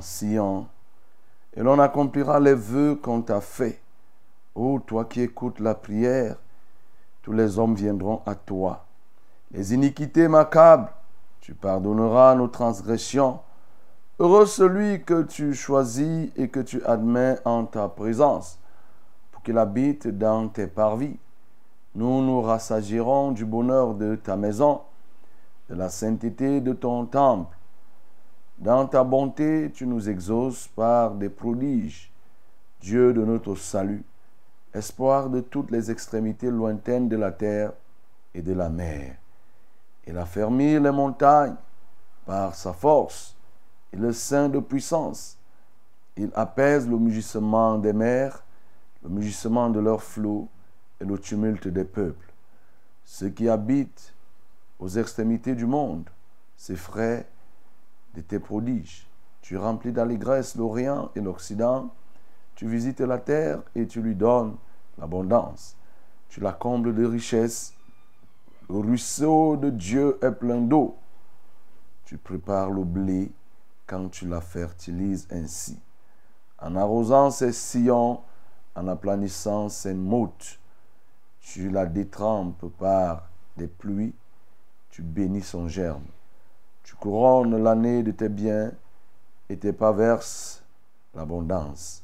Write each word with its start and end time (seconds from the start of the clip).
Sion, 0.00 0.66
et 1.56 1.62
l'on 1.62 1.78
accomplira 1.78 2.40
les 2.40 2.54
vœux 2.54 2.94
qu'on 2.94 3.22
t'a 3.22 3.40
faits. 3.40 3.80
Ô 4.54 4.80
toi 4.80 5.04
qui 5.04 5.20
écoutes 5.20 5.60
la 5.60 5.74
prière, 5.74 6.36
tous 7.22 7.32
les 7.32 7.58
hommes 7.58 7.74
viendront 7.74 8.22
à 8.26 8.34
toi. 8.34 8.84
Les 9.50 9.74
iniquités 9.74 10.28
macabres, 10.28 10.90
tu 11.40 11.54
pardonneras 11.54 12.34
nos 12.34 12.48
transgressions. 12.48 13.40
Heureux 14.18 14.46
celui 14.46 15.02
que 15.04 15.22
tu 15.22 15.54
choisis 15.54 16.30
et 16.36 16.48
que 16.48 16.60
tu 16.60 16.84
admets 16.84 17.38
en 17.44 17.64
ta 17.64 17.88
présence, 17.88 18.58
pour 19.30 19.42
qu'il 19.42 19.58
habite 19.58 20.08
dans 20.08 20.48
tes 20.48 20.66
parvis. 20.66 21.16
Nous 21.94 22.22
nous 22.22 22.40
rassagirons 22.40 23.32
du 23.32 23.44
bonheur 23.44 23.94
de 23.94 24.14
ta 24.16 24.36
maison, 24.36 24.82
de 25.68 25.74
la 25.74 25.88
sainteté 25.88 26.60
de 26.60 26.72
ton 26.72 27.06
temple. 27.06 27.57
Dans 28.58 28.88
ta 28.88 29.04
bonté, 29.04 29.70
tu 29.72 29.86
nous 29.86 30.08
exauces 30.08 30.66
par 30.66 31.14
des 31.14 31.28
prodiges, 31.28 32.10
Dieu 32.80 33.12
de 33.12 33.24
notre 33.24 33.54
salut, 33.54 34.02
espoir 34.74 35.30
de 35.30 35.40
toutes 35.40 35.70
les 35.70 35.92
extrémités 35.92 36.50
lointaines 36.50 37.08
de 37.08 37.16
la 37.16 37.30
terre 37.30 37.72
et 38.34 38.42
de 38.42 38.52
la 38.52 38.68
mer. 38.68 39.14
Il 40.08 40.18
a 40.18 40.26
fermé 40.26 40.80
les 40.80 40.90
montagnes 40.90 41.54
par 42.26 42.56
sa 42.56 42.72
force 42.72 43.36
et 43.92 43.96
le 43.96 44.12
sein 44.12 44.48
de 44.48 44.58
puissance. 44.58 45.38
Il 46.16 46.32
apaise 46.34 46.88
le 46.88 46.98
mugissement 46.98 47.78
des 47.78 47.92
mers, 47.92 48.42
le 49.04 49.08
mugissement 49.08 49.70
de 49.70 49.78
leurs 49.78 50.02
flots 50.02 50.48
et 51.00 51.04
le 51.04 51.16
tumulte 51.16 51.68
des 51.68 51.84
peuples. 51.84 52.32
Ceux 53.04 53.28
qui 53.28 53.48
habitent 53.48 54.12
aux 54.80 54.88
extrémités 54.88 55.54
du 55.54 55.64
monde 55.64 56.10
s'effraient 56.56 57.24
de 58.18 58.22
tes 58.22 58.40
prodiges. 58.40 59.06
Tu 59.42 59.56
remplis 59.56 59.92
d'allégresse 59.92 60.56
l'Orient 60.56 61.10
et 61.14 61.20
l'Occident. 61.20 61.94
Tu 62.56 62.68
visites 62.68 63.00
la 63.00 63.18
terre 63.18 63.62
et 63.76 63.86
tu 63.86 64.02
lui 64.02 64.16
donnes 64.16 64.56
l'abondance. 64.98 65.76
Tu 66.28 66.40
la 66.40 66.52
combles 66.52 66.94
de 66.94 67.04
richesses. 67.04 67.74
Le 68.68 68.78
ruisseau 68.78 69.56
de 69.56 69.70
Dieu 69.70 70.18
est 70.20 70.32
plein 70.32 70.60
d'eau. 70.60 70.96
Tu 72.04 72.18
prépares 72.18 72.70
le 72.70 72.82
blé 72.82 73.30
quand 73.86 74.08
tu 74.08 74.26
la 74.26 74.40
fertilises 74.40 75.28
ainsi. 75.30 75.78
En 76.58 76.74
arrosant 76.74 77.30
ses 77.30 77.52
sillons, 77.52 78.20
en 78.74 78.88
aplanissant 78.88 79.68
ses 79.68 79.94
mottes, 79.94 80.58
tu 81.40 81.70
la 81.70 81.86
détrempes 81.86 82.66
par 82.78 83.28
des 83.56 83.68
pluies, 83.68 84.14
tu 84.90 85.02
bénis 85.02 85.42
son 85.42 85.68
germe. 85.68 86.04
Tu 86.88 86.94
couronnes 86.94 87.62
l'année 87.62 88.02
de 88.02 88.12
tes 88.12 88.30
biens 88.30 88.72
et 89.50 89.58
tes 89.58 89.74
pas 89.74 89.94
l'abondance. 91.14 92.02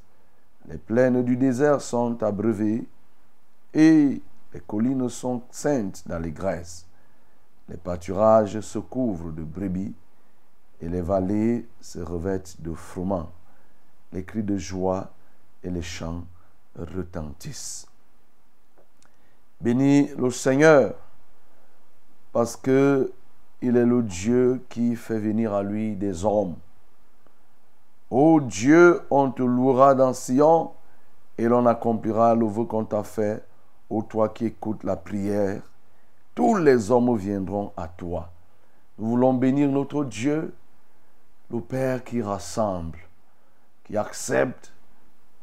Les 0.69 0.77
plaines 0.77 1.25
du 1.25 1.39
désert 1.39 1.81
sont 1.81 2.23
abreuvées 2.23 2.87
et 3.73 4.21
les 4.53 4.61
collines 4.61 5.09
sont 5.09 5.41
saintes 5.51 6.07
d'allégresse. 6.07 6.87
Les 7.71 7.79
pâturages 7.79 8.61
se 8.61 8.79
couvrent 8.79 9.33
de 9.33 9.43
brebis 9.43 9.95
et 10.83 10.89
les 10.91 11.01
vallées 11.01 11.67
se 11.81 12.01
revêtent 12.01 12.61
de 12.61 12.75
froment. 12.75 13.33
Les 14.13 14.23
cris 14.23 14.43
de 14.43 14.59
joie 14.59 15.11
et 15.63 15.71
les 15.71 15.81
chants 15.81 16.25
retentissent. 16.77 17.87
Bénis 19.63 20.11
le 20.19 20.31
Seigneur 20.31 20.95
parce 22.35 22.55
que 22.55 23.11
il 23.65 23.79
est 23.79 23.87
le 23.87 24.03
Dieu 24.03 24.63
qui 24.69 24.95
fait 24.95 25.19
venir 25.19 25.55
à 25.55 25.63
lui 25.63 25.97
des 25.97 26.27
hommes. 26.27 26.57
Ô 28.11 28.39
Dieu, 28.39 29.01
on 29.11 29.31
te 29.31 29.43
louera 29.43 29.95
dans 29.95 30.13
Sion 30.13 30.73
et 31.39 31.49
l'on 31.49 31.65
accomplira 31.65 32.35
le 32.35 32.45
vœu 32.45 32.67
qu'on 32.67 32.85
t'a 32.85 33.03
fait. 33.03 33.43
Ô 33.89 34.03
toi 34.03 34.29
qui 34.29 34.45
écoutes 34.45 34.85
la 34.85 34.97
prière, 34.97 35.63
tous 36.35 36.57
les 36.57 36.91
hommes 36.91 37.17
viendront 37.17 37.73
à 37.75 37.89
toi. 37.89 38.31
Nous 38.99 39.09
voulons 39.09 39.33
bénir 39.33 39.71
notre 39.71 40.05
Dieu, 40.05 40.53
le 41.51 41.61
Père 41.63 42.05
qui 42.05 42.21
rassemble, 42.21 42.99
qui 43.85 43.97
accepte 43.97 44.75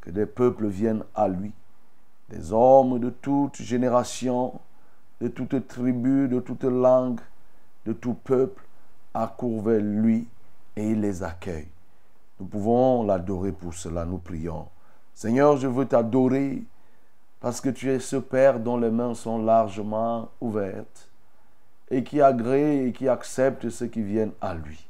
que 0.02 0.12
des 0.12 0.28
peuples 0.28 0.68
viennent 0.68 1.06
à 1.16 1.28
lui, 1.28 1.54
des 2.30 2.54
hommes 2.54 3.00
de 3.00 3.10
toute 3.10 3.56
génération, 3.56 4.60
de 5.22 5.28
toute 5.28 5.68
tribu, 5.68 6.28
de 6.28 6.40
toute 6.40 6.66
langue, 6.66 7.20
de 7.86 7.94
tout 7.94 8.14
peuple, 8.14 8.64
accourent 9.14 9.64
vers 9.64 9.82
lui 9.82 10.28
et 10.76 10.90
il 10.90 11.02
les 11.02 11.24
accueille. 11.24 11.68
Nous 12.40 12.46
pouvons 12.48 13.04
l'adorer 13.04 13.52
pour 13.52 13.74
cela, 13.74 14.06
nous 14.06 14.18
prions. 14.18 14.68
Seigneur, 15.14 15.58
je 15.58 15.68
veux 15.68 15.86
t'adorer 15.86 16.64
parce 17.40 17.62
que 17.62 17.70
tu 17.70 17.92
es 17.92 18.00
ce 18.00 18.16
Père 18.16 18.60
dont 18.60 18.78
les 18.78 18.90
mains 18.90 19.14
sont 19.14 19.44
largement 19.44 20.30
ouvertes 20.40 21.10
et 21.92 22.04
qui 22.04 22.22
agrée 22.22 22.88
et 22.88 22.94
qui 22.94 23.10
accepte 23.10 23.70
ceux 23.70 23.88
qui 23.88 24.02
viennent 24.02 24.34
à 24.40 24.56
lui. 24.56 24.88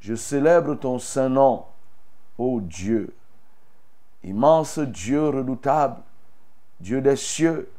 Je 0.00 0.14
célèbre 0.14 0.74
ton 0.74 0.98
saint 0.98 1.28
nom, 1.28 1.64
ô 2.38 2.60
Dieu, 2.60 3.14
immense 4.24 4.78
Dieu 4.78 5.28
redoutable, 5.28 6.00
Dieu 6.80 7.00
des 7.00 7.16
cieux, 7.16 7.70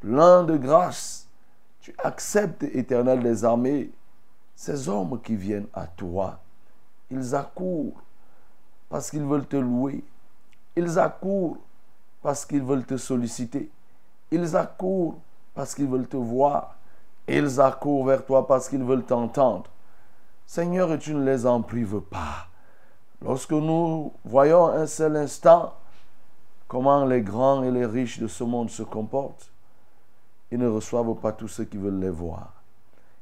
plein 0.00 0.44
de 0.44 0.56
grâce, 0.56 1.17
tu 1.88 1.94
acceptes, 2.04 2.64
éternel 2.64 3.22
des 3.22 3.44
armées, 3.46 3.90
ces 4.54 4.90
hommes 4.90 5.20
qui 5.22 5.36
viennent 5.36 5.68
à 5.72 5.86
toi. 5.86 6.38
Ils 7.10 7.34
accourent 7.34 8.02
parce 8.90 9.10
qu'ils 9.10 9.24
veulent 9.24 9.46
te 9.46 9.56
louer. 9.56 10.04
Ils 10.76 10.98
accourent 10.98 11.56
parce 12.22 12.44
qu'ils 12.44 12.62
veulent 12.62 12.84
te 12.84 12.98
solliciter. 12.98 13.70
Ils 14.30 14.54
accourent 14.54 15.18
parce 15.54 15.74
qu'ils 15.74 15.88
veulent 15.88 16.08
te 16.08 16.18
voir. 16.18 16.76
Ils 17.26 17.58
accourent 17.58 18.04
vers 18.04 18.24
toi 18.26 18.46
parce 18.46 18.68
qu'ils 18.68 18.84
veulent 18.84 19.04
t'entendre. 19.04 19.70
Seigneur, 20.46 20.98
tu 20.98 21.14
ne 21.14 21.24
les 21.24 21.46
en 21.46 21.62
prives 21.62 22.00
pas. 22.00 22.48
Lorsque 23.22 23.52
nous 23.52 24.12
voyons 24.24 24.66
un 24.66 24.86
seul 24.86 25.16
instant 25.16 25.74
comment 26.66 27.06
les 27.06 27.22
grands 27.22 27.62
et 27.62 27.70
les 27.70 27.86
riches 27.86 28.18
de 28.18 28.26
ce 28.26 28.44
monde 28.44 28.68
se 28.68 28.82
comportent, 28.82 29.50
ils 30.50 30.58
ne 30.58 30.68
reçoivent 30.68 31.14
pas 31.20 31.32
tous 31.32 31.48
ceux 31.48 31.64
qui 31.64 31.76
veulent 31.76 32.00
les 32.00 32.10
voir. 32.10 32.52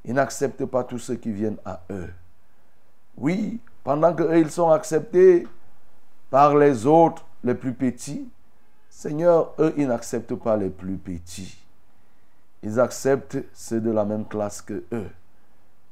Ils 0.05 0.15
n'acceptent 0.15 0.67
pas 0.67 0.85
tous 0.85 0.99
ceux 0.99 1.17
qui 1.17 1.33
viennent 1.33 1.59
à 1.65 1.81
eux. 1.91 2.13
Oui, 3.17 3.61
pendant 3.83 4.15
qu'eux, 4.15 4.39
ils 4.39 4.51
sont 4.51 4.71
acceptés 4.71 5.47
par 6.31 6.57
les 6.57 6.87
autres, 6.87 7.25
les 7.43 7.55
plus 7.55 7.73
petits, 7.73 8.29
Seigneur, 8.97 9.53
eux, 9.59 9.75
ils 9.77 9.89
n'acceptent 9.89 10.37
pas 10.37 10.57
les 10.57 10.71
plus 10.71 10.97
petits. 10.97 11.59
Ils 12.63 12.81
acceptent 12.81 13.37
ceux 13.53 13.79
de 13.79 13.91
la 13.91 14.07
même 14.07 14.25
classe 14.25 14.63
que 14.63 14.85
eux. 14.91 15.11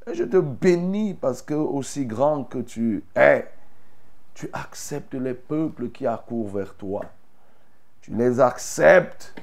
Et 0.07 0.15
je 0.15 0.25
te 0.25 0.39
bénis 0.39 1.13
parce 1.13 1.43
que 1.43 1.53
aussi 1.53 2.07
grand 2.07 2.45
que 2.45 2.59
tu 2.59 3.05
es, 3.15 3.47
tu 4.33 4.49
acceptes 4.55 5.13
les 5.13 5.35
peuples 5.35 5.91
qui 5.91 6.07
accourent 6.07 6.49
vers 6.49 6.75
toi. 6.77 7.05
Tu 8.01 8.11
les 8.13 8.41
acceptes 8.41 9.35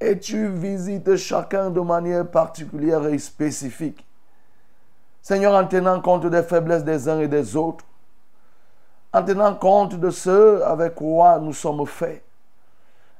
et 0.00 0.18
tu 0.18 0.48
visites 0.48 1.16
chacun 1.16 1.70
de 1.70 1.80
manière 1.80 2.28
particulière 2.28 3.06
et 3.06 3.18
spécifique. 3.18 4.06
Seigneur, 5.20 5.54
en 5.54 5.66
tenant 5.66 6.00
compte 6.00 6.26
des 6.26 6.42
faiblesses 6.42 6.84
des 6.84 7.08
uns 7.08 7.20
et 7.20 7.28
des 7.28 7.54
autres, 7.54 7.84
en 9.12 9.22
tenant 9.22 9.54
compte 9.54 9.96
de 9.96 10.10
ceux 10.10 10.64
avec 10.64 10.94
quoi 10.94 11.38
nous 11.38 11.52
sommes 11.52 11.86
faits, 11.86 12.24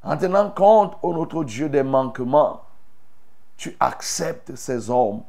en 0.03 0.17
tenant 0.17 0.51
compte, 0.51 0.97
ô 1.03 1.13
notre 1.13 1.45
Dieu, 1.45 1.69
des 1.69 1.83
manquements, 1.83 2.63
tu 3.59 3.77
acceptes 3.79 4.57
ces 4.57 4.89
hommes. 4.89 5.23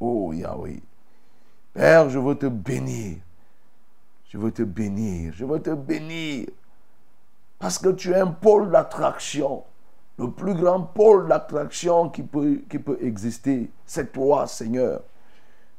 Oh 0.00 0.32
Yahweh. 0.32 0.80
Père, 1.74 2.08
je 2.08 2.18
veux 2.18 2.34
te 2.34 2.46
bénir. 2.46 3.18
Je 4.30 4.38
veux 4.38 4.50
te 4.50 4.62
bénir. 4.62 5.34
Je 5.36 5.44
veux 5.44 5.60
te 5.60 5.70
bénir. 5.70 6.46
Parce 7.58 7.78
que 7.78 7.90
tu 7.90 8.12
es 8.12 8.20
un 8.20 8.28
pôle 8.28 8.70
d'attraction. 8.70 9.64
Le 10.18 10.30
plus 10.30 10.54
grand 10.54 10.80
pôle 10.82 11.28
d'attraction 11.28 12.08
qui 12.08 12.22
peut, 12.22 12.62
qui 12.68 12.78
exister, 13.00 13.70
c'est 13.84 14.12
toi, 14.12 14.46
Seigneur. 14.46 15.02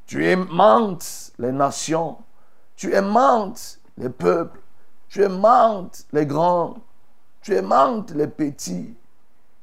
Tu 0.06 0.26
aimantes 0.26 1.32
les 1.40 1.52
nations. 1.52 2.18
Tu 2.76 2.94
aimantes 2.94 3.80
les 3.98 4.10
peuples. 4.10 4.60
Tu 5.08 5.24
aimantes 5.24 6.06
les 6.12 6.26
grands. 6.26 6.76
Tu 7.42 7.56
aimantes 7.56 8.12
les 8.12 8.28
petits. 8.28 8.96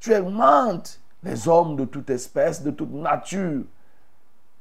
Tu 0.01 0.13
aimantes 0.13 1.01
les 1.23 1.47
hommes 1.47 1.77
de 1.77 1.85
toute 1.85 2.11
espèce, 2.11 2.63
de 2.63 2.71
toute 2.71 2.93
nature. 2.93 3.63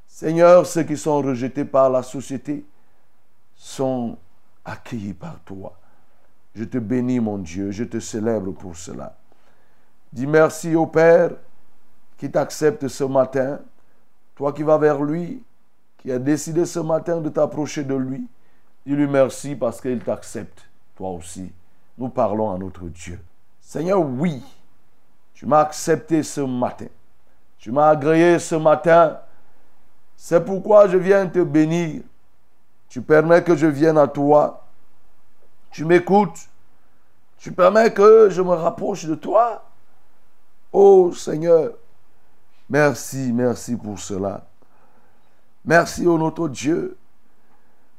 Seigneur, 0.07 0.67
ceux 0.67 0.83
qui 0.83 0.97
sont 0.97 1.21
rejetés 1.21 1.65
par 1.65 1.89
la 1.89 2.03
société 2.03 2.65
sont 3.55 4.17
accueillis 4.65 5.13
par 5.13 5.39
toi. 5.45 5.77
Je 6.53 6.65
te 6.65 6.77
bénis, 6.77 7.19
mon 7.19 7.37
Dieu, 7.37 7.71
je 7.71 7.85
te 7.85 7.99
célèbre 7.99 8.51
pour 8.51 8.75
cela. 8.75 9.15
Dis 10.11 10.27
merci 10.27 10.75
au 10.75 10.85
Père 10.85 11.31
qui 12.17 12.29
t'accepte 12.29 12.87
ce 12.87 13.03
matin, 13.03 13.59
toi 14.35 14.53
qui 14.53 14.63
vas 14.63 14.77
vers 14.77 15.01
lui, 15.01 15.41
qui 15.97 16.11
a 16.11 16.19
décidé 16.19 16.65
ce 16.65 16.79
matin 16.79 17.21
de 17.21 17.29
t'approcher 17.29 17.83
de 17.83 17.95
lui. 17.95 18.27
Dis-lui 18.85 19.07
merci 19.07 19.55
parce 19.55 19.79
qu'il 19.79 19.99
t'accepte, 19.99 20.67
toi 20.95 21.11
aussi. 21.11 21.51
Nous 21.97 22.09
parlons 22.09 22.51
à 22.51 22.57
notre 22.57 22.85
Dieu. 22.85 23.19
Seigneur, 23.59 24.01
oui, 24.01 24.43
tu 25.33 25.45
m'as 25.45 25.61
accepté 25.61 26.23
ce 26.23 26.41
matin. 26.41 26.87
Tu 27.57 27.71
m'as 27.71 27.89
agréé 27.89 28.39
ce 28.39 28.55
matin. 28.55 29.19
C'est 30.15 30.43
pourquoi 30.43 30.87
je 30.87 30.97
viens 30.97 31.27
te 31.27 31.39
bénir. 31.39 32.01
Tu 32.89 33.01
permets 33.01 33.43
que 33.43 33.55
je 33.55 33.67
vienne 33.67 33.97
à 33.97 34.07
toi. 34.07 34.65
Tu 35.69 35.85
m'écoutes. 35.85 36.49
Tu 37.37 37.51
permets 37.51 37.93
que 37.93 38.29
je 38.29 38.41
me 38.41 38.53
rapproche 38.53 39.05
de 39.05 39.15
toi. 39.15 39.63
Oh 40.73 41.11
Seigneur, 41.13 41.73
merci, 42.69 43.31
merci 43.33 43.75
pour 43.75 43.99
cela. 43.99 44.45
Merci, 45.65 46.07
au 46.07 46.17
notre 46.17 46.47
Dieu. 46.47 46.97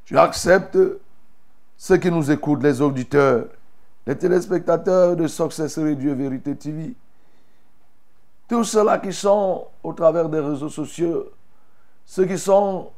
Tu 0.04 0.18
acceptes 0.18 0.78
ceux 1.76 1.96
qui 1.96 2.10
nous 2.10 2.30
écoutent, 2.30 2.62
les 2.62 2.80
auditeurs, 2.80 3.46
les 4.06 4.16
téléspectateurs 4.16 5.16
de 5.16 5.26
Success 5.26 5.78
Dieu 5.78 6.14
Vérité 6.14 6.56
TV. 6.56 6.94
Tous 8.48 8.64
ceux-là 8.64 8.98
qui 8.98 9.12
sont 9.12 9.66
au 9.82 9.92
travers 9.92 10.28
des 10.28 10.40
réseaux 10.40 10.68
sociaux, 10.68 11.30
ceux 12.04 12.26
qui 12.26 12.38
sont 12.38 12.90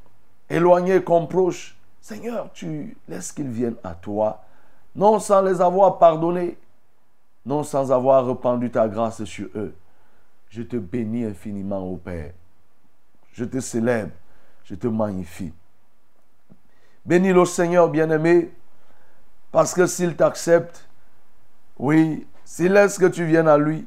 éloignés 0.49 1.03
comme 1.03 1.29
proches, 1.29 1.77
Seigneur, 2.01 2.51
tu 2.53 2.97
laisses 3.09 3.33
qu'ils 3.33 3.49
viennent 3.49 3.77
à 3.83 3.95
toi, 3.95 4.43
non 4.95 5.19
sans 5.19 5.43
les 5.43 5.61
avoir 5.61 5.99
pardonnés, 5.99 6.57
non 7.45 7.63
sans 7.63 7.93
avoir 7.93 8.27
répandu 8.27 8.71
ta 8.71 8.89
grâce 8.89 9.25
sur 9.25 9.49
eux. 9.55 9.75
Je 10.49 10.63
te 10.63 10.77
bénis 10.77 11.25
infiniment, 11.25 11.87
ô 11.87 11.97
Père. 11.97 12.33
Je 13.33 13.45
te 13.45 13.61
célèbre, 13.61 14.13
je 14.65 14.75
te 14.75 14.87
magnifie. 14.87 15.53
Bénis 17.05 17.33
le 17.33 17.45
Seigneur 17.45 17.89
bien-aimé, 17.89 18.53
parce 19.51 19.75
que 19.75 19.87
s'il 19.87 20.17
t'accepte, 20.17 20.89
oui, 21.79 22.27
s'il 22.45 22.73
laisse 22.73 22.99
que 22.99 23.07
tu 23.07 23.25
viennes 23.25 23.49
à 23.49 23.59
lui, 23.59 23.87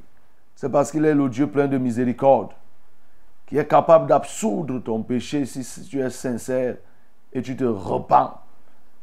c'est 0.56 0.70
parce 0.70 0.92
qu'il 0.92 1.06
est 1.06 1.14
le 1.14 1.30
Dieu 1.30 1.48
plein 1.48 1.68
de 1.68 1.78
miséricorde, 1.78 2.52
qui 3.46 3.58
est 3.58 3.68
capable 3.68 4.08
d'absoudre 4.08 4.80
ton 4.80 5.04
péché 5.04 5.46
si, 5.46 5.64
tu 5.88 6.02
es 6.02 6.10
sincère 6.10 6.78
et 7.32 7.42
tu 7.42 7.56
te 7.56 7.64
repens. 7.64 8.34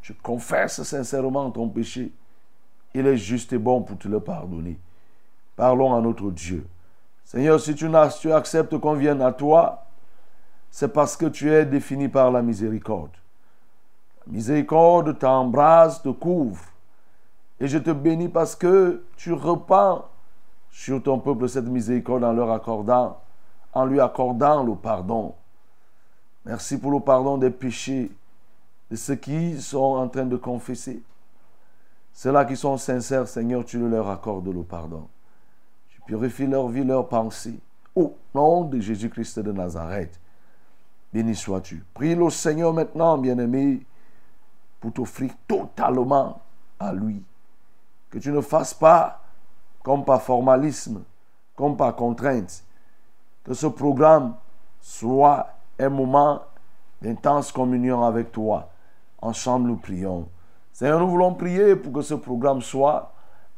Tu 0.02 0.12
confesses 0.14 0.82
sincèrement 0.82 1.50
ton 1.50 1.68
péché. 1.68 2.12
Il 2.94 3.06
est 3.06 3.16
juste 3.16 3.52
et 3.52 3.58
bon 3.58 3.82
pour 3.82 3.98
te 3.98 4.06
le 4.06 4.20
pardonner. 4.20 4.78
Parlons 5.56 5.94
à 5.94 6.00
notre 6.00 6.30
Dieu. 6.30 6.64
Seigneur, 7.24 7.58
si 7.60 7.74
tu, 7.74 8.32
acceptes 8.32 8.78
qu'on 8.78 8.94
vienne 8.94 9.20
à 9.20 9.32
toi, 9.32 9.86
c'est 10.70 10.92
parce 10.92 11.16
que 11.16 11.26
tu 11.26 11.52
es 11.52 11.64
défini 11.64 12.08
par 12.08 12.30
la 12.30 12.42
miséricorde. 12.42 13.10
La 14.26 14.32
miséricorde 14.32 15.18
t'embrase, 15.18 16.02
te 16.02 16.10
couvre. 16.10 16.62
Et 17.60 17.66
je 17.66 17.78
te 17.78 17.90
bénis 17.90 18.28
parce 18.28 18.54
que 18.54 19.04
tu 19.16 19.32
repens 19.32 20.04
sur 20.70 21.02
ton 21.02 21.18
peuple 21.18 21.48
cette 21.48 21.66
miséricorde 21.66 22.24
en 22.24 22.32
leur 22.32 22.50
accordant, 22.50 23.20
en 23.72 23.84
lui 23.86 24.00
accordant 24.00 24.62
le 24.62 24.74
pardon. 24.74 25.34
Merci 26.44 26.78
pour 26.78 26.90
le 26.90 27.00
pardon 27.00 27.38
des 27.38 27.50
péchés 27.50 28.10
de 28.90 28.96
ceux 28.96 29.14
qui 29.14 29.60
sont 29.60 29.78
en 29.78 30.08
train 30.08 30.26
de 30.26 30.36
confesser. 30.36 31.02
Ceux-là 32.14 32.44
qui 32.44 32.56
sont 32.56 32.76
sincères, 32.76 33.26
Seigneur, 33.26 33.64
tu 33.64 33.78
leur 33.88 34.08
accordes 34.08 34.48
le 34.48 34.62
pardon. 34.62 35.08
Tu 35.88 36.00
purifies 36.02 36.46
leur 36.46 36.68
vie, 36.68 36.84
leur 36.84 37.08
pensée. 37.08 37.58
Au 37.94 38.16
nom 38.34 38.64
de 38.64 38.80
Jésus-Christ 38.80 39.40
de 39.40 39.52
Nazareth, 39.52 40.20
béni 41.12 41.34
sois-tu. 41.34 41.84
Prie 41.92 42.14
le 42.14 42.30
Seigneur 42.30 42.72
maintenant, 42.72 43.18
bien-aimé, 43.18 43.84
pour 44.80 44.92
t'offrir 44.92 45.32
totalement 45.48 46.40
à 46.78 46.92
lui. 46.92 47.22
Que 48.10 48.18
tu 48.18 48.30
ne 48.30 48.40
fasses 48.40 48.74
pas 48.74 49.20
comme 49.82 50.04
par 50.04 50.22
formalisme, 50.22 51.02
comme 51.56 51.76
par 51.76 51.96
contrainte. 51.96 52.64
Que 53.42 53.54
ce 53.54 53.66
programme 53.66 54.36
soit 54.80 55.48
un 55.80 55.88
moment 55.88 56.42
d'intense 57.02 57.50
communion 57.50 58.04
avec 58.04 58.30
toi. 58.30 58.70
Ensemble, 59.20 59.68
nous 59.68 59.76
prions. 59.76 60.28
Seigneur, 60.74 60.98
nous 60.98 61.08
voulons 61.08 61.32
prier 61.34 61.76
pour 61.76 61.92
que 61.92 62.02
ce 62.02 62.14
programme 62.14 62.60
soit 62.60 63.12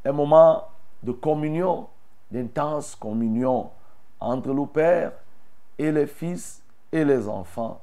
un 0.04 0.12
moment 0.12 0.68
de 1.02 1.12
communion, 1.12 1.88
d'intense 2.30 2.94
communion 2.94 3.70
entre 4.20 4.52
le 4.52 4.66
Père 4.66 5.12
et 5.78 5.90
les 5.90 6.06
fils 6.06 6.62
et 6.92 7.06
les 7.06 7.26
enfants. 7.26 7.80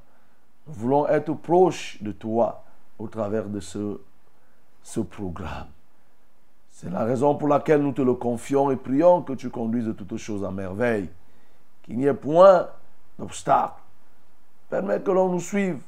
Nous 0.67 0.73
voulons 0.75 1.07
être 1.07 1.33
proches 1.33 1.97
de 2.03 2.11
toi 2.11 2.63
au 2.99 3.07
travers 3.07 3.45
de 3.45 3.59
ce, 3.59 3.99
ce 4.83 4.99
programme. 4.99 5.67
C'est 6.69 6.91
la 6.91 7.03
raison 7.03 7.33
pour 7.33 7.47
laquelle 7.47 7.81
nous 7.81 7.93
te 7.93 8.03
le 8.03 8.13
confions 8.13 8.69
et 8.69 8.75
prions 8.75 9.23
que 9.23 9.33
tu 9.33 9.49
conduises 9.49 9.95
toutes 9.97 10.15
choses 10.17 10.45
à 10.45 10.51
merveille. 10.51 11.09
Qu'il 11.81 11.97
n'y 11.97 12.05
ait 12.05 12.13
point 12.13 12.69
d'obstacle. 13.17 13.81
Permets 14.69 15.01
que 15.01 15.09
l'on 15.09 15.29
nous 15.29 15.39
suive 15.39 15.81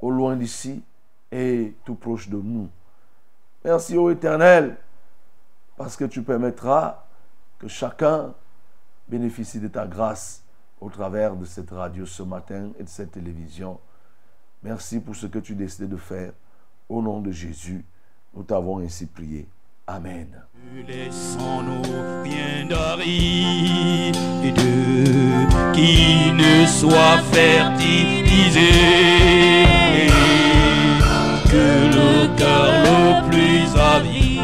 au 0.00 0.10
loin 0.10 0.36
d'ici 0.36 0.84
et 1.34 1.74
tout 1.84 1.96
proche 1.96 2.28
de 2.28 2.36
nous. 2.36 2.68
Merci 3.64 3.96
ô 3.96 4.10
Éternel, 4.10 4.76
parce 5.76 5.96
que 5.96 6.04
tu 6.04 6.22
permettras 6.22 7.04
Que 7.58 7.68
chacun 7.68 8.32
bénéficie 9.08 9.58
de 9.58 9.68
ta 9.68 9.86
grâce 9.86 10.42
au 10.80 10.90
travers 10.90 11.34
de 11.34 11.44
cette 11.44 11.70
radio 11.70 12.06
ce 12.06 12.22
matin 12.22 12.70
et 12.78 12.84
de 12.84 12.88
cette 12.88 13.12
télévision. 13.12 13.80
Merci 14.62 15.00
pour 15.00 15.16
ce 15.16 15.26
que 15.26 15.38
tu 15.38 15.54
décides 15.54 15.88
de 15.88 15.96
faire. 15.96 16.32
Au 16.88 17.02
nom 17.02 17.20
de 17.20 17.30
Jésus, 17.30 17.84
nous 18.34 18.42
t'avons 18.42 18.78
ainsi 18.78 19.06
prié. 19.06 19.48
Amen. 19.86 20.42
Laissons-nous 20.86 21.82
bien 22.22 22.66
ne 26.32 26.66
soient 26.66 27.18
fertilisés. 27.32 29.83
Que 31.54 31.60
le 31.98 32.12
cœur 32.36 32.72
le 32.82 33.30
plus 33.30 33.66
avide 33.78 34.40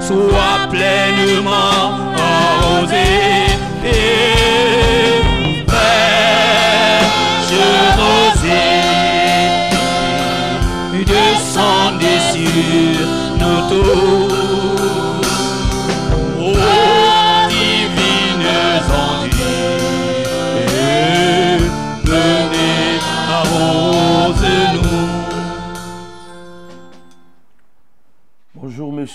soit 0.00 0.66
pleinement 0.68 1.84
arrosé. 2.18 3.10
Et 3.84 5.22
fraîche 5.68 7.54
rosée 8.00 8.80
descendez 11.06 12.20
sur 12.32 13.06
nos 13.38 13.60
tours. 13.68 14.29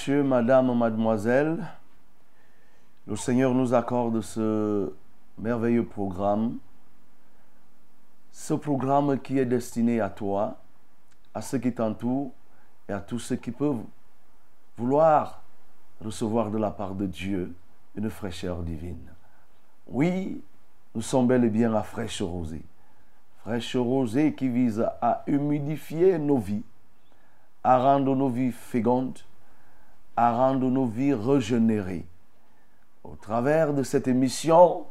Monsieur, 0.07 0.23
madame, 0.23 0.77
mademoiselle. 0.77 1.65
Le 3.07 3.15
Seigneur 3.15 3.55
nous 3.55 3.73
accorde 3.73 4.21
ce 4.21 4.93
merveilleux 5.39 5.83
programme. 5.83 6.57
Ce 8.31 8.53
programme 8.53 9.19
qui 9.19 9.39
est 9.39 9.47
destiné 9.47 9.99
à 10.01 10.11
toi, 10.11 10.57
à 11.33 11.41
ceux 11.41 11.57
qui 11.57 11.73
t'entourent 11.73 12.31
et 12.87 12.93
à 12.93 12.99
tous 12.99 13.17
ceux 13.17 13.37
qui 13.37 13.49
peuvent 13.49 13.81
vouloir 14.77 15.41
recevoir 15.99 16.51
de 16.51 16.59
la 16.59 16.69
part 16.69 16.93
de 16.93 17.07
Dieu 17.07 17.55
une 17.95 18.11
fraîcheur 18.11 18.61
divine. 18.61 19.09
Oui, 19.87 20.39
nous 20.93 21.01
sommes 21.01 21.25
bel 21.25 21.45
et 21.45 21.49
bien 21.49 21.73
à 21.73 21.81
fraîche 21.81 22.21
rosée. 22.21 22.61
Fraîche 23.39 23.75
rosée 23.75 24.35
qui 24.35 24.49
vise 24.49 24.85
à 25.01 25.23
humidifier 25.25 26.19
nos 26.19 26.37
vies, 26.37 26.63
à 27.63 27.79
rendre 27.79 28.15
nos 28.15 28.29
vies 28.29 28.51
fécondes, 28.51 29.17
à 30.15 30.33
rendre 30.33 30.69
nos 30.69 30.85
vies 30.85 31.13
régénérées. 31.13 32.05
Au 33.03 33.15
travers 33.15 33.73
de 33.73 33.83
cette 33.83 34.07
émission, 34.07 34.85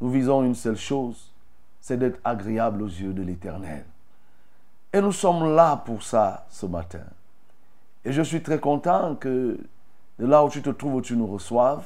nous 0.00 0.10
visons 0.10 0.42
une 0.42 0.54
seule 0.54 0.76
chose, 0.76 1.32
c'est 1.80 1.96
d'être 1.96 2.20
agréable 2.24 2.82
aux 2.82 2.88
yeux 2.88 3.12
de 3.12 3.22
l'Éternel. 3.22 3.84
Et 4.92 5.00
nous 5.00 5.12
sommes 5.12 5.54
là 5.54 5.76
pour 5.76 6.02
ça 6.02 6.46
ce 6.50 6.66
matin. 6.66 7.04
Et 8.04 8.12
je 8.12 8.22
suis 8.22 8.42
très 8.42 8.58
content 8.58 9.14
que 9.14 9.58
de 10.18 10.26
là 10.26 10.44
où 10.44 10.50
tu 10.50 10.60
te 10.60 10.70
trouves, 10.70 11.02
tu 11.02 11.16
nous 11.16 11.26
reçoives. 11.26 11.84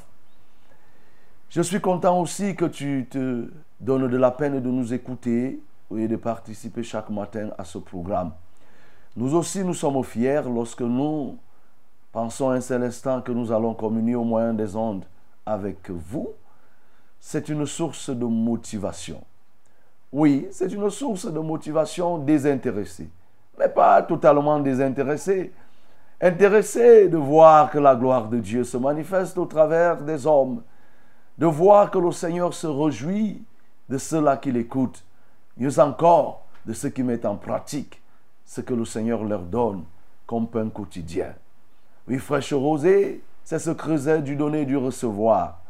Je 1.50 1.62
suis 1.62 1.80
content 1.80 2.20
aussi 2.20 2.56
que 2.56 2.64
tu 2.64 3.06
te 3.08 3.48
donnes 3.80 4.08
de 4.08 4.16
la 4.16 4.30
peine 4.30 4.60
de 4.60 4.70
nous 4.70 4.92
écouter 4.92 5.60
et 5.96 6.08
de 6.08 6.16
participer 6.16 6.82
chaque 6.82 7.10
matin 7.10 7.50
à 7.56 7.64
ce 7.64 7.78
programme. 7.78 8.32
Nous 9.14 9.34
aussi, 9.34 9.62
nous 9.62 9.75
sommes 9.75 10.02
fiers 10.02 10.42
lorsque 10.44 10.82
nous 10.82 11.38
pensons 12.16 12.49
un 12.49 12.62
seul 12.62 12.82
instant 12.82 13.20
que 13.20 13.30
nous 13.30 13.52
allons 13.52 13.75
communier 13.75 14.14
au 14.14 14.25
moyen 14.25 14.54
des 14.54 14.75
ondes 14.75 15.04
avec 15.44 15.90
vous. 15.90 16.30
C'est 17.20 17.50
une 17.50 17.66
source 17.66 18.08
de 18.08 18.25
motivation. 18.25 19.23
Oui, 20.11 20.49
c'est 20.50 20.73
une 20.73 20.88
source 20.88 21.30
de 21.30 21.38
motivation 21.40 22.16
désintéressée, 22.16 23.11
mais 23.58 23.68
pas 23.68 24.00
totalement 24.02 24.58
désintéressée. 24.61 25.52
Intéressée 26.18 27.11
de 27.11 27.18
voir 27.18 27.70
que 27.70 27.78
la 27.78 27.94
gloire 27.94 28.30
de 28.30 28.38
Dieu 28.38 28.64
se 28.64 28.78
manifeste 28.78 29.37
au 29.37 29.44
travers 29.44 30.00
des 30.00 30.26
hommes, 30.26 30.62
de 31.37 31.44
voir 31.44 31.90
que 31.90 31.99
le 31.99 32.12
Seigneur 32.12 32.54
se 32.54 32.66
réjouit 32.66 33.44
de 33.90 33.99
ceux-là 33.99 34.38
qui 34.38 34.52
l'écoutent, 34.52 35.04
mieux 35.58 35.78
encore 35.78 36.46
de 36.64 36.73
ceux 36.73 36.88
qui 36.88 37.02
mettent 37.02 37.26
en 37.26 37.37
pratique 37.37 38.00
ce 38.46 38.62
que 38.62 38.73
le 38.73 38.87
Seigneur 38.87 39.23
leur 39.23 39.42
donne 39.42 39.85
comme 40.26 40.49
pain 40.49 40.70
quotidien. 40.70 41.35
Oui, 42.08 42.18
fraîche 42.18 42.52
rosée, 42.52 43.22
c'est 43.42 43.58
ce 43.58 43.70
creuset 43.70 44.22
du 44.22 44.36
donner 44.36 44.62
et 44.62 44.66
du 44.66 44.76
recevoir. 44.76 45.60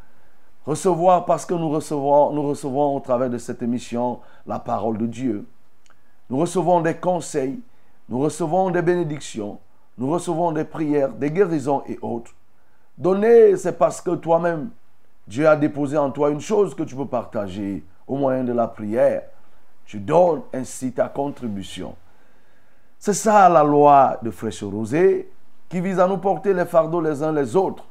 Recevoir 0.65 1.25
parce 1.25 1.45
que 1.45 1.53
nous 1.53 1.69
recevons, 1.69 2.31
nous 2.31 2.43
recevons 2.43 2.95
au 2.95 2.99
travers 2.99 3.29
de 3.29 3.37
cette 3.37 3.63
émission 3.63 4.19
la 4.45 4.59
parole 4.59 4.97
de 4.97 5.07
Dieu. 5.07 5.47
Nous 6.29 6.37
recevons 6.37 6.81
des 6.81 6.95
conseils, 6.95 7.59
nous 8.09 8.19
recevons 8.19 8.69
des 8.69 8.81
bénédictions, 8.81 9.59
nous 9.97 10.09
recevons 10.11 10.51
des 10.51 10.65
prières, 10.65 11.13
des 11.13 11.31
guérisons 11.31 11.83
et 11.87 11.97
autres. 12.01 12.31
Donner, 12.97 13.55
c'est 13.57 13.77
parce 13.77 14.01
que 14.01 14.15
toi-même, 14.15 14.69
Dieu 15.27 15.47
a 15.47 15.55
déposé 15.55 15.97
en 15.97 16.11
toi 16.11 16.29
une 16.29 16.41
chose 16.41 16.75
que 16.75 16.83
tu 16.83 16.95
peux 16.95 17.07
partager 17.07 17.83
au 18.07 18.15
moyen 18.15 18.43
de 18.43 18.53
la 18.53 18.67
prière. 18.67 19.23
Tu 19.85 19.99
donnes 19.99 20.41
ainsi 20.53 20.91
ta 20.91 21.07
contribution. 21.07 21.95
C'est 22.99 23.13
ça 23.13 23.47
la 23.49 23.63
loi 23.63 24.19
de 24.21 24.31
Fraîche 24.31 24.63
Rosée 24.63 25.31
qui 25.69 25.81
vise 25.81 25.99
à 25.99 26.07
nous 26.07 26.17
porter 26.17 26.53
les 26.53 26.65
fardeaux 26.65 27.01
les 27.01 27.23
uns 27.23 27.31
les 27.31 27.55
autres. 27.55 27.85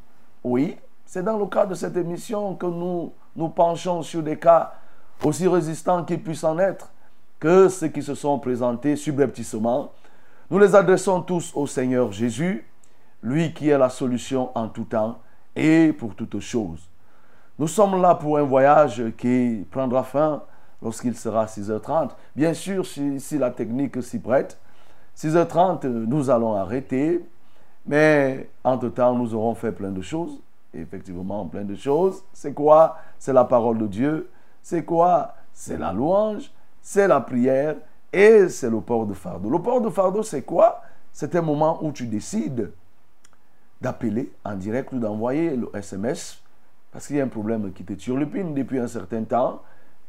Oui, 0.44 0.76
c'est 1.04 1.22
dans 1.22 1.38
le 1.38 1.46
cadre 1.46 1.70
de 1.70 1.74
cette 1.74 1.96
émission 1.96 2.54
que 2.54 2.66
nous 2.66 3.12
nous 3.34 3.48
penchons 3.48 4.02
sur 4.02 4.22
des 4.22 4.38
cas 4.38 4.72
aussi 5.22 5.46
résistants 5.46 6.04
qu'ils 6.04 6.22
puissent 6.22 6.44
en 6.44 6.58
être 6.58 6.90
que 7.38 7.68
ceux 7.68 7.88
qui 7.88 8.02
se 8.02 8.14
sont 8.14 8.38
présentés 8.38 8.96
subrepticement. 8.96 9.92
Nous 10.50 10.58
les 10.58 10.74
adressons 10.74 11.20
tous 11.22 11.52
au 11.54 11.66
Seigneur 11.66 12.12
Jésus, 12.12 12.66
lui 13.22 13.52
qui 13.52 13.68
est 13.68 13.78
la 13.78 13.88
solution 13.88 14.50
en 14.56 14.68
tout 14.68 14.84
temps 14.84 15.18
et 15.54 15.92
pour 15.92 16.14
toutes 16.14 16.40
choses. 16.40 16.88
Nous 17.58 17.68
sommes 17.68 18.00
là 18.00 18.14
pour 18.14 18.38
un 18.38 18.42
voyage 18.42 19.02
qui 19.16 19.66
prendra 19.70 20.02
fin 20.02 20.42
lorsqu'il 20.82 21.16
sera 21.16 21.46
6h30. 21.46 22.10
Bien 22.34 22.54
sûr, 22.54 22.86
si, 22.86 23.18
si 23.18 23.38
la 23.38 23.50
technique 23.50 24.02
s'y 24.02 24.18
prête, 24.18 24.58
6h30, 25.16 25.86
nous 25.86 26.30
allons 26.30 26.54
arrêter. 26.54 27.24
Mais 27.86 28.50
entre-temps, 28.64 29.14
nous 29.14 29.34
aurons 29.34 29.54
fait 29.54 29.72
plein 29.72 29.90
de 29.90 30.02
choses. 30.02 30.40
Effectivement, 30.74 31.46
plein 31.46 31.64
de 31.64 31.74
choses. 31.74 32.22
C'est 32.32 32.52
quoi? 32.52 32.98
C'est 33.18 33.32
la 33.32 33.44
parole 33.44 33.78
de 33.78 33.86
Dieu. 33.86 34.28
C'est 34.62 34.84
quoi? 34.84 35.34
C'est 35.52 35.78
la 35.78 35.92
louange. 35.92 36.50
C'est 36.82 37.08
la 37.08 37.20
prière. 37.20 37.76
Et 38.12 38.48
c'est 38.48 38.70
le 38.70 38.80
port 38.80 39.06
de 39.06 39.14
fardeau. 39.14 39.50
Le 39.50 39.60
port 39.60 39.80
de 39.80 39.90
fardeau, 39.90 40.22
c'est 40.22 40.42
quoi? 40.42 40.82
C'est 41.12 41.34
un 41.34 41.42
moment 41.42 41.82
où 41.82 41.92
tu 41.92 42.06
décides 42.06 42.72
d'appeler 43.80 44.32
en 44.44 44.54
direct 44.54 44.92
ou 44.92 44.98
d'envoyer 44.98 45.56
le 45.56 45.70
SMS 45.74 46.42
parce 46.96 47.08
qu'il 47.08 47.16
y 47.16 47.20
a 47.20 47.24
un 47.24 47.28
problème 47.28 47.72
qui 47.72 47.84
te 47.84 47.92
turlupine 47.92 48.54
depuis 48.54 48.78
un 48.78 48.86
certain 48.86 49.22
temps 49.24 49.60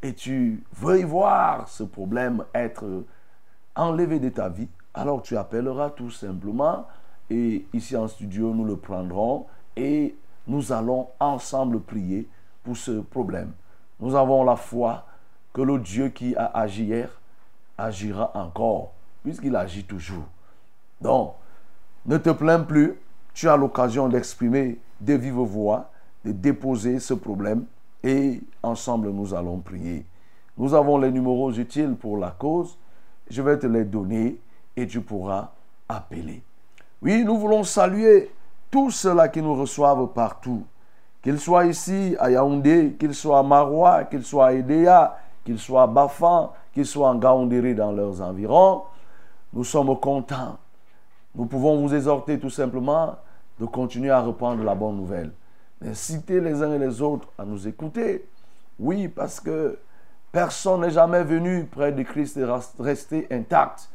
et 0.02 0.14
tu 0.14 0.64
veux 0.74 1.00
y 1.00 1.04
voir 1.04 1.68
ce 1.68 1.84
problème 1.84 2.46
être 2.54 3.04
enlevé 3.76 4.20
de 4.20 4.30
ta 4.30 4.48
vie, 4.48 4.70
alors 4.94 5.22
tu 5.22 5.36
appelleras 5.36 5.90
tout 5.90 6.12
simplement 6.12 6.88
et 7.30 7.66
ici 7.74 7.96
en 7.96 8.08
studio 8.08 8.54
nous 8.54 8.66
le 8.66 8.78
prendrons 8.78 9.46
et 9.76 10.16
nous 10.48 10.72
allons 10.72 11.08
ensemble 11.20 11.82
prier 11.82 12.28
pour 12.64 12.78
ce 12.78 13.02
problème. 13.02 13.52
Nous 14.00 14.16
avons 14.16 14.44
la 14.44 14.56
foi 14.56 15.06
que 15.54 15.62
le 15.62 15.80
Dieu 15.80 16.10
qui 16.10 16.36
a 16.36 16.46
agi 16.46 16.86
hier 16.86 17.10
agira 17.78 18.32
encore, 18.34 18.92
puisqu'il 19.24 19.56
agit 19.56 19.84
toujours. 19.84 20.26
Donc, 21.02 21.34
ne 22.06 22.18
te 22.18 22.30
plains 22.30 22.62
plus, 22.62 22.96
tu 23.34 23.48
as 23.48 23.58
l'occasion 23.58 24.08
d'exprimer 24.08 24.80
de 25.00 25.14
vive 25.14 25.34
voix, 25.34 25.92
de 26.26 26.32
déposer 26.32 27.00
ce 27.00 27.14
problème 27.14 27.66
et 28.04 28.42
ensemble 28.64 29.10
nous 29.12 29.34
allons 29.34 29.60
prier. 29.60 30.06
Nous 30.58 30.74
avons 30.74 30.98
les 30.98 31.12
numéros 31.12 31.52
utiles 31.52 31.96
pour 31.96 32.18
la 32.18 32.32
cause, 32.32 32.78
je 33.30 33.42
vais 33.42 33.60
te 33.60 33.68
les 33.68 33.84
donner 33.86 34.40
et 34.76 34.88
tu 34.88 35.02
pourras 35.02 35.52
appeler. 35.88 36.42
Oui, 37.02 37.24
nous 37.24 37.38
voulons 37.38 37.64
saluer 37.64 38.32
tous 38.72 38.92
ceux-là 38.92 39.30
qui 39.30 39.42
nous 39.42 39.56
reçoivent 39.56 40.08
partout, 40.14 40.64
qu'ils 41.22 41.40
soient 41.40 41.66
ici 41.66 42.16
à 42.20 42.32
Yaoundé, 42.32 42.96
qu'ils 43.00 43.14
soient 43.14 43.40
à 43.40 43.44
Marois, 43.44 44.06
qu'ils 44.06 44.24
soient 44.24 44.48
à 44.48 44.54
Edea, 44.54 45.18
qu'ils 45.46 45.60
soient 45.60 45.84
à 45.84 45.88
Bafan, 45.88 46.52
qu'ils 46.74 46.86
soient 46.86 47.10
en 47.10 47.16
Gaoundéré 47.16 47.74
dans 47.76 47.92
leurs 47.92 48.22
environs. 48.22 48.84
Nous 49.54 49.64
sommes 49.64 49.98
contents. 50.00 50.58
Nous 51.36 51.46
pouvons 51.46 51.82
vous 51.82 51.94
exhorter 51.94 52.40
tout 52.40 52.50
simplement 52.50 53.16
de 53.60 53.66
continuer 53.66 54.10
à 54.10 54.22
répandre 54.22 54.64
la 54.64 54.76
bonne 54.76 54.98
nouvelle. 54.98 55.32
Inciter 55.86 56.42
les 56.42 56.64
uns 56.64 56.74
et 56.74 56.80
les 56.80 57.02
autres 57.02 57.28
à 57.38 57.46
nous 57.46 57.68
écouter. 57.68 58.28
Oui, 58.80 59.08
parce 59.08 59.40
que 59.40 59.78
personne 60.32 60.82
n'est 60.82 60.92
jamais 60.92 61.24
venu 61.24 61.66
près 61.66 61.92
de 61.92 62.02
Christ 62.02 62.38
et 62.38 62.46
resté 62.80 63.28
intact. 63.32 63.90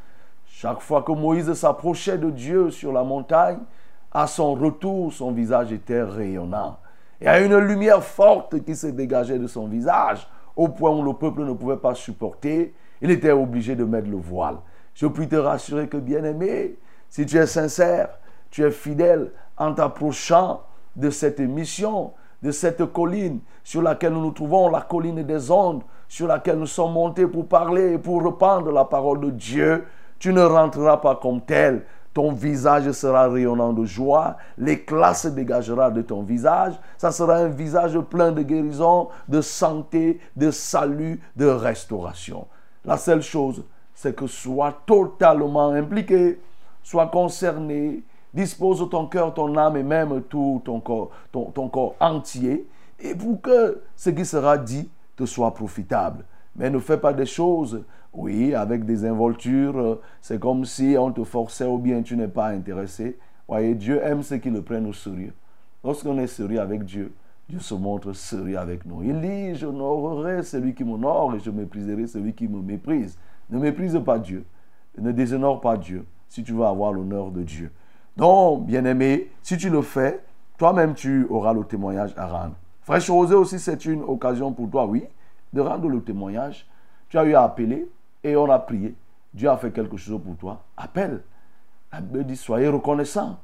Chaque 0.62 0.80
fois 0.80 1.02
que 1.02 1.10
Moïse 1.10 1.52
s'approchait 1.54 2.18
de 2.18 2.30
Dieu 2.30 2.70
sur 2.70 2.92
la 2.92 3.02
montagne, 3.02 3.58
à 4.12 4.28
son 4.28 4.54
retour, 4.54 5.12
son 5.12 5.32
visage 5.32 5.72
était 5.72 6.04
rayonnant. 6.04 6.78
Il 7.20 7.24
y 7.24 7.28
a 7.28 7.40
une 7.40 7.56
lumière 7.56 8.04
forte 8.04 8.62
qui 8.62 8.76
se 8.76 8.86
dégageait 8.86 9.40
de 9.40 9.48
son 9.48 9.66
visage, 9.66 10.24
au 10.54 10.68
point 10.68 10.90
où 10.90 11.02
le 11.02 11.14
peuple 11.14 11.42
ne 11.42 11.52
pouvait 11.52 11.78
pas 11.78 11.96
supporter. 11.96 12.72
Il 13.00 13.10
était 13.10 13.32
obligé 13.32 13.74
de 13.74 13.82
mettre 13.82 14.08
le 14.08 14.18
voile. 14.18 14.58
Je 14.94 15.08
puis 15.08 15.26
te 15.26 15.34
rassurer 15.34 15.88
que, 15.88 15.96
bien-aimé, 15.96 16.76
si 17.08 17.26
tu 17.26 17.38
es 17.38 17.46
sincère, 17.46 18.10
tu 18.48 18.62
es 18.62 18.70
fidèle 18.70 19.32
en 19.56 19.74
t'approchant 19.74 20.62
de 20.94 21.10
cette 21.10 21.40
mission, 21.40 22.12
de 22.40 22.52
cette 22.52 22.84
colline 22.92 23.40
sur 23.64 23.82
laquelle 23.82 24.12
nous 24.12 24.22
nous 24.22 24.30
trouvons, 24.30 24.70
la 24.70 24.82
colline 24.82 25.24
des 25.24 25.50
ondes, 25.50 25.82
sur 26.06 26.28
laquelle 26.28 26.60
nous 26.60 26.66
sommes 26.66 26.92
montés 26.92 27.26
pour 27.26 27.48
parler 27.48 27.94
et 27.94 27.98
pour 27.98 28.22
répandre 28.22 28.70
la 28.70 28.84
parole 28.84 29.22
de 29.22 29.30
Dieu, 29.30 29.84
tu 30.22 30.32
ne 30.32 30.42
rentreras 30.42 30.98
pas 30.98 31.16
comme 31.16 31.40
tel. 31.40 31.82
Ton 32.14 32.30
visage 32.30 32.92
sera 32.92 33.26
rayonnant 33.26 33.72
de 33.72 33.84
joie, 33.84 34.36
l'éclat 34.56 35.14
se 35.14 35.26
dégagera 35.26 35.90
de 35.90 36.00
ton 36.00 36.22
visage. 36.22 36.74
Ça 36.96 37.10
sera 37.10 37.38
un 37.38 37.48
visage 37.48 37.98
plein 37.98 38.30
de 38.30 38.42
guérison, 38.42 39.08
de 39.26 39.40
santé, 39.40 40.20
de 40.36 40.52
salut, 40.52 41.20
de 41.34 41.46
restauration. 41.46 42.46
La 42.84 42.98
seule 42.98 43.22
chose, 43.22 43.64
c'est 43.96 44.14
que 44.14 44.28
sois 44.28 44.72
totalement 44.86 45.70
impliqué, 45.70 46.38
sois 46.84 47.08
concerné, 47.08 48.04
dispose 48.32 48.88
ton 48.88 49.06
cœur, 49.06 49.34
ton 49.34 49.56
âme 49.56 49.76
et 49.76 49.82
même 49.82 50.22
tout 50.22 50.62
ton 50.64 50.78
corps, 50.78 51.10
ton, 51.32 51.46
ton 51.46 51.68
corps 51.68 51.96
entier, 51.98 52.68
et 53.00 53.16
pour 53.16 53.40
que 53.40 53.82
ce 53.96 54.10
qui 54.10 54.24
sera 54.24 54.56
dit 54.56 54.88
te 55.16 55.26
soit 55.26 55.52
profitable. 55.52 56.24
Mais 56.54 56.70
ne 56.70 56.78
fais 56.78 56.98
pas 56.98 57.12
des 57.12 57.26
choses, 57.26 57.82
oui, 58.12 58.54
avec 58.54 58.84
des 58.84 59.04
involtures. 59.04 60.00
C'est 60.20 60.38
comme 60.38 60.64
si 60.64 60.96
on 60.98 61.12
te 61.12 61.24
forçait 61.24 61.66
ou 61.66 61.78
bien 61.78 62.02
tu 62.02 62.16
n'es 62.16 62.28
pas 62.28 62.48
intéressé. 62.48 63.18
Voyez, 63.48 63.74
Dieu 63.74 64.00
aime 64.02 64.22
ceux 64.22 64.36
qui 64.38 64.50
le 64.50 64.62
prennent 64.62 64.86
au 64.86 64.92
sérieux. 64.92 65.32
Lorsqu'on 65.82 66.18
est 66.18 66.26
sérieux 66.26 66.60
avec 66.60 66.84
Dieu, 66.84 67.12
Dieu 67.48 67.58
se 67.58 67.74
montre 67.74 68.12
sérieux 68.12 68.58
avec 68.58 68.86
nous. 68.86 69.02
Il 69.02 69.20
dit, 69.20 69.54
j'honorerai 69.56 70.42
celui 70.42 70.74
qui 70.74 70.84
m'honore 70.84 71.34
et 71.34 71.40
je 71.40 71.50
mépriserai 71.50 72.06
celui 72.06 72.34
qui 72.34 72.48
me 72.48 72.60
méprise. 72.60 73.18
Ne 73.50 73.58
méprise 73.58 74.00
pas 74.04 74.18
Dieu. 74.18 74.44
Ne 74.98 75.10
déshonore 75.12 75.60
pas 75.60 75.76
Dieu 75.76 76.04
si 76.28 76.44
tu 76.44 76.52
veux 76.52 76.64
avoir 76.64 76.92
l'honneur 76.92 77.30
de 77.30 77.42
Dieu. 77.42 77.70
Donc, 78.16 78.66
bien-aimé, 78.66 79.30
si 79.42 79.56
tu 79.56 79.70
le 79.70 79.82
fais, 79.82 80.20
toi-même 80.58 80.94
tu 80.94 81.26
auras 81.28 81.52
le 81.52 81.64
témoignage 81.64 82.14
à 82.16 82.26
rendre. 82.26 82.54
Frère 82.82 83.02
Rosé 83.08 83.34
aussi, 83.34 83.58
c'est 83.58 83.84
une 83.84 84.02
occasion 84.02 84.52
pour 84.52 84.68
toi, 84.68 84.86
oui, 84.86 85.04
de 85.52 85.60
rendre 85.60 85.88
le 85.88 86.02
témoignage. 86.02 86.66
Tu 87.08 87.18
as 87.18 87.24
eu 87.24 87.34
à 87.34 87.42
appeler 87.44 87.88
et 88.24 88.36
on 88.36 88.50
a 88.50 88.58
prié. 88.58 88.94
Dieu 89.32 89.48
a 89.48 89.56
fait 89.56 89.70
quelque 89.70 89.96
chose 89.96 90.20
pour 90.22 90.36
toi. 90.36 90.62
Appelle. 90.76 91.22
La 91.92 92.00
Bible 92.00 92.24
dit 92.24 92.36
soyez 92.36 92.68
reconnaissant. 92.68 93.38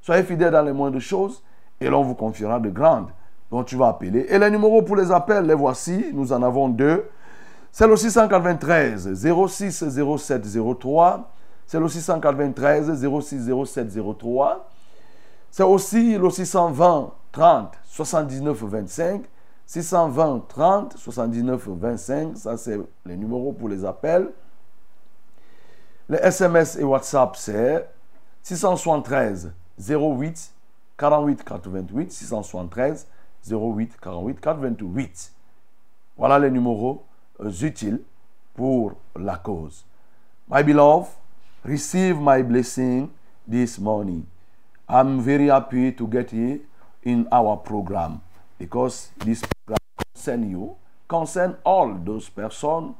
Soyez 0.00 0.22
fidèle 0.22 0.52
dans 0.52 0.62
les 0.62 0.72
moindres 0.72 1.00
choses 1.00 1.42
et 1.80 1.88
l'on 1.88 2.02
vous 2.02 2.14
confiera 2.14 2.60
de 2.60 2.70
grandes. 2.70 3.08
Donc 3.50 3.66
tu 3.66 3.76
vas 3.76 3.88
appeler. 3.88 4.26
Et 4.28 4.38
les 4.38 4.50
numéros 4.50 4.82
pour 4.82 4.96
les 4.96 5.10
appels, 5.10 5.46
les 5.46 5.54
voici. 5.54 6.10
Nous 6.12 6.32
en 6.32 6.42
avons 6.42 6.68
deux. 6.68 7.08
C'est 7.72 7.86
le 7.86 7.96
693 7.96 9.14
06 9.48 9.84
07 10.16 10.42
03. 10.80 11.30
C'est 11.66 11.80
le 11.80 11.88
693 11.88 13.06
06 13.20 13.50
07 13.64 13.98
03. 14.18 14.68
C'est 15.50 15.62
aussi 15.62 16.18
le 16.18 16.30
620 16.30 17.12
30 17.32 17.72
79 17.84 18.62
25. 18.64 19.22
620 19.66 20.46
30 20.48 20.96
79 20.96 21.68
25. 21.68 22.36
Ça, 22.36 22.56
c'est 22.56 22.78
les 23.06 23.16
numéros 23.16 23.52
pour 23.52 23.68
les 23.68 23.84
appels. 23.84 24.30
Les 26.08 26.18
SMS 26.18 26.76
et 26.76 26.84
WhatsApp, 26.84 27.34
c'est 27.36 27.88
673 28.42 29.52
08 29.78 30.52
48 30.98 31.44
88. 31.44 32.12
673 32.12 33.06
08 33.50 33.96
48 34.00 34.40
88. 34.40 35.32
Voilà 36.16 36.38
les 36.38 36.50
numéros 36.50 37.04
euh, 37.40 37.50
utiles 37.50 38.00
pour 38.54 38.92
la 39.16 39.36
cause. 39.36 39.84
My 40.48 40.62
beloved, 40.62 41.08
receive 41.64 42.20
my 42.20 42.42
blessing 42.42 43.08
this 43.50 43.78
morning. 43.78 44.26
I'm 44.88 45.20
very 45.20 45.48
happy 45.48 45.92
to 45.94 46.06
get 46.06 46.30
here 46.30 46.60
in 47.04 47.26
our 47.32 47.56
program 47.56 48.20
because 48.58 49.10
this 49.18 49.42
program 49.42 49.78
concern 50.14 50.50
you, 50.50 50.76
concern 51.08 51.56
all 51.64 51.94
those 51.94 52.28
persons 52.28 52.94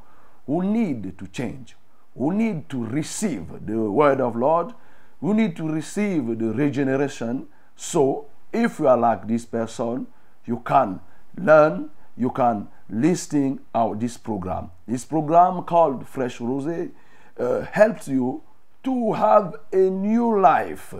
who 0.46 0.62
need 0.62 1.18
to 1.18 1.26
change, 1.28 1.76
who 2.16 2.32
need 2.32 2.68
to 2.68 2.84
receive 2.84 3.46
the 3.66 3.78
word 3.78 4.20
of 4.20 4.36
Lord, 4.36 4.74
who 5.20 5.34
need 5.34 5.56
to 5.56 5.68
receive 5.68 6.38
the 6.38 6.52
regeneration. 6.52 7.46
So, 7.76 8.26
if 8.52 8.78
you 8.78 8.88
are 8.88 8.96
like 8.96 9.26
this 9.26 9.44
person, 9.44 10.06
you 10.44 10.58
can 10.58 11.00
learn, 11.36 11.90
you 12.16 12.30
can 12.30 12.68
listen 12.88 13.60
out 13.74 13.98
this 14.00 14.16
program. 14.16 14.70
This 14.86 15.04
program 15.04 15.62
called 15.62 16.06
Fresh 16.06 16.38
Rosé 16.38 16.90
uh, 17.38 17.62
helps 17.72 18.08
you 18.08 18.42
to 18.84 19.14
have 19.14 19.56
a 19.72 19.90
new 19.90 20.38
life, 20.40 20.94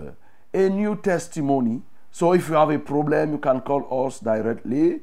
a 0.53 0.69
new 0.69 0.95
testimony. 0.95 1.83
So 2.15 2.31
if 2.31 2.47
you 2.47 2.55
have 2.55 2.69
a 2.69 2.79
problem, 2.79 3.33
you 3.33 3.39
can 3.39 3.59
call 3.59 4.05
us 4.05 4.21
directly. 4.21 5.01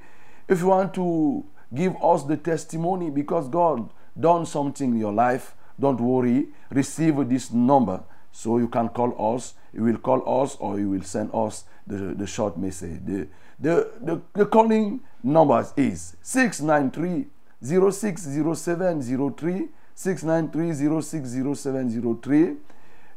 If 0.49 0.61
you 0.61 0.69
want 0.69 0.95
to 0.95 1.45
give 1.75 1.95
us 2.03 2.25
the 2.25 2.39
testimony 2.39 3.11
because 3.11 3.51
God 3.51 3.91
done 4.19 4.47
something 4.47 4.93
in 4.93 4.99
your 4.99 5.13
life, 5.13 5.55
don't 5.79 6.01
worry. 6.01 6.47
Receive 6.71 7.29
this 7.29 7.53
number. 7.53 8.03
So 8.31 8.57
you 8.57 8.67
can 8.67 8.89
call 8.89 9.35
us. 9.35 9.53
You 9.75 9.83
will 9.83 9.99
call 9.99 10.43
us 10.43 10.57
or 10.59 10.81
you 10.81 10.89
will 10.89 11.03
send 11.03 11.29
us 11.35 11.65
the, 11.87 12.15
the 12.15 12.27
short 12.27 12.57
message. 12.57 13.05
The, 13.05 13.29
the, 13.61 13.91
the, 14.01 14.23
the 14.33 14.47
calling 14.47 15.01
number 15.23 15.67
is 15.77 16.17
693 16.23 17.27
060703 17.63 19.69
693 19.95 22.57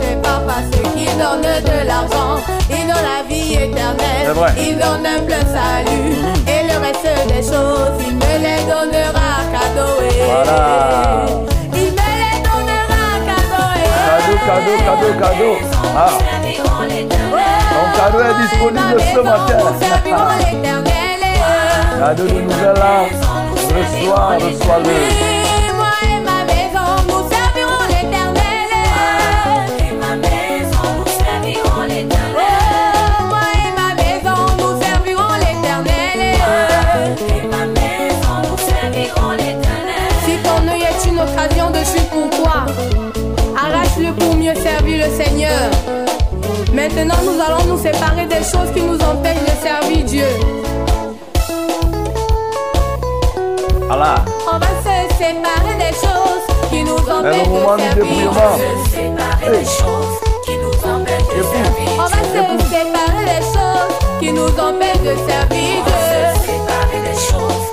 c'est 0.00 0.22
pas 0.22 0.42
parce 0.46 0.70
qu'il 0.70 1.06
donne 1.18 1.42
de 1.42 1.86
l'argent. 1.86 2.42
Il 2.70 2.86
donne 2.86 2.96
la 3.02 3.22
vie 3.28 3.54
éternelle. 3.54 4.24
C'est 4.26 4.32
vrai. 4.32 4.52
Cadeau, 14.90 15.12
cadeau. 15.20 15.54
Ah, 15.96 16.08
Ton 17.70 17.84
cadeau 17.96 18.20
est 18.24 18.36
disponible 18.42 19.00
ce 19.14 19.20
matin. 19.20 19.58
Cadeau 21.98 22.26
de 22.26 22.40
nouvelle 22.40 22.82
âme. 22.82 23.10
Reçois, 23.54 24.28
reçois-le. 24.34 25.39
Maintenant, 46.94 47.14
nous 47.24 47.40
allons 47.40 47.64
nous 47.66 47.78
séparer 47.82 48.26
des 48.26 48.42
choses 48.44 48.70
qui 48.74 48.82
nous 48.82 48.96
empêchent 48.96 49.44
de 49.44 49.62
servir 49.62 50.04
Dieu. 50.04 50.26
Allah. 53.90 54.16
On 54.52 54.58
va 54.58 54.66
se 54.66 55.14
séparer 55.16 55.76
des 55.78 55.94
choses 55.96 56.46
qui 56.70 56.82
nous 56.84 56.96
empêchent 56.96 57.48
de 57.48 57.54
servir 57.54 57.94
dépouillement. 57.94 58.56
Dieu. 58.56 58.66
Séparer 58.90 59.58
des 59.58 59.64
choses 59.64 60.16
qui 60.44 60.56
nous 60.58 60.90
empêchent 60.90 61.36
de 61.36 61.42
servir. 61.42 61.88
On 61.92 62.02
va 62.02 62.06
se 62.06 62.12
séparer 62.68 63.24
des 63.24 63.44
choses 63.46 63.94
qui 64.20 64.32
nous 64.32 64.48
empêchent 64.48 65.02
de 65.02 65.16
servir 65.28 65.84
Dieu. 65.86 66.44
Séparer 66.44 67.00
des 67.08 67.18
choses 67.18 67.69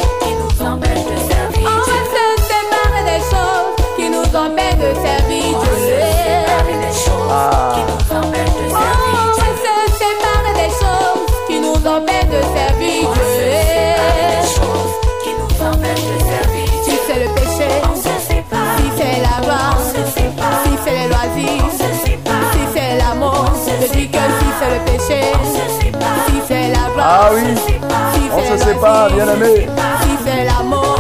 le 24.78 24.92
péché, 24.92 25.22
On 25.34 25.46
se 25.46 25.84
sépare. 25.84 26.26
si 26.28 26.42
c'est 26.48 26.68
la 26.70 26.80
Ah 27.00 27.30
gloire, 27.30 27.32
oui. 27.34 27.56
si 27.66 28.22
On 28.34 28.58
se 28.58 28.64
sépare, 28.64 29.10
bien 29.12 29.28
aimé. 29.34 29.68
si 30.02 30.10
c'est 30.26 30.44
l'amour. 30.46 30.96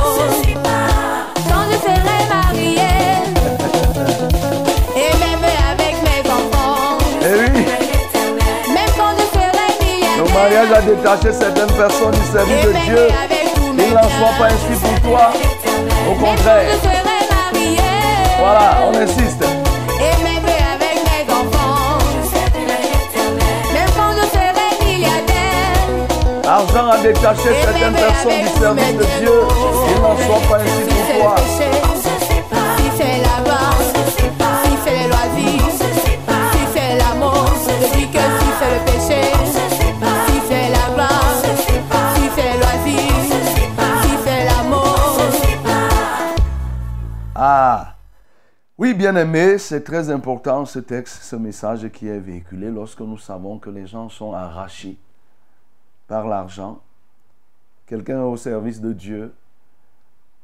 Quand 1.49 1.65
je 1.71 1.77
serai 1.77 2.19
mariée 2.29 2.95
Et 4.95 5.11
même 5.23 5.45
avec 5.71 5.95
mes 6.03 6.29
enfants 6.29 6.97
Eh 7.21 7.39
oui, 7.39 7.65
Même 8.73 8.91
quand 8.97 9.13
je 9.17 9.25
serai 9.33 9.69
le 10.17 10.23
milliardaire 10.23 10.33
mariage 10.33 10.71
a 10.77 10.81
détaché 10.81 11.33
certaines 11.37 11.75
personnes 11.77 12.11
du 12.11 12.17
Et 12.19 12.31
service 12.31 12.65
de 12.65 12.71
Dieu. 12.85 13.07
Il 13.79 13.93
n'en 13.93 14.01
soit 14.03 14.35
pas 14.39 14.45
ainsi 14.45 14.79
pour 14.81 15.09
toi. 15.09 15.31
Au 16.09 16.15
contraire. 16.15 16.69
Voilà, 18.39 18.77
on 18.87 18.95
insiste. 18.97 19.43
L'argent 26.73 26.89
a 26.91 26.97
détaché 27.01 27.49
certaines 27.62 27.93
personnes 27.93 28.41
du 28.41 28.47
service 28.60 28.93
de 28.97 29.19
Dieu. 29.19 29.32
Il 29.95 30.01
n'en 30.01 30.17
soit 30.17 30.47
pas 30.49 30.62
ainsi 30.62 30.84
Si 30.84 30.88
pour 30.89 31.21
toi. 31.21 31.36
le 31.36 31.41
péché 31.41 31.69
Si 32.77 32.88
c'est 32.97 33.17
la 33.21 33.43
gloire 33.43 33.77
Si 34.63 34.71
c'est 34.84 34.97
les 34.97 35.08
loisirs 35.08 35.71
Si 36.51 36.63
c'est 36.73 36.97
l'amour 36.97 37.45
Je 37.82 37.97
dis 37.97 38.08
que 38.08 38.17
si 38.17 38.49
c'est 38.60 38.73
le 38.73 38.82
péché 38.86 39.21
Si 40.27 40.38
c'est 40.47 40.69
la 40.69 40.93
gloire 40.93 41.36
Si 42.15 42.23
c'est 42.36 42.51
les 42.53 42.58
loisirs 42.60 43.27
Si 44.03 44.12
c'est 44.25 44.45
l'amour 44.45 44.95
Ah. 47.36 47.93
Oui, 48.80 48.93
bien 48.93 49.15
aimé, 49.15 49.58
c'est 49.58 49.84
très 49.84 50.12
important 50.12 50.63
ce 50.65 50.77
texte, 50.77 51.23
ce 51.23 51.36
message 51.36 51.89
qui 51.89 52.08
est 52.08 52.19
véhiculé 52.19 52.69
lorsque 52.69 52.99
nous 53.01 53.17
savons 53.17 53.58
que 53.58 53.71
les 53.71 53.88
gens 53.88 54.08
sont 54.10 54.34
arrachés 54.34 54.97
par 56.07 56.27
l'argent. 56.27 56.81
Quelqu'un 57.85 58.19
est 58.19 58.25
au 58.25 58.37
service 58.37 58.81
de 58.81 58.93
Dieu, 58.93 59.33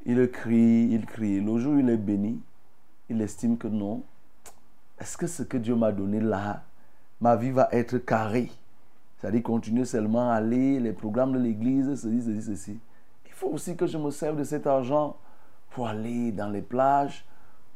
il 0.06 0.30
crie, 0.30 0.90
il 0.92 1.06
crie. 1.06 1.40
Le 1.40 1.58
jour 1.58 1.74
où 1.74 1.80
il 1.80 1.90
est 1.90 1.98
béni, 1.98 2.42
il 3.10 3.22
estime 3.22 3.58
que 3.58 3.68
non. 3.68 4.04
Est-ce 5.00 5.18
que 5.18 5.28
ce 5.28 5.44
que 5.44 5.58
Dieu 5.58 5.76
m'a 5.76 5.92
donné 5.92 6.20
là, 6.20 6.64
ma 7.20 7.36
vie 7.36 7.52
va 7.52 7.70
être 7.72 7.98
carrée? 7.98 8.52
C'est-à-dire 9.18 9.44
continuer 9.44 9.86
seulement 9.86 10.32
à 10.32 10.36
aller, 10.36 10.80
les 10.80 10.92
programmes 10.92 11.34
de 11.34 11.40
l'église, 11.40 11.96
ceci, 11.96 12.22
ceci, 12.22 12.42
ceci. 12.42 12.80
Il 13.26 13.32
faut 13.32 13.48
aussi 13.48 13.76
que 13.76 13.88
je 13.88 13.98
me 13.98 14.12
serve 14.12 14.38
de 14.38 14.44
cet 14.44 14.68
argent 14.68 15.18
pour 15.72 15.88
aller 15.88 16.32
dans 16.32 16.50
les 16.50 16.62
plages, 16.62 17.26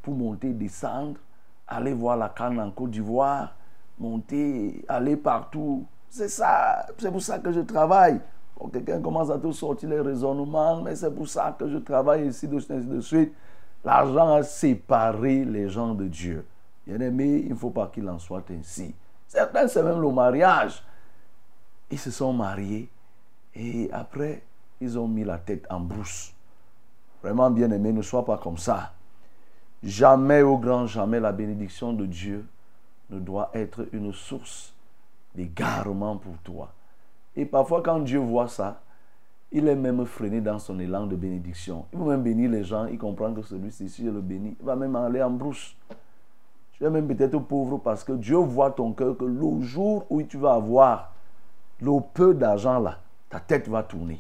pour 0.02 0.14
monter, 0.14 0.52
descendre, 0.54 1.20
aller 1.68 1.94
voir 1.94 2.18
la 2.18 2.30
canne 2.30 2.60
en 2.60 2.72
Côte 2.72 2.92
d'Ivoire, 2.92 3.56
monter, 4.00 4.86
aller 4.88 5.16
partout. 5.16 5.86
C'est 6.10 6.30
ça, 6.30 6.86
c'est 6.98 7.12
pour 7.12 7.22
ça 7.22 7.40
que 7.40 7.52
je 7.52 7.60
travaille. 7.62 8.20
Quelqu'un 8.72 9.02
commence 9.02 9.30
à 9.30 9.38
te 9.38 9.52
sortir 9.52 9.90
les 9.90 10.02
raisonnements, 10.02 10.82
mais 10.82 10.96
c'est 10.96 11.14
pour 11.14 11.28
ça 11.28 11.56
que 11.58 11.68
je 11.70 11.78
travaille 11.78 12.28
ici, 12.28 12.48
de 12.48 12.58
de 12.58 13.02
suite. 13.02 13.34
L'argent 13.84 14.36
a 14.36 14.44
séparé 14.44 15.46
les 15.46 15.70
gens 15.70 15.94
de 15.94 16.08
Dieu. 16.08 16.46
Bien 16.86 17.00
aimé, 17.00 17.44
il 17.46 17.50
ne 17.50 17.56
faut 17.56 17.70
pas 17.70 17.88
qu'il 17.88 18.10
en 18.10 18.18
soit 18.18 18.50
ainsi. 18.52 18.96
Certains, 19.28 19.68
c'est 19.68 19.84
même 19.84 20.02
le 20.02 20.12
mariage. 20.12 20.84
Ils 21.92 22.00
se 22.00 22.12
sont 22.12 22.34
mariés 22.34 22.90
et 23.56 23.90
après, 23.94 24.44
ils 24.82 24.98
ont 24.98 25.08
mis 25.08 25.24
la 25.24 25.38
tête 25.38 25.66
en 25.70 25.80
brousse. 25.80 26.34
Vraiment 27.22 27.50
bien 27.50 27.70
aimé, 27.72 27.92
ne 27.92 28.02
sois 28.02 28.26
pas 28.26 28.38
comme 28.38 28.58
ça. 28.58 28.94
Jamais, 29.84 30.42
au 30.42 30.58
grand 30.58 30.88
jamais, 30.88 31.20
la 31.20 31.32
bénédiction 31.32 31.94
de 31.94 32.06
Dieu 32.06 32.46
ne 33.10 33.20
doit 33.20 33.52
être 33.54 33.88
une 33.92 34.12
source 34.14 34.74
d'égarement 35.38 36.18
pour 36.18 36.36
toi. 36.44 36.74
Et 37.36 37.46
parfois, 37.46 37.82
quand 37.84 38.00
Dieu 38.00 38.20
voit 38.20 38.48
ça, 38.48 38.82
il 39.52 39.68
est 39.68 39.76
même 39.76 40.04
freiné 40.06 40.42
dans 40.42 40.60
son 40.60 40.78
élan 40.80 41.06
de 41.06 41.16
bénédiction. 41.16 41.86
Il 41.94 42.00
veut 42.00 42.06
même 42.06 42.24
bénir 42.24 42.50
les 42.50 42.64
gens, 42.64 42.88
il 42.88 42.98
comprend 42.98 43.34
que 43.34 43.44
celui-ci, 43.44 43.88
si 43.88 44.04
je 44.04 44.10
le 44.10 44.20
bénis, 44.20 44.58
il 44.60 44.66
va 44.66 44.76
même 44.76 44.96
aller 44.96 45.22
en 45.22 45.30
brousse. 45.30 45.76
Tu 46.74 46.84
es 46.84 46.90
même 46.90 47.08
peut-être 47.08 47.40
pauvre 47.40 47.78
parce 47.78 48.04
que 48.04 48.14
Dieu 48.14 48.38
voit 48.38 48.72
ton 48.72 48.92
cœur 48.92 49.16
que 49.16 49.26
le 49.26 49.62
jour 49.62 50.06
où 50.10 50.22
tu 50.24 50.38
vas 50.38 50.54
avoir 50.54 51.14
le 51.80 51.92
peu 52.14 52.34
d'argent 52.34 52.80
là, 52.80 53.00
ta 53.30 53.40
tête 53.40 53.70
va 53.70 53.84
tourner. 53.84 54.20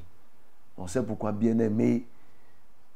On 0.77 0.87
sait 0.87 1.03
pourquoi, 1.03 1.31
bien-aimé, 1.31 2.07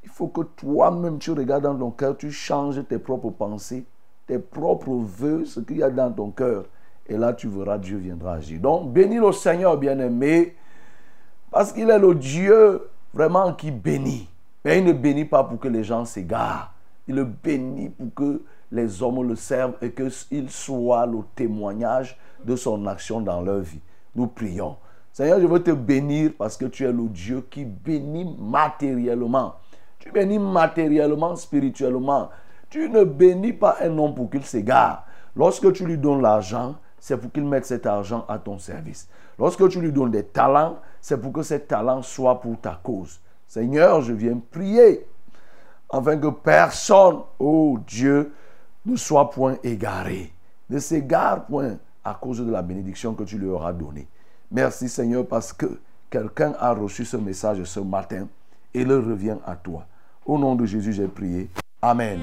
il 0.03 0.09
faut 0.09 0.27
que 0.27 0.41
toi-même 0.41 1.19
tu 1.19 1.31
regardes 1.31 1.63
dans 1.63 1.77
ton 1.77 1.91
cœur, 1.91 2.15
tu 2.17 2.31
changes 2.31 2.85
tes 2.87 2.99
propres 2.99 3.31
pensées, 3.31 3.85
tes 4.27 4.39
propres 4.39 4.93
voeux, 4.93 5.45
ce 5.45 5.59
qu'il 5.59 5.77
y 5.77 5.83
a 5.83 5.89
dans 5.89 6.11
ton 6.11 6.31
cœur. 6.31 6.65
Et 7.11 7.17
là, 7.17 7.33
tu 7.33 7.49
verras, 7.49 7.77
Dieu 7.77 7.97
viendra 7.97 8.35
agir. 8.35 8.61
Donc, 8.61 8.93
bénis 8.93 9.17
le 9.17 9.33
Seigneur, 9.33 9.77
bien-aimé, 9.77 10.55
parce 11.51 11.73
qu'il 11.73 11.89
est 11.89 11.99
le 11.99 12.15
Dieu 12.15 12.87
vraiment 13.13 13.51
qui 13.51 13.69
bénit. 13.69 14.29
Mais 14.63 14.77
il 14.77 14.85
ne 14.85 14.93
bénit 14.93 15.25
pas 15.25 15.43
pour 15.43 15.59
que 15.59 15.67
les 15.67 15.83
gens 15.83 16.05
s'égarent. 16.05 16.73
Il 17.09 17.15
le 17.15 17.25
bénit 17.25 17.89
pour 17.89 18.13
que 18.13 18.41
les 18.71 19.03
hommes 19.03 19.27
le 19.27 19.35
servent 19.35 19.73
et 19.81 19.91
qu'il 19.91 20.49
soit 20.49 21.05
le 21.05 21.17
témoignage 21.35 22.17
de 22.45 22.55
son 22.55 22.87
action 22.87 23.19
dans 23.19 23.41
leur 23.41 23.59
vie. 23.59 23.81
Nous 24.15 24.27
prions. 24.27 24.77
Seigneur, 25.11 25.41
je 25.41 25.47
veux 25.47 25.61
te 25.61 25.71
bénir 25.71 26.31
parce 26.37 26.55
que 26.55 26.63
tu 26.63 26.85
es 26.85 26.93
le 26.93 27.09
Dieu 27.09 27.45
qui 27.49 27.65
bénit 27.65 28.37
matériellement. 28.39 29.55
Tu 29.99 30.11
bénis 30.11 30.39
matériellement, 30.39 31.35
spirituellement. 31.35 32.29
Tu 32.69 32.87
ne 32.87 33.03
bénis 33.03 33.51
pas 33.51 33.75
un 33.81 33.97
homme 33.97 34.15
pour 34.15 34.29
qu'il 34.29 34.45
s'égare. 34.45 35.05
Lorsque 35.35 35.73
tu 35.73 35.85
lui 35.85 35.97
donnes 35.97 36.21
l'argent, 36.21 36.75
c'est 37.01 37.17
pour 37.17 37.31
qu'il 37.31 37.45
mette 37.45 37.65
cet 37.65 37.87
argent 37.87 38.25
à 38.29 38.37
ton 38.37 38.59
service. 38.59 39.09
Lorsque 39.37 39.67
tu 39.69 39.81
lui 39.81 39.91
donnes 39.91 40.11
des 40.11 40.23
talents, 40.23 40.77
c'est 41.01 41.19
pour 41.19 41.33
que 41.33 41.41
ces 41.41 41.59
talents 41.59 42.03
soient 42.03 42.39
pour 42.39 42.61
ta 42.61 42.79
cause. 42.81 43.19
Seigneur, 43.47 44.01
je 44.01 44.13
viens 44.13 44.39
prier 44.51 45.05
afin 45.89 46.15
que 46.17 46.27
personne, 46.27 47.21
oh 47.39 47.79
Dieu, 47.85 48.31
ne 48.85 48.95
soit 48.95 49.31
point 49.31 49.57
égaré, 49.63 50.31
ne 50.69 50.77
s'égare 50.77 51.45
point 51.45 51.77
à 52.03 52.13
cause 52.13 52.39
de 52.39 52.51
la 52.51 52.61
bénédiction 52.61 53.15
que 53.15 53.23
tu 53.23 53.37
lui 53.37 53.49
auras 53.49 53.73
donnée. 53.73 54.07
Merci 54.51 54.87
Seigneur 54.87 55.25
parce 55.25 55.51
que 55.51 55.79
quelqu'un 56.09 56.53
a 56.59 56.71
reçu 56.73 57.03
ce 57.03 57.17
message 57.17 57.63
ce 57.63 57.79
matin 57.79 58.27
et 58.75 58.85
le 58.85 58.99
revient 58.99 59.37
à 59.45 59.55
toi. 59.55 59.85
Au 60.25 60.37
nom 60.37 60.55
de 60.55 60.65
Jésus, 60.65 60.93
j'ai 60.93 61.07
prié. 61.07 61.49
Amen. 61.81 62.19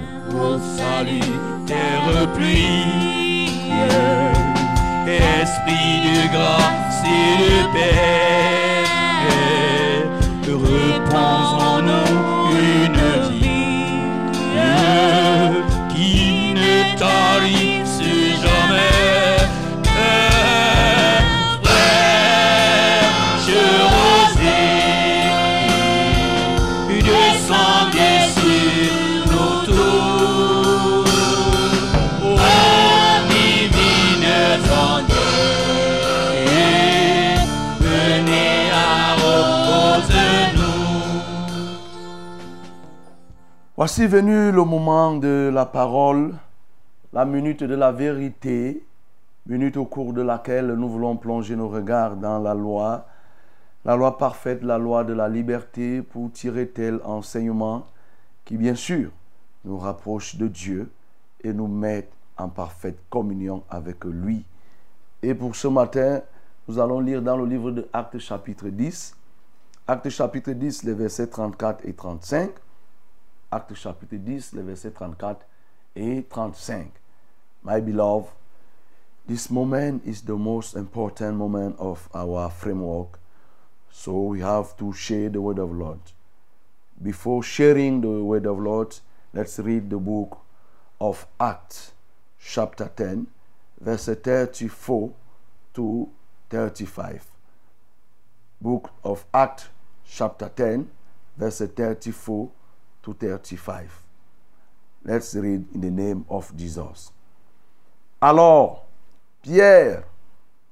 Esprit 5.16 6.02
de 6.04 6.28
grâce 6.30 7.02
et 7.04 7.38
de 7.42 7.72
paix, 7.72 8.84
Voici 43.88 44.06
venu 44.06 44.52
le 44.52 44.64
moment 44.64 45.16
de 45.16 45.50
la 45.50 45.64
parole, 45.64 46.34
la 47.14 47.24
minute 47.24 47.64
de 47.64 47.74
la 47.74 47.90
vérité, 47.90 48.84
minute 49.46 49.78
au 49.78 49.86
cours 49.86 50.12
de 50.12 50.20
laquelle 50.20 50.74
nous 50.74 50.90
voulons 50.90 51.16
plonger 51.16 51.56
nos 51.56 51.70
regards 51.70 52.16
dans 52.16 52.38
la 52.38 52.52
loi, 52.52 53.06
la 53.86 53.96
loi 53.96 54.18
parfaite, 54.18 54.62
la 54.62 54.76
loi 54.76 55.04
de 55.04 55.14
la 55.14 55.26
liberté, 55.26 56.02
pour 56.02 56.30
tirer 56.30 56.68
tel 56.68 57.00
enseignement 57.02 57.86
qui, 58.44 58.58
bien 58.58 58.74
sûr, 58.74 59.10
nous 59.64 59.78
rapproche 59.78 60.36
de 60.36 60.48
Dieu 60.48 60.90
et 61.42 61.54
nous 61.54 61.66
met 61.66 62.10
en 62.36 62.50
parfaite 62.50 62.98
communion 63.08 63.62
avec 63.70 64.04
lui. 64.04 64.44
Et 65.22 65.32
pour 65.34 65.56
ce 65.56 65.66
matin, 65.66 66.20
nous 66.68 66.78
allons 66.78 67.00
lire 67.00 67.22
dans 67.22 67.38
le 67.38 67.46
livre 67.46 67.70
de 67.70 67.88
Actes 67.94 68.18
chapitre 68.18 68.68
10, 68.68 69.16
Actes 69.86 70.10
chapitre 70.10 70.50
10, 70.50 70.82
les 70.82 70.92
versets 70.92 71.28
34 71.28 71.86
et 71.86 71.94
35. 71.94 72.50
Actes 73.50 73.76
chapitre 73.76 74.16
10, 74.16 74.52
les 74.52 74.62
versets 74.62 74.90
34 74.90 75.46
et 75.96 76.22
35. 76.28 76.90
My 77.62 77.80
beloved, 77.80 78.28
this 79.26 79.50
moment 79.50 80.02
is 80.06 80.22
the 80.22 80.36
most 80.36 80.74
important 80.74 81.36
moment 81.36 81.76
of 81.78 82.08
our 82.14 82.50
framework. 82.50 83.18
So 83.90 84.22
we 84.22 84.40
have 84.40 84.76
to 84.78 84.92
share 84.92 85.28
the 85.28 85.40
word 85.40 85.58
of 85.58 85.72
Lord. 85.72 86.00
Before 87.02 87.42
sharing 87.42 88.00
the 88.00 88.22
word 88.22 88.46
of 88.46 88.58
Lord, 88.58 88.94
let's 89.32 89.58
read 89.58 89.88
the 89.90 89.98
book 89.98 90.38
of 91.00 91.26
Acts, 91.40 91.92
chapter 92.38 92.90
10, 92.94 93.26
verse 93.80 94.06
34 94.06 95.12
to 95.74 96.08
35. 96.50 97.24
Book 98.60 98.90
of 99.04 99.24
Acts, 99.32 99.68
chapter 100.06 100.50
10, 100.54 100.90
verse 101.36 101.58
34 101.60 102.50
to 103.14 103.28
35. 103.28 104.02
Let's 105.04 105.34
read 105.34 105.66
in 105.74 105.80
the 105.80 105.90
name 105.90 106.24
of 106.28 106.52
Jesus. 106.56 107.12
Alors, 108.20 108.86
Pierre, 109.42 110.04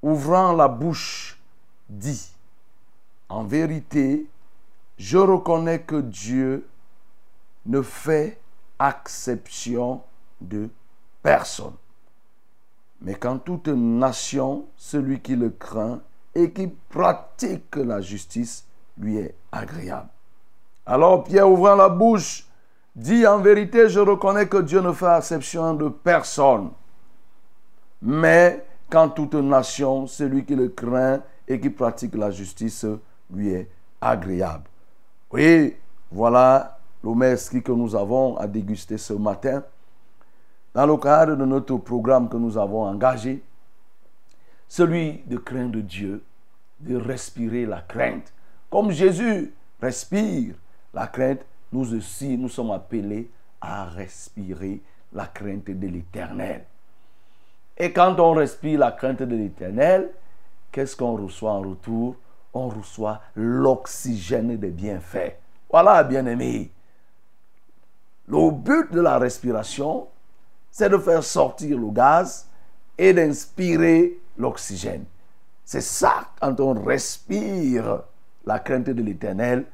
ouvrant 0.02 0.52
la 0.52 0.68
bouche, 0.68 1.38
dit, 1.88 2.32
En 3.28 3.44
vérité, 3.44 4.26
je 4.98 5.18
reconnais 5.18 5.80
que 5.80 6.00
Dieu 6.00 6.66
ne 7.66 7.82
fait 7.82 8.40
acception 8.78 10.02
de 10.40 10.68
personne. 11.22 11.74
Mais 13.00 13.14
qu'en 13.14 13.38
toute 13.38 13.68
nation, 13.68 14.66
celui 14.76 15.20
qui 15.20 15.36
le 15.36 15.50
craint 15.50 16.00
et 16.34 16.52
qui 16.52 16.68
pratique 16.88 17.76
la 17.76 18.00
justice 18.00 18.66
lui 18.98 19.16
est 19.16 19.34
agréable. 19.52 20.08
Alors 20.86 21.24
Pierre, 21.24 21.50
ouvrant 21.50 21.74
la 21.74 21.88
bouche, 21.88 22.46
dit 22.94 23.26
en 23.26 23.38
vérité, 23.38 23.88
je 23.88 23.98
reconnais 23.98 24.46
que 24.46 24.58
Dieu 24.58 24.80
ne 24.80 24.92
fait 24.92 25.06
acception 25.06 25.74
de 25.74 25.88
personne. 25.88 26.70
Mais 28.00 28.64
qu'en 28.88 29.08
toute 29.08 29.34
nation, 29.34 30.06
celui 30.06 30.44
qui 30.44 30.54
le 30.54 30.68
craint 30.68 31.20
et 31.48 31.58
qui 31.58 31.70
pratique 31.70 32.14
la 32.14 32.30
justice 32.30 32.86
lui 33.32 33.50
est 33.50 33.68
agréable. 34.00 34.64
Oui, 35.32 35.74
voilà 36.10 36.78
le 37.02 37.14
mestre 37.14 37.58
que 37.58 37.72
nous 37.72 37.96
avons 37.96 38.36
à 38.36 38.46
déguster 38.46 38.96
ce 38.96 39.12
matin. 39.12 39.64
Dans 40.72 40.86
le 40.86 40.96
cadre 40.98 41.34
de 41.34 41.44
notre 41.44 41.76
programme 41.78 42.28
que 42.28 42.36
nous 42.36 42.56
avons 42.56 42.84
engagé, 42.84 43.42
celui 44.68 45.22
de 45.26 45.36
craindre 45.38 45.80
Dieu, 45.80 46.22
de 46.78 46.96
respirer 46.96 47.66
la 47.66 47.80
crainte. 47.80 48.32
Comme 48.70 48.90
Jésus 48.90 49.52
respire 49.80 50.54
la 50.96 51.08
crainte, 51.08 51.44
nous 51.72 51.94
aussi, 51.94 52.38
nous 52.38 52.48
sommes 52.48 52.70
appelés 52.70 53.30
à 53.60 53.84
respirer 53.84 54.80
la 55.12 55.26
crainte 55.26 55.66
de 55.66 55.86
l'éternel. 55.88 56.64
Et 57.76 57.92
quand 57.92 58.18
on 58.18 58.32
respire 58.32 58.78
la 58.78 58.92
crainte 58.92 59.22
de 59.22 59.36
l'éternel, 59.36 60.10
qu'est-ce 60.72 60.96
qu'on 60.96 61.14
reçoit 61.14 61.52
en 61.52 61.60
retour? 61.60 62.16
On 62.54 62.68
reçoit 62.68 63.20
l'oxygène 63.34 64.56
des 64.56 64.70
bienfaits. 64.70 65.36
Voilà, 65.70 66.02
bien-aimés. 66.02 66.70
Le 68.26 68.50
but 68.50 68.90
de 68.90 69.02
la 69.02 69.18
respiration, 69.18 70.08
c'est 70.70 70.88
de 70.88 70.96
faire 70.96 71.22
sortir 71.22 71.78
le 71.78 71.90
gaz 71.90 72.48
et 72.96 73.12
d'inspirer 73.12 74.18
l'oxygène. 74.38 75.04
C'est 75.62 75.82
ça, 75.82 76.30
quand 76.40 76.58
on 76.58 76.72
respire 76.82 78.00
la 78.46 78.60
crainte 78.60 78.88
de 78.88 79.02
l'éternel, 79.02 79.66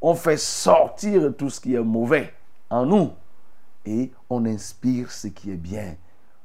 on 0.00 0.14
fait 0.14 0.36
sortir 0.36 1.34
tout 1.36 1.50
ce 1.50 1.60
qui 1.60 1.74
est 1.74 1.82
mauvais 1.82 2.32
en 2.70 2.86
nous 2.86 3.10
et 3.84 4.10
on 4.28 4.44
inspire 4.44 5.10
ce 5.10 5.28
qui 5.28 5.50
est 5.50 5.56
bien. 5.56 5.96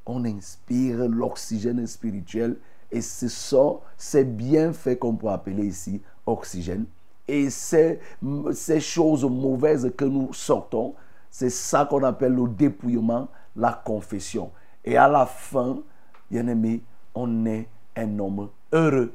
On 0.06 0.26
inspire 0.26 1.08
l'oxygène 1.08 1.86
spirituel 1.88 2.58
et 2.92 3.02
ce 3.02 3.28
sont 3.28 3.82
ces 3.98 4.24
bienfaits 4.24 5.00
qu'on 5.00 5.16
peut 5.16 5.30
appeler 5.30 5.66
ici 5.66 6.02
oxygène. 6.26 6.86
Et 7.28 7.50
ces, 7.50 8.00
ces 8.54 8.80
choses 8.80 9.24
mauvaises 9.24 9.92
que 9.96 10.06
nous 10.06 10.34
sortons, 10.34 10.94
c'est 11.30 11.50
ça 11.50 11.86
qu'on 11.86 12.04
appelle 12.04 12.34
le 12.34 12.48
dépouillement, 12.48 13.28
la 13.56 13.72
confession. 13.72 14.52
Et 14.84 14.98
à 14.98 15.08
la 15.08 15.26
fin, 15.26 15.80
bien 16.30 16.48
aimé, 16.48 16.82
on 17.16 17.46
est 17.46 17.68
un 17.96 18.20
homme 18.20 18.50
heureux, 18.72 19.14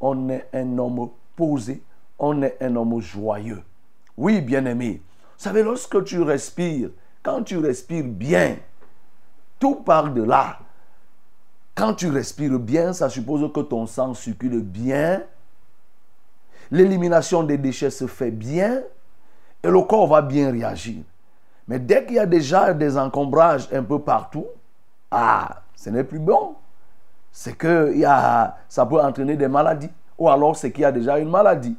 on 0.00 0.28
est 0.30 0.48
un 0.52 0.78
homme 0.78 1.10
posé, 1.36 1.82
on 2.18 2.42
est 2.42 2.56
un 2.60 2.74
homme 2.76 3.00
joyeux. 3.00 3.62
Oui, 4.20 4.42
bien 4.42 4.66
aimé. 4.66 5.00
Vous 5.38 5.44
savez, 5.44 5.62
lorsque 5.62 6.04
tu 6.04 6.20
respires, 6.20 6.90
quand 7.22 7.42
tu 7.42 7.56
respires 7.56 8.04
bien, 8.04 8.58
tout 9.58 9.76
part 9.76 10.12
de 10.12 10.22
là. 10.22 10.58
Quand 11.74 11.94
tu 11.94 12.10
respires 12.10 12.58
bien, 12.58 12.92
ça 12.92 13.08
suppose 13.08 13.50
que 13.50 13.60
ton 13.60 13.86
sang 13.86 14.12
circule 14.12 14.60
bien, 14.60 15.22
l'élimination 16.70 17.42
des 17.44 17.56
déchets 17.56 17.88
se 17.88 18.06
fait 18.06 18.30
bien 18.30 18.82
et 19.62 19.68
le 19.68 19.80
corps 19.80 20.06
va 20.06 20.20
bien 20.20 20.50
réagir. 20.50 21.02
Mais 21.66 21.78
dès 21.78 22.04
qu'il 22.04 22.16
y 22.16 22.18
a 22.18 22.26
déjà 22.26 22.74
des 22.74 22.98
encombrages 22.98 23.70
un 23.72 23.82
peu 23.82 24.00
partout, 24.00 24.48
ah, 25.10 25.62
ce 25.74 25.88
n'est 25.88 26.04
plus 26.04 26.18
bon. 26.18 26.56
C'est 27.32 27.54
que 27.54 27.96
y 27.96 28.04
a, 28.04 28.58
ça 28.68 28.84
peut 28.84 29.00
entraîner 29.00 29.36
des 29.38 29.48
maladies. 29.48 29.90
Ou 30.18 30.28
alors 30.28 30.54
c'est 30.56 30.70
qu'il 30.70 30.82
y 30.82 30.84
a 30.84 30.92
déjà 30.92 31.18
une 31.18 31.30
maladie. 31.30 31.74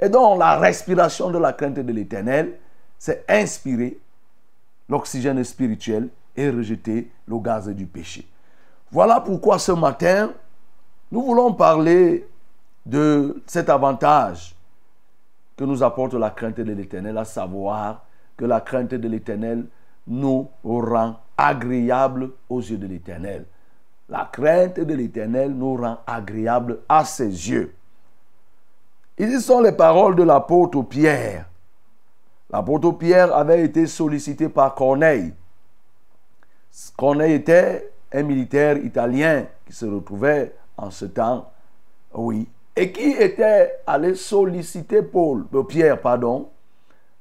Et 0.00 0.08
donc 0.08 0.38
la 0.38 0.58
respiration 0.58 1.30
de 1.30 1.38
la 1.38 1.52
crainte 1.52 1.74
de 1.74 1.92
l'éternel, 1.92 2.58
c'est 2.98 3.24
inspirer 3.28 3.98
l'oxygène 4.88 5.42
spirituel 5.44 6.08
et 6.36 6.50
rejeter 6.50 7.10
le 7.26 7.38
gaz 7.38 7.68
du 7.68 7.86
péché. 7.86 8.26
Voilà 8.90 9.20
pourquoi 9.20 9.58
ce 9.58 9.72
matin, 9.72 10.30
nous 11.10 11.22
voulons 11.22 11.52
parler 11.52 12.26
de 12.86 13.42
cet 13.46 13.68
avantage 13.68 14.54
que 15.56 15.64
nous 15.64 15.82
apporte 15.82 16.14
la 16.14 16.30
crainte 16.30 16.56
de 16.60 16.72
l'éternel, 16.72 17.18
à 17.18 17.24
savoir 17.24 18.04
que 18.36 18.44
la 18.44 18.60
crainte 18.60 18.94
de 18.94 19.08
l'éternel 19.08 19.66
nous 20.06 20.48
rend 20.64 21.16
agréable 21.36 22.30
aux 22.48 22.60
yeux 22.60 22.78
de 22.78 22.86
l'éternel. 22.86 23.44
La 24.08 24.28
crainte 24.32 24.80
de 24.80 24.94
l'Éternel 24.94 25.52
nous 25.52 25.76
rend 25.76 25.98
agréable 26.06 26.78
à 26.88 27.04
ses 27.04 27.26
yeux. 27.26 27.74
Ici 29.18 29.40
sont 29.40 29.60
les 29.60 29.72
paroles 29.72 30.14
de 30.14 30.22
l'apôtre 30.22 30.82
Pierre. 30.82 31.46
L'apôtre 32.50 32.92
Pierre 32.92 33.34
avait 33.34 33.64
été 33.64 33.86
sollicité 33.86 34.48
par 34.48 34.74
Corneille. 34.74 35.34
Corneille 36.96 37.34
était 37.34 37.90
un 38.12 38.22
militaire 38.22 38.78
italien 38.78 39.46
qui 39.66 39.72
se 39.72 39.86
retrouvait 39.86 40.54
en 40.76 40.90
ce 40.90 41.06
temps, 41.06 41.50
oui, 42.14 42.48
et 42.76 42.92
qui 42.92 43.10
était 43.10 43.80
allé 43.86 44.14
solliciter 44.14 45.02
Paul, 45.02 45.46
euh, 45.52 45.64
Pierre, 45.64 46.00
pardon, 46.00 46.48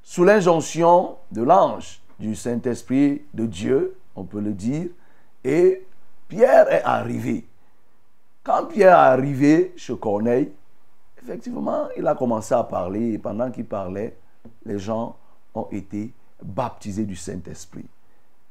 sous 0.03 0.23
l'injonction 0.23 1.17
de 1.31 1.41
l'ange 1.41 1.99
du 2.19 2.35
Saint-Esprit 2.35 3.23
de 3.33 3.45
Dieu, 3.47 3.97
on 4.15 4.23
peut 4.23 4.39
le 4.39 4.53
dire, 4.53 4.87
et 5.43 5.83
Pierre 6.27 6.71
est 6.71 6.83
arrivé. 6.83 7.45
Quand 8.43 8.65
Pierre 8.65 8.93
est 8.93 9.11
arrivé 9.13 9.73
chez 9.75 9.97
Corneille, 9.97 10.51
effectivement, 11.27 11.89
il 11.97 12.07
a 12.07 12.15
commencé 12.15 12.53
à 12.53 12.63
parler, 12.63 13.13
et 13.13 13.17
pendant 13.17 13.51
qu'il 13.51 13.65
parlait, 13.65 14.15
les 14.65 14.79
gens 14.79 15.15
ont 15.53 15.67
été 15.71 16.13
baptisés 16.41 17.05
du 17.05 17.15
Saint-Esprit. 17.15 17.85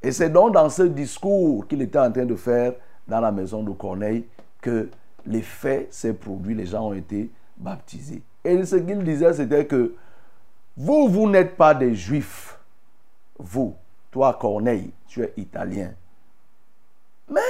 Et 0.03 0.11
c'est 0.11 0.29
donc 0.29 0.53
dans 0.53 0.69
ce 0.69 0.83
discours 0.83 1.67
qu'il 1.67 1.81
était 1.81 1.97
en 1.97 2.11
train 2.11 2.25
de 2.25 2.35
faire 2.35 2.73
dans 3.07 3.19
la 3.19 3.31
maison 3.31 3.63
de 3.63 3.71
Corneille 3.71 4.25
que 4.61 4.89
l'effet 5.25 5.87
s'est 5.89 6.13
produit, 6.13 6.53
les 6.53 6.67
gens 6.67 6.89
ont 6.89 6.93
été 6.93 7.31
baptisés. 7.57 8.21
Et 8.43 8.63
ce 8.63 8.75
qu'il 8.75 9.03
disait, 9.03 9.33
c'était 9.33 9.65
que 9.65 9.95
vous, 10.75 11.07
vous 11.07 11.27
n'êtes 11.27 11.57
pas 11.57 11.73
des 11.73 11.95
juifs. 11.95 12.59
Vous, 13.39 13.75
toi 14.11 14.37
Corneille, 14.39 14.91
tu 15.07 15.23
es 15.23 15.33
italien. 15.37 15.91
Mais 17.29 17.41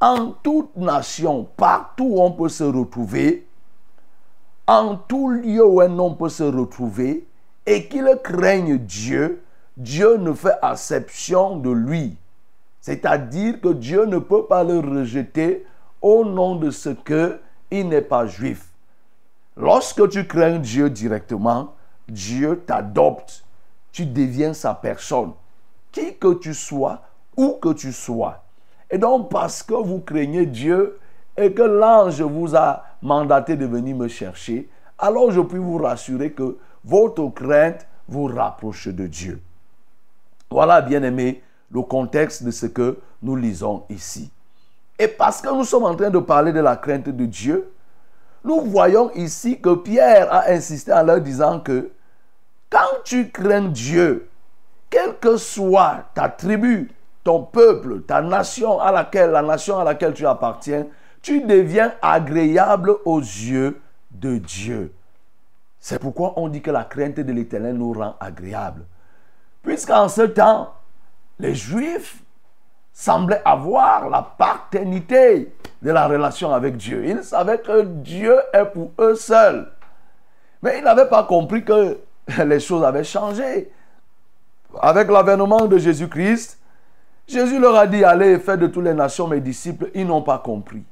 en 0.00 0.32
toute 0.42 0.76
nation, 0.76 1.48
partout 1.56 2.08
où 2.10 2.20
on 2.20 2.32
peut 2.32 2.48
se 2.48 2.64
retrouver, 2.64 3.45
en 4.66 4.96
tout 4.96 5.30
lieu 5.30 5.64
où 5.64 5.80
un 5.80 5.98
homme 5.98 6.16
peut 6.16 6.28
se 6.28 6.42
retrouver, 6.42 7.26
et 7.66 7.88
qu'il 7.88 8.08
craigne 8.22 8.78
Dieu, 8.78 9.42
Dieu 9.76 10.16
ne 10.16 10.32
fait 10.32 10.56
acception 10.62 11.56
de 11.56 11.70
lui. 11.70 12.16
C'est-à-dire 12.80 13.60
que 13.60 13.72
Dieu 13.72 14.06
ne 14.06 14.18
peut 14.18 14.46
pas 14.46 14.64
le 14.64 14.78
rejeter 14.78 15.66
au 16.00 16.24
nom 16.24 16.56
de 16.56 16.70
ce 16.70 16.90
que 16.90 17.40
il 17.70 17.88
n'est 17.88 18.00
pas 18.00 18.26
juif. 18.26 18.68
Lorsque 19.56 20.08
tu 20.08 20.26
crains 20.26 20.58
Dieu 20.58 20.88
directement, 20.88 21.74
Dieu 22.08 22.62
t'adopte. 22.66 23.44
Tu 23.90 24.06
deviens 24.06 24.52
sa 24.52 24.74
personne. 24.74 25.32
Qui 25.90 26.14
que 26.14 26.34
tu 26.34 26.54
sois, 26.54 27.02
où 27.36 27.52
que 27.60 27.72
tu 27.72 27.92
sois. 27.92 28.44
Et 28.90 28.98
donc 28.98 29.30
parce 29.30 29.62
que 29.62 29.74
vous 29.74 30.00
craignez 30.00 30.46
Dieu 30.46 30.98
et 31.36 31.52
que 31.52 31.62
l'ange 31.62 32.22
vous 32.22 32.54
a 32.54 32.84
mandaté 33.02 33.56
de 33.56 33.66
venir 33.66 33.96
me 33.96 34.08
chercher, 34.08 34.68
alors 34.98 35.30
je 35.30 35.40
puis 35.40 35.58
vous 35.58 35.78
rassurer 35.78 36.32
que 36.32 36.56
votre 36.84 37.28
crainte 37.28 37.86
vous 38.08 38.26
rapproche 38.26 38.88
de 38.88 39.06
Dieu. 39.06 39.40
Voilà, 40.50 40.80
bien 40.80 41.02
aimé, 41.02 41.42
le 41.70 41.82
contexte 41.82 42.44
de 42.44 42.50
ce 42.50 42.66
que 42.66 42.98
nous 43.22 43.36
lisons 43.36 43.84
ici. 43.90 44.30
Et 44.98 45.08
parce 45.08 45.40
que 45.40 45.48
nous 45.48 45.64
sommes 45.64 45.84
en 45.84 45.94
train 45.94 46.10
de 46.10 46.18
parler 46.18 46.52
de 46.52 46.60
la 46.60 46.76
crainte 46.76 47.08
de 47.08 47.26
Dieu, 47.26 47.70
nous 48.44 48.60
voyons 48.60 49.10
ici 49.14 49.60
que 49.60 49.74
Pierre 49.74 50.32
a 50.32 50.50
insisté 50.50 50.92
en 50.92 51.02
leur 51.02 51.20
disant 51.20 51.60
que 51.60 51.90
quand 52.70 53.02
tu 53.04 53.30
crains 53.30 53.68
Dieu, 53.68 54.28
quelle 54.88 55.18
que 55.18 55.36
soit 55.36 56.04
ta 56.14 56.28
tribu, 56.28 56.90
ton 57.24 57.42
peuple, 57.42 58.02
ta 58.02 58.22
nation 58.22 58.78
à 58.78 58.92
laquelle, 58.92 59.30
la 59.30 59.42
nation 59.42 59.78
à 59.78 59.84
laquelle 59.84 60.14
tu 60.14 60.26
appartiens, 60.26 60.86
tu 61.26 61.40
deviens 61.40 61.92
agréable 62.02 62.94
aux 63.04 63.18
yeux 63.18 63.80
de 64.12 64.38
Dieu. 64.38 64.92
C'est 65.80 65.98
pourquoi 65.98 66.34
on 66.36 66.46
dit 66.46 66.62
que 66.62 66.70
la 66.70 66.84
crainte 66.84 67.18
de 67.18 67.32
l'Éternel 67.32 67.74
nous 67.74 67.92
rend 67.92 68.14
agréables. 68.20 68.84
Puisqu'en 69.60 70.08
ce 70.08 70.22
temps, 70.22 70.72
les 71.40 71.56
Juifs 71.56 72.22
semblaient 72.92 73.42
avoir 73.44 74.08
la 74.08 74.22
paternité 74.22 75.52
de 75.82 75.90
la 75.90 76.06
relation 76.06 76.54
avec 76.54 76.76
Dieu. 76.76 77.04
Ils 77.04 77.24
savaient 77.24 77.58
que 77.58 77.82
Dieu 77.82 78.38
est 78.52 78.66
pour 78.66 78.92
eux 79.00 79.16
seuls. 79.16 79.68
Mais 80.62 80.78
ils 80.78 80.84
n'avaient 80.84 81.08
pas 81.08 81.24
compris 81.24 81.64
que 81.64 81.98
les 82.44 82.60
choses 82.60 82.84
avaient 82.84 83.02
changé. 83.02 83.72
Avec 84.80 85.10
l'avènement 85.10 85.66
de 85.66 85.76
Jésus-Christ, 85.76 86.60
Jésus 87.26 87.58
leur 87.58 87.74
a 87.74 87.88
dit, 87.88 88.04
allez, 88.04 88.38
faites 88.38 88.60
de 88.60 88.68
toutes 88.68 88.84
les 88.84 88.94
nations 88.94 89.26
mes 89.26 89.40
disciples. 89.40 89.90
Ils 89.92 90.06
n'ont 90.06 90.22
pas 90.22 90.38
compris. 90.38 90.84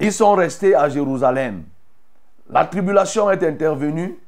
Ils 0.00 0.12
sont 0.12 0.34
restés 0.34 0.74
à 0.74 0.88
Jérusalem. 0.88 1.64
La 2.50 2.64
tribulation 2.64 3.30
est 3.30 3.42
intervenue. 3.42 4.18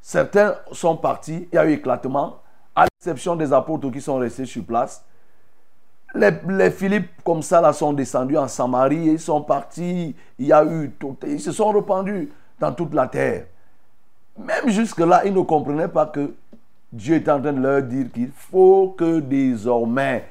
Certains 0.00 0.56
sont 0.72 0.96
partis. 0.96 1.48
Il 1.52 1.56
y 1.56 1.58
a 1.58 1.66
eu 1.66 1.72
éclatement. 1.72 2.40
À 2.74 2.84
l'exception 2.84 3.36
des 3.36 3.52
apôtres 3.52 3.90
qui 3.90 4.00
sont 4.00 4.16
restés 4.16 4.46
sur 4.46 4.64
place. 4.64 5.04
Les, 6.14 6.30
les 6.48 6.70
Philippe, 6.70 7.10
comme 7.22 7.42
ça, 7.42 7.60
là, 7.60 7.72
sont 7.72 7.92
descendus 7.92 8.38
en 8.38 8.48
Samarie. 8.48 9.08
Et 9.08 9.12
ils 9.12 9.20
sont 9.20 9.42
partis. 9.42 10.14
Il 10.38 10.46
y 10.46 10.52
a 10.52 10.64
eu 10.64 10.90
tout. 10.98 11.16
Ils 11.26 11.40
se 11.40 11.52
sont 11.52 11.70
répandus 11.70 12.30
dans 12.58 12.72
toute 12.72 12.94
la 12.94 13.06
terre. 13.08 13.46
Même 14.38 14.68
jusque-là, 14.68 15.22
ils 15.24 15.34
ne 15.34 15.42
comprenaient 15.42 15.88
pas 15.88 16.06
que 16.06 16.34
Dieu 16.92 17.16
est 17.16 17.28
en 17.28 17.40
train 17.40 17.52
de 17.52 17.60
leur 17.60 17.82
dire 17.82 18.06
qu'il 18.12 18.30
faut 18.32 18.94
que 18.96 19.20
désormais 19.20 20.26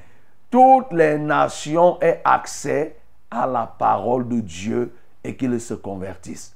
toutes 0.50 0.92
les 0.92 1.18
nations 1.18 1.98
aient 2.02 2.22
accès 2.24 2.99
à 3.32 3.46
la 3.48 3.66
parole 3.68 4.28
de 4.28 4.40
Dieu 4.40 4.94
et 5.24 5.36
qu'ils 5.36 5.60
se 5.60 5.74
convertissent. 5.74 6.56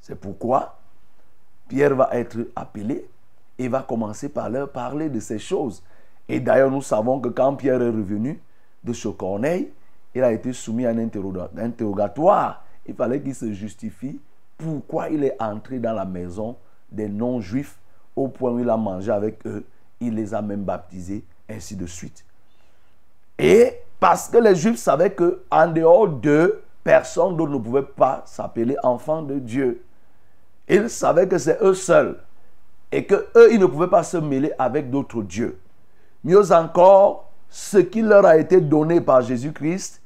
C'est 0.00 0.16
pourquoi 0.16 0.78
Pierre 1.68 1.94
va 1.94 2.10
être 2.12 2.38
appelé 2.56 3.06
et 3.58 3.68
va 3.68 3.82
commencer 3.82 4.28
par 4.28 4.50
leur 4.50 4.70
parler 4.70 5.08
de 5.08 5.20
ces 5.20 5.38
choses. 5.38 5.82
Et 6.28 6.40
d'ailleurs, 6.40 6.70
nous 6.70 6.82
savons 6.82 7.20
que 7.20 7.28
quand 7.28 7.54
Pierre 7.56 7.82
est 7.82 7.86
revenu 7.86 8.40
de 8.82 8.92
chez 8.92 9.12
Corneille, 9.12 9.72
il 10.14 10.22
a 10.22 10.32
été 10.32 10.52
soumis 10.52 10.86
à 10.86 10.90
un 10.90 10.98
interrogatoire. 11.56 12.64
Il 12.86 12.94
fallait 12.94 13.20
qu'il 13.20 13.34
se 13.34 13.52
justifie 13.52 14.20
pourquoi 14.58 15.08
il 15.08 15.24
est 15.24 15.40
entré 15.40 15.78
dans 15.78 15.92
la 15.92 16.04
maison 16.04 16.56
des 16.90 17.08
non-juifs 17.08 17.78
au 18.14 18.28
point 18.28 18.50
où 18.50 18.60
il 18.60 18.68
a 18.68 18.76
mangé 18.76 19.10
avec 19.10 19.46
eux. 19.46 19.64
Il 20.00 20.14
les 20.14 20.34
a 20.34 20.42
même 20.42 20.64
baptisés, 20.64 21.24
ainsi 21.48 21.76
de 21.76 21.86
suite. 21.86 22.24
Et 23.38 23.78
parce 24.02 24.28
que 24.28 24.38
les 24.38 24.56
juifs 24.56 24.80
savaient 24.80 25.12
que 25.12 25.44
en 25.48 25.68
dehors 25.68 26.08
d'eux, 26.08 26.60
personne 26.82 27.36
d'autre 27.36 27.52
ne 27.52 27.58
pouvait 27.58 27.82
pas 27.84 28.24
s'appeler 28.26 28.74
enfant 28.82 29.22
de 29.22 29.38
Dieu. 29.38 29.84
Ils 30.68 30.90
savaient 30.90 31.28
que 31.28 31.38
c'est 31.38 31.62
eux 31.62 31.74
seuls 31.74 32.18
et 32.90 33.04
que 33.04 33.28
eux 33.36 33.52
ils 33.52 33.60
ne 33.60 33.66
pouvaient 33.66 33.86
pas 33.86 34.02
se 34.02 34.16
mêler 34.16 34.50
avec 34.58 34.90
d'autres 34.90 35.22
dieux. 35.22 35.56
Mieux 36.24 36.50
encore, 36.50 37.30
ce 37.48 37.78
qui 37.78 38.02
leur 38.02 38.26
a 38.26 38.36
été 38.36 38.60
donné 38.60 39.00
par 39.00 39.22
Jésus-Christ 39.22 40.02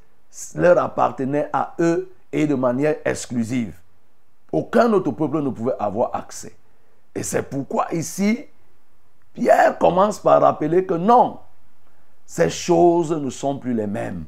leur 0.56 0.76
appartenait 0.76 1.48
à 1.54 1.72
eux 1.80 2.10
et 2.32 2.46
de 2.46 2.54
manière 2.54 2.96
exclusive. 3.02 3.78
Aucun 4.52 4.92
autre 4.92 5.10
peuple 5.12 5.40
ne 5.40 5.48
pouvait 5.48 5.76
avoir 5.78 6.14
accès. 6.14 6.54
Et 7.14 7.22
c'est 7.22 7.44
pourquoi 7.44 7.86
ici, 7.92 8.44
Pierre 9.32 9.78
commence 9.78 10.18
par 10.18 10.42
rappeler 10.42 10.84
que 10.84 10.92
non, 10.92 11.38
ces 12.26 12.50
choses 12.50 13.12
ne 13.12 13.30
sont 13.30 13.56
plus 13.56 13.72
les 13.72 13.86
mêmes. 13.86 14.24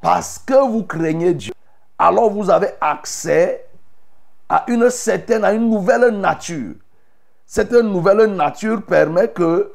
Parce 0.00 0.38
que 0.38 0.68
vous 0.68 0.82
craignez 0.82 1.34
Dieu, 1.34 1.52
alors 1.98 2.30
vous 2.30 2.50
avez 2.50 2.70
accès 2.80 3.66
à 4.48 4.64
une 4.68 4.88
certaine, 4.90 5.44
à 5.44 5.52
une 5.52 5.68
nouvelle 5.68 6.08
nature. 6.08 6.74
Cette 7.44 7.72
nouvelle 7.72 8.34
nature 8.34 8.82
permet 8.82 9.28
que 9.28 9.72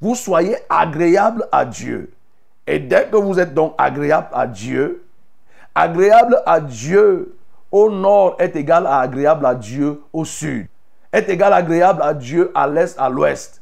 vous 0.00 0.14
soyez 0.14 0.56
agréable 0.68 1.46
à 1.52 1.64
Dieu. 1.64 2.12
Et 2.66 2.78
dès 2.78 3.06
que 3.06 3.16
vous 3.16 3.38
êtes 3.38 3.54
donc 3.54 3.74
agréable 3.78 4.28
à 4.32 4.46
Dieu, 4.46 5.04
agréable 5.74 6.42
à 6.46 6.60
Dieu 6.60 7.36
au 7.70 7.90
nord 7.90 8.36
est 8.38 8.56
égal 8.56 8.86
à 8.86 9.00
agréable 9.00 9.46
à 9.46 9.54
Dieu 9.54 10.02
au 10.12 10.24
sud, 10.24 10.68
est 11.12 11.28
égal 11.28 11.52
à 11.52 11.56
agréable 11.56 12.02
à 12.02 12.14
Dieu 12.14 12.50
à 12.54 12.66
l'est, 12.66 12.98
à 12.98 13.08
l'ouest. 13.08 13.60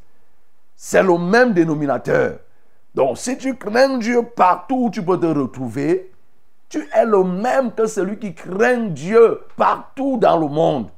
C'est 0.76 1.02
le 1.02 1.16
même 1.18 1.52
dénominateur. 1.52 2.38
Donc 2.94 3.18
si 3.18 3.38
tu 3.38 3.56
crains 3.56 3.98
Dieu 3.98 4.22
partout 4.22 4.86
où 4.86 4.90
tu 4.90 5.02
peux 5.02 5.18
te 5.18 5.26
retrouver, 5.26 6.10
tu 6.68 6.88
es 6.94 7.04
le 7.04 7.24
même 7.24 7.72
que 7.72 7.86
celui 7.86 8.18
qui 8.18 8.34
craint 8.34 8.88
Dieu 8.88 9.40
partout 9.56 10.16
dans 10.16 10.38
le 10.38 10.48
monde. 10.48 10.88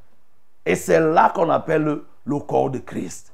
Et 0.65 0.75
c'est 0.75 1.01
là 1.01 1.31
qu'on 1.35 1.51
appelle 1.51 2.01
le 2.25 2.39
corps 2.39 2.71
de 2.71 2.79
Christ. 2.79 3.33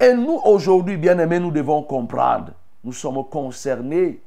Et 0.00 0.14
nous, 0.14 0.40
aujourd'hui, 0.44 0.96
bien-aimés, 0.96 1.38
nous 1.38 1.52
devons 1.52 1.82
comprendre, 1.82 2.52
nous 2.82 2.92
sommes 2.92 3.24
concernés 3.28 4.20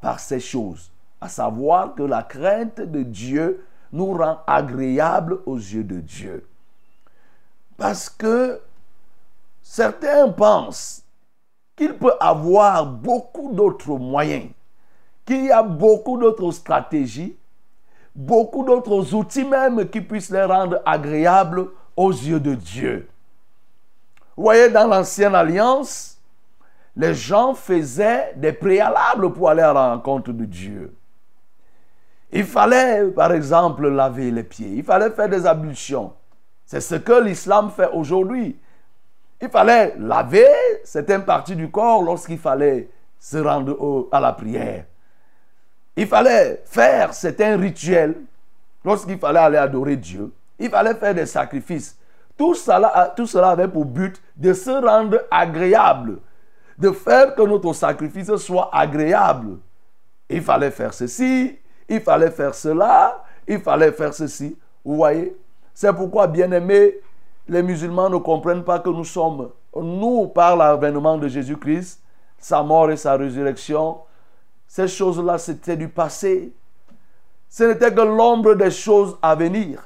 par 0.00 0.18
ces 0.18 0.40
choses, 0.40 0.90
à 1.20 1.28
savoir 1.28 1.94
que 1.94 2.02
la 2.02 2.22
crainte 2.22 2.80
de 2.80 3.02
Dieu 3.02 3.64
nous 3.92 4.14
rend 4.14 4.38
agréables 4.46 5.40
aux 5.46 5.56
yeux 5.56 5.84
de 5.84 6.00
Dieu. 6.00 6.46
Parce 7.76 8.08
que 8.08 8.60
certains 9.62 10.28
pensent 10.30 11.05
qu'il 11.76 11.94
peut 11.94 12.14
avoir 12.18 12.86
beaucoup 12.86 13.52
d'autres 13.52 13.96
moyens 13.96 14.48
qu'il 15.26 15.46
y 15.46 15.50
a 15.50 15.62
beaucoup 15.62 16.16
d'autres 16.16 16.52
stratégies, 16.52 17.36
beaucoup 18.14 18.64
d'autres 18.64 19.12
outils 19.12 19.44
même 19.44 19.88
qui 19.90 20.00
puissent 20.00 20.30
les 20.30 20.44
rendre 20.44 20.80
agréables 20.86 21.66
aux 21.96 22.12
yeux 22.12 22.40
de 22.40 22.54
Dieu. 22.54 23.08
Vous 24.36 24.44
voyez, 24.44 24.70
dans 24.70 24.86
l'ancienne 24.86 25.34
alliance, 25.34 26.18
les 26.94 27.14
gens 27.14 27.54
faisaient 27.54 28.32
des 28.36 28.52
préalables 28.52 29.32
pour 29.32 29.50
aller 29.50 29.62
à 29.62 29.72
la 29.72 29.94
rencontre 29.94 30.30
de 30.32 30.44
Dieu. 30.44 30.94
Il 32.32 32.44
fallait, 32.44 33.04
par 33.08 33.32
exemple, 33.32 33.88
laver 33.88 34.30
les 34.30 34.42
pieds. 34.44 34.74
Il 34.76 34.84
fallait 34.84 35.10
faire 35.10 35.28
des 35.28 35.46
ablutions. 35.46 36.12
C'est 36.64 36.80
ce 36.80 36.96
que 36.96 37.22
l'islam 37.22 37.70
fait 37.70 37.90
aujourd'hui. 37.92 38.56
Il 39.40 39.48
fallait 39.50 39.94
laver 39.98 40.48
certaines 40.84 41.24
parties 41.24 41.56
du 41.56 41.70
corps 41.70 42.02
lorsqu'il 42.02 42.38
fallait 42.38 42.88
se 43.18 43.36
rendre 43.36 44.08
à 44.12 44.20
la 44.20 44.32
prière. 44.32 44.84
Il 45.96 46.06
fallait 46.06 46.62
faire 46.64 47.12
certains 47.14 47.56
rituels 47.56 48.14
lorsqu'il 48.84 49.18
fallait 49.18 49.40
aller 49.40 49.58
adorer 49.58 49.96
Dieu. 49.96 50.32
Il 50.58 50.70
fallait 50.70 50.94
faire 50.94 51.14
des 51.14 51.26
sacrifices. 51.26 51.98
Tout 52.36 52.54
cela, 52.54 53.12
tout 53.16 53.26
cela 53.26 53.50
avait 53.50 53.68
pour 53.68 53.84
but 53.84 54.20
de 54.36 54.52
se 54.52 54.70
rendre 54.70 55.22
agréable, 55.30 56.18
de 56.78 56.90
faire 56.90 57.34
que 57.34 57.42
notre 57.42 57.72
sacrifice 57.72 58.34
soit 58.36 58.70
agréable. 58.72 59.58
Il 60.28 60.42
fallait 60.42 60.70
faire 60.70 60.92
ceci, 60.92 61.58
il 61.88 62.00
fallait 62.00 62.30
faire 62.30 62.54
cela, 62.54 63.24
il 63.46 63.60
fallait 63.60 63.92
faire 63.92 64.12
ceci. 64.12 64.58
Vous 64.84 64.96
voyez 64.96 65.34
C'est 65.72 65.92
pourquoi, 65.92 66.26
bien 66.26 66.50
aimés, 66.52 66.96
les 67.48 67.62
musulmans 67.62 68.08
ne 68.08 68.16
comprennent 68.16 68.64
pas 68.64 68.78
que 68.78 68.90
nous 68.90 69.04
sommes, 69.04 69.50
nous, 69.74 70.28
par 70.28 70.56
l'avènement 70.56 71.18
de 71.18 71.28
Jésus-Christ, 71.28 72.02
sa 72.38 72.62
mort 72.62 72.90
et 72.90 72.96
sa 72.96 73.16
résurrection, 73.16 73.98
ces 74.66 74.88
choses-là, 74.88 75.38
c'était 75.38 75.76
du 75.76 75.88
passé. 75.88 76.52
Ce 77.48 77.64
n'était 77.64 77.94
que 77.94 78.00
l'ombre 78.00 78.54
des 78.54 78.70
choses 78.70 79.16
à 79.22 79.34
venir. 79.34 79.82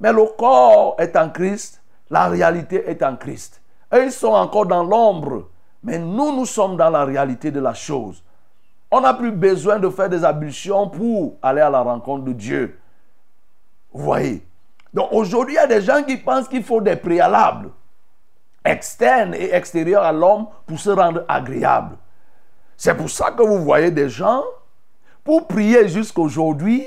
Mais 0.00 0.12
le 0.12 0.24
corps 0.36 0.96
est 0.98 1.16
en 1.16 1.30
Christ, 1.30 1.82
la 2.10 2.28
réalité 2.28 2.88
est 2.88 3.02
en 3.02 3.16
Christ. 3.16 3.60
Eux, 3.92 4.04
ils 4.04 4.12
sont 4.12 4.28
encore 4.28 4.66
dans 4.66 4.84
l'ombre. 4.84 5.48
Mais 5.82 5.98
nous, 5.98 6.36
nous 6.36 6.46
sommes 6.46 6.76
dans 6.76 6.90
la 6.90 7.04
réalité 7.04 7.50
de 7.50 7.60
la 7.60 7.74
chose. 7.74 8.22
On 8.90 9.00
n'a 9.00 9.14
plus 9.14 9.32
besoin 9.32 9.78
de 9.78 9.88
faire 9.90 10.08
des 10.08 10.24
ablutions 10.24 10.88
pour 10.88 11.36
aller 11.42 11.60
à 11.60 11.70
la 11.70 11.80
rencontre 11.80 12.24
de 12.24 12.32
Dieu. 12.32 12.78
Vous 13.92 14.04
voyez? 14.04 14.47
Donc 14.98 15.12
aujourd'hui, 15.12 15.54
il 15.54 15.58
y 15.58 15.60
a 15.60 15.66
des 15.68 15.80
gens 15.80 16.02
qui 16.02 16.16
pensent 16.16 16.48
qu'il 16.48 16.64
faut 16.64 16.80
des 16.80 16.96
préalables 16.96 17.70
externes 18.64 19.32
et 19.32 19.54
extérieurs 19.54 20.02
à 20.02 20.10
l'homme 20.10 20.48
pour 20.66 20.80
se 20.80 20.90
rendre 20.90 21.24
agréable. 21.28 21.96
C'est 22.76 22.96
pour 22.96 23.08
ça 23.08 23.30
que 23.30 23.44
vous 23.44 23.62
voyez 23.62 23.92
des 23.92 24.08
gens, 24.08 24.42
pour 25.22 25.46
prier 25.46 25.86
jusqu'aujourd'hui, 25.88 26.84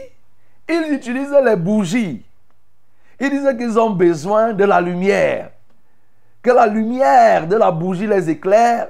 ils 0.67 0.93
utilisent 0.93 1.33
les 1.41 1.55
bougies. 1.55 2.25
Ils 3.17 3.29
disent 3.29 3.55
qu'ils 3.57 3.79
ont 3.79 3.91
besoin 3.91 4.51
de 4.51 4.65
la 4.65 4.81
lumière. 4.81 5.51
Que 6.41 6.51
la 6.51 6.67
lumière 6.67 7.47
de 7.47 7.55
la 7.55 7.71
bougie 7.71 8.07
les 8.07 8.29
éclaire. 8.29 8.89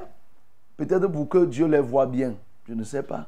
Peut-être 0.78 1.06
pour 1.10 1.30
que 1.30 1.46
Dieu 1.46 1.68
les 1.68 1.80
voit 1.80 2.08
bien. 2.08 2.34
Je 2.68 2.74
ne 2.74 2.84
sais 2.84 3.04
pas. 3.04 3.28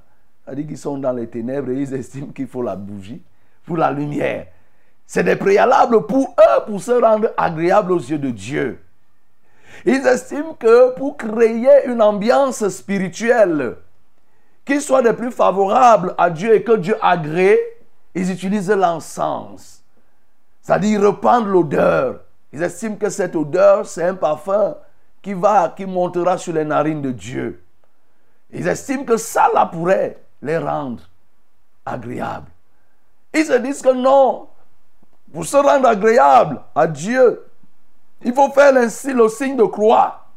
Dit 0.54 0.66
qu'ils 0.66 0.76
sont 0.80 0.98
dans 0.98 1.14
les 1.14 1.28
ténèbres 1.28 1.70
et 1.70 1.76
ils 1.76 1.94
estiment 1.94 2.32
qu'il 2.34 2.48
faut 2.48 2.64
la 2.64 2.76
bougie 2.76 3.22
pour 3.64 3.78
la 3.78 3.92
lumière. 3.92 4.48
C'est 5.06 5.24
des 5.24 5.36
préalables 5.36 6.06
pour 6.06 6.36
eux 6.40 6.66
pour 6.66 6.82
se 6.82 6.92
rendre 6.92 7.30
agréables 7.38 7.92
aux 7.92 8.00
yeux 8.00 8.18
de 8.18 8.32
Dieu. 8.32 8.80
Ils 9.86 10.06
estiment 10.08 10.54
que 10.54 10.96
pour 10.96 11.18
créer 11.18 11.86
une 11.86 12.02
ambiance 12.02 12.68
spirituelle 12.70 13.76
qui 14.66 14.80
soit 14.80 15.02
des 15.02 15.14
plus 15.14 15.32
favorables 15.32 16.16
à 16.18 16.30
Dieu 16.30 16.56
et 16.56 16.64
que 16.64 16.78
Dieu 16.78 16.96
agrée, 17.02 17.60
ils 18.16 18.32
utilisent 18.32 18.72
l'encens. 18.72 19.84
C'est-à-dire 20.62 21.02
reprendre 21.02 21.48
l'odeur. 21.48 22.22
Ils 22.54 22.64
estiment 22.64 22.96
que 22.96 23.10
cette 23.10 23.36
odeur, 23.36 23.86
c'est 23.86 24.04
un 24.04 24.16
parfum 24.16 24.76
qui 25.22 25.34
va, 25.34 25.74
qui 25.76 25.86
montera 25.86 26.38
sur 26.38 26.54
les 26.54 26.64
narines 26.64 27.02
de 27.02 27.12
Dieu. 27.12 27.64
Ils 28.52 28.68
estiment 28.68 29.04
que 29.04 29.18
ça 29.18 29.50
là 29.54 29.66
pourrait 29.66 30.18
les 30.42 30.58
rendre 30.58 31.04
agréables. 31.86 32.52
Ils 33.34 33.46
se 33.46 33.58
disent 33.58 33.82
que 33.82 33.94
non, 33.94 34.48
pour 35.34 35.46
se 35.46 35.58
rendre 35.58 35.88
agréable 35.88 36.62
à 36.76 36.86
Dieu, 36.86 37.44
il 38.24 38.34
faut 38.34 38.52
faire 38.52 38.78
ainsi 38.78 39.12
le 39.12 39.28
signe 39.28 39.58
de 39.58 39.64
croix. 39.64 40.28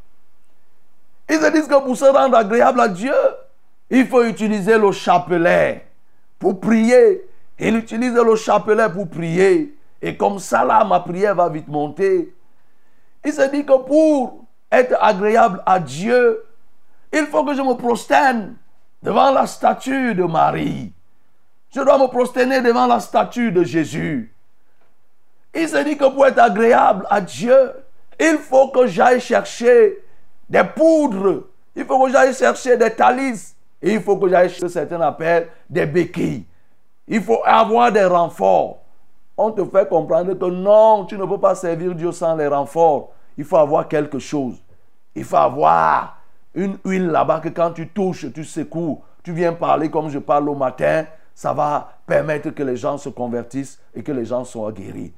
Ils 1.28 1.38
se 1.38 1.52
disent 1.52 1.68
que 1.68 1.84
pour 1.84 1.96
se 1.96 2.06
rendre 2.06 2.36
agréable 2.36 2.80
à 2.80 2.88
Dieu, 2.88 3.14
il 3.90 4.06
faut 4.06 4.24
utiliser 4.24 4.78
le 4.78 4.90
chapelet 4.92 5.86
pour 6.38 6.58
prier. 6.60 7.28
Il 7.58 7.76
utilise 7.76 8.14
le 8.14 8.36
chapelet 8.36 8.88
pour 8.88 9.08
prier. 9.08 9.76
Et 10.00 10.16
comme 10.16 10.38
ça, 10.38 10.64
là, 10.64 10.82
ma 10.84 11.00
prière 11.00 11.34
va 11.34 11.50
vite 11.50 11.68
monter. 11.68 12.34
Il 13.24 13.32
se 13.32 13.50
dit 13.50 13.66
que 13.66 13.76
pour 13.78 14.44
être 14.72 14.96
agréable 15.00 15.62
à 15.66 15.78
Dieu, 15.78 16.42
il 17.12 17.26
faut 17.26 17.44
que 17.44 17.54
je 17.54 17.62
me 17.62 17.74
prosterne 17.74 18.56
devant 19.02 19.30
la 19.30 19.46
statue 19.46 20.14
de 20.14 20.24
Marie. 20.24 20.92
Je 21.74 21.80
dois 21.80 21.98
me 21.98 22.06
prosterner 22.06 22.62
devant 22.62 22.86
la 22.86 23.00
statue 23.00 23.52
de 23.52 23.62
Jésus. 23.62 24.32
Il 25.56 25.68
se 25.68 25.82
dit 25.82 25.96
que 25.96 26.04
pour 26.04 26.26
être 26.26 26.38
agréable 26.38 27.06
à 27.08 27.20
Dieu, 27.20 27.72
il 28.20 28.36
faut 28.38 28.68
que 28.68 28.86
j'aille 28.86 29.20
chercher 29.20 29.98
des 30.50 30.62
poudres. 30.64 31.44
Il 31.74 31.86
faut 31.86 32.04
que 32.04 32.12
j'aille 32.12 32.34
chercher 32.34 32.76
des 32.76 32.90
talis. 32.90 33.54
Et 33.80 33.94
il 33.94 34.02
faut 34.02 34.18
que 34.18 34.28
j'aille 34.28 34.50
chercher 34.50 34.68
certains 34.68 35.00
appellent 35.00 35.48
des 35.68 35.86
béquilles. 35.86 36.44
Il 37.08 37.22
faut 37.22 37.40
avoir 37.44 37.90
des 37.90 38.04
renforts. 38.04 38.82
On 39.36 39.50
te 39.50 39.64
fait 39.64 39.88
comprendre 39.88 40.34
que 40.34 40.44
non, 40.44 41.06
tu 41.06 41.16
ne 41.16 41.24
peux 41.24 41.38
pas 41.38 41.54
servir 41.54 41.94
Dieu 41.94 42.12
sans 42.12 42.36
les 42.36 42.48
renforts. 42.48 43.12
Il 43.38 43.44
faut 43.44 43.58
avoir 43.58 43.88
quelque 43.88 44.18
chose. 44.18 44.62
Il 45.14 45.24
faut 45.24 45.36
avoir 45.36 46.18
une 46.54 46.78
huile 46.84 47.06
là-bas 47.08 47.40
que 47.40 47.48
quand 47.48 47.70
tu 47.72 47.88
touches, 47.88 48.30
tu 48.32 48.44
secoues, 48.44 49.00
tu 49.22 49.32
viens 49.32 49.54
parler 49.54 49.90
comme 49.90 50.10
je 50.10 50.18
parle 50.18 50.48
au 50.48 50.54
matin, 50.54 51.06
ça 51.34 51.52
va 51.52 51.92
permettre 52.06 52.50
que 52.50 52.62
les 52.62 52.76
gens 52.76 52.98
se 52.98 53.08
convertissent 53.08 53.78
et 53.94 54.02
que 54.02 54.12
les 54.12 54.24
gens 54.24 54.44
soient 54.44 54.72
guéris. 54.72 55.12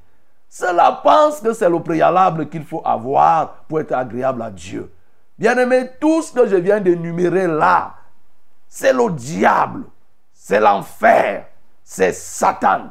Cela 0.48 1.00
pense 1.02 1.40
que 1.40 1.52
c'est 1.52 1.68
le 1.68 1.80
préalable 1.80 2.48
qu'il 2.48 2.64
faut 2.64 2.82
avoir 2.84 3.64
pour 3.68 3.80
être 3.80 3.92
agréable 3.92 4.42
à 4.42 4.50
Dieu. 4.50 4.90
Bien 5.38 5.56
aimé, 5.58 5.90
tout 6.00 6.22
ce 6.22 6.32
que 6.32 6.46
je 6.46 6.56
viens 6.56 6.80
d'énumérer 6.80 7.46
là, 7.46 7.94
c'est 8.66 8.92
le 8.92 9.10
diable, 9.12 9.84
c'est 10.32 10.60
l'enfer, 10.60 11.46
c'est 11.84 12.12
Satan 12.12 12.90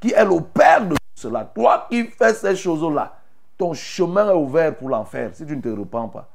qui 0.00 0.12
est 0.12 0.24
le 0.24 0.40
père 0.40 0.84
de 0.84 0.94
tout 0.94 1.00
cela. 1.14 1.44
Toi 1.44 1.86
qui 1.90 2.04
fais 2.04 2.34
ces 2.34 2.56
choses-là, 2.56 3.14
ton 3.56 3.72
chemin 3.72 4.28
est 4.28 4.34
ouvert 4.34 4.76
pour 4.76 4.88
l'enfer 4.88 5.30
si 5.32 5.46
tu 5.46 5.56
ne 5.56 5.62
te 5.62 5.68
repens 5.68 6.08
pas. 6.08 6.28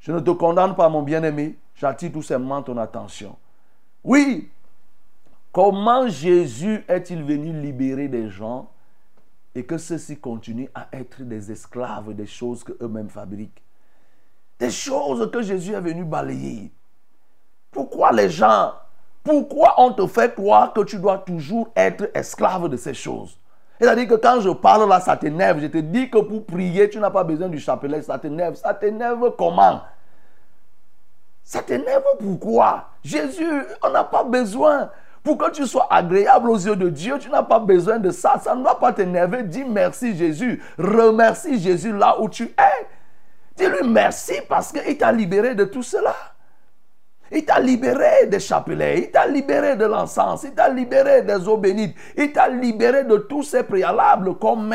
Je 0.00 0.12
ne 0.12 0.20
te 0.20 0.30
condamne 0.30 0.74
pas, 0.74 0.88
mon 0.88 1.02
bien-aimé, 1.02 1.56
j'attire 1.74 2.12
tout 2.12 2.22
simplement 2.22 2.62
ton 2.62 2.76
attention. 2.78 3.36
Oui, 4.02 4.50
comment 5.52 6.08
Jésus 6.08 6.84
est-il 6.88 7.22
venu 7.22 7.52
libérer 7.52 8.08
des 8.08 8.30
gens 8.30 8.68
et 9.56 9.64
que 9.64 9.78
ceux-ci 9.78 10.18
continuent 10.18 10.68
à 10.74 10.86
être 10.92 11.22
des 11.22 11.50
esclaves 11.50 12.12
des 12.12 12.26
choses 12.26 12.62
qu'eux-mêmes 12.62 13.08
fabriquent 13.08 13.62
Des 14.58 14.70
choses 14.70 15.30
que 15.30 15.40
Jésus 15.40 15.72
est 15.72 15.80
venu 15.80 16.04
balayer. 16.04 16.70
Pourquoi 17.70 18.12
les 18.12 18.28
gens, 18.28 18.74
pourquoi 19.24 19.74
on 19.78 19.92
te 19.92 20.06
fait 20.06 20.34
croire 20.34 20.74
que 20.74 20.82
tu 20.82 20.98
dois 20.98 21.18
toujours 21.18 21.70
être 21.74 22.10
esclave 22.14 22.68
de 22.68 22.76
ces 22.76 22.92
choses? 22.92 23.38
C'est-à-dire 23.80 24.08
que 24.08 24.14
quand 24.14 24.40
je 24.40 24.50
parle 24.50 24.88
là, 24.88 25.00
ça 25.00 25.16
t'énerve. 25.16 25.60
Je 25.60 25.66
te 25.68 25.78
dis 25.78 26.10
que 26.10 26.18
pour 26.18 26.44
prier, 26.44 26.90
tu 26.90 26.98
n'as 26.98 27.10
pas 27.10 27.24
besoin 27.24 27.48
du 27.48 27.58
chapelet, 27.58 28.02
ça 28.02 28.18
t'énerve. 28.18 28.56
Ça 28.56 28.74
t'énerve 28.74 29.34
comment? 29.36 29.80
Ça 31.42 31.62
t'énerve 31.62 32.04
pourquoi? 32.18 32.90
Jésus, 33.02 33.64
on 33.82 33.90
n'a 33.90 34.04
pas 34.04 34.24
besoin. 34.24 34.90
Pour 35.26 35.38
que 35.38 35.50
tu 35.50 35.66
sois 35.66 35.88
agréable 35.90 36.48
aux 36.48 36.56
yeux 36.56 36.76
de 36.76 36.88
Dieu, 36.88 37.18
tu 37.18 37.28
n'as 37.30 37.42
pas 37.42 37.58
besoin 37.58 37.98
de 37.98 38.10
ça. 38.10 38.40
Ça 38.40 38.54
ne 38.54 38.62
doit 38.62 38.78
pas 38.78 38.92
t'énerver. 38.92 39.42
Dis 39.42 39.64
merci 39.64 40.16
Jésus. 40.16 40.62
Remercie 40.78 41.60
Jésus 41.60 41.92
là 41.92 42.14
où 42.20 42.28
tu 42.28 42.44
es. 42.44 42.86
Dis-lui 43.56 43.88
merci 43.88 44.34
parce 44.48 44.70
qu'il 44.70 44.96
t'a 44.96 45.10
libéré 45.10 45.56
de 45.56 45.64
tout 45.64 45.82
cela. 45.82 46.14
Il 47.32 47.44
t'a 47.44 47.58
libéré 47.58 48.26
des 48.28 48.38
chapelets, 48.38 49.00
il 49.00 49.10
t'a 49.10 49.26
libéré 49.26 49.74
de 49.74 49.86
l'encens, 49.86 50.44
il 50.44 50.54
t'a 50.54 50.68
libéré 50.68 51.22
des 51.22 51.48
eaux 51.48 51.56
bénites, 51.56 51.96
il 52.16 52.30
t'a 52.30 52.48
libéré 52.48 53.02
de 53.02 53.16
tous 53.16 53.42
ces 53.42 53.64
préalables 53.64 54.36
comme 54.36 54.72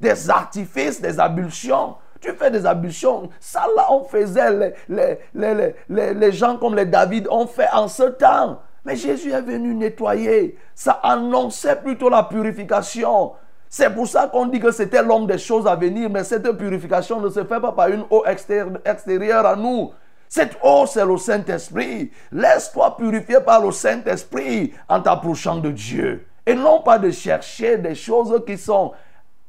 des 0.00 0.30
artifices, 0.30 1.00
des 1.00 1.18
ablutions. 1.18 1.96
Tu 2.20 2.30
fais 2.34 2.52
des 2.52 2.64
ablutions. 2.66 3.30
Ça 3.40 3.66
là, 3.76 3.86
on 3.90 4.04
faisait, 4.04 4.52
les, 4.52 4.74
les, 4.88 5.18
les, 5.34 5.74
les, 5.88 6.14
les 6.14 6.30
gens 6.32 6.56
comme 6.56 6.76
les 6.76 6.86
David 6.86 7.26
ont 7.32 7.48
fait 7.48 7.68
en 7.72 7.88
ce 7.88 8.04
temps. 8.04 8.60
Mais 8.88 8.96
Jésus 8.96 9.32
est 9.32 9.42
venu 9.42 9.74
nettoyer. 9.74 10.56
Ça 10.74 10.92
annonçait 11.02 11.76
plutôt 11.76 12.08
la 12.08 12.22
purification. 12.22 13.32
C'est 13.68 13.90
pour 13.90 14.08
ça 14.08 14.28
qu'on 14.28 14.46
dit 14.46 14.60
que 14.60 14.70
c'était 14.70 15.02
l'homme 15.02 15.26
des 15.26 15.36
choses 15.36 15.66
à 15.66 15.76
venir. 15.76 16.08
Mais 16.08 16.24
cette 16.24 16.50
purification 16.52 17.20
ne 17.20 17.28
se 17.28 17.44
fait 17.44 17.60
pas 17.60 17.72
par 17.72 17.88
une 17.88 18.06
eau 18.08 18.24
extérieure 18.24 19.44
à 19.44 19.56
nous. 19.56 19.90
Cette 20.26 20.56
eau, 20.62 20.86
c'est 20.86 21.04
le 21.04 21.18
Saint-Esprit. 21.18 22.10
Laisse-toi 22.32 22.96
purifier 22.96 23.40
par 23.44 23.62
le 23.62 23.72
Saint-Esprit 23.72 24.72
en 24.88 25.02
t'approchant 25.02 25.58
de 25.58 25.70
Dieu. 25.70 26.26
Et 26.46 26.54
non 26.54 26.80
pas 26.80 26.98
de 26.98 27.10
chercher 27.10 27.76
des 27.76 27.94
choses 27.94 28.42
qui 28.46 28.56
sont 28.56 28.92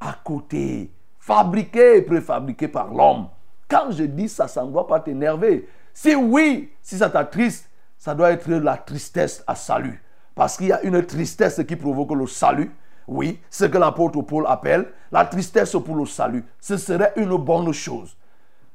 à 0.01 0.15
côté, 0.21 0.91
fabriquées 1.17 1.95
et 1.95 2.01
préfabriquées 2.01 2.67
par 2.67 2.93
l'homme. 2.93 3.29
Quand 3.69 3.89
je 3.91 4.03
dis 4.03 4.27
ça, 4.27 4.49
ça 4.49 4.65
ne 4.65 4.71
doit 4.71 4.85
pas 4.85 4.99
t'énerver. 4.99 5.65
Si 5.93 6.13
oui, 6.13 6.73
si 6.81 6.97
ça 6.97 7.09
t'attriste, 7.09 7.68
ça 7.99 8.15
doit 8.15 8.31
être 8.31 8.49
la 8.49 8.77
tristesse 8.77 9.43
à 9.45 9.55
salut. 9.55 10.01
Parce 10.33 10.55
qu'il 10.55 10.67
y 10.67 10.71
a 10.71 10.81
une 10.83 11.05
tristesse 11.05 11.61
qui 11.67 11.75
provoque 11.75 12.13
le 12.13 12.25
salut. 12.25 12.71
Oui, 13.07 13.41
ce 13.49 13.65
que 13.65 13.77
l'apôtre 13.77 14.21
Paul 14.21 14.45
appelle 14.47 14.87
la 15.11 15.25
tristesse 15.25 15.75
pour 15.85 15.95
le 15.95 16.05
salut. 16.05 16.45
Ce 16.61 16.77
serait 16.77 17.11
une 17.17 17.35
bonne 17.35 17.73
chose. 17.73 18.15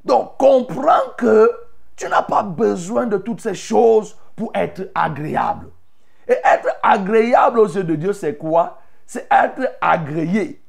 Donc, 0.04 0.36
comprends 0.36 1.14
que 1.16 1.50
tu 1.96 2.06
n'as 2.08 2.22
pas 2.22 2.42
besoin 2.42 3.06
de 3.06 3.16
toutes 3.16 3.40
ces 3.40 3.54
choses 3.54 4.14
pour 4.36 4.50
être 4.54 4.90
agréable. 4.94 5.68
Et 6.28 6.36
être 6.44 6.68
agréable 6.82 7.60
aux 7.60 7.68
yeux 7.68 7.84
de 7.84 7.94
Dieu, 7.94 8.12
c'est 8.12 8.36
quoi? 8.36 8.78
C'est 9.06 9.26
être 9.30 9.70
agréé. 9.80 10.60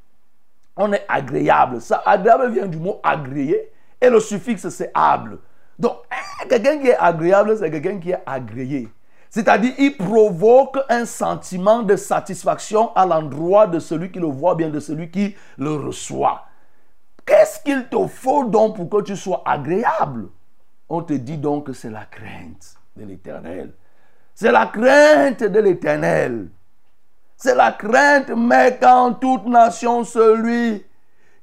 On 0.77 0.93
est 0.93 1.05
agréable. 1.09 1.81
Ça, 1.81 2.03
agréable 2.05 2.51
vient 2.51 2.67
du 2.67 2.77
mot 2.77 3.01
agréé 3.03 3.71
et 3.99 4.09
le 4.09 4.19
suffixe 4.19 4.69
c'est 4.69 4.91
able. 4.93 5.39
Donc, 5.77 5.97
hein, 6.11 6.45
quelqu'un 6.49 6.79
qui 6.79 6.87
est 6.87 6.97
agréable, 6.97 7.57
c'est 7.57 7.69
quelqu'un 7.71 7.99
qui 7.99 8.11
est 8.11 8.23
agréé. 8.25 8.89
C'est-à-dire, 9.29 9.73
il 9.77 9.97
provoque 9.97 10.77
un 10.87 11.05
sentiment 11.05 11.83
de 11.83 11.95
satisfaction 11.97 12.95
à 12.95 13.05
l'endroit 13.05 13.67
de 13.67 13.79
celui 13.79 14.11
qui 14.11 14.19
le 14.19 14.27
voit, 14.27 14.55
bien 14.55 14.69
de 14.69 14.79
celui 14.79 15.11
qui 15.11 15.35
le 15.57 15.73
reçoit. 15.73 16.45
Qu'est-ce 17.25 17.59
qu'il 17.61 17.87
te 17.89 18.07
faut 18.07 18.45
donc 18.45 18.77
pour 18.77 18.89
que 18.89 19.03
tu 19.03 19.15
sois 19.17 19.43
agréable? 19.45 20.29
On 20.87 21.01
te 21.01 21.13
dit 21.13 21.37
donc 21.37 21.65
que 21.65 21.73
c'est 21.73 21.89
la 21.89 22.05
crainte 22.05 22.75
de 22.95 23.05
l'éternel. 23.05 23.73
C'est 24.33 24.51
la 24.51 24.67
crainte 24.67 25.43
de 25.43 25.59
l'éternel. 25.59 26.47
C'est 27.35 27.55
la 27.55 27.71
crainte, 27.71 28.29
mais 28.29 28.77
qu'en 28.81 29.13
toute 29.13 29.47
nation, 29.47 30.03
celui 30.03 30.85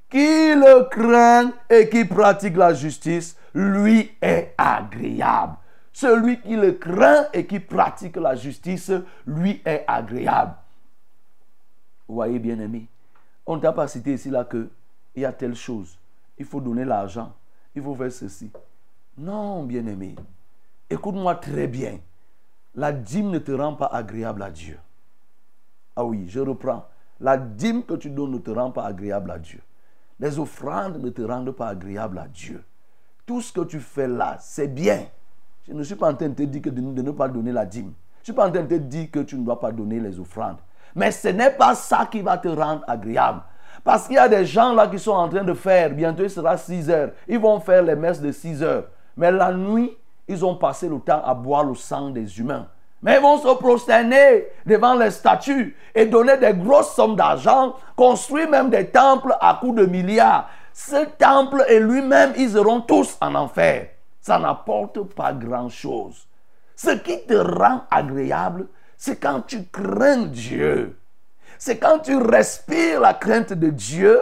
qui 0.08 0.54
le 0.54 0.88
craint 0.88 1.52
et 1.68 1.88
qui 1.88 2.04
pratique 2.04 2.56
la 2.56 2.72
justice, 2.72 3.36
lui 3.54 4.10
est 4.20 4.54
agréable. 4.56 5.56
Celui 5.92 6.40
qui 6.40 6.56
le 6.56 6.72
craint 6.72 7.26
et 7.32 7.46
qui 7.46 7.60
pratique 7.60 8.16
la 8.16 8.34
justice, 8.34 8.92
lui 9.26 9.60
est 9.64 9.84
agréable. 9.86 10.54
Vous 12.08 12.14
voyez, 12.14 12.38
bien 12.38 12.58
aimé, 12.58 12.88
on 13.46 13.56
ne 13.56 13.60
t'a 13.60 13.72
pas 13.72 13.88
cité 13.88 14.14
ici 14.14 14.30
là 14.30 14.44
que 14.44 14.70
il 15.14 15.22
y 15.22 15.24
a 15.24 15.32
telle 15.32 15.54
chose. 15.54 15.98
Il 16.38 16.46
faut 16.46 16.60
donner 16.60 16.84
l'argent. 16.84 17.32
Il 17.74 17.82
faut 17.82 17.94
faire 17.94 18.12
ceci. 18.12 18.50
Non, 19.18 19.64
bien 19.64 19.86
aimé. 19.86 20.16
Écoute-moi 20.88 21.34
très 21.34 21.66
bien. 21.66 21.98
La 22.74 22.92
dîme 22.92 23.30
ne 23.30 23.38
te 23.38 23.52
rend 23.52 23.74
pas 23.74 23.86
agréable 23.86 24.42
à 24.42 24.50
Dieu. 24.50 24.78
Ah 25.94 26.04
oui, 26.04 26.26
je 26.28 26.40
reprends. 26.40 26.86
La 27.20 27.36
dîme 27.36 27.84
que 27.84 27.94
tu 27.94 28.08
donnes 28.08 28.32
ne 28.32 28.38
te 28.38 28.50
rend 28.50 28.70
pas 28.70 28.86
agréable 28.86 29.30
à 29.30 29.38
Dieu. 29.38 29.60
Les 30.18 30.38
offrandes 30.38 31.02
ne 31.02 31.10
te 31.10 31.22
rendent 31.22 31.52
pas 31.52 31.68
agréable 31.68 32.18
à 32.18 32.28
Dieu. 32.28 32.64
Tout 33.26 33.40
ce 33.40 33.52
que 33.52 33.60
tu 33.62 33.80
fais 33.80 34.08
là, 34.08 34.36
c'est 34.40 34.68
bien. 34.68 35.06
Je 35.66 35.72
ne 35.72 35.82
suis 35.82 35.94
pas 35.94 36.10
en 36.10 36.14
train 36.14 36.28
de 36.28 36.34
te 36.34 36.42
dire 36.42 36.62
que 36.62 36.70
de, 36.70 36.80
ne 36.80 37.10
pas 37.12 37.28
donner 37.28 37.52
la 37.52 37.64
dîme. 37.64 37.92
Je 38.16 38.20
ne 38.20 38.24
suis 38.24 38.32
pas 38.32 38.48
en 38.48 38.50
train 38.50 38.62
de 38.62 38.66
te 38.66 38.74
dire 38.74 39.10
que 39.10 39.20
tu 39.20 39.36
ne 39.36 39.44
dois 39.44 39.60
pas 39.60 39.70
donner 39.70 40.00
les 40.00 40.18
offrandes. 40.18 40.58
Mais 40.94 41.10
ce 41.10 41.28
n'est 41.28 41.50
pas 41.50 41.74
ça 41.74 42.06
qui 42.10 42.20
va 42.20 42.36
te 42.36 42.48
rendre 42.48 42.82
agréable. 42.86 43.42
Parce 43.84 44.06
qu'il 44.06 44.16
y 44.16 44.18
a 44.18 44.28
des 44.28 44.44
gens 44.44 44.74
là 44.74 44.88
qui 44.88 44.98
sont 44.98 45.12
en 45.12 45.28
train 45.28 45.44
de 45.44 45.54
faire, 45.54 45.90
bientôt 45.90 46.22
il 46.22 46.30
sera 46.30 46.56
6 46.56 46.90
heures, 46.90 47.10
ils 47.26 47.38
vont 47.38 47.58
faire 47.60 47.82
les 47.82 47.96
messes 47.96 48.20
de 48.20 48.30
6 48.30 48.62
heures. 48.62 48.84
Mais 49.16 49.32
la 49.32 49.52
nuit, 49.52 49.96
ils 50.28 50.44
ont 50.44 50.56
passé 50.56 50.88
le 50.88 50.98
temps 50.98 51.22
à 51.24 51.34
boire 51.34 51.64
le 51.64 51.74
sang 51.74 52.10
des 52.10 52.38
humains. 52.38 52.66
Mais 53.02 53.16
ils 53.16 53.22
vont 53.22 53.38
se 53.38 53.52
prosterner 53.56 54.46
devant 54.64 54.94
les 54.94 55.10
statues 55.10 55.76
et 55.94 56.06
donner 56.06 56.36
des 56.36 56.54
grosses 56.54 56.94
sommes 56.94 57.16
d'argent, 57.16 57.74
construire 57.96 58.48
même 58.48 58.70
des 58.70 58.86
temples 58.86 59.34
à 59.40 59.58
coups 59.60 59.76
de 59.80 59.86
milliards. 59.86 60.48
Ce 60.74 61.04
temple 61.18 61.64
et 61.68 61.80
lui-même, 61.80 62.32
ils 62.36 62.50
seront 62.50 62.80
tous 62.80 63.16
en 63.20 63.34
enfer. 63.34 63.88
Ça 64.20 64.38
n'apporte 64.38 65.02
pas 65.14 65.32
grand-chose. 65.32 66.26
Ce 66.76 66.90
qui 66.90 67.24
te 67.26 67.34
rend 67.34 67.82
agréable, 67.90 68.66
c'est 68.96 69.16
quand 69.16 69.42
tu 69.42 69.64
crains 69.66 70.26
Dieu. 70.26 70.98
C'est 71.58 71.78
quand 71.78 72.00
tu 72.00 72.16
respires 72.16 73.00
la 73.00 73.14
crainte 73.14 73.52
de 73.52 73.70
Dieu. 73.70 74.20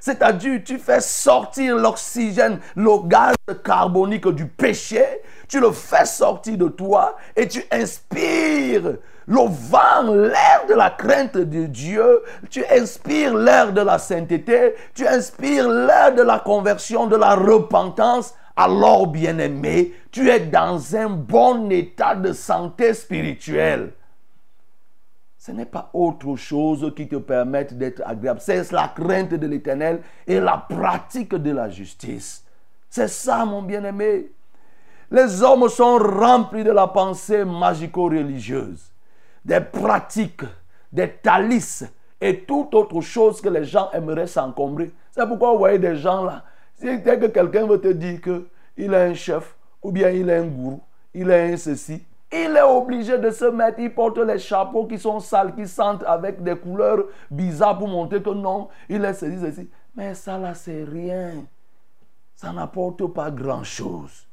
C'est-à-dire, 0.00 0.60
tu 0.64 0.78
fais 0.78 1.00
sortir 1.00 1.76
l'oxygène, 1.76 2.60
le 2.76 3.08
gaz 3.08 3.34
carbonique 3.64 4.28
du 4.28 4.46
péché. 4.46 5.04
Tu 5.48 5.60
le 5.60 5.72
fais 5.72 6.04
sortir 6.04 6.58
de 6.58 6.68
toi 6.68 7.16
et 7.34 7.48
tu 7.48 7.64
inspires 7.70 8.98
le 9.26 9.48
vent, 9.48 10.12
l'air 10.12 10.66
de 10.68 10.74
la 10.74 10.90
crainte 10.90 11.36
de 11.36 11.66
Dieu. 11.66 12.22
Tu 12.50 12.64
inspires 12.66 13.34
l'air 13.34 13.72
de 13.72 13.80
la 13.80 13.98
sainteté. 13.98 14.74
Tu 14.94 15.06
inspires 15.06 15.68
l'air 15.68 16.14
de 16.14 16.22
la 16.22 16.38
conversion, 16.38 17.06
de 17.06 17.16
la 17.16 17.34
repentance. 17.34 18.34
Alors, 18.56 19.06
bien-aimé, 19.06 19.92
tu 20.10 20.30
es 20.30 20.40
dans 20.40 20.96
un 20.96 21.10
bon 21.10 21.70
état 21.70 22.14
de 22.14 22.32
santé 22.32 22.94
spirituelle. 22.94 23.92
Ce 25.38 25.52
n'est 25.52 25.66
pas 25.66 25.90
autre 25.92 26.34
chose 26.34 26.92
qui 26.96 27.06
te 27.06 27.16
permette 27.16 27.76
d'être 27.76 28.02
agréable. 28.04 28.40
C'est 28.42 28.72
la 28.72 28.88
crainte 28.88 29.34
de 29.34 29.46
l'éternel 29.46 30.00
et 30.26 30.40
la 30.40 30.56
pratique 30.56 31.34
de 31.34 31.50
la 31.52 31.68
justice. 31.68 32.44
C'est 32.88 33.08
ça, 33.08 33.44
mon 33.44 33.62
bien-aimé. 33.62 34.30
Les 35.10 35.42
hommes 35.42 35.68
sont 35.68 35.98
remplis 35.98 36.64
de 36.64 36.72
la 36.72 36.88
pensée 36.88 37.44
magico-religieuse, 37.44 38.90
des 39.46 39.60
pratiques, 39.60 40.42
des 40.92 41.08
talisses 41.08 41.84
et 42.20 42.40
toute 42.40 42.74
autre 42.74 43.00
chose 43.00 43.40
que 43.40 43.48
les 43.48 43.64
gens 43.64 43.88
aimeraient 43.92 44.26
s'encombrer. 44.26 44.92
C'est 45.12 45.26
pourquoi 45.26 45.52
vous 45.52 45.58
voyez 45.58 45.78
des 45.78 45.94
gens 45.94 46.24
là. 46.24 46.44
Dès 46.80 47.00
que 47.00 47.26
quelqu'un 47.26 47.64
veut 47.64 47.80
te 47.80 47.92
dire 47.92 48.20
qu'il 48.20 48.92
est 48.92 49.10
un 49.10 49.14
chef, 49.14 49.56
ou 49.80 49.92
bien 49.92 50.10
il 50.10 50.28
est 50.28 50.38
un 50.38 50.46
gourou, 50.46 50.80
il 51.14 51.30
est 51.30 51.52
un 51.52 51.56
ceci, 51.56 52.04
il 52.32 52.56
est 52.56 52.62
obligé 52.62 53.18
de 53.18 53.30
se 53.30 53.44
mettre, 53.44 53.78
il 53.78 53.94
porte 53.94 54.18
les 54.18 54.40
chapeaux 54.40 54.84
qui 54.84 54.98
sont 54.98 55.20
sales, 55.20 55.54
qui 55.54 55.68
sentent 55.68 56.02
avec 56.02 56.42
des 56.42 56.56
couleurs 56.56 57.04
bizarres 57.30 57.78
pour 57.78 57.86
montrer 57.86 58.20
que 58.20 58.30
non, 58.30 58.68
il 58.88 59.04
est 59.04 59.14
ceci, 59.14 59.38
ceci. 59.40 59.70
Mais 59.94 60.12
ça 60.14 60.38
là, 60.38 60.54
c'est 60.54 60.82
rien. 60.82 61.44
Ça 62.34 62.52
n'apporte 62.52 63.06
pas 63.14 63.30
grand-chose. 63.30 64.26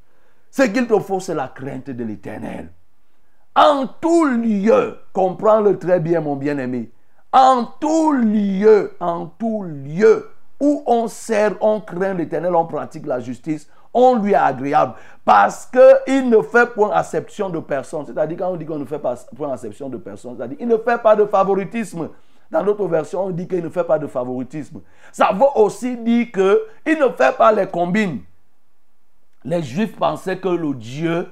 Ce 0.49 0.63
qu'il 0.63 0.87
te 0.87 0.99
faut, 0.99 1.19
c'est 1.19 1.35
la 1.35 1.49
crainte 1.49 1.91
de 1.91 2.03
l'éternel. 2.03 2.69
En 3.55 3.85
tout 3.87 4.25
lieu, 4.25 4.97
comprends-le 5.13 5.77
très 5.77 5.99
bien, 5.99 6.21
mon 6.21 6.35
bien-aimé. 6.35 6.91
En 7.31 7.65
tout 7.79 8.11
lieu, 8.13 8.95
en 8.99 9.27
tout 9.27 9.63
lieu 9.63 10.29
où 10.59 10.83
on 10.87 11.07
sert, 11.07 11.55
on 11.61 11.81
craint 11.81 12.13
l'éternel, 12.13 12.55
on 12.55 12.65
pratique 12.65 13.05
la 13.05 13.19
justice, 13.19 13.67
on 13.93 14.15
lui 14.15 14.31
est 14.31 14.35
agréable 14.35 14.93
parce 15.25 15.67
qu'il 15.67 16.29
ne 16.29 16.41
fait 16.41 16.73
point 16.73 16.91
acception 16.91 17.49
de 17.49 17.59
personne. 17.59 18.05
C'est-à-dire, 18.05 18.37
quand 18.37 18.49
on 18.49 18.55
dit 18.55 18.65
qu'on 18.65 18.79
ne 18.79 18.85
fait 18.85 18.99
point 19.35 19.51
acception 19.51 19.89
de 19.89 19.97
personne, 19.97 20.35
c'est-à-dire 20.37 20.57
qu'il 20.57 20.67
ne 20.67 20.77
fait 20.77 20.97
pas 20.97 21.15
de 21.15 21.25
favoritisme. 21.25 22.09
Dans 22.49 22.63
notre 22.63 22.87
version, 22.87 23.25
on 23.25 23.29
dit 23.31 23.47
qu'il 23.47 23.63
ne 23.63 23.69
fait 23.69 23.83
pas 23.83 23.97
de 23.97 24.07
favoritisme. 24.07 24.81
Ça 25.11 25.31
veut 25.33 25.61
aussi 25.61 25.97
dire 25.97 26.27
qu'il 26.31 26.99
ne 26.99 27.09
fait 27.09 27.35
pas 27.35 27.51
les 27.51 27.67
combines. 27.67 28.21
Les 29.43 29.61
Juifs 29.63 29.95
pensaient 29.95 30.37
que 30.37 30.49
le 30.49 30.73
Dieu 30.73 31.27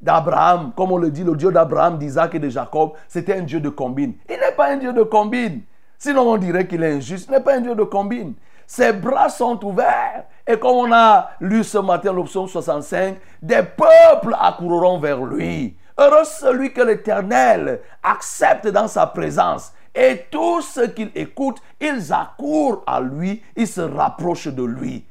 d'Abraham, 0.00 0.72
comme 0.76 0.92
on 0.92 0.96
le 0.96 1.10
dit, 1.10 1.24
le 1.24 1.34
Dieu 1.34 1.50
d'Abraham, 1.50 1.98
d'Isaac 1.98 2.34
et 2.34 2.38
de 2.38 2.48
Jacob, 2.48 2.92
c'était 3.08 3.36
un 3.36 3.42
Dieu 3.42 3.60
de 3.60 3.68
combine. 3.68 4.14
Il 4.28 4.36
n'est 4.36 4.52
pas 4.52 4.70
un 4.70 4.76
Dieu 4.76 4.92
de 4.92 5.02
combine. 5.02 5.62
Sinon, 5.98 6.30
on 6.30 6.36
dirait 6.36 6.66
qu'il 6.66 6.82
est 6.82 6.92
injuste. 6.92 7.26
Il 7.28 7.32
n'est 7.32 7.40
pas 7.40 7.56
un 7.56 7.60
Dieu 7.60 7.74
de 7.74 7.82
combine. 7.82 8.34
Ses 8.66 8.92
bras 8.92 9.28
sont 9.28 9.62
ouverts. 9.64 10.24
Et 10.46 10.58
comme 10.58 10.76
on 10.76 10.92
a 10.92 11.30
lu 11.40 11.64
ce 11.64 11.78
matin 11.78 12.12
l'option 12.12 12.46
65, 12.46 13.16
des 13.42 13.62
peuples 13.62 14.36
accourront 14.38 14.98
vers 15.00 15.24
lui. 15.24 15.76
Heureux 15.98 16.24
celui 16.24 16.72
que 16.72 16.82
l'Éternel 16.82 17.80
accepte 18.02 18.68
dans 18.68 18.86
sa 18.86 19.06
présence. 19.06 19.72
Et 19.94 20.26
tous 20.30 20.62
ceux 20.62 20.88
qu'il 20.88 21.10
écoute, 21.14 21.56
ils 21.80 22.12
accourent 22.12 22.84
à 22.86 23.00
lui, 23.00 23.42
ils 23.56 23.66
se 23.66 23.80
rapprochent 23.80 24.48
de 24.48 24.62
lui 24.62 25.04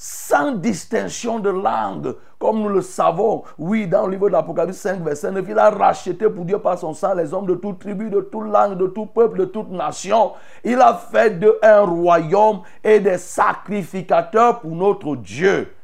sans 0.00 0.52
distinction 0.52 1.40
de 1.40 1.50
langue, 1.50 2.14
comme 2.38 2.62
nous 2.62 2.68
le 2.68 2.82
savons. 2.82 3.42
Oui, 3.58 3.88
dans 3.88 4.06
le 4.06 4.12
livre 4.12 4.28
de 4.28 4.32
l'Apocalypse 4.34 4.78
5, 4.78 5.02
verset 5.02 5.32
9, 5.32 5.44
il 5.48 5.58
a 5.58 5.70
racheté 5.70 6.30
pour 6.30 6.44
Dieu 6.44 6.60
par 6.60 6.78
son 6.78 6.94
sang 6.94 7.14
les 7.14 7.34
hommes 7.34 7.46
de 7.46 7.56
toute 7.56 7.80
tribu, 7.80 8.08
de 8.08 8.20
toute 8.20 8.46
langue, 8.46 8.78
de 8.78 8.86
tout 8.86 9.06
peuple, 9.06 9.38
de 9.38 9.44
toute 9.46 9.72
nation. 9.72 10.34
Il 10.62 10.80
a 10.80 10.94
fait 10.94 11.40
d'eux 11.40 11.58
un 11.64 11.80
royaume 11.80 12.60
et 12.84 13.00
des 13.00 13.18
sacrificateurs 13.18 14.60
pour 14.60 14.70
notre 14.70 15.16
Dieu. 15.16 15.74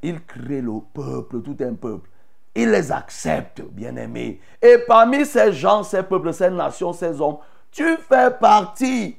Il 0.00 0.24
crée 0.24 0.60
le 0.60 0.74
peuple, 0.94 1.42
tout 1.42 1.56
un 1.58 1.74
peuple. 1.74 2.08
Il 2.54 2.70
les 2.70 2.92
accepte, 2.92 3.62
bien-aimés. 3.62 4.40
Et 4.62 4.78
parmi 4.86 5.26
ces 5.26 5.52
gens, 5.52 5.82
ces 5.82 6.04
peuples, 6.04 6.32
ces 6.32 6.50
nations, 6.50 6.92
ces 6.92 7.20
hommes, 7.20 7.38
tu 7.72 7.96
fais 7.96 8.30
partie. 8.30 9.16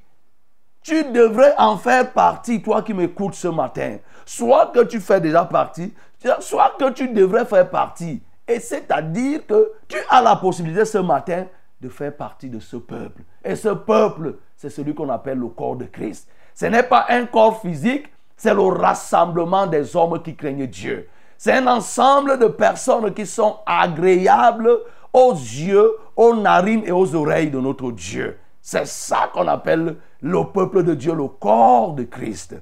Tu 0.87 1.03
devrais 1.03 1.53
en 1.57 1.75
faire 1.75 2.13
partie, 2.13 2.61
toi 2.61 2.81
qui 2.81 2.93
m'écoutes 2.93 3.33
ce 3.33 3.49
matin. 3.49 3.97
Soit 4.27 4.73
que 4.73 4.83
tu 4.83 4.99
fais 4.99 5.21
déjà 5.21 5.45
partie, 5.45 5.93
soit 6.41 6.75
que 6.77 6.89
tu 6.91 7.07
devrais 7.07 7.45
faire 7.45 7.69
partie. 7.69 8.21
Et 8.45 8.59
c'est-à-dire 8.59 9.47
que 9.47 9.71
tu 9.87 9.95
as 10.09 10.21
la 10.21 10.35
possibilité 10.35 10.83
ce 10.83 10.97
matin 10.97 11.45
de 11.79 11.87
faire 11.87 12.13
partie 12.13 12.49
de 12.49 12.59
ce 12.59 12.75
peuple. 12.75 13.21
Et 13.41 13.55
ce 13.55 13.69
peuple, 13.69 14.35
c'est 14.57 14.69
celui 14.69 14.93
qu'on 14.93 15.07
appelle 15.07 15.37
le 15.37 15.47
corps 15.47 15.77
de 15.77 15.85
Christ. 15.85 16.27
Ce 16.53 16.65
n'est 16.65 16.83
pas 16.83 17.05
un 17.07 17.25
corps 17.25 17.61
physique, 17.61 18.11
c'est 18.35 18.53
le 18.53 18.63
rassemblement 18.63 19.65
des 19.65 19.95
hommes 19.95 20.21
qui 20.21 20.35
craignent 20.35 20.67
Dieu. 20.67 21.07
C'est 21.37 21.53
un 21.53 21.67
ensemble 21.67 22.37
de 22.37 22.47
personnes 22.47 23.13
qui 23.13 23.25
sont 23.25 23.59
agréables 23.65 24.77
aux 25.13 25.31
yeux, 25.31 25.89
aux 26.17 26.35
narines 26.35 26.83
et 26.85 26.91
aux 26.91 27.15
oreilles 27.15 27.49
de 27.49 27.61
notre 27.61 27.93
Dieu. 27.93 28.37
C'est 28.61 28.87
ça 28.87 29.29
qu'on 29.33 29.47
appelle 29.47 29.95
le 30.19 30.43
peuple 30.51 30.83
de 30.83 30.95
Dieu, 30.95 31.13
le 31.13 31.29
corps 31.29 31.93
de 31.93 32.03
Christ. 32.03 32.57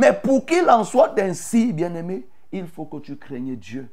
Mais 0.00 0.14
pour 0.14 0.46
qu'il 0.46 0.66
en 0.70 0.82
soit 0.82 1.12
ainsi, 1.20 1.74
bien-aimé, 1.74 2.26
il 2.52 2.66
faut 2.66 2.86
que 2.86 2.96
tu 2.96 3.18
craignes 3.18 3.54
Dieu. 3.56 3.86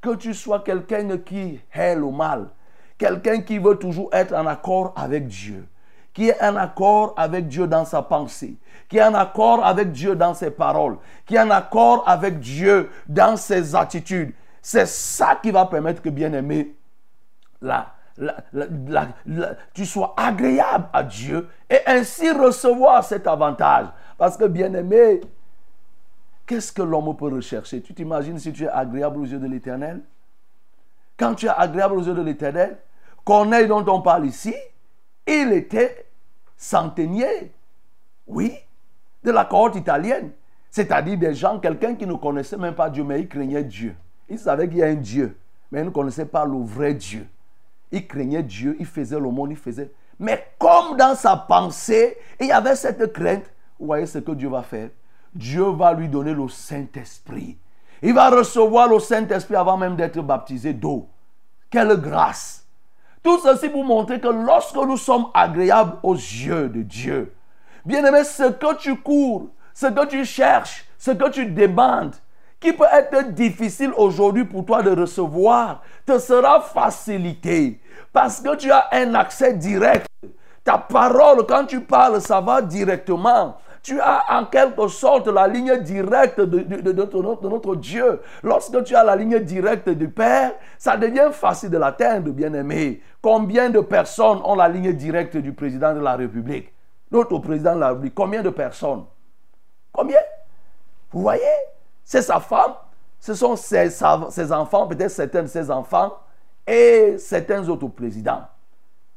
Que 0.00 0.14
tu 0.14 0.32
sois 0.32 0.60
quelqu'un 0.60 1.18
qui 1.18 1.60
hait 1.74 1.96
le 1.96 2.08
mal, 2.08 2.50
quelqu'un 2.96 3.40
qui 3.40 3.58
veut 3.58 3.74
toujours 3.74 4.10
être 4.12 4.32
en 4.32 4.46
accord 4.46 4.92
avec 4.94 5.26
Dieu, 5.26 5.66
qui 6.14 6.28
est 6.28 6.40
en 6.40 6.54
accord 6.54 7.14
avec 7.16 7.48
Dieu 7.48 7.66
dans 7.66 7.84
sa 7.84 8.00
pensée, 8.00 8.58
qui 8.88 8.98
est 8.98 9.02
en 9.02 9.14
accord 9.14 9.66
avec 9.66 9.90
Dieu 9.90 10.14
dans 10.14 10.34
ses 10.34 10.52
paroles, 10.52 10.98
qui 11.26 11.34
est 11.34 11.40
en 11.40 11.50
accord 11.50 12.04
avec 12.06 12.38
Dieu 12.38 12.88
dans 13.08 13.36
ses 13.36 13.74
attitudes. 13.74 14.32
C'est 14.62 14.86
ça 14.86 15.36
qui 15.42 15.50
va 15.50 15.66
permettre 15.66 16.00
que, 16.00 16.10
bien-aimé, 16.10 16.76
tu 19.74 19.84
sois 19.84 20.14
agréable 20.16 20.86
à 20.92 21.02
Dieu 21.02 21.48
et 21.68 21.80
ainsi 21.86 22.30
recevoir 22.30 23.02
cet 23.02 23.26
avantage. 23.26 23.86
Parce 24.16 24.36
que, 24.36 24.44
bien-aimé, 24.44 25.20
qu'est-ce 26.50 26.72
que 26.72 26.82
l'homme 26.82 27.16
peut 27.16 27.32
rechercher? 27.32 27.80
Tu 27.80 27.94
t'imagines 27.94 28.36
si 28.40 28.52
tu 28.52 28.64
es 28.64 28.68
agréable 28.68 29.20
aux 29.20 29.24
yeux 29.24 29.38
de 29.38 29.46
l'Éternel? 29.46 30.00
Quand 31.16 31.36
tu 31.36 31.46
es 31.46 31.50
agréable 31.50 31.94
aux 31.94 32.02
yeux 32.02 32.12
de 32.12 32.22
l'Éternel, 32.22 32.76
Corneille 33.24 33.68
dont 33.68 33.84
on 33.86 34.02
parle 34.02 34.26
ici, 34.26 34.52
il 35.28 35.52
était 35.52 36.06
centenier, 36.56 37.52
oui, 38.26 38.52
de 39.22 39.30
la 39.30 39.44
cohorte 39.44 39.76
italienne. 39.76 40.32
C'est-à-dire 40.72 41.18
des 41.18 41.34
gens, 41.34 41.60
quelqu'un 41.60 41.94
qui 41.94 42.04
ne 42.04 42.14
connaissait 42.14 42.56
même 42.56 42.74
pas 42.74 42.90
Dieu, 42.90 43.04
mais 43.04 43.20
il 43.20 43.28
craignait 43.28 43.62
Dieu. 43.62 43.94
Il 44.28 44.38
savait 44.38 44.68
qu'il 44.68 44.78
y 44.78 44.82
a 44.82 44.86
un 44.86 44.94
Dieu, 44.94 45.36
mais 45.70 45.82
il 45.82 45.84
ne 45.84 45.90
connaissait 45.90 46.26
pas 46.26 46.44
le 46.44 46.58
vrai 46.64 46.94
Dieu. 46.94 47.28
Il 47.92 48.08
craignait 48.08 48.42
Dieu, 48.42 48.74
il 48.80 48.86
faisait 48.86 49.20
le 49.20 49.30
monde, 49.30 49.52
il 49.52 49.56
faisait. 49.56 49.92
Mais 50.18 50.48
comme 50.58 50.96
dans 50.96 51.14
sa 51.14 51.36
pensée, 51.36 52.16
il 52.40 52.48
y 52.48 52.52
avait 52.52 52.74
cette 52.74 53.12
crainte, 53.12 53.44
vous 53.78 53.86
voyez 53.86 54.06
ce 54.06 54.18
que 54.18 54.32
Dieu 54.32 54.48
va 54.48 54.62
faire 54.64 54.88
Dieu 55.34 55.64
va 55.70 55.92
lui 55.92 56.08
donner 56.08 56.34
le 56.34 56.48
Saint-Esprit. 56.48 57.58
Il 58.02 58.14
va 58.14 58.30
recevoir 58.30 58.88
le 58.88 58.98
Saint-Esprit 58.98 59.56
avant 59.56 59.76
même 59.76 59.96
d'être 59.96 60.20
baptisé 60.22 60.72
d'eau. 60.72 61.08
Quelle 61.70 61.96
grâce 62.00 62.66
Tout 63.22 63.38
ceci 63.38 63.68
pour 63.68 63.84
montrer 63.84 64.20
que 64.20 64.28
lorsque 64.28 64.76
nous 64.76 64.96
sommes 64.96 65.26
agréables 65.34 65.98
aux 66.02 66.14
yeux 66.14 66.68
de 66.68 66.82
Dieu, 66.82 67.32
bien 67.84 68.04
aimé, 68.04 68.24
ce 68.24 68.50
que 68.50 68.74
tu 68.76 68.96
cours, 68.96 69.48
ce 69.74 69.86
que 69.86 70.06
tu 70.06 70.24
cherches, 70.24 70.86
ce 70.98 71.12
que 71.12 71.28
tu 71.30 71.46
demandes, 71.46 72.14
qui 72.58 72.72
peut 72.72 72.84
être 72.92 73.32
difficile 73.32 73.92
aujourd'hui 73.96 74.44
pour 74.44 74.66
toi 74.66 74.82
de 74.82 74.90
recevoir, 74.90 75.82
te 76.04 76.18
sera 76.18 76.60
facilité 76.60 77.80
parce 78.12 78.40
que 78.40 78.54
tu 78.56 78.70
as 78.70 78.88
un 78.92 79.14
accès 79.14 79.54
direct. 79.54 80.06
Ta 80.62 80.76
parole, 80.76 81.46
quand 81.46 81.64
tu 81.64 81.80
parles, 81.80 82.20
ça 82.20 82.40
va 82.40 82.60
directement. 82.60 83.56
Tu 83.82 83.98
as 84.00 84.24
en 84.28 84.44
quelque 84.44 84.88
sorte 84.88 85.26
la 85.28 85.48
ligne 85.48 85.78
directe 85.78 86.40
de, 86.40 86.92
notre, 86.92 87.76
Dieu. 87.76 88.20
Lorsque 88.42 88.84
tu 88.84 88.94
as 88.94 89.02
la 89.02 89.16
ligne 89.16 89.38
directe 89.40 89.88
du 89.88 90.08
Père, 90.08 90.52
ça 90.78 90.96
devient 90.96 91.30
facile 91.32 91.70
de 91.70 91.78
l'atteindre, 91.78 92.30
bien-aimé. 92.30 93.00
Combien 93.22 93.70
de 93.70 93.80
personnes 93.80 94.40
ont 94.44 94.54
la 94.54 94.68
ligne 94.68 94.92
directe 94.92 95.36
du 95.36 95.52
président 95.52 95.94
de 95.94 96.00
la 96.00 96.16
République? 96.16 96.72
Notre 97.10 97.38
président 97.38 97.74
de 97.74 97.80
la 97.80 97.88
République, 97.88 98.14
combien 98.14 98.42
de 98.42 98.50
personnes? 98.50 99.04
Combien? 99.92 100.20
Vous 101.10 101.22
voyez? 101.22 101.42
C'est 102.04 102.22
sa 102.22 102.38
femme, 102.38 102.74
ce 103.18 103.34
sont 103.34 103.56
ses, 103.56 103.90
ses 104.30 104.52
enfants, 104.52 104.86
peut-être 104.86 105.10
certains 105.10 105.42
de 105.42 105.48
ses 105.48 105.70
enfants, 105.70 106.12
et 106.66 107.16
certains 107.18 107.68
autres 107.68 107.88
présidents. 107.88 108.44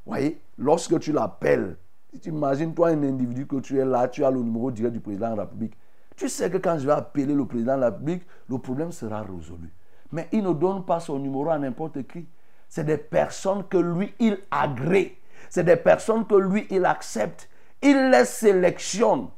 Vous 0.05 0.11
voyez, 0.11 0.41
lorsque 0.57 0.99
tu 0.99 1.11
l'appelles, 1.11 1.77
si 2.13 2.19
tu 2.19 2.29
imagines 2.29 2.73
toi 2.75 2.89
un 2.89 3.03
individu 3.03 3.47
que 3.47 3.55
tu 3.59 3.79
es 3.79 3.85
là, 3.85 4.07
tu 4.07 4.23
as 4.23 4.29
le 4.29 4.39
numéro 4.39 4.69
direct 4.69 4.93
du 4.93 4.99
président 4.99 5.31
de 5.31 5.37
la 5.37 5.43
République. 5.43 5.73
Tu 6.15 6.29
sais 6.29 6.49
que 6.49 6.57
quand 6.57 6.77
je 6.77 6.85
vais 6.85 6.93
appeler 6.93 7.25
le 7.25 7.45
président 7.45 7.75
de 7.75 7.81
la 7.81 7.85
République, 7.87 8.21
le 8.47 8.59
problème 8.59 8.91
sera 8.91 9.21
résolu. 9.21 9.73
Mais 10.11 10.27
il 10.31 10.43
ne 10.43 10.53
donne 10.53 10.85
pas 10.85 10.99
son 10.99 11.17
numéro 11.17 11.49
à 11.49 11.57
n'importe 11.57 12.05
qui. 12.07 12.27
C'est 12.69 12.83
des 12.83 12.97
personnes 12.97 13.63
que 13.67 13.77
lui, 13.77 14.13
il 14.19 14.37
agrée. 14.51 15.17
C'est 15.49 15.63
des 15.63 15.75
personnes 15.75 16.25
que 16.27 16.35
lui, 16.35 16.67
il 16.69 16.85
accepte. 16.85 17.49
Il 17.81 18.11
les 18.11 18.25
sélectionne. 18.25 19.29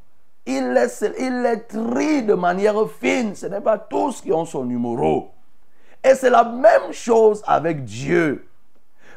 Il 0.45 0.73
les, 0.73 1.09
il 1.17 1.41
les 1.43 1.61
trie 1.61 2.23
de 2.23 2.33
manière 2.33 2.75
fine. 2.89 3.35
Ce 3.35 3.45
n'est 3.45 3.61
pas 3.61 3.77
tous 3.77 4.19
qui 4.19 4.33
ont 4.33 4.45
son 4.45 4.65
numéro. 4.65 5.31
Et 6.03 6.13
c'est 6.13 6.29
la 6.29 6.43
même 6.43 6.91
chose 6.91 7.41
avec 7.47 7.85
Dieu. 7.85 8.45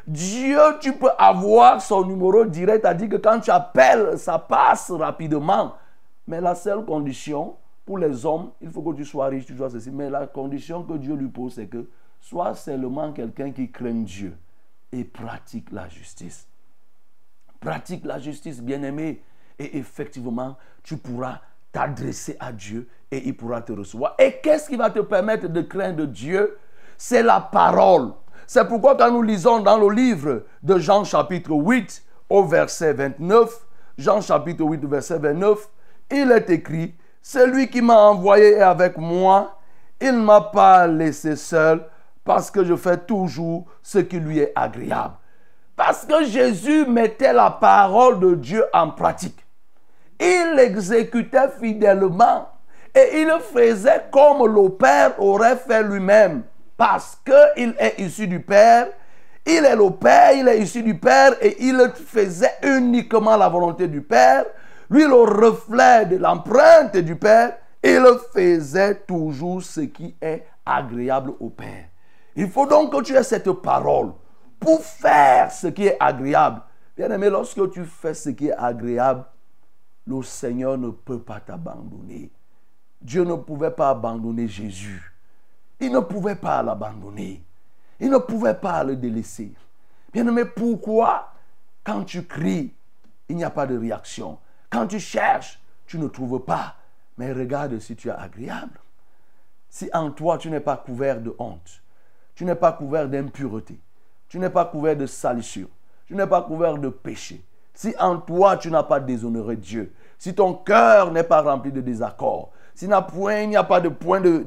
Dieu, 0.09 0.59
tu 0.79 0.93
peux 0.93 1.11
avoir 1.19 1.79
son 1.83 2.03
numéro 2.03 2.43
direct, 2.43 2.81
c'est-à-dire 2.81 3.09
que 3.09 3.17
quand 3.17 3.39
tu 3.39 3.51
appelles, 3.51 4.17
ça 4.17 4.39
passe 4.39 4.89
rapidement. 4.89 5.75
Mais 6.25 6.41
la 6.41 6.55
seule 6.55 6.83
condition 6.83 7.55
pour 7.85 7.99
les 7.99 8.25
hommes, 8.25 8.49
il 8.59 8.71
faut 8.71 8.81
que 8.81 8.95
tu 8.95 9.05
sois 9.05 9.27
riche, 9.27 9.45
tu 9.45 9.55
sois 9.55 9.69
ceci. 9.69 9.91
Mais 9.91 10.09
la 10.09 10.25
condition 10.25 10.81
que 10.81 10.93
Dieu 10.93 11.13
lui 11.13 11.27
pose, 11.27 11.53
c'est 11.53 11.67
que 11.67 11.87
sois 12.19 12.55
seulement 12.55 13.13
quelqu'un 13.13 13.51
qui 13.51 13.69
craint 13.69 14.01
Dieu 14.01 14.35
et 14.91 15.03
pratique 15.03 15.71
la 15.71 15.87
justice. 15.87 16.47
Pratique 17.59 18.03
la 18.03 18.17
justice, 18.17 18.63
bien-aimé. 18.63 19.21
Et 19.59 19.77
effectivement, 19.77 20.57
tu 20.81 20.97
pourras 20.97 21.39
t'adresser 21.71 22.35
à 22.39 22.51
Dieu 22.51 22.89
et 23.11 23.27
il 23.27 23.37
pourra 23.37 23.61
te 23.61 23.73
recevoir. 23.73 24.15
Et 24.17 24.39
qu'est-ce 24.41 24.69
qui 24.69 24.75
va 24.75 24.89
te 24.89 25.01
permettre 25.01 25.47
de 25.47 25.61
craindre 25.61 26.05
Dieu? 26.05 26.57
C'est 26.97 27.21
la 27.21 27.39
parole. 27.41 28.13
C'est 28.51 28.65
pourquoi 28.65 28.95
quand 28.95 29.11
nous 29.11 29.21
lisons 29.21 29.59
dans 29.59 29.77
le 29.77 29.93
livre 29.93 30.41
de 30.63 30.79
Jean 30.79 31.03
chapitre 31.03 31.51
8 31.51 32.03
au 32.31 32.43
verset 32.43 32.93
29, 32.93 33.47
Jean 33.95 34.21
chapitre 34.21 34.63
8 34.63 34.85
verset 34.85 35.19
29, 35.19 35.69
il 36.09 36.31
est 36.31 36.49
écrit, 36.49 36.95
celui 37.21 37.69
qui 37.69 37.83
m'a 37.83 37.93
envoyé 37.93 38.53
est 38.53 38.61
avec 38.61 38.97
moi, 38.97 39.55
il 40.01 40.13
ne 40.13 40.23
m'a 40.23 40.41
pas 40.41 40.87
laissé 40.87 41.35
seul 41.35 41.85
parce 42.25 42.49
que 42.49 42.63
je 42.63 42.75
fais 42.75 42.97
toujours 42.97 43.65
ce 43.83 43.99
qui 43.99 44.19
lui 44.19 44.39
est 44.39 44.51
agréable. 44.55 45.13
Parce 45.75 46.07
que 46.07 46.23
Jésus 46.23 46.87
mettait 46.87 47.33
la 47.33 47.51
parole 47.51 48.19
de 48.19 48.33
Dieu 48.33 48.65
en 48.73 48.89
pratique. 48.89 49.45
Il 50.19 50.53
l'exécutait 50.55 51.49
fidèlement 51.61 52.49
et 52.95 53.21
il 53.21 53.31
faisait 53.53 54.05
comme 54.11 54.51
le 54.51 54.69
Père 54.69 55.21
aurait 55.21 55.57
fait 55.57 55.83
lui-même. 55.83 56.41
Parce 56.79 57.21
qu'il 57.25 57.75
est 57.77 57.99
issu 57.99 58.25
du 58.25 58.39
Père, 58.39 58.87
il 59.45 59.65
est 59.65 59.75
le 59.75 59.89
Père, 59.89 60.31
il 60.31 60.47
est 60.47 60.61
issu 60.61 60.81
du 60.81 60.97
Père 60.97 61.35
et 61.41 61.57
il 61.59 61.77
faisait 61.93 62.53
uniquement 62.63 63.35
la 63.35 63.49
volonté 63.49 63.89
du 63.89 64.01
Père. 64.01 64.45
Lui, 64.89 65.03
le 65.03 65.13
reflet 65.13 66.05
de 66.05 66.15
l'empreinte 66.15 66.95
du 66.95 67.17
Père, 67.17 67.57
il 67.83 68.01
faisait 68.33 68.95
toujours 68.95 69.61
ce 69.61 69.81
qui 69.81 70.15
est 70.21 70.45
agréable 70.65 71.33
au 71.41 71.49
Père. 71.49 71.89
Il 72.37 72.49
faut 72.49 72.65
donc 72.65 72.93
que 72.93 73.01
tu 73.01 73.13
aies 73.13 73.23
cette 73.23 73.51
parole 73.51 74.13
pour 74.57 74.81
faire 74.81 75.51
ce 75.51 75.67
qui 75.67 75.87
est 75.87 75.97
agréable. 75.99 76.61
Bien 76.95 77.11
aimé, 77.11 77.29
lorsque 77.29 77.71
tu 77.71 77.83
fais 77.83 78.13
ce 78.13 78.29
qui 78.29 78.47
est 78.47 78.57
agréable, 78.57 79.25
le 80.07 80.23
Seigneur 80.23 80.77
ne 80.77 80.91
peut 80.91 81.19
pas 81.19 81.41
t'abandonner. 81.41 82.31
Dieu 83.01 83.25
ne 83.25 83.35
pouvait 83.35 83.71
pas 83.71 83.89
abandonner 83.89 84.47
Jésus. 84.47 85.08
Il 85.79 85.91
ne 85.91 85.99
pouvait 85.99 86.35
pas 86.35 86.61
l'abandonner. 86.61 87.43
Il 87.99 88.09
ne 88.09 88.17
pouvait 88.17 88.55
pas 88.55 88.83
le 88.83 88.95
délaisser. 88.95 89.51
Bien 90.13 90.27
aimé, 90.27 90.45
pourquoi 90.45 91.33
quand 91.83 92.03
tu 92.03 92.23
cries, 92.23 92.73
il 93.27 93.35
n'y 93.35 93.43
a 93.43 93.49
pas 93.49 93.67
de 93.67 93.77
réaction? 93.77 94.37
Quand 94.69 94.87
tu 94.87 94.99
cherches, 94.99 95.59
tu 95.85 95.97
ne 95.97 96.07
trouves 96.07 96.39
pas. 96.39 96.75
Mais 97.17 97.31
regarde 97.33 97.79
si 97.79 97.95
tu 97.95 98.07
es 98.07 98.11
agréable. 98.11 98.79
Si 99.69 99.89
en 99.93 100.11
toi 100.11 100.37
tu 100.37 100.49
n'es 100.49 100.59
pas 100.59 100.77
couvert 100.77 101.21
de 101.21 101.35
honte, 101.37 101.81
tu 102.33 102.43
n'es 102.43 102.55
pas 102.55 102.71
couvert 102.71 103.07
d'impureté, 103.07 103.79
tu 104.27 104.39
n'es 104.39 104.49
pas 104.49 104.65
couvert 104.65 104.95
de 104.95 105.05
salissure, 105.05 105.69
tu 106.07 106.15
n'es 106.15 106.25
pas 106.25 106.41
couvert 106.41 106.77
de 106.77 106.89
péché, 106.89 107.43
si 107.73 107.93
en 107.99 108.17
toi 108.17 108.57
tu 108.57 108.71
n'as 108.71 108.83
pas 108.83 108.99
déshonoré 108.99 109.57
Dieu, 109.57 109.93
si 110.17 110.33
ton 110.33 110.55
cœur 110.55 111.11
n'est 111.11 111.23
pas 111.23 111.41
rempli 111.41 111.71
de 111.71 111.81
désaccord, 112.87 113.29
si 113.29 113.43
il 113.43 113.49
n'y 113.49 113.55
a 113.55 113.63
pas 113.63 113.81
de 113.81 113.89
point 113.89 114.21
de, 114.21 114.43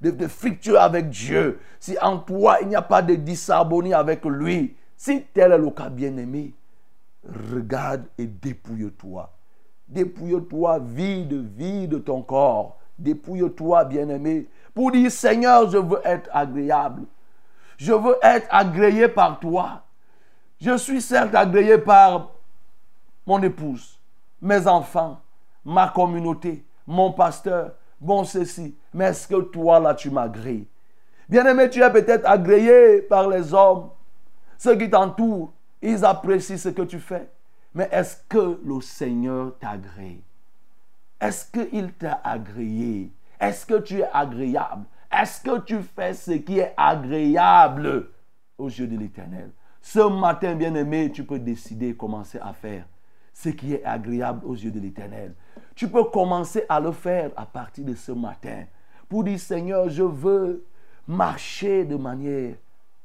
de, 0.00 0.76
avec 0.76 1.10
Dieu, 1.10 1.60
si 1.78 1.96
en 2.00 2.18
toi 2.18 2.58
il 2.62 2.68
n'y 2.68 2.76
a 2.76 2.82
pas 2.82 3.02
de 3.02 3.14
disharmonie 3.14 3.94
avec 3.94 4.24
lui, 4.24 4.76
si 4.96 5.22
tel 5.32 5.52
est 5.52 5.58
le 5.58 5.70
cas 5.70 5.88
bien-aimé, 5.88 6.54
regarde 7.52 8.04
et 8.18 8.26
dépouille-toi. 8.26 9.30
Dépouille-toi, 9.88 10.80
vide, 10.80 11.46
vide 11.56 12.04
ton 12.04 12.22
corps. 12.22 12.78
Dépouille-toi, 12.98 13.84
bien-aimé, 13.84 14.48
pour 14.74 14.90
dire 14.90 15.10
Seigneur, 15.10 15.70
je 15.70 15.78
veux 15.78 16.00
être 16.04 16.28
agréable. 16.32 17.02
Je 17.76 17.92
veux 17.92 18.16
être 18.22 18.48
agréé 18.50 19.06
par 19.08 19.38
toi. 19.38 19.82
Je 20.60 20.76
suis 20.76 21.00
certes 21.00 21.34
agréé 21.34 21.78
par 21.78 22.32
mon 23.24 23.40
épouse, 23.42 23.98
mes 24.42 24.66
enfants, 24.66 25.20
ma 25.64 25.88
communauté, 25.88 26.64
mon 26.88 27.12
pasteur, 27.12 27.72
bon 28.00 28.24
ceci. 28.24 28.74
Mais 28.94 29.04
est-ce 29.04 29.28
que 29.28 29.40
toi, 29.42 29.78
là, 29.78 29.94
tu 29.94 30.10
m'agrées 30.10 30.66
Bien-aimé, 31.28 31.68
tu 31.68 31.82
es 31.82 31.92
peut-être 31.92 32.26
agréé 32.26 33.02
par 33.02 33.28
les 33.28 33.52
hommes, 33.52 33.90
ceux 34.56 34.76
qui 34.76 34.88
t'entourent. 34.88 35.52
Ils 35.82 36.04
apprécient 36.04 36.56
ce 36.56 36.70
que 36.70 36.82
tu 36.82 36.98
fais. 36.98 37.28
Mais 37.74 37.88
est-ce 37.92 38.16
que 38.28 38.58
le 38.64 38.80
Seigneur 38.80 39.56
t'agrée 39.58 40.22
Est-ce 41.20 41.52
qu'il 41.52 41.92
t'a 41.92 42.20
agréé? 42.24 43.12
Est-ce 43.38 43.66
que 43.66 43.78
tu 43.80 43.98
es 43.98 44.08
agréable? 44.12 44.84
Est-ce 45.12 45.42
que 45.42 45.60
tu 45.60 45.80
fais 45.82 46.14
ce 46.14 46.32
qui 46.32 46.58
est 46.58 46.72
agréable 46.76 48.08
aux 48.56 48.68
yeux 48.68 48.86
de 48.86 48.96
l'Éternel? 48.96 49.50
Ce 49.82 50.00
matin, 50.00 50.54
bien-aimé, 50.54 51.12
tu 51.12 51.22
peux 51.24 51.38
décider, 51.38 51.94
commencer 51.94 52.38
à 52.40 52.54
faire 52.54 52.84
ce 53.34 53.50
qui 53.50 53.74
est 53.74 53.84
agréable 53.84 54.44
aux 54.46 54.54
yeux 54.54 54.70
de 54.70 54.80
l'Éternel. 54.80 55.34
Tu 55.78 55.86
peux 55.86 56.02
commencer 56.02 56.64
à 56.68 56.80
le 56.80 56.90
faire 56.90 57.30
à 57.36 57.46
partir 57.46 57.84
de 57.84 57.94
ce 57.94 58.10
matin 58.10 58.64
pour 59.08 59.22
dire, 59.22 59.38
Seigneur, 59.38 59.88
je 59.88 60.02
veux 60.02 60.64
marcher 61.06 61.84
de 61.84 61.94
manière 61.94 62.56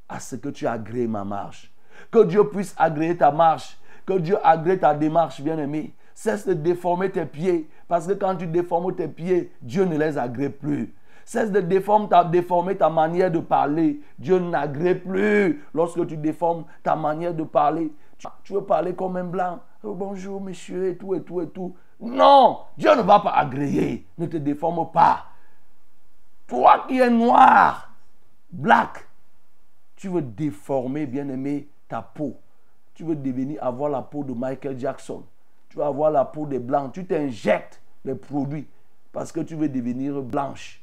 à 0.09 0.19
ce 0.19 0.35
que 0.35 0.49
tu 0.49 0.65
agrées 0.65 1.05
ma 1.05 1.23
marche. 1.23 1.71
Que 2.09 2.23
Dieu 2.23 2.49
puisse 2.49 2.73
agréer 2.75 3.15
ta 3.15 3.29
marche. 3.29 3.77
Que 4.07 4.17
Dieu 4.17 4.37
agrée 4.43 4.79
ta 4.79 4.95
démarche, 4.95 5.39
bien-aimé. 5.39 5.93
Cesse 6.15 6.47
de 6.47 6.53
déformer 6.53 7.11
tes 7.11 7.27
pieds. 7.27 7.69
Parce 7.87 8.07
que 8.07 8.13
quand 8.13 8.37
tu 8.37 8.47
déformes 8.47 8.95
tes 8.95 9.07
pieds, 9.07 9.53
Dieu 9.61 9.85
ne 9.85 9.95
les 9.95 10.17
agrée 10.17 10.49
plus. 10.49 10.95
Cesse 11.25 11.51
de 11.51 11.59
déformer 11.59 12.75
ta, 12.75 12.89
manière 12.89 13.29
de 13.29 13.37
parler. 13.37 14.01
Dieu 14.17 14.39
n'agrée 14.39 14.95
plus. 14.95 15.63
Lorsque 15.75 16.07
tu 16.07 16.17
déformes 16.17 16.65
ta 16.81 16.95
manière 16.95 17.35
de 17.35 17.43
parler, 17.43 17.93
tu, 18.17 18.25
tu 18.43 18.53
veux 18.53 18.63
parler 18.63 18.95
comme 18.95 19.15
un 19.17 19.25
blanc. 19.25 19.59
Oh, 19.83 19.93
bonjour, 19.93 20.41
monsieur, 20.41 20.87
et 20.87 20.97
tout, 20.97 21.13
et 21.13 21.21
tout, 21.21 21.39
et 21.39 21.49
tout. 21.49 21.75
Non, 22.03 22.59
Dieu 22.77 22.93
ne 22.95 23.01
va 23.01 23.19
pas 23.21 23.31
agréer. 23.31 24.05
Ne 24.17 24.25
te 24.25 24.37
déforme 24.37 24.91
pas. 24.91 25.25
Toi 26.47 26.85
qui 26.87 26.99
es 26.99 27.09
noir, 27.09 27.89
black, 28.51 29.07
tu 29.95 30.09
veux 30.09 30.21
déformer, 30.21 31.05
bien-aimé, 31.05 31.67
ta 31.87 32.01
peau. 32.01 32.35
Tu 32.93 33.03
veux 33.03 33.15
devenir, 33.15 33.63
avoir 33.63 33.89
la 33.89 34.01
peau 34.01 34.23
de 34.23 34.33
Michael 34.33 34.77
Jackson. 34.77 35.23
Tu 35.69 35.77
veux 35.77 35.83
avoir 35.83 36.11
la 36.11 36.25
peau 36.25 36.45
des 36.45 36.59
blancs. 36.59 36.91
Tu 36.93 37.05
t'injectes 37.05 37.81
les 38.03 38.15
produits 38.15 38.67
parce 39.11 39.31
que 39.31 39.39
tu 39.39 39.55
veux 39.55 39.69
devenir 39.69 40.21
blanche. 40.21 40.81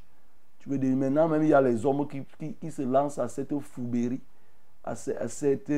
Tu 0.58 0.68
veux 0.70 0.78
devenir, 0.78 0.96
maintenant, 1.10 1.28
même 1.28 1.42
il 1.42 1.50
y 1.50 1.54
a 1.54 1.60
les 1.60 1.84
hommes 1.84 2.08
qui, 2.08 2.24
qui, 2.60 2.70
se 2.70 2.82
lancent 2.82 3.18
à 3.18 3.28
cette 3.28 3.56
fouberie, 3.60 4.20
à, 4.82 4.96
ce- 4.96 5.10
à 5.12 5.28
cette, 5.28 5.72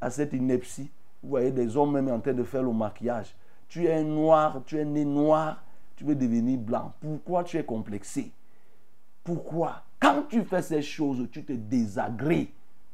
à 0.00 0.10
cette 0.10 0.32
ineptie. 0.32 0.90
Vous 1.22 1.30
voyez 1.30 1.50
des 1.52 1.76
hommes 1.76 1.92
même 1.92 2.08
en 2.10 2.20
train 2.20 2.32
de 2.34 2.44
faire 2.44 2.62
le 2.62 2.72
maquillage. 2.72 3.34
Tu 3.68 3.86
es 3.86 4.02
noir, 4.02 4.62
tu 4.64 4.78
es 4.78 4.84
né 4.84 5.04
noir, 5.04 5.62
tu 5.96 6.04
veux 6.04 6.14
devenir 6.14 6.58
blanc. 6.58 6.92
Pourquoi 7.00 7.44
tu 7.44 7.58
es 7.58 7.64
complexé? 7.64 8.32
Pourquoi? 9.24 9.82
Quand 10.00 10.22
tu 10.28 10.42
fais 10.44 10.62
ces 10.62 10.82
choses, 10.82 11.28
tu 11.30 11.44
te 11.44 11.52
désagrées 11.52 12.52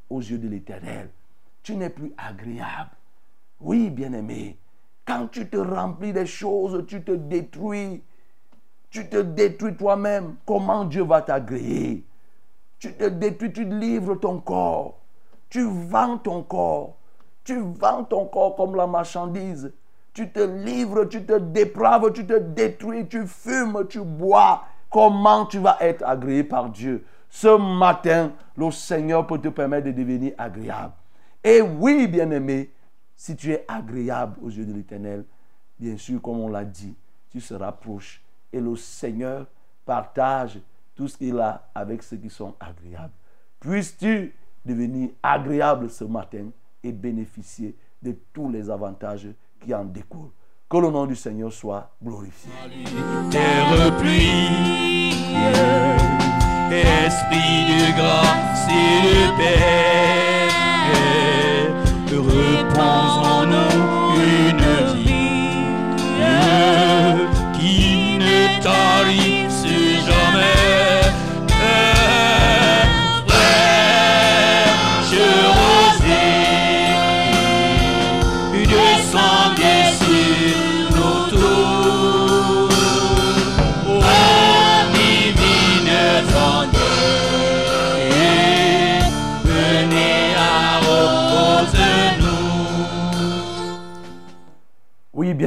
aux 0.09 0.19
yeux 0.19 0.37
de 0.37 0.49
l'Éternel. 0.49 1.09
Tu 1.63 1.75
n'es 1.75 1.89
plus 1.89 2.13
agréable. 2.17 2.91
Oui, 3.61 3.89
bien-aimé. 3.89 4.57
Quand 5.05 5.27
tu 5.27 5.47
te 5.47 5.57
remplis 5.57 6.13
des 6.13 6.25
choses, 6.25 6.85
tu 6.87 7.03
te 7.03 7.11
détruis. 7.11 8.03
Tu 8.89 9.07
te 9.07 9.17
détruis 9.17 9.75
toi-même. 9.75 10.35
Comment 10.45 10.85
Dieu 10.85 11.03
va 11.03 11.21
t'agréer? 11.21 12.03
Tu 12.79 12.93
te 12.93 13.05
détruis, 13.05 13.53
tu 13.53 13.65
livres 13.65 14.15
ton 14.15 14.39
corps. 14.39 14.99
Tu 15.49 15.63
vends 15.63 16.17
ton 16.17 16.43
corps. 16.43 16.97
Tu 17.43 17.59
vends 17.59 18.03
ton 18.03 18.25
corps 18.25 18.55
comme 18.55 18.75
la 18.75 18.87
marchandise. 18.87 19.71
Tu 20.15 20.31
te 20.31 20.39
livres, 20.39 21.03
tu 21.05 21.25
te 21.25 21.37
dépraves, 21.37 22.13
tu 22.13 22.25
te 22.25 22.39
détruis, 22.39 23.05
tu 23.05 23.27
fumes, 23.27 23.85
tu 23.89 23.99
bois. 23.99 24.63
Comment 24.89 25.45
tu 25.45 25.59
vas 25.59 25.75
être 25.81 26.05
agréé 26.05 26.45
par 26.45 26.69
Dieu? 26.69 27.03
Ce 27.29 27.49
matin, 27.77 28.31
le 28.55 28.71
Seigneur 28.71 29.27
peut 29.27 29.39
te 29.39 29.49
permettre 29.49 29.87
de 29.87 29.91
devenir 29.91 30.31
agréable. 30.37 30.93
Et 31.43 31.61
oui, 31.61 32.07
bien-aimé, 32.07 32.71
si 33.13 33.35
tu 33.35 33.51
es 33.51 33.65
agréable 33.67 34.37
aux 34.41 34.49
yeux 34.49 34.65
de 34.65 34.71
l'Éternel, 34.71 35.25
bien 35.77 35.97
sûr, 35.97 36.21
comme 36.21 36.39
on 36.39 36.47
l'a 36.47 36.63
dit, 36.63 36.95
tu 37.29 37.41
seras 37.41 37.73
proche. 37.73 38.23
Et 38.53 38.61
le 38.61 38.77
Seigneur 38.77 39.45
partage 39.85 40.61
tout 40.95 41.09
ce 41.09 41.17
qu'il 41.17 41.37
a 41.41 41.67
avec 41.75 42.01
ceux 42.03 42.15
qui 42.15 42.29
sont 42.29 42.55
agréables. 42.61 43.11
Puisses-tu 43.59 44.33
devenir 44.65 45.09
agréable 45.21 45.89
ce 45.89 46.05
matin 46.05 46.45
et 46.81 46.93
bénéficier 46.93 47.75
de 48.01 48.15
tous 48.31 48.49
les 48.49 48.69
avantages 48.69 49.27
qui 49.59 49.73
en 49.73 49.85
découlent. 49.85 50.31
Que 50.69 50.77
le 50.77 50.89
nom 50.89 51.05
du 51.05 51.15
Seigneur 51.15 51.53
soit 51.53 51.95
glorifié. 52.03 52.51
terre 53.29 53.97
pluie. 53.97 55.15
Esprit 56.71 57.65
de 57.69 57.95
grâce 57.95 58.67
et 58.69 59.01
de 59.05 59.37
paix, 59.37 60.49
repose 62.17 63.17
en 63.27 63.45
nous 63.45 63.94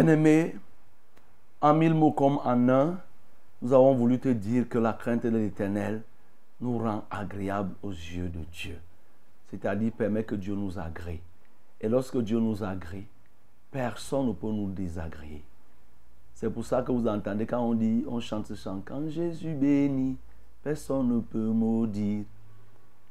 bien-aimé, 0.02 0.54
en 1.60 1.74
mille 1.74 1.94
mots 1.94 2.12
comme 2.12 2.38
en 2.44 2.68
un, 2.68 3.00
nous 3.60 3.72
avons 3.72 3.94
voulu 3.94 4.20
te 4.20 4.28
dire 4.28 4.68
que 4.68 4.78
la 4.78 4.92
crainte 4.92 5.24
de 5.24 5.36
l'Éternel 5.36 6.02
nous 6.60 6.78
rend 6.78 7.04
agréables 7.10 7.74
aux 7.82 7.90
yeux 7.90 8.28
de 8.28 8.44
Dieu. 8.52 8.78
C'est-à-dire 9.50 9.90
permet 9.90 10.22
que 10.22 10.36
Dieu 10.36 10.54
nous 10.54 10.78
agrée. 10.78 11.20
Et 11.80 11.88
lorsque 11.88 12.16
Dieu 12.18 12.38
nous 12.38 12.62
agrée, 12.62 13.06
personne 13.72 14.28
ne 14.28 14.32
peut 14.32 14.52
nous 14.52 14.70
désagréer. 14.70 15.42
C'est 16.32 16.50
pour 16.50 16.64
ça 16.64 16.82
que 16.82 16.92
vous 16.92 17.08
entendez 17.08 17.46
quand 17.46 17.60
on 17.60 17.74
dit, 17.74 18.04
on 18.06 18.20
chante 18.20 18.46
ce 18.46 18.54
chant, 18.54 18.80
quand 18.84 19.08
Jésus 19.08 19.54
bénit, 19.54 20.16
personne 20.62 21.08
ne 21.08 21.20
peut 21.20 21.50
maudire. 21.50 22.24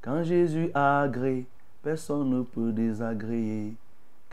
Quand 0.02 0.24
Jésus 0.24 0.72
agrée, 0.74 1.46
personne 1.84 2.30
ne 2.30 2.44
peut 2.44 2.72
désagréer. 2.72 3.74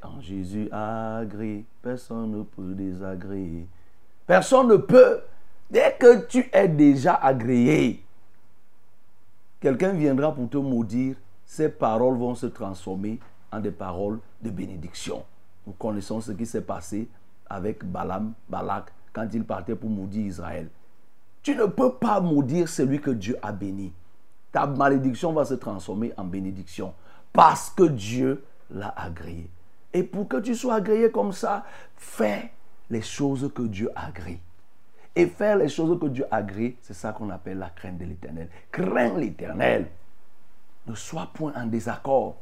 Quand 0.05 0.21
Jésus 0.21 0.69
agrée, 0.71 1.65
personne 1.81 2.31
ne 2.31 2.43
peut 2.43 2.75
désagréer. 2.75 3.67
Personne 4.27 4.69
ne 4.69 4.77
peut. 4.77 5.23
Dès 5.71 5.97
que 5.99 6.27
tu 6.27 6.47
es 6.53 6.69
déjà 6.69 7.15
agréé, 7.15 8.05
quelqu'un 9.61 9.95
viendra 9.95 10.35
pour 10.35 10.51
te 10.51 10.59
maudire. 10.59 11.17
Ces 11.47 11.71
paroles 11.71 12.19
vont 12.19 12.35
se 12.35 12.45
transformer 12.45 13.19
en 13.51 13.61
des 13.61 13.71
paroles 13.71 14.19
de 14.43 14.51
bénédiction. 14.51 15.25
Nous 15.67 15.73
connaissons 15.73 16.21
ce 16.21 16.33
qui 16.33 16.45
s'est 16.45 16.61
passé 16.61 17.09
avec 17.49 17.83
Balaam, 17.91 18.35
Balak, 18.47 18.93
quand 19.11 19.29
il 19.33 19.43
partait 19.45 19.75
pour 19.75 19.89
maudire 19.89 20.27
Israël. 20.27 20.69
Tu 21.43 21.57
ne 21.57 21.65
peux 21.65 21.95
pas 21.95 22.21
maudire 22.21 22.69
celui 22.69 23.01
que 23.01 23.11
Dieu 23.11 23.39
a 23.41 23.53
béni. 23.53 23.91
Ta 24.53 24.67
malédiction 24.67 25.33
va 25.33 25.47
se 25.47 25.55
transformer 25.55 26.13
en 26.19 26.25
bénédiction 26.25 26.93
parce 27.33 27.71
que 27.71 27.85
Dieu 27.85 28.45
l'a 28.71 28.93
agréé. 28.99 29.49
Et 29.95 30.03
pour 30.03 30.27
que 30.27 30.39
tu 30.39 30.57
sois 30.57 30.75
agréé 30.75 31.11
comme 31.11 31.33
ça, 31.33 31.65
fais 31.97 32.51
les 32.91 33.01
choses 33.01 33.51
que 33.55 33.63
Dieu 33.63 33.89
agrée. 33.95 34.41
Et 35.17 35.27
faire 35.27 35.57
les 35.57 35.69
choses 35.69 35.99
que 36.01 36.07
Dieu 36.07 36.27
agrée, 36.31 36.77
c'est 36.83 36.95
ça 36.95 37.13
qu'on 37.13 37.31
appelle 37.31 37.59
la 37.59 37.71
crainte 37.71 37.99
de 37.99 38.05
l'éternel. 38.05 38.49
Crains 38.73 39.17
l'éternel. 39.17 39.87
Ne 40.89 40.95
sois 40.97 41.31
point 41.33 41.53
en 41.55 41.67
désaccord. 41.67 42.37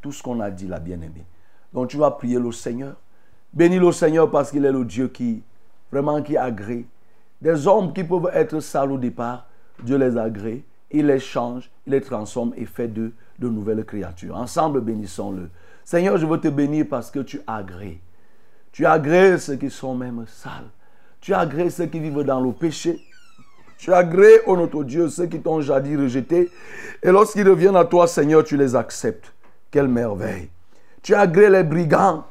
Tout 0.00 0.10
ce 0.10 0.22
qu'on 0.22 0.40
a 0.40 0.50
dit 0.50 0.66
là, 0.66 0.80
bien-aimé. 0.80 1.24
Donc 1.72 1.88
tu 1.88 1.98
vas 1.98 2.10
prier 2.10 2.38
le 2.38 2.50
Seigneur. 2.50 2.96
Bénis 3.52 3.78
le 3.78 3.92
Seigneur 3.92 4.30
parce 4.30 4.50
qu'il 4.50 4.64
est 4.64 4.72
le 4.72 4.84
Dieu 4.84 5.08
qui, 5.08 5.42
vraiment, 5.92 6.22
qui 6.22 6.36
agrée. 6.38 6.86
Des 7.40 7.66
hommes 7.66 7.92
qui 7.92 8.02
peuvent 8.02 8.30
être 8.32 8.60
sales 8.60 8.90
au 8.90 8.98
départ, 8.98 9.46
Dieu 9.82 9.98
les 9.98 10.16
agrée. 10.16 10.64
Il 10.90 11.06
les 11.06 11.20
change, 11.20 11.70
il 11.86 11.92
les 11.92 12.00
transforme 12.00 12.54
et 12.56 12.64
fait 12.64 12.88
d'eux 12.88 13.12
de 13.38 13.48
nouvelles 13.48 13.84
créatures. 13.84 14.36
Ensemble, 14.36 14.80
bénissons-le. 14.80 15.50
Seigneur, 15.84 16.16
je 16.16 16.26
veux 16.26 16.40
te 16.40 16.48
bénir 16.48 16.86
parce 16.88 17.10
que 17.10 17.20
tu 17.20 17.40
agrées. 17.46 18.00
Tu 18.72 18.86
agrées 18.86 19.38
ceux 19.38 19.56
qui 19.56 19.70
sont 19.70 19.94
même 19.94 20.24
sales. 20.26 20.70
Tu 21.20 21.34
agrées 21.34 21.70
ceux 21.70 21.86
qui 21.86 22.00
vivent 22.00 22.22
dans 22.22 22.40
le 22.40 22.52
péché. 22.52 22.98
Tu 23.78 23.92
agrées, 23.92 24.40
ô 24.46 24.56
notre 24.56 24.82
Dieu, 24.82 25.08
ceux 25.08 25.26
qui 25.26 25.40
t'ont 25.40 25.60
jadis 25.60 25.96
rejeté. 25.96 26.50
Et 27.02 27.10
lorsqu'ils 27.10 27.48
reviennent 27.48 27.76
à 27.76 27.84
toi, 27.84 28.06
Seigneur, 28.06 28.42
tu 28.44 28.56
les 28.56 28.74
acceptes. 28.74 29.32
Quelle 29.70 29.88
merveille. 29.88 30.48
Tu 31.02 31.14
agrées 31.14 31.50
les 31.50 31.64
brigands. 31.64 32.24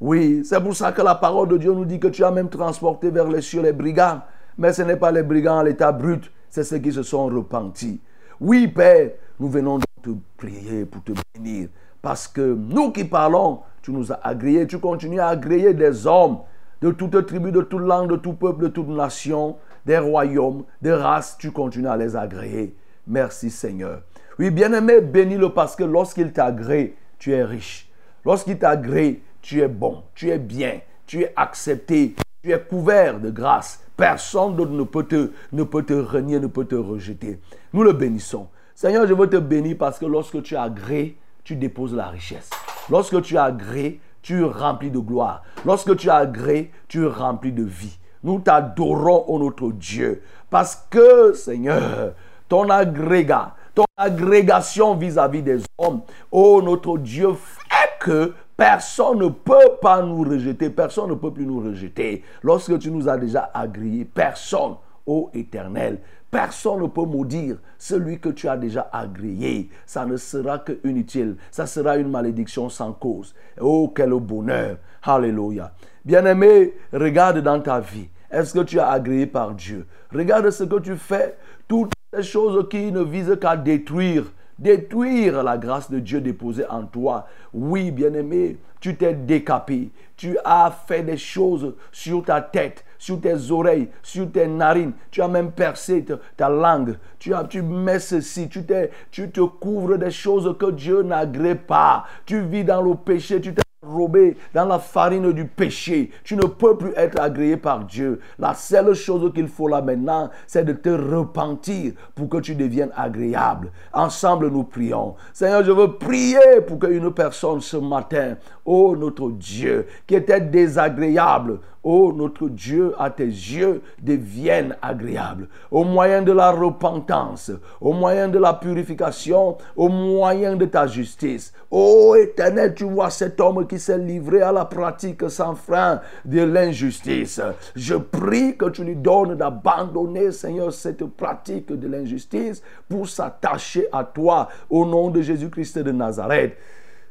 Oui, 0.00 0.42
c'est 0.44 0.60
pour 0.60 0.74
ça 0.74 0.92
que 0.92 1.02
la 1.02 1.16
parole 1.16 1.48
de 1.48 1.58
Dieu 1.58 1.72
nous 1.72 1.84
dit 1.84 1.98
que 1.98 2.08
tu 2.08 2.24
as 2.24 2.30
même 2.30 2.48
transporté 2.48 3.10
vers 3.10 3.28
les 3.28 3.42
cieux 3.42 3.60
les 3.60 3.72
brigands. 3.72 4.22
Mais 4.56 4.72
ce 4.72 4.82
n'est 4.82 4.96
pas 4.96 5.10
les 5.10 5.22
brigands 5.22 5.58
à 5.58 5.64
l'état 5.64 5.90
brut, 5.90 6.30
c'est 6.48 6.64
ceux 6.64 6.78
qui 6.78 6.92
se 6.92 7.02
sont 7.02 7.26
repentis. 7.26 8.00
Oui, 8.40 8.68
Père, 8.68 9.10
nous 9.38 9.48
venons 9.48 9.78
de 9.78 9.84
te 10.02 10.10
prier 10.36 10.84
pour 10.84 11.02
te 11.02 11.12
bénir. 11.34 11.68
Parce 12.02 12.28
que 12.28 12.40
nous 12.40 12.92
qui 12.92 13.04
parlons, 13.04 13.60
tu 13.82 13.92
nous 13.92 14.12
as 14.12 14.20
agréés, 14.22 14.66
tu 14.66 14.78
continues 14.78 15.20
à 15.20 15.28
agréer 15.28 15.74
des 15.74 16.06
hommes 16.06 16.38
de 16.80 16.90
toute 16.90 17.26
tribu, 17.26 17.52
de 17.52 17.60
toute 17.60 17.80
langue, 17.80 18.10
de 18.10 18.16
tout 18.16 18.32
peuple, 18.32 18.62
de 18.62 18.68
toute 18.68 18.88
nation, 18.88 19.56
des 19.84 19.98
royaumes, 19.98 20.64
des 20.80 20.92
races, 20.92 21.36
tu 21.38 21.50
continues 21.50 21.88
à 21.88 21.96
les 21.96 22.16
agréer. 22.16 22.74
Merci 23.06 23.50
Seigneur. 23.50 24.02
Oui, 24.38 24.50
bien-aimé, 24.50 25.00
bénis-le 25.00 25.50
parce 25.50 25.76
que 25.76 25.84
lorsqu'il 25.84 26.32
t'agrée, 26.32 26.96
tu 27.18 27.32
es 27.32 27.44
riche. 27.44 27.90
Lorsqu'il 28.24 28.58
t'agrée, 28.58 29.22
tu 29.42 29.60
es 29.60 29.68
bon, 29.68 30.02
tu 30.14 30.30
es 30.30 30.38
bien, 30.38 30.80
tu 31.06 31.22
es 31.22 31.32
accepté, 31.36 32.14
tu 32.42 32.52
es 32.52 32.58
couvert 32.58 33.20
de 33.20 33.30
grâce. 33.30 33.82
Personne 33.96 34.56
d'autre 34.56 34.72
ne 34.72 34.84
peut 34.84 35.04
te, 35.04 35.32
ne 35.52 35.62
peut 35.62 35.82
te 35.82 35.92
renier, 35.92 36.40
ne 36.40 36.46
peut 36.46 36.64
te 36.64 36.74
rejeter. 36.74 37.40
Nous 37.74 37.82
le 37.82 37.92
bénissons. 37.92 38.48
Seigneur, 38.74 39.06
je 39.06 39.12
veux 39.12 39.28
te 39.28 39.36
bénir 39.36 39.76
parce 39.78 39.98
que 39.98 40.06
lorsque 40.06 40.42
tu 40.42 40.56
agrées, 40.56 41.18
tu 41.44 41.56
déposes 41.56 41.94
la 41.94 42.08
richesse. 42.08 42.50
Lorsque 42.88 43.20
tu 43.22 43.36
agrées, 43.36 44.00
tu 44.22 44.44
remplis 44.44 44.90
de 44.90 44.98
gloire. 44.98 45.42
Lorsque 45.64 45.96
tu 45.96 46.10
agrées, 46.10 46.70
tu 46.88 47.06
remplis 47.06 47.52
de 47.52 47.62
vie. 47.62 47.98
Nous 48.22 48.40
t'adorons, 48.40 49.24
ô 49.28 49.38
notre 49.38 49.72
Dieu, 49.72 50.22
parce 50.50 50.86
que, 50.90 51.32
Seigneur, 51.32 52.12
ton 52.48 52.68
agrégat, 52.68 53.54
ton 53.74 53.84
agrégation 53.96 54.94
vis-à-vis 54.94 55.42
des 55.42 55.60
hommes, 55.78 56.02
ô 56.30 56.60
notre 56.60 56.98
Dieu, 56.98 57.32
fait 57.32 57.98
que 58.00 58.34
personne 58.56 59.20
ne 59.20 59.28
peut 59.28 59.78
pas 59.80 60.02
nous 60.02 60.22
rejeter, 60.22 60.68
personne 60.68 61.08
ne 61.08 61.14
peut 61.14 61.32
plus 61.32 61.46
nous 61.46 61.60
rejeter. 61.60 62.22
Lorsque 62.42 62.78
tu 62.78 62.90
nous 62.90 63.08
as 63.08 63.16
déjà 63.16 63.50
agréés, 63.54 64.04
personne, 64.04 64.74
ô 65.06 65.30
éternel, 65.32 66.00
Personne 66.30 66.82
ne 66.82 66.86
peut 66.86 67.04
maudire 67.04 67.56
celui 67.76 68.20
que 68.20 68.28
tu 68.28 68.48
as 68.48 68.56
déjà 68.56 68.88
agréé. 68.92 69.68
Ça 69.84 70.06
ne 70.06 70.16
sera 70.16 70.58
que 70.58 70.78
inutile. 70.84 71.36
Ça 71.50 71.66
sera 71.66 71.96
une 71.96 72.08
malédiction 72.08 72.68
sans 72.68 72.92
cause. 72.92 73.34
Oh, 73.60 73.92
quel 73.94 74.10
bonheur. 74.10 74.76
Alléluia. 75.02 75.72
Bien-aimé, 76.04 76.74
regarde 76.92 77.38
dans 77.38 77.60
ta 77.60 77.80
vie. 77.80 78.08
Est-ce 78.30 78.54
que 78.54 78.64
tu 78.64 78.78
as 78.78 78.90
agréé 78.90 79.26
par 79.26 79.54
Dieu? 79.54 79.86
Regarde 80.14 80.50
ce 80.50 80.64
que 80.64 80.78
tu 80.78 80.96
fais. 80.96 81.36
Toutes 81.66 81.92
ces 82.14 82.22
choses 82.22 82.68
qui 82.68 82.92
ne 82.92 83.02
visent 83.02 83.36
qu'à 83.40 83.56
détruire 83.56 84.26
détruire 84.60 85.42
la 85.42 85.56
grâce 85.56 85.90
de 85.90 85.98
Dieu 85.98 86.20
déposée 86.20 86.66
en 86.68 86.84
toi. 86.84 87.26
Oui, 87.52 87.90
bien-aimé, 87.90 88.58
tu 88.78 88.94
t'es 88.94 89.14
décapé. 89.14 89.90
Tu 90.16 90.36
as 90.44 90.70
fait 90.86 91.02
des 91.02 91.16
choses 91.16 91.74
sur 91.90 92.22
ta 92.22 92.42
tête, 92.42 92.84
sur 93.00 93.18
tes 93.20 93.50
oreilles, 93.50 93.88
sur 94.02 94.30
tes 94.30 94.46
narines. 94.46 94.92
Tu 95.10 95.22
as 95.22 95.28
même 95.28 95.50
percé 95.50 96.04
ta, 96.36 96.48
langue. 96.48 96.98
Tu, 97.18 97.34
as, 97.34 97.44
tu 97.44 97.62
mets 97.62 97.98
ceci. 97.98 98.48
Tu, 98.48 98.62
tu 99.10 99.30
te 99.30 99.40
couvres 99.40 99.96
des 99.96 100.10
choses 100.10 100.54
que 100.58 100.70
Dieu 100.70 101.02
n'agrée 101.02 101.54
pas. 101.56 102.04
Tu 102.26 102.42
vis 102.42 102.62
dans 102.62 102.82
le 102.82 102.94
péché. 102.94 103.40
Tu 103.40 103.54
t'es 103.54 103.62
robé 103.82 104.36
dans 104.52 104.66
la 104.66 104.78
farine 104.78 105.32
du 105.32 105.46
péché. 105.46 106.10
Tu 106.22 106.36
ne 106.36 106.42
peux 106.42 106.76
plus 106.76 106.92
être 106.96 107.18
agréé 107.18 107.56
par 107.56 107.84
Dieu. 107.84 108.20
La 108.38 108.52
seule 108.52 108.92
chose 108.92 109.32
qu'il 109.32 109.48
faut 109.48 109.68
là 109.68 109.80
maintenant, 109.80 110.28
c'est 110.46 110.64
de 110.64 110.74
te 110.74 110.90
repentir 110.90 111.94
pour 112.14 112.28
que 112.28 112.36
tu 112.38 112.54
deviennes 112.54 112.92
agréable. 112.94 113.72
Ensemble, 113.94 114.50
nous 114.50 114.64
prions. 114.64 115.14
Seigneur, 115.32 115.64
je 115.64 115.72
veux 115.72 115.96
prier 115.96 116.60
pour 116.66 116.78
qu'une 116.78 117.10
personne 117.14 117.62
ce 117.62 117.78
matin, 117.78 118.36
oh 118.66 118.94
notre 118.96 119.30
Dieu, 119.30 119.86
qui 120.06 120.14
était 120.14 120.42
désagréable, 120.42 121.60
oh 121.82 122.12
notre 122.14 122.48
Dieu, 122.48 122.94
à 122.98 123.10
tes 123.10 123.24
yeux, 123.24 123.82
devienne 124.02 124.76
agréable. 124.82 125.48
Au 125.70 125.84
moyen 125.84 126.22
de 126.22 126.32
la 126.32 126.50
repentance, 126.50 127.50
au 127.80 127.92
moyen 127.92 128.28
de 128.28 128.38
la 128.38 128.54
purification, 128.54 129.56
au 129.76 129.88
moyen 129.88 130.56
de 130.56 130.66
ta 130.66 130.86
justice. 130.86 131.52
Oh 131.70 132.14
éternel, 132.16 132.74
tu 132.74 132.84
vois 132.84 133.10
cet 133.10 133.40
homme 133.40 133.66
qui 133.66 133.78
s'est 133.78 133.98
livré 133.98 134.42
à 134.42 134.52
la 134.52 134.64
pratique 134.64 135.28
sans 135.30 135.54
frein 135.54 136.00
de 136.24 136.42
l'injustice. 136.42 137.40
Je 137.76 137.94
prie 137.94 138.56
que 138.56 138.68
tu 138.68 138.84
lui 138.84 138.96
donnes 138.96 139.36
d'abandonner, 139.36 140.32
Seigneur, 140.32 140.72
cette 140.72 141.04
pratique 141.04 141.72
de 141.72 141.88
l'injustice 141.88 142.62
pour 142.88 143.08
s'attacher 143.08 143.86
à 143.92 144.04
toi 144.04 144.48
au 144.68 144.84
nom 144.84 145.10
de 145.10 145.22
Jésus-Christ 145.22 145.78
de 145.78 145.92
Nazareth. 145.92 146.56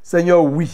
Seigneur, 0.01 0.43
oui, 0.43 0.71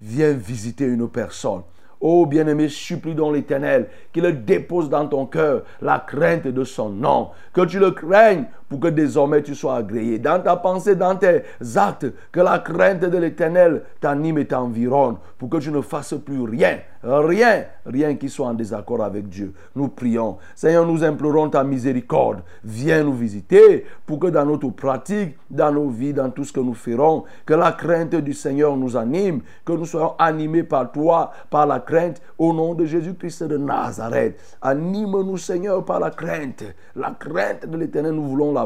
viens 0.00 0.32
visiter 0.32 0.84
une 0.84 1.08
personne. 1.08 1.62
Oh 2.00 2.24
bien-aimé, 2.24 2.68
supplie 2.68 3.14
dans 3.14 3.30
l'Éternel 3.30 3.88
qu'il 4.12 4.44
dépose 4.44 4.88
dans 4.88 5.06
ton 5.06 5.26
cœur 5.26 5.64
la 5.82 5.98
crainte 5.98 6.46
de 6.46 6.64
son 6.64 6.88
nom. 6.88 7.30
Que 7.52 7.64
tu 7.66 7.78
le 7.78 7.90
craignes 7.90 8.46
pour 8.70 8.78
que 8.78 8.88
désormais 8.88 9.42
tu 9.42 9.54
sois 9.54 9.76
agréé. 9.76 10.18
Dans 10.20 10.40
ta 10.40 10.56
pensée, 10.56 10.94
dans 10.94 11.16
tes 11.16 11.42
actes, 11.74 12.06
que 12.30 12.40
la 12.40 12.60
crainte 12.60 13.00
de 13.00 13.18
l'Éternel 13.18 13.82
t'anime 14.00 14.38
et 14.38 14.46
t'environne 14.46 15.16
pour 15.38 15.50
que 15.50 15.56
tu 15.58 15.72
ne 15.72 15.80
fasses 15.80 16.14
plus 16.24 16.42
rien, 16.42 16.78
rien, 17.02 17.64
rien 17.84 18.14
qui 18.14 18.28
soit 18.28 18.46
en 18.46 18.54
désaccord 18.54 19.02
avec 19.02 19.28
Dieu. 19.28 19.54
Nous 19.74 19.88
prions. 19.88 20.38
Seigneur, 20.54 20.86
nous 20.86 21.02
implorons 21.02 21.50
ta 21.50 21.64
miséricorde. 21.64 22.42
Viens 22.62 23.02
nous 23.02 23.14
visiter 23.14 23.86
pour 24.06 24.20
que 24.20 24.28
dans 24.28 24.46
notre 24.46 24.68
pratique, 24.68 25.36
dans 25.50 25.72
nos 25.72 25.88
vies, 25.88 26.12
dans 26.12 26.30
tout 26.30 26.44
ce 26.44 26.52
que 26.52 26.60
nous 26.60 26.74
ferons, 26.74 27.24
que 27.44 27.54
la 27.54 27.72
crainte 27.72 28.14
du 28.14 28.34
Seigneur 28.34 28.76
nous 28.76 28.96
anime, 28.96 29.40
que 29.64 29.72
nous 29.72 29.84
soyons 29.84 30.14
animés 30.16 30.62
par 30.62 30.92
toi, 30.92 31.32
par 31.50 31.66
la 31.66 31.80
crainte, 31.80 32.22
au 32.38 32.52
nom 32.52 32.74
de 32.74 32.84
Jésus-Christ 32.84 33.44
de 33.44 33.56
Nazareth. 33.56 34.38
Anime-nous, 34.62 35.38
Seigneur, 35.38 35.84
par 35.84 35.98
la 35.98 36.10
crainte. 36.10 36.62
La 36.94 37.10
crainte 37.18 37.66
de 37.66 37.76
l'Éternel, 37.76 38.12
nous 38.12 38.28
voulons 38.28 38.52
la 38.52 38.59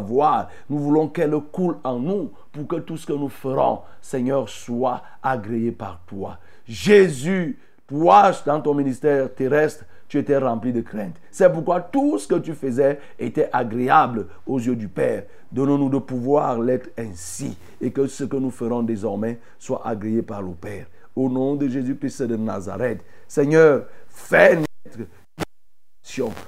Nous 0.69 0.79
voulons 0.79 1.09
qu'elle 1.09 1.35
coule 1.53 1.77
en 1.85 1.99
nous 1.99 2.31
pour 2.53 2.67
que 2.67 2.77
tout 2.77 2.97
ce 2.97 3.07
que 3.07 3.13
nous 3.13 3.29
ferons, 3.29 3.81
Seigneur, 4.01 4.49
soit 4.49 5.03
agréé 5.23 5.73
par 5.73 6.01
toi. 6.07 6.39
Jésus, 6.67 7.59
toi, 7.87 8.31
dans 8.47 8.61
ton 8.61 8.75
ministère 8.75 9.35
terrestre, 9.35 9.85
tu 10.09 10.19
étais 10.19 10.39
rempli 10.39 10.73
de 10.73 10.81
crainte. 10.81 11.17
C'est 11.31 11.53
pourquoi 11.53 11.81
tout 11.81 12.19
ce 12.19 12.29
que 12.29 12.37
tu 12.37 12.53
faisais 12.55 13.01
était 13.19 13.49
agréable 13.53 14.27
aux 14.47 14.59
yeux 14.59 14.77
du 14.77 14.89
Père. 14.89 15.25
Donnons-nous 15.51 15.89
de 15.89 15.99
pouvoir 15.99 16.61
l'être 16.61 16.91
ainsi 16.99 17.57
et 17.81 17.91
que 17.91 18.07
ce 18.07 18.25
que 18.25 18.37
nous 18.37 18.51
ferons 18.51 18.83
désormais 18.83 19.39
soit 19.59 19.83
agréé 19.85 20.23
par 20.23 20.43
le 20.43 20.53
Père. 20.53 20.87
Au 21.17 21.29
nom 21.29 21.55
de 21.55 21.69
Jésus-Christ 21.69 22.23
de 22.23 22.37
Nazareth, 22.37 23.01
Seigneur, 23.29 23.87
fais 24.09 24.57
naître 24.57 25.09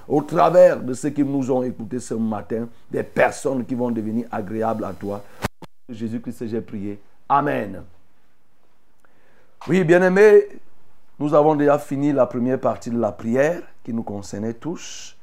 au 0.08 0.22
travers 0.22 0.80
de 0.80 0.92
ceux 0.94 1.10
qui 1.10 1.24
nous 1.24 1.50
ont 1.50 1.62
écoutés 1.62 2.00
ce 2.00 2.14
matin, 2.14 2.68
des 2.90 3.02
personnes 3.02 3.64
qui 3.64 3.74
vont 3.74 3.90
devenir 3.90 4.26
agréables 4.30 4.84
à 4.84 4.92
toi. 4.92 5.22
Jésus-Christ, 5.88 6.46
j'ai 6.46 6.60
prié. 6.60 7.00
Amen. 7.28 7.82
Oui, 9.68 9.82
bien-aimés, 9.84 10.46
nous 11.18 11.34
avons 11.34 11.54
déjà 11.54 11.78
fini 11.78 12.12
la 12.12 12.26
première 12.26 12.60
partie 12.60 12.90
de 12.90 12.98
la 12.98 13.12
prière 13.12 13.62
qui 13.82 13.92
nous 13.92 14.02
concernait 14.02 14.54
tous. 14.54 15.16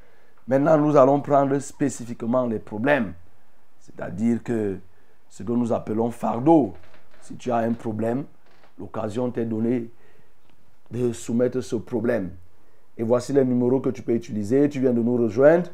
Maintenant, 0.47 0.77
nous 0.77 0.97
allons 0.97 1.21
prendre 1.21 1.57
spécifiquement 1.59 2.45
les 2.45 2.59
problèmes, 2.59 3.13
c'est-à-dire 3.79 4.43
que 4.43 4.77
ce 5.29 5.43
que 5.43 5.51
nous 5.51 5.71
appelons 5.71 6.11
fardeau. 6.11 6.73
Si 7.21 7.35
tu 7.35 7.51
as 7.51 7.57
un 7.57 7.73
problème, 7.73 8.25
l'occasion 8.77 9.31
t'est 9.31 9.45
donnée 9.45 9.89
de 10.91 11.13
soumettre 11.13 11.61
ce 11.61 11.77
problème. 11.77 12.31
Et 12.97 13.03
voici 13.03 13.33
les 13.33 13.43
numéros 13.43 13.79
que 13.79 13.89
tu 13.89 14.01
peux 14.01 14.13
utiliser. 14.13 14.69
Tu 14.69 14.79
viens 14.79 14.93
de 14.93 15.01
nous 15.01 15.17
rejoindre. 15.17 15.69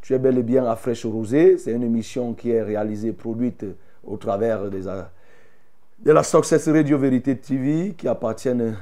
Tu 0.00 0.14
es 0.14 0.18
bel 0.18 0.38
et 0.38 0.42
bien 0.42 0.66
à 0.66 0.76
Fraîche 0.76 1.06
Rosée. 1.06 1.58
C'est 1.58 1.72
une 1.72 1.82
émission 1.82 2.34
qui 2.34 2.50
est 2.50 2.62
réalisée, 2.62 3.12
produite 3.12 3.64
au 4.04 4.16
travers 4.16 4.70
de 4.70 6.12
la 6.12 6.22
Success 6.22 6.68
Radio 6.68 6.98
Vérité 6.98 7.36
TV 7.36 7.94
qui 7.96 8.06
appartiennent 8.08 8.76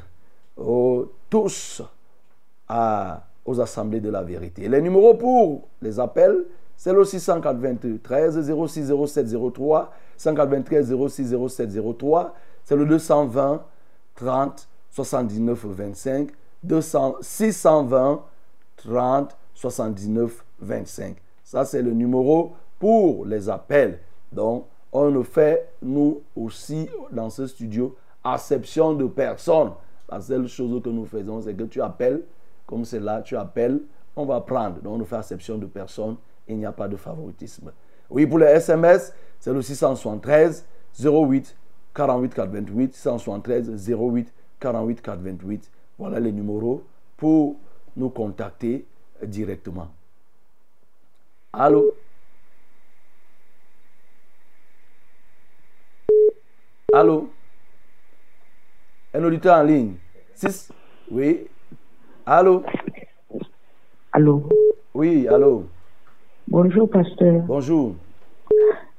tous 1.31 1.83
à, 2.69 3.25
aux 3.45 3.61
assemblées 3.61 4.01
de 4.01 4.11
la 4.11 4.23
vérité. 4.23 4.69
Les 4.69 4.81
numéros 4.81 5.15
pour 5.15 5.69
les 5.81 5.99
appels, 6.01 6.45
c'est 6.77 6.93
le 6.93 7.05
693 7.05 8.53
06 8.67 8.93
07 9.07 9.37
03, 9.55 9.93
193 10.17 10.95
06 11.09 11.37
07 11.49 11.97
03, 11.99 12.35
c'est 12.65 12.77
le 12.77 12.87
220 12.87 13.65
30 14.17 14.69
79 14.91 15.65
25 15.65 16.29
200, 16.63 17.17
620 17.21 18.23
30 18.77 19.37
79 19.55 20.45
25. 20.61 21.17
Ça, 21.45 21.65
c'est 21.65 21.83
le 21.83 21.93
numéro 21.93 22.53
pour 22.79 23.25
les 23.27 23.49
appels. 23.49 23.99
Donc, 24.33 24.67
on 24.93 25.23
fait, 25.23 25.69
nous 25.83 26.23
aussi, 26.37 26.89
dans 27.11 27.31
ce 27.31 27.47
studio, 27.47 27.97
acception 28.25 28.95
de 28.95 29.07
personnes. 29.07 29.73
La 30.11 30.21
seule 30.21 30.49
chose 30.49 30.83
que 30.83 30.89
nous 30.89 31.07
faisons, 31.07 31.41
c'est 31.41 31.55
que 31.55 31.65
tu 31.65 31.81
appelles, 31.81 32.23
comme 32.67 32.85
c'est 32.85 33.01
là, 33.01 33.23
tu 33.23 33.37
appelles, 33.37 33.81
on 34.17 34.25
va 34.25 34.41
prendre. 34.41 34.81
Donc, 34.81 35.01
on 35.01 35.05
fait 35.05 35.17
acception 35.17 35.59
de 35.59 35.67
personnes 35.67 36.17
il 36.49 36.59
n'y 36.59 36.67
a 36.67 36.73
pas 36.73 36.89
de 36.89 36.97
favoritisme. 36.97 37.73
Oui, 38.11 38.27
pour 38.27 38.39
les 38.39 38.47
SMS, 38.47 39.15
c'est 39.39 39.53
le 39.53 39.63
673 39.63 40.67
08 41.03 41.57
48 41.95 42.35
428, 42.35 42.95
673 42.95 43.91
08 43.91 44.33
48 44.61 45.03
428. 45.03 45.71
Voilà 45.99 46.21
les 46.21 46.33
numéros 46.33 46.83
pour 47.17 47.57
nous 47.97 48.11
contacter 48.11 48.85
directement. 49.23 49.89
Allô? 51.53 51.93
Allô? 56.93 57.29
Un 59.15 59.25
auditeur 59.25 59.59
en 59.59 59.63
ligne 59.63 59.95
6 60.35 60.73
Oui 61.11 61.47
Allô? 62.27 62.63
Allô? 64.13 64.49
Oui, 64.95 65.27
allô? 65.29 65.65
Bonjour, 66.49 66.89
pasteur. 66.89 67.43
Bonjour. 67.43 67.95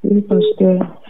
Oui, 0.04 0.22
pasteur. 0.22 1.02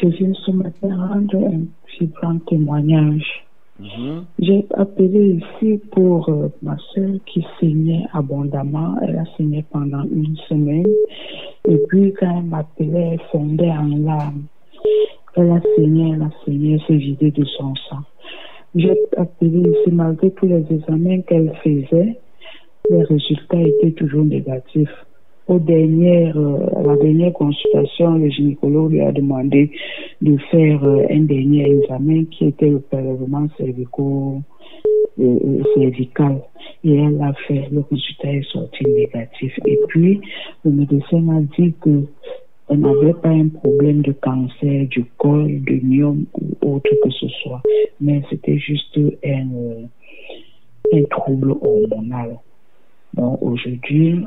Je 0.00 0.06
viens 0.08 0.32
ce 0.34 0.50
matin 0.50 1.08
rendre 1.08 1.36
un 1.36 1.64
vibrant 1.98 2.38
témoignage. 2.46 3.46
Mhm. 3.78 4.24
J'ai 4.40 4.66
appelé 4.74 5.40
ici 5.40 5.80
pour 5.92 6.28
euh, 6.28 6.48
ma 6.62 6.76
soeur 6.92 7.10
qui 7.26 7.46
saignait 7.60 8.04
abondamment. 8.12 8.96
Elle 9.02 9.18
a 9.18 9.24
saigné 9.36 9.64
pendant 9.70 10.02
une 10.04 10.36
semaine. 10.48 10.86
Et 11.68 11.76
puis, 11.88 12.12
quand 12.18 12.38
elle 12.38 12.44
m'appelait, 12.44 13.10
elle 13.12 13.20
fondait 13.30 13.70
en 13.70 13.86
larmes. 13.86 14.44
Elle 15.36 15.50
a 15.52 15.60
saigné, 15.76 16.12
elle 16.14 16.22
a 16.22 16.30
saigné, 16.44 16.74
elle 16.74 16.80
s'est 16.86 16.96
vidée 16.96 17.30
de 17.30 17.44
son 17.44 17.74
sang. 17.88 18.02
J'ai 18.74 18.96
appelé 19.16 19.70
ici 19.70 19.92
malgré 19.92 20.30
tous 20.32 20.46
les 20.46 20.64
examens 20.70 21.20
qu'elle 21.22 21.52
faisait. 21.62 22.18
Les 22.90 23.02
résultats 23.04 23.60
étaient 23.60 23.92
toujours 23.92 24.24
négatifs. 24.24 25.04
Au 25.48 25.58
dernier, 25.58 26.30
euh, 26.36 26.58
à 26.76 26.82
la 26.82 26.96
dernière 26.96 27.32
consultation, 27.32 28.18
le 28.18 28.28
gynécologue 28.28 28.92
lui 28.92 29.00
a 29.00 29.12
demandé 29.12 29.70
de 30.20 30.36
faire 30.50 30.84
euh, 30.84 31.06
un 31.10 31.20
dernier 31.20 31.70
examen 31.70 32.24
qui 32.26 32.48
était 32.48 32.68
le 32.68 32.80
prélèvement 32.80 33.46
euh, 33.58 35.60
cervical. 35.74 36.42
Et 36.84 36.96
elle 36.96 37.16
l'a 37.16 37.32
fait, 37.46 37.66
le 37.72 37.82
résultat 37.90 38.34
est 38.34 38.52
sorti 38.52 38.84
négatif. 38.84 39.58
Et 39.64 39.78
puis, 39.88 40.20
le 40.66 40.70
médecin 40.70 41.26
a 41.30 41.40
dit 41.58 41.72
que 41.80 42.04
elle 42.68 42.80
n'avait 42.80 43.14
pas 43.14 43.30
un 43.30 43.48
problème 43.48 44.02
de 44.02 44.12
cancer 44.12 44.86
du 44.88 45.02
col, 45.16 45.62
de 45.62 45.80
myome 45.82 46.26
ou 46.34 46.74
autre 46.74 46.90
que 47.02 47.10
ce 47.10 47.26
soit, 47.42 47.62
mais 47.98 48.20
c'était 48.28 48.58
juste 48.58 49.00
un, 49.24 49.48
un 50.92 51.02
trouble 51.04 51.52
hormonal. 51.52 52.36
Donc 53.14 53.38
aujourd'hui, 53.40 54.24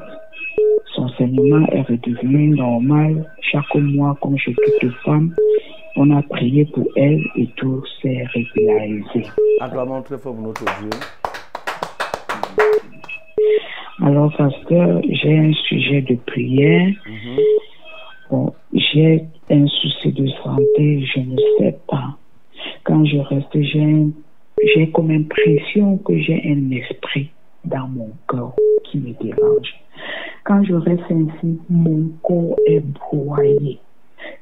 son 0.95 1.07
saignement 1.09 1.65
est 1.67 1.81
redevenu 1.81 2.49
normal. 2.49 3.25
Chaque 3.51 3.75
mois, 3.75 4.17
comme 4.21 4.37
chez 4.37 4.53
toute 4.53 4.91
femme, 5.05 5.33
on 5.95 6.09
a 6.11 6.21
prié 6.23 6.65
pour 6.65 6.87
elle 6.95 7.21
et 7.35 7.47
tout 7.57 7.83
s'est 8.01 8.23
régularisé. 8.33 9.25
Acclamons 9.59 10.01
très 10.01 10.17
fort 10.17 10.35
notre 10.35 10.63
Dieu. 10.63 10.89
Alors, 14.03 14.35
pasteur, 14.35 15.01
j'ai 15.09 15.37
un 15.37 15.53
sujet 15.53 16.01
de 16.01 16.15
prière. 16.25 16.89
Mhm. 17.05 17.37
Bon, 18.31 18.53
j'ai 18.73 19.23
un 19.49 19.67
souci 19.67 20.11
de 20.11 20.27
santé, 20.43 21.05
je 21.05 21.19
ne 21.19 21.37
sais 21.57 21.77
pas. 21.87 22.17
Quand 22.83 23.05
je 23.05 23.17
reste, 23.17 23.61
j'ai 23.61 24.89
comme 24.91 25.11
impression 25.11 25.97
que 25.97 26.17
j'ai 26.17 26.41
un 26.45 26.71
esprit 26.71 27.29
dans 27.65 27.87
mon 27.87 28.11
corps 28.27 28.55
qui 28.85 28.99
me 28.99 29.13
dérange. 29.21 29.73
Quand 30.43 30.63
je 30.63 30.73
reste 30.73 31.03
ainsi, 31.09 31.59
mon 31.69 32.09
corps 32.23 32.57
est 32.67 32.79
broyé. 32.79 33.79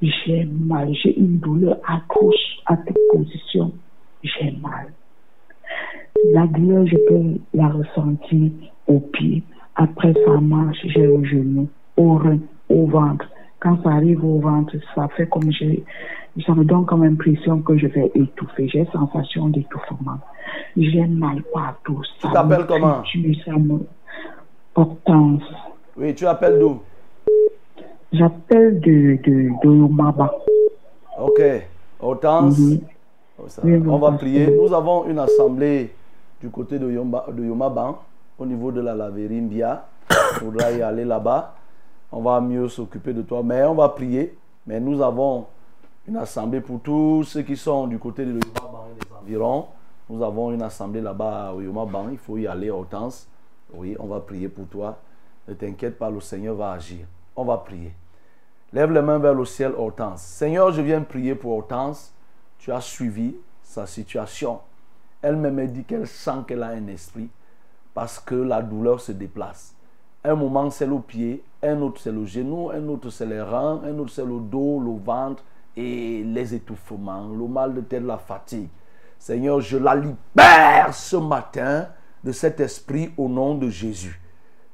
J'ai 0.02 0.46
mal, 0.46 0.94
j'ai 0.94 1.18
une 1.18 1.40
douleur 1.40 1.78
atroce 1.88 2.36
à 2.66 2.78
toute 2.78 2.98
position. 3.14 3.72
J'ai 4.24 4.52
mal. 4.62 4.94
La 6.34 6.48
douleur, 6.48 6.86
je 6.88 6.98
peux 7.08 7.40
la 7.54 7.70
ressentir 7.70 8.52
au 8.88 9.00
pied. 9.00 9.44
Après, 9.76 10.14
ça 10.26 10.40
marche, 10.40 10.80
j'ai 10.86 11.08
au 11.08 11.24
genou, 11.24 11.70
au 11.98 12.16
rein, 12.16 12.40
au 12.70 12.86
ventre. 12.86 13.30
Quand 13.60 13.82
ça 13.84 13.90
arrive 13.92 14.24
au 14.24 14.40
ventre, 14.40 14.74
ça 14.96 15.08
fait 15.10 15.28
comme 15.28 15.52
j'ai, 15.52 15.84
ça 16.46 16.54
me 16.54 16.64
donne 16.64 16.86
comme 16.86 17.04
impression 17.04 17.62
que 17.62 17.78
je 17.78 17.88
vais 17.88 18.12
étouffer. 18.16 18.70
J'ai 18.70 18.86
sensation 18.94 19.50
d'étouffement. 19.50 20.20
J'ai 20.78 21.06
mal 21.06 21.44
partout. 21.54 22.02
Ça 22.22 22.28
Tu 22.30 22.34
t'appelles 22.34 22.60
me 22.62 22.64
comment? 22.66 23.04
ça 23.46 23.52
me 23.58 23.80
Hortense. 24.76 25.44
Oui, 25.98 26.16
tu 26.16 26.26
appelles 26.26 26.58
d'où? 26.60 26.80
J'appelle 28.14 28.80
de, 28.80 29.18
de, 29.24 29.50
de 29.62 29.76
Yomaba. 29.76 30.32
Ok. 31.20 31.42
Hortense? 32.00 32.58
Mhm. 32.58 32.80
Oh, 33.38 33.44
Oui, 33.64 33.82
On 33.88 33.98
va 33.98 34.12
prier. 34.14 34.48
Nous 34.56 34.74
avons 34.74 35.06
une 35.06 35.20
assemblée 35.20 35.92
du 36.42 36.50
côté 36.50 36.80
de, 36.80 36.90
Yomba, 36.90 37.26
de 37.32 37.44
Yomaban, 37.44 38.00
au 38.38 38.46
niveau 38.46 38.72
de 38.72 38.80
la 38.82 38.96
laverie 38.96 39.42
Mbia. 39.42 39.86
Il 40.10 40.40
faudra 40.40 40.72
y 40.72 40.82
aller 40.82 41.04
là-bas. 41.06 41.56
On 42.12 42.22
va 42.22 42.42
mieux 42.42 42.68
s'occuper 42.68 43.14
de 43.14 43.22
toi. 43.22 43.42
Mais 43.44 43.64
on 43.64 43.76
va 43.76 43.90
prier. 43.90 44.38
Mais 44.66 44.80
nous 44.80 45.02
avons 45.02 45.48
une 46.08 46.18
assemblée 46.18 46.62
pour 46.62 46.82
tous 46.82 47.24
ceux 47.24 47.42
qui 47.42 47.56
sont 47.56 47.88
du 47.88 48.00
côté 48.00 48.26
de 48.26 48.32
Yomaban 48.32 48.88
et 48.92 49.04
des 49.04 49.14
environs. 49.14 49.68
Nous 50.10 50.24
avons 50.24 50.52
une 50.52 50.62
assemblée 50.62 51.02
là-bas 51.02 51.54
au 51.54 51.62
Yomaban. 51.62 52.10
Il 52.12 52.18
faut 52.18 52.38
y 52.38 52.48
aller, 52.48 52.70
Hortense. 52.70 53.28
Oui, 53.74 53.96
on 54.00 54.08
va 54.08 54.20
prier 54.20 54.50
pour 54.50 54.68
toi. 54.68 54.98
Ne 55.48 55.54
t'inquiète 55.54 55.98
pas, 55.98 56.10
le 56.10 56.20
Seigneur 56.20 56.56
va 56.56 56.72
agir. 56.72 57.06
On 57.36 57.46
va 57.46 57.58
prier. 57.58 57.94
Lève 58.74 58.92
les 58.92 59.02
mains 59.02 59.20
vers 59.20 59.34
le 59.34 59.46
ciel, 59.46 59.74
Hortense. 59.78 60.22
Seigneur, 60.22 60.72
je 60.72 60.82
viens 60.82 61.02
prier 61.02 61.36
pour 61.36 61.54
Hortense. 61.58 62.14
Tu 62.58 62.72
as 62.72 62.82
suivi 62.82 63.36
sa 63.64 63.86
situation. 63.86 64.60
Elle-même 65.22 65.56
me 65.56 65.68
dit 65.68 65.84
qu'elle 65.84 66.08
sent 66.08 66.44
qu'elle 66.48 66.64
a 66.64 66.70
un 66.70 66.88
esprit 66.88 67.30
parce 67.94 68.20
que 68.20 68.36
la 68.36 68.62
douleur 68.62 69.00
se 69.02 69.12
déplace. 69.12 69.76
Un 70.24 70.36
moment, 70.36 70.70
c'est 70.70 70.86
le 70.86 71.00
pied, 71.00 71.42
un 71.64 71.80
autre, 71.82 72.02
c'est 72.02 72.12
le 72.12 72.26
genou, 72.26 72.70
un 72.72 72.86
autre, 72.90 73.10
c'est 73.10 73.26
les 73.26 73.42
reins, 73.42 73.82
un 73.86 73.98
autre, 74.00 74.12
c'est 74.12 74.26
le 74.26 74.40
dos, 74.40 74.80
le 74.80 75.02
ventre 75.02 75.44
et 75.78 76.24
les 76.24 76.54
étouffements, 76.54 77.30
le 77.30 77.48
mal 77.48 77.74
de 77.74 77.82
tête, 77.82 78.04
la 78.04 78.18
fatigue. 78.18 78.68
Seigneur, 79.18 79.62
je 79.62 79.78
la 79.78 79.96
libère 79.96 80.94
ce 80.94 81.16
matin 81.16 81.88
de 82.22 82.34
cet 82.34 82.60
esprit 82.60 83.12
au 83.18 83.30
nom 83.30 83.56
de 83.56 83.70
Jésus. 83.70 84.20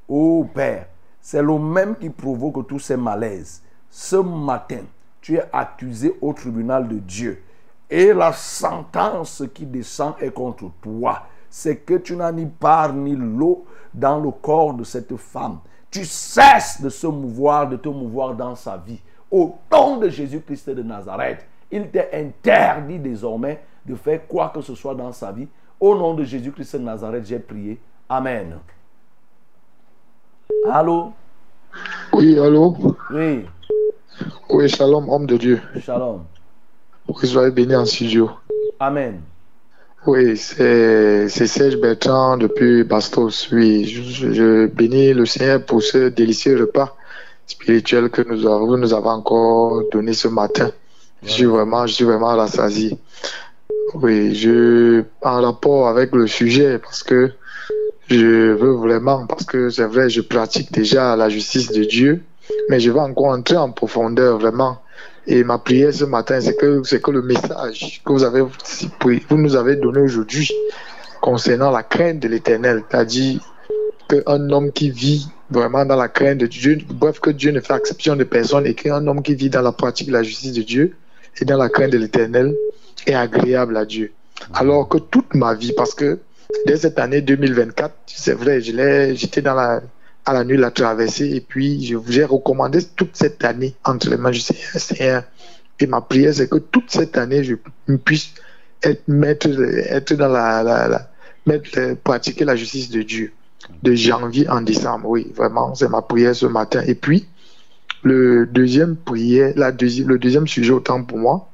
Oh 0.07 0.47
Père, 0.51 0.87
c'est 1.21 1.43
le 1.43 1.59
même 1.59 1.95
qui 1.95 2.09
provoque 2.09 2.67
tous 2.67 2.79
ces 2.79 2.97
malaises. 2.97 3.61
Ce 3.89 4.15
matin, 4.15 4.81
tu 5.21 5.35
es 5.35 5.43
accusé 5.53 6.17
au 6.21 6.33
tribunal 6.33 6.87
de 6.87 6.97
Dieu. 6.97 7.43
Et 7.89 8.13
la 8.13 8.33
sentence 8.33 9.43
qui 9.53 9.65
descend 9.65 10.15
est 10.19 10.31
contre 10.31 10.71
toi. 10.81 11.23
C'est 11.49 11.77
que 11.77 11.95
tu 11.95 12.15
n'as 12.15 12.31
ni 12.31 12.47
part 12.47 12.93
ni 12.93 13.15
l'eau 13.15 13.65
dans 13.95 14.19
le 14.19 14.31
corps 14.31 14.73
de 14.73 14.83
cette 14.83 15.15
femme. 15.17 15.59
Tu 15.89 16.03
cesses 16.05 16.81
de 16.81 16.89
se 16.89 17.07
mouvoir, 17.07 17.67
de 17.69 17.77
te 17.77 17.87
mouvoir 17.89 18.35
dans 18.35 18.55
sa 18.55 18.77
vie. 18.77 18.99
Au 19.31 19.55
nom 19.71 19.97
de 19.97 20.09
Jésus-Christ 20.09 20.69
de 20.69 20.83
Nazareth, 20.83 21.45
il 21.71 21.89
t'est 21.89 22.09
interdit 22.13 22.99
désormais 22.99 23.63
de 23.85 23.95
faire 23.95 24.27
quoi 24.27 24.49
que 24.53 24.61
ce 24.61 24.75
soit 24.75 24.95
dans 24.95 25.11
sa 25.11 25.31
vie. 25.31 25.47
Au 25.79 25.95
nom 25.95 26.13
de 26.13 26.23
Jésus-Christ 26.23 26.75
de 26.77 26.81
Nazareth, 26.83 27.25
j'ai 27.25 27.39
prié. 27.39 27.79
Amen. 28.09 28.57
Allô? 30.71 31.13
Oui, 32.13 32.37
allô? 32.39 32.75
Oui, 33.11 33.45
Oui, 34.49 34.69
shalom, 34.69 35.09
homme 35.09 35.25
de 35.25 35.37
Dieu. 35.37 35.61
shalom. 35.79 36.23
Oui, 37.07 37.27
soyez 37.27 37.51
béni 37.51 37.75
en 37.75 37.85
studio. 37.85 38.29
Amen. 38.79 39.21
Oui, 40.07 40.37
c'est 40.37 41.27
Serge 41.29 41.77
Bertrand 41.77 42.37
depuis 42.37 42.83
Bastos. 42.83 43.49
Oui, 43.51 43.85
je, 43.85 44.33
je- 44.33 44.65
bénis 44.67 45.13
le 45.13 45.25
Seigneur 45.25 45.63
pour 45.65 45.81
ce 45.81 46.09
délicieux 46.09 46.59
repas 46.59 46.95
spirituel 47.47 48.09
que 48.09 48.21
nous 48.21 48.45
avons, 48.47 48.77
nous 48.77 48.93
avez 48.93 49.07
encore 49.09 49.83
donné 49.91 50.13
ce 50.13 50.27
matin. 50.27 50.71
Je 51.23 51.31
suis 51.31 51.45
vraiment, 51.45 51.87
je 51.87 51.93
suis 51.93 52.03
vraiment 52.05 52.35
rassasié. 52.35 52.97
Oui, 53.95 54.35
je, 54.35 55.03
en 55.23 55.41
rapport 55.41 55.87
avec 55.87 56.11
le 56.13 56.27
sujet, 56.27 56.79
parce 56.79 57.03
que 57.03 57.31
je 58.09 58.51
veux 58.53 58.73
vraiment, 58.73 59.25
parce 59.27 59.45
que 59.45 59.69
c'est 59.69 59.85
vrai, 59.85 60.09
je 60.09 60.21
pratique 60.21 60.71
déjà 60.71 61.15
la 61.15 61.29
justice 61.29 61.71
de 61.71 61.83
Dieu, 61.83 62.21
mais 62.69 62.79
je 62.79 62.91
vais 62.91 62.99
encore 62.99 63.27
entrer 63.27 63.57
en 63.57 63.71
profondeur 63.71 64.37
vraiment. 64.39 64.77
Et 65.27 65.43
ma 65.43 65.57
prière 65.57 65.93
ce 65.93 66.05
matin, 66.05 66.39
c'est 66.39 66.55
que, 66.55 66.81
c'est 66.83 67.01
que 67.01 67.11
le 67.11 67.21
message 67.21 68.01
que 68.05 68.11
vous 68.11 68.23
avez, 68.23 68.41
vous 68.41 69.37
nous 69.37 69.55
avez 69.55 69.75
donné 69.75 69.99
aujourd'hui 69.99 70.51
concernant 71.21 71.71
la 71.71 71.81
crainte 71.81 72.19
de 72.19 72.27
l'éternel, 72.27 72.83
c'est-à-dire 72.89 73.41
qu'un 74.07 74.49
homme 74.51 74.71
qui 74.71 74.91
vit 74.91 75.27
vraiment 75.49 75.83
dans 75.85 75.95
la 75.95 76.07
crainte 76.07 76.37
de 76.37 76.45
Dieu, 76.45 76.77
bref, 76.89 77.19
que 77.19 77.31
Dieu 77.31 77.51
ne 77.51 77.59
fait 77.59 77.75
exception 77.75 78.15
de 78.15 78.23
personne 78.23 78.67
et 78.67 78.75
qu'un 78.75 79.05
homme 79.07 79.23
qui 79.23 79.33
vit 79.33 79.49
dans 79.49 79.63
la 79.63 79.71
pratique 79.71 80.07
de 80.07 80.13
la 80.13 80.21
justice 80.21 80.53
de 80.53 80.61
Dieu 80.61 80.95
et 81.41 81.45
dans 81.45 81.57
la 81.57 81.69
crainte 81.69 81.91
de 81.91 81.97
l'éternel 81.97 82.55
est 83.07 83.15
agréable 83.15 83.77
à 83.77 83.85
Dieu. 83.85 84.11
Alors 84.53 84.87
que 84.87 84.99
toute 84.99 85.33
ma 85.33 85.55
vie, 85.55 85.73
parce 85.73 85.95
que 85.95 86.19
dès 86.67 86.77
cette 86.77 86.99
année 86.99 87.21
2024, 87.21 87.95
c'est 88.05 88.33
vrai, 88.33 88.61
j'étais 88.61 89.41
dans 89.41 89.55
la, 89.55 89.81
à 90.25 90.33
la 90.33 90.43
nuit 90.43 90.57
la 90.57 90.71
traversée. 90.71 91.29
Et 91.35 91.41
puis, 91.41 91.85
je 91.85 91.97
j'ai 92.07 92.25
recommandé 92.25 92.79
toute 92.95 93.15
cette 93.15 93.43
année 93.43 93.75
entre 93.83 94.09
les 94.09 94.17
mains 94.17 94.31
du. 94.31 94.39
Seigneur. 94.39 95.23
Et 95.79 95.87
ma 95.87 96.01
prière, 96.01 96.33
c'est 96.33 96.49
que 96.49 96.57
toute 96.57 96.89
cette 96.89 97.17
année, 97.17 97.43
je 97.43 97.55
puisse 97.97 98.33
être, 98.81 99.07
mettre, 99.07 99.49
être 99.89 100.13
dans 100.13 100.29
la, 100.29 101.09
mettre, 101.45 101.95
pratiquer 102.03 102.45
la 102.45 102.55
justice 102.55 102.89
de 102.89 103.01
Dieu 103.01 103.33
de 103.83 103.93
janvier 103.93 104.47
en 104.49 104.61
décembre. 104.61 105.09
Oui, 105.09 105.31
vraiment, 105.35 105.75
c'est 105.75 105.89
ma 105.89 106.01
prière 106.01 106.35
ce 106.35 106.45
matin. 106.45 106.81
Et 106.87 106.95
puis, 106.95 107.27
le 108.03 108.45
deuxième 108.45 108.95
prière, 108.95 109.53
la 109.55 109.71
deuxième, 109.71 110.07
le 110.07 110.19
deuxième 110.19 110.47
sujet 110.47 110.71
autant 110.71 111.03
pour 111.03 111.17
moi, 111.17 111.49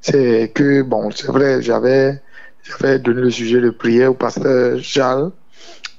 c'est 0.00 0.52
que, 0.54 0.82
bon, 0.82 1.10
c'est 1.10 1.28
vrai, 1.28 1.62
j'avais, 1.62 2.20
j'avais 2.62 2.98
donné 2.98 3.22
le 3.22 3.30
sujet 3.30 3.60
de 3.60 3.70
prière 3.70 4.10
au 4.10 4.14
pasteur 4.14 4.78
Charles 4.82 5.32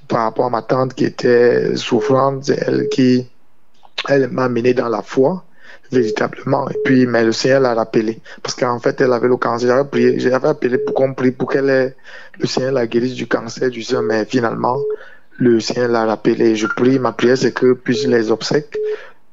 par 0.08 0.24
rapport 0.24 0.46
à 0.46 0.50
ma 0.50 0.62
tante 0.62 0.94
qui 0.94 1.04
était 1.04 1.76
souffrante, 1.76 2.44
c'est 2.44 2.58
elle 2.66 2.88
qui, 2.88 3.26
elle 4.08 4.28
m'a 4.28 4.48
mené 4.48 4.74
dans 4.74 4.88
la 4.88 5.02
foi, 5.02 5.44
véritablement. 5.90 6.68
Et 6.68 6.76
puis, 6.84 7.06
mais 7.06 7.24
le 7.24 7.32
Seigneur 7.32 7.60
l'a 7.60 7.74
rappelé. 7.74 8.20
Parce 8.42 8.54
qu'en 8.54 8.78
fait, 8.78 9.00
elle 9.00 9.12
avait 9.12 9.28
le 9.28 9.36
cancer. 9.36 9.68
J'avais 9.68 9.88
prié, 9.88 10.18
j'avais 10.18 10.48
appelé 10.48 10.78
pour 10.78 10.94
qu'on 10.94 11.14
prie 11.14 11.30
pour 11.30 11.50
qu'elle 11.50 11.94
le 12.38 12.46
Seigneur 12.46 12.72
la 12.72 12.86
guérisse 12.86 13.14
du 13.14 13.26
cancer 13.26 13.70
du 13.70 13.82
sein, 13.82 14.02
mais 14.02 14.24
finalement, 14.24 14.78
le 15.38 15.60
Seigneur 15.60 15.88
l'a 15.88 16.06
rappelé. 16.06 16.56
Je 16.56 16.66
prie, 16.66 16.98
ma 16.98 17.12
prière, 17.12 17.36
c'est 17.38 17.52
que 17.52 17.72
puissent 17.74 18.06
les 18.06 18.30
obsèques 18.30 18.78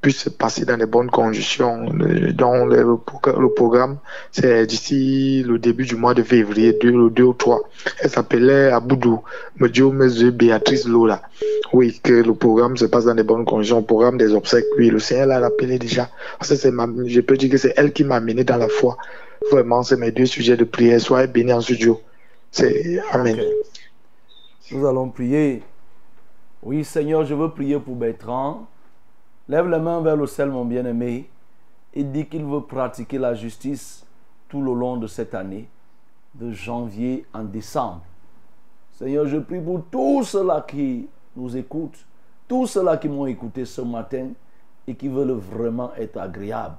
puisse 0.04 0.20
se 0.20 0.30
passer 0.30 0.66
dans 0.66 0.78
de 0.78 0.86
bonnes 0.86 1.10
conditions. 1.10 1.86
Donc, 1.86 2.72
le, 2.72 3.50
programme, 3.56 3.98
c'est 4.32 4.68
d'ici 4.68 5.44
le 5.48 5.58
début 5.58 5.86
du 5.86 5.96
mois 5.96 6.14
de 6.14 6.22
février, 6.22 6.78
le 6.84 7.10
2 7.10 7.24
ou 7.24 7.34
3. 7.34 7.62
Elle 8.02 8.10
s'appelait 8.10 8.68
Aboudou, 8.68 9.22
Medjo 9.60 9.94
Béatrice 10.32 10.86
Lola. 10.86 11.22
Oui, 11.72 12.02
que 12.04 12.14
le 12.14 12.34
programme 12.34 12.76
se 12.76 12.86
passe 12.86 13.06
dans 13.06 13.16
de 13.16 13.24
bonnes 13.24 13.46
conditions. 13.46 13.80
Le 13.80 13.86
programme 13.86 14.18
des 14.18 14.34
obsèques, 14.34 14.66
oui, 14.78 14.90
le 14.90 15.00
Seigneur 15.00 15.28
l'a 15.28 15.40
rappelé 15.40 15.80
déjà. 15.80 16.10
Je 16.42 17.20
peux 17.22 17.38
dire 17.38 17.50
que 17.50 17.58
c'est 17.58 17.74
elle 17.78 17.94
qui 17.94 18.04
m'a 18.04 18.18
amené 18.18 18.44
dans 18.44 18.58
la 18.58 18.68
foi. 18.68 18.98
Vraiment, 19.52 19.84
c'est 19.84 19.98
mes 19.98 20.12
deux 20.12 20.26
sujets 20.26 20.58
de 20.58 20.66
prière. 20.66 21.00
Soyez 21.00 21.28
bénis 21.28 21.54
en 21.54 21.62
studio. 21.62 22.02
C'est 22.52 23.00
Amen. 23.12 23.40
Nous 24.70 24.86
allons 24.86 25.10
prier. 25.10 25.64
Oui, 26.62 26.84
Seigneur, 26.84 27.26
je 27.26 27.34
veux 27.34 27.50
prier 27.50 27.80
pour 27.80 27.96
Bertrand. 27.96 28.68
Lève 29.50 29.68
les 29.68 29.80
mains 29.80 30.02
vers 30.02 30.16
le 30.16 30.26
ciel, 30.26 30.50
mon 30.50 30.64
bien-aimé, 30.64 31.30
et 31.94 32.04
dit 32.04 32.26
qu'il 32.26 32.46
veut 32.46 32.62
pratiquer 32.62 33.18
la 33.18 33.34
justice 33.34 34.06
tout 34.48 34.62
le 34.62 34.74
long 34.74 34.98
de 34.98 35.08
cette 35.08 35.36
année, 35.36 35.68
de 36.34 36.52
janvier 36.52 37.26
en 37.34 37.44
décembre. 37.44 38.02
Seigneur, 38.92 39.26
je 39.26 39.38
prie 39.38 39.60
pour 39.60 39.84
tous 39.92 40.24
ceux-là 40.24 40.64
qui 40.68 41.08
nous 41.36 41.58
écoutent, 41.58 42.06
tous 42.48 42.68
ceux-là 42.68 42.98
qui 42.98 43.10
m'ont 43.10 43.26
écouté 43.26 43.66
ce 43.66 43.82
matin 43.82 44.30
et 44.88 44.96
qui 44.96 45.08
veulent 45.08 45.32
vraiment 45.32 45.92
être 45.98 46.18
agréables. 46.18 46.78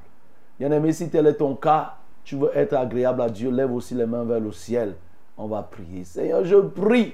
Bien-aimé, 0.59 0.93
si 0.93 1.11
tel 1.11 1.27
est 1.27 1.35
ton 1.35 1.57
cas, 1.57 1.97
tu 2.25 2.37
veux 2.37 2.57
être 2.57 2.75
agréable 2.75 3.21
à 3.21 3.29
Dieu, 3.29 3.51
lève 3.51 3.73
aussi 3.73 3.95
les 3.95 4.07
mains 4.07 4.25
vers 4.25 4.41
le 4.41 4.53
ciel. 4.53 4.95
On 5.37 5.49
va 5.49 5.63
prier. 5.63 6.05
Seigneur, 6.05 6.45
je 6.45 6.57
prie 6.57 7.13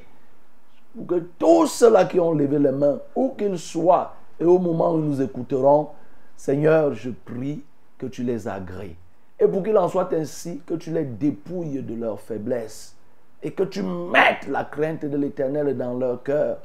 pour 0.95 1.07
que 1.07 1.27
tous 1.39 1.67
ceux-là 1.67 2.05
qui 2.05 2.21
ont 2.21 2.33
levé 2.33 2.59
les 2.59 2.73
mains, 2.73 2.99
où 3.17 3.31
qu'ils 3.31 3.59
soient, 3.59 4.15
et 4.41 4.45
au 4.45 4.59
moment 4.59 4.95
où 4.95 4.99
nous 4.99 5.21
écouterons, 5.21 5.89
Seigneur, 6.35 6.95
je 6.95 7.11
prie 7.11 7.63
que 7.99 8.07
tu 8.07 8.23
les 8.23 8.49
agrées. 8.49 8.97
Et 9.39 9.47
pour 9.47 9.63
qu'il 9.63 9.77
en 9.77 9.89
soit 9.89 10.13
ainsi, 10.15 10.61
que 10.67 10.75
tu 10.75 10.91
les 10.91 11.05
dépouilles 11.05 11.83
de 11.83 11.95
leur 11.95 12.19
faiblesse. 12.19 12.97
Et 13.43 13.53
que 13.53 13.63
tu 13.63 13.83
mettes 13.83 14.47
la 14.49 14.65
crainte 14.65 15.05
de 15.05 15.17
l'Éternel 15.17 15.77
dans 15.77 15.95
leur 15.95 16.23
cœur. 16.23 16.59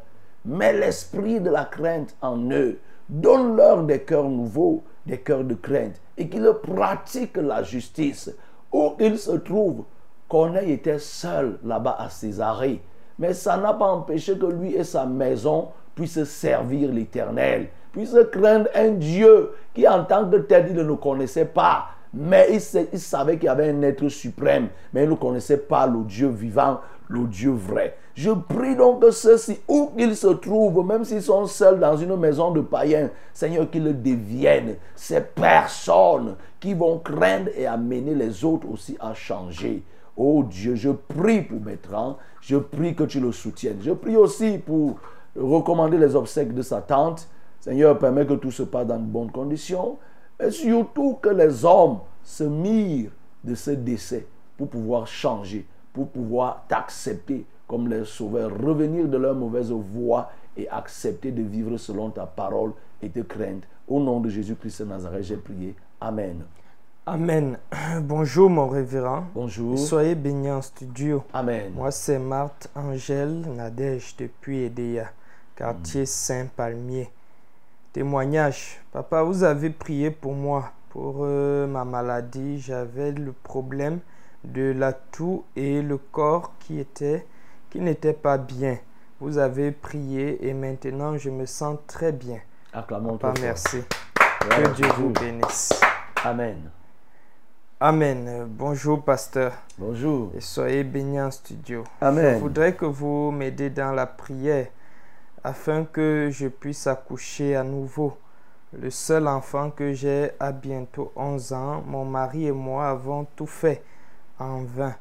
Mets 0.46 0.74
l'esprit 0.74 1.42
de 1.42 1.50
la 1.50 1.66
crainte 1.66 2.16
en 2.22 2.38
eux. 2.52 2.80
Donne-leur 3.10 3.84
des 3.84 4.02
cœurs 4.02 4.30
nouveaux, 4.30 4.84
des 5.06 5.20
cœurs 5.20 5.44
de 5.44 5.56
crainte. 5.56 6.00
Et 6.18 6.30
qu'ils 6.30 6.50
pratiquent 6.64 7.38
la 7.38 7.64
justice. 7.64 8.32
Où 8.72 8.92
qu'ils 8.92 9.20
se 9.20 9.32
trouvent. 9.32 9.84
Corneille 10.30 10.72
était 10.72 11.00
seul 11.00 11.60
là-bas 11.64 11.98
à 12.00 12.10
Césarée. 12.10 12.82
Mais 13.20 13.34
ça 13.34 13.58
n'a 13.58 13.74
pas 13.74 13.88
empêché 13.88 14.38
que 14.38 14.46
lui 14.46 14.76
et 14.76 14.84
sa 14.84 15.06
maison 15.06 15.70
puisse 15.96 16.24
servir 16.26 16.92
l'Éternel, 16.92 17.70
puisse 17.92 18.16
craindre 18.32 18.70
un 18.76 18.92
Dieu 18.92 19.52
qui 19.74 19.88
en 19.88 20.04
tant 20.04 20.30
que 20.30 20.38
tel, 20.38 20.68
il 20.70 20.76
ne 20.76 20.84
le 20.84 20.96
connaissait 20.96 21.46
pas. 21.46 21.88
Mais 22.14 22.48
il, 22.52 23.00
savait 23.00 23.36
qu'il 23.36 23.48
y 23.48 23.50
avait 23.50 23.70
un 23.70 23.82
être 23.82 24.08
suprême, 24.08 24.70
mais 24.94 25.04
il 25.04 25.10
ne 25.10 25.16
connaissait 25.16 25.58
pas 25.58 25.86
le 25.86 26.02
Dieu 26.06 26.30
vivant, 26.30 26.80
le 27.10 27.26
Dieu 27.26 27.52
vrai. 27.52 27.98
Je 28.14 28.32
prie 28.32 28.78
donc 28.78 29.02
que 29.02 29.12
ceux-ci, 29.12 29.60
où 29.68 29.92
qu'ils 29.98 30.16
se 30.16 30.28
trouvent, 30.28 30.86
même 30.86 31.04
s'ils 31.04 31.22
sont 31.22 31.46
seuls 31.46 31.78
dans 31.78 31.98
une 31.98 32.16
maison 32.16 32.52
de 32.52 32.62
païens, 32.62 33.10
Seigneur, 33.34 33.70
qu'ils 33.70 34.02
deviennent 34.02 34.78
ces 34.96 35.20
personnes 35.20 36.36
qui 36.62 36.74
vont 36.74 37.00
craindre 37.00 37.50
et 37.58 37.68
amener 37.68 38.16
les 38.16 38.46
autres 38.46 38.70
aussi 38.72 38.96
à 39.02 39.14
changer. 39.14 39.84
Oh 40.16 40.46
Dieu, 40.50 40.76
je 40.76 40.92
prie 40.92 41.42
pour 41.42 41.60
Bertrand, 41.60 42.18
je 42.40 42.56
prie 42.56 42.96
que 42.96 43.04
tu 43.04 43.20
le 43.20 43.34
soutiennes. 43.34 43.80
Je 43.82 43.92
prie 43.92 44.16
aussi 44.16 44.58
pour 44.58 44.98
recommander 45.36 45.98
les 45.98 46.16
obsèques 46.16 46.54
de 46.54 46.62
sa 46.62 46.82
tante. 46.82 47.28
Seigneur, 47.60 47.98
permet 47.98 48.26
que 48.26 48.34
tout 48.34 48.52
se 48.52 48.64
passe 48.64 48.88
dans 48.88 48.98
de 48.98 49.06
bonnes 49.06 49.32
conditions. 49.32 49.98
Et 50.40 50.52
surtout 50.52 51.18
que 51.22 51.30
les 51.30 51.66
hommes 51.66 52.00
se 52.24 52.44
mirent 52.44 53.12
de 53.44 53.56
ce 53.56 53.72
décès 53.72 54.28
pour 54.58 54.68
pouvoir 54.70 55.08
changer, 55.08 55.66
pour 55.94 56.10
pouvoir 56.10 56.66
t'accepter 56.68 57.46
comme 57.68 57.90
les 57.90 58.06
sauveurs, 58.06 58.52
revenir 58.52 59.08
de 59.08 59.18
leur 59.18 59.36
mauvaise 59.36 59.72
voie 59.72 60.30
et 60.56 60.70
accepter 60.70 61.32
de 61.32 61.42
vivre 61.42 61.78
selon 61.78 62.10
ta 62.10 62.26
parole 62.26 62.72
et 63.02 63.10
te 63.10 63.22
craindre. 63.22 63.64
Au 63.88 64.00
nom 64.00 64.20
de 64.20 64.30
Jésus-Christ 64.30 64.82
de 64.84 64.88
Nazareth, 64.88 65.24
j'ai 65.24 65.38
prié. 65.38 65.76
Amen. 66.00 66.44
Amen. 67.08 67.58
Bonjour 68.02 68.50
mon 68.50 68.68
révérend. 68.68 69.26
Bonjour. 69.34 69.78
Soyez 69.78 70.16
bénis 70.16 70.52
en 70.52 70.62
studio. 70.62 71.24
Amen. 71.34 71.72
Moi 71.76 71.92
c'est 71.92 72.18
Marthe 72.18 72.70
Angèle 72.76 73.42
Nadège 73.56 74.16
depuis 74.18 74.64
Edea 74.64 75.12
quartier 75.56 76.06
Saint-Palmier. 76.06 77.10
Témoignage. 77.94 78.82
Papa, 78.92 79.24
vous 79.24 79.44
avez 79.44 79.70
prié 79.70 80.12
pour 80.12 80.34
moi, 80.34 80.72
pour 80.90 81.20
euh, 81.22 81.66
ma 81.66 81.86
maladie. 81.86 82.60
J'avais 82.60 83.12
le 83.12 83.32
problème 83.32 84.00
de 84.44 84.74
la 84.78 84.94
toux 84.94 85.46
et 85.56 85.82
le 85.82 85.98
corps 85.98 86.54
qui 86.60 86.80
était 86.80 87.26
qui 87.70 87.80
n'était 87.80 88.14
pas 88.14 88.38
bien. 88.38 88.78
Vous 89.20 89.38
avez 89.38 89.72
prié 89.72 90.46
et 90.48 90.54
maintenant 90.54 91.18
je 91.18 91.30
me 91.30 91.46
sens 91.46 91.78
très 91.88 92.12
bien. 92.12 92.40
Acclamons 92.74 93.18
Papa, 93.18 93.40
merci. 93.42 93.78
Que 94.42 94.74
Dieu 94.76 94.88
vous 94.98 95.10
bénisse. 95.10 95.80
Amen. 96.24 96.70
Amen. 97.80 98.46
Bonjour, 98.48 99.04
pasteur. 99.04 99.54
Bonjour. 99.78 100.32
Et 100.36 100.42
soyez 100.42 100.84
bénis 100.84 101.20
en 101.20 101.32
studio. 101.32 101.84
Amen. 102.02 102.36
Je 102.36 102.40
voudrais 102.40 102.74
que 102.74 102.86
vous 102.86 103.32
m'aidiez 103.32 103.70
dans 103.70 103.92
la 103.92 104.06
prière 104.06 104.68
afin 105.46 105.86
que 105.86 106.30
je 106.32 106.48
puisse 106.48 106.88
accoucher 106.88 107.56
à 107.56 107.64
nouveau. 107.64 108.18
Le 108.74 108.90
seul 108.90 109.28
enfant 109.28 109.70
que 109.70 109.94
j'ai 109.94 110.32
a 110.40 110.52
bientôt 110.52 111.12
11 111.16 111.54
ans, 111.54 111.84
mon 111.86 112.04
mari 112.04 112.48
et 112.48 112.52
moi 112.52 112.90
avons 112.90 113.28
tout 113.36 113.46
fait 113.46 113.84
en 114.40 114.64
vain. 114.64 114.96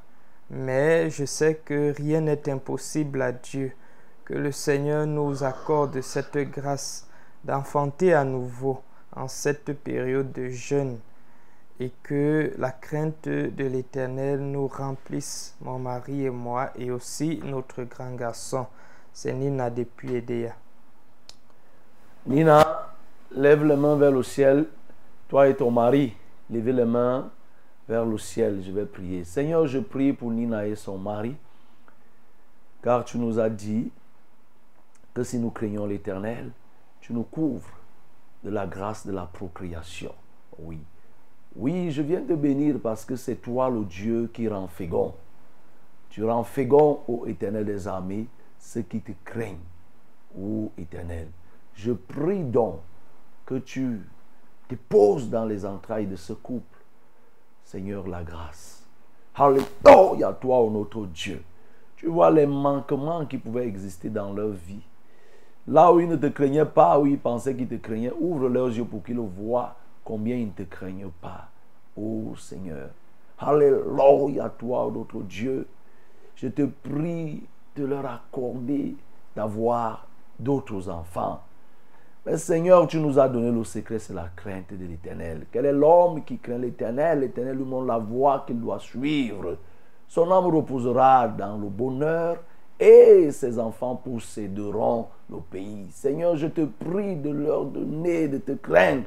Mais 0.51 1.09
je 1.09 1.25
sais 1.25 1.63
que 1.65 1.95
rien 1.97 2.21
n'est 2.21 2.47
impossible 2.51 3.23
à 3.23 3.33
Dieu. 3.33 3.73
Que 4.27 4.35
le 4.35 4.53
Seigneur 4.53 5.07
nous 5.07 5.45
accorde 5.45 5.99
cette 6.03 6.37
grâce 6.37 7.09
d'enfanter 7.43 8.13
à 8.13 8.25
nouveau 8.25 8.83
en 9.17 9.29
cette 9.29 9.73
période 9.73 10.31
de 10.33 10.51
jeûne 10.51 10.99
et 11.81 11.91
que 12.03 12.53
la 12.59 12.71
crainte 12.71 13.29
de 13.29 13.65
l'Éternel 13.65 14.41
nous 14.41 14.67
remplisse, 14.67 15.57
mon 15.63 15.79
mari 15.79 16.27
et 16.27 16.31
moi, 16.31 16.71
et 16.77 16.91
aussi 16.91 17.41
notre 17.45 17.83
grand 17.85 18.15
garçon. 18.15 18.67
C'est 19.15 19.33
Nina 19.33 19.71
depuis 19.71 20.17
Edea. 20.17 20.57
Nina, 22.27 22.89
lève 23.31 23.65
les 23.65 23.77
mains 23.77 23.95
vers 23.95 24.11
le 24.11 24.25
ciel. 24.25 24.67
Toi 25.29 25.49
et 25.49 25.55
ton 25.55 25.71
mari, 25.71 26.15
levez 26.51 26.73
les 26.73 26.85
mains 26.85 27.31
vers 27.89 28.05
le 28.05 28.19
ciel. 28.19 28.61
Je 28.67 28.73
vais 28.73 28.85
prier. 28.85 29.23
Seigneur, 29.23 29.69
je 29.69 29.79
prie 29.79 30.13
pour 30.13 30.33
Nina 30.33 30.67
et 30.67 30.75
son 30.75 30.99
mari. 30.99 31.37
Car 32.83 33.05
tu 33.05 33.17
nous 33.19 33.39
as 33.39 33.49
dit 33.49 33.93
que 35.15 35.23
si 35.23 35.39
nous 35.39 35.51
craignons 35.51 35.87
l'Éternel, 35.87 36.51
tu 37.01 37.13
nous 37.13 37.23
couvres 37.23 37.71
de 38.43 38.51
la 38.51 38.67
grâce 38.67 39.07
de 39.07 39.13
la 39.13 39.27
procréation. 39.27 40.13
Oui. 40.59 40.81
Oui, 41.55 41.93
je 41.93 42.03
viens 42.03 42.21
te 42.21 42.33
bénir 42.33 42.81
parce 42.83 43.05
que 43.05 43.15
c'est 43.15 43.37
toi 43.37 43.71
le 43.71 43.85
Dieu 43.85 44.29
qui 44.35 44.49
rend 44.49 44.67
fécond. 44.67 45.15
Tu 46.11 46.25
rends 46.25 46.43
fécond, 46.43 47.03
ô 47.07 47.27
Éternel 47.27 47.65
des 47.65 47.87
armées, 47.87 48.27
ceux 48.65 48.83
qui 48.83 49.01
te 49.01 49.13
craignent, 49.25 49.59
ô 50.37 50.73
Éternel. 50.79 51.29
Je 51.75 51.93
prie 51.93 52.43
donc 52.43 52.81
que 53.47 53.57
tu 53.57 54.01
te 54.69 54.75
poses 54.75 55.29
dans 55.29 55.45
les 55.45 55.67
entrailles 55.67 56.07
de 56.07 56.17
ce 56.17 56.33
couple, 56.33 56.79
Seigneur, 57.63 58.09
la 58.09 58.25
grâce. 58.25 58.85
Alléluia, 59.35 60.33
toi, 60.41 60.61
ô 60.63 60.71
notre 60.71 61.07
Dieu. 61.07 61.43
Tu 61.97 62.07
vois 62.07 62.31
les 62.31 62.47
manquements 62.47 63.27
qui 63.27 63.39
pouvaient 63.39 63.67
exister 63.67 64.09
dans 64.09 64.33
leur 64.33 64.51
vie. 64.51 64.83
Là 65.69 65.93
où 65.93 66.01
ils 66.01 66.09
ne 66.09 66.17
te 66.17 66.27
craignaient 66.27 66.65
pas, 66.65 66.99
où 66.99 67.07
ils 67.07 67.19
pensaient 67.19 67.55
qu'ils 67.55 67.69
te 67.69 67.75
craignaient, 67.75 68.13
ouvre 68.19 68.49
leurs 68.49 68.69
yeux 68.69 68.85
pour 68.85 69.03
qu'ils 69.03 69.19
voient 69.19 69.77
combien 70.05 70.37
ils 70.37 70.47
ne 70.47 70.53
te 70.53 70.63
craignent 70.63 71.11
pas. 71.21 71.49
Oh 71.97 72.35
Seigneur. 72.37 72.91
Alléluia, 73.39 74.49
toi, 74.49 74.91
notre 74.93 75.21
Dieu. 75.21 75.67
Je 76.37 76.49
te 76.49 76.63
prie 76.63 77.43
de 77.77 77.85
leur 77.85 78.07
accorder 78.07 78.97
d'avoir 79.35 80.07
d'autres 80.39 80.89
enfants. 80.89 81.41
Mais 82.27 82.39
Seigneur, 82.39 82.87
tu 82.87 82.99
nous 82.99 83.19
as 83.19 83.29
donné 83.29 83.51
le 83.51 83.65
secret, 83.65 83.99
c'est 83.99 84.15
la 84.15 84.29
crainte 84.35 84.73
de 84.73 84.87
l'éternel. 84.87 85.47
Quel 85.53 85.67
est 85.67 85.73
l'homme 85.73 86.25
qui 86.25 86.39
craint 86.39 86.57
l'éternel? 86.57 87.21
L'éternel 87.21 87.57
lui 87.57 87.65
montre 87.65 87.87
la 87.87 87.99
voie 87.99 88.45
qu'il 88.47 88.61
doit 88.61 88.79
suivre. 88.79 89.59
Son 90.09 90.31
âme 90.31 90.47
reposera 90.47 91.29
dans 91.29 91.59
le 91.59 91.69
bonheur 91.69 92.39
et 92.81 93.31
ses 93.31 93.59
enfants 93.59 93.97
posséderont 93.97 95.09
le 95.31 95.39
pays. 95.39 95.87
Seigneur, 95.91 96.37
je 96.37 96.47
te 96.47 96.65
prie 96.65 97.17
de 97.17 97.31
leur 97.31 97.67
donner, 97.67 98.29
de 98.29 98.39
te 98.39 98.53
craindre 98.53 99.05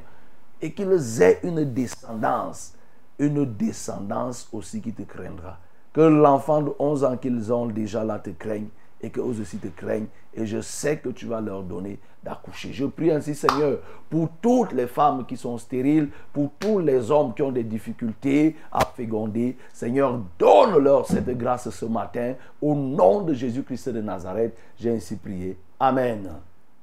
et 0.62 0.72
qu'ils 0.72 1.22
aient 1.22 1.40
une 1.44 1.64
descendance, 1.64 2.74
une 3.18 3.46
descendance 3.46 4.48
aussi 4.52 4.82
qui 4.82 4.94
te 4.94 5.04
craindra. 5.04 5.58
Que 5.98 6.04
l'enfant 6.04 6.62
de 6.62 6.72
11 6.78 7.04
ans 7.06 7.18
qu'ils 7.18 7.52
ont 7.52 7.66
déjà 7.66 8.04
là 8.04 8.20
te 8.20 8.30
craigne 8.30 8.68
et 9.02 9.10
qu'eux 9.10 9.24
aussi 9.42 9.58
te 9.58 9.68
craignent. 9.68 10.06
Et 10.36 10.46
je 10.46 10.62
sais 10.62 10.98
que 10.98 11.10
tu 11.10 11.26
vas 11.26 11.42
leur 11.42 11.64
donner 11.64 11.98
d'accoucher. 12.24 12.72
Je 12.72 12.86
prie 12.86 13.10
ainsi, 13.10 13.34
Seigneur, 13.34 13.80
pour 14.08 14.30
toutes 14.40 14.74
les 14.74 14.86
femmes 14.86 15.26
qui 15.26 15.36
sont 15.36 15.58
stériles, 15.58 16.10
pour 16.34 16.52
tous 16.60 16.78
les 16.78 17.10
hommes 17.10 17.34
qui 17.34 17.42
ont 17.42 17.52
des 17.52 17.64
difficultés 17.64 18.56
à 18.72 18.86
féconder. 18.86 19.58
Seigneur, 19.74 20.20
donne-leur 20.38 21.08
cette 21.08 21.36
grâce 21.36 21.68
ce 21.68 21.86
matin. 21.86 22.36
Au 22.62 22.76
nom 22.76 23.22
de 23.22 23.34
Jésus-Christ 23.34 23.90
de 23.90 24.02
Nazareth, 24.02 24.56
j'ai 24.78 24.92
ainsi 24.92 25.16
prié. 25.16 25.58
Amen. 25.80 26.30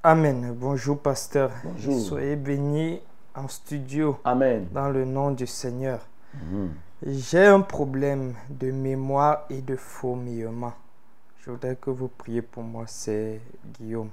Amen. 0.03 0.53
Bonjour, 0.59 0.99
pasteur. 0.99 1.53
Bonjour. 1.63 2.01
Soyez 2.01 2.35
bénis 2.35 2.99
en 3.33 3.47
studio. 3.47 4.19
Amen. 4.25 4.67
Dans 4.73 4.89
le 4.89 5.05
nom 5.05 5.31
du 5.31 5.47
Seigneur. 5.47 6.01
J'ai 7.07 7.45
un 7.45 7.61
problème 7.61 8.33
de 8.49 8.71
mémoire 8.71 9.45
et 9.51 9.61
de 9.61 9.77
fourmillement. 9.77 10.73
Je 11.37 11.51
voudrais 11.51 11.77
que 11.77 11.91
vous 11.91 12.09
priez 12.09 12.41
pour 12.41 12.63
moi, 12.63 12.85
c'est 12.87 13.43
Guillaume. 13.79 14.09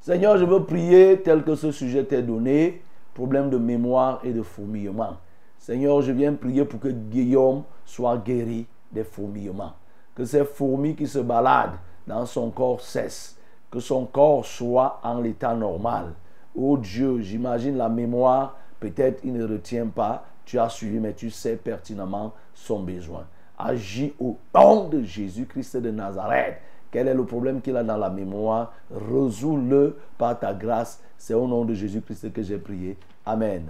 Seigneur, 0.00 0.38
je 0.38 0.46
veux 0.46 0.64
prier 0.64 1.20
tel 1.20 1.44
que 1.44 1.54
ce 1.54 1.70
sujet 1.70 2.02
t'est 2.04 2.22
donné, 2.22 2.80
problème 3.12 3.50
de 3.50 3.58
mémoire 3.58 4.20
et 4.24 4.32
de 4.32 4.40
fourmillement. 4.40 5.18
Seigneur, 5.58 6.00
je 6.00 6.12
viens 6.12 6.32
prier 6.32 6.64
pour 6.64 6.80
que 6.80 6.88
Guillaume 6.88 7.64
soit 7.84 8.16
guéri 8.16 8.66
des 8.90 9.04
fourmillements. 9.04 9.74
Que 10.14 10.24
ces 10.24 10.46
fourmis 10.46 10.96
qui 10.96 11.06
se 11.06 11.18
baladent 11.18 11.76
dans 12.06 12.24
son 12.24 12.50
corps 12.50 12.80
cessent. 12.80 13.36
Que 13.70 13.80
son 13.80 14.06
corps 14.06 14.46
soit 14.46 14.98
en 15.02 15.20
l'état 15.20 15.54
normal. 15.54 16.14
Oh 16.54 16.78
Dieu, 16.78 17.20
j'imagine 17.20 17.76
la 17.76 17.90
mémoire, 17.90 18.56
peut-être 18.80 19.20
il 19.24 19.34
ne 19.34 19.46
retient 19.46 19.88
pas, 19.88 20.24
tu 20.44 20.58
as 20.58 20.68
suivi, 20.68 20.98
mais 20.98 21.12
tu 21.12 21.30
sais 21.30 21.56
pertinemment 21.56 22.34
son 22.54 22.82
besoin. 22.82 23.26
Agis 23.58 24.12
au 24.18 24.38
nom 24.54 24.88
de 24.88 25.02
Jésus-Christ 25.02 25.76
de 25.76 25.90
Nazareth. 25.90 26.58
Quel 26.90 27.08
est 27.08 27.14
le 27.14 27.24
problème 27.24 27.60
qu'il 27.62 27.76
a 27.76 27.82
dans 27.82 27.96
la 27.96 28.10
mémoire? 28.10 28.74
Résous-le 28.90 29.96
par 30.18 30.38
ta 30.38 30.52
grâce. 30.52 31.02
C'est 31.16 31.34
au 31.34 31.46
nom 31.46 31.64
de 31.64 31.72
Jésus-Christ 31.72 32.32
que 32.32 32.42
j'ai 32.42 32.58
prié. 32.58 32.96
Amen. 33.24 33.62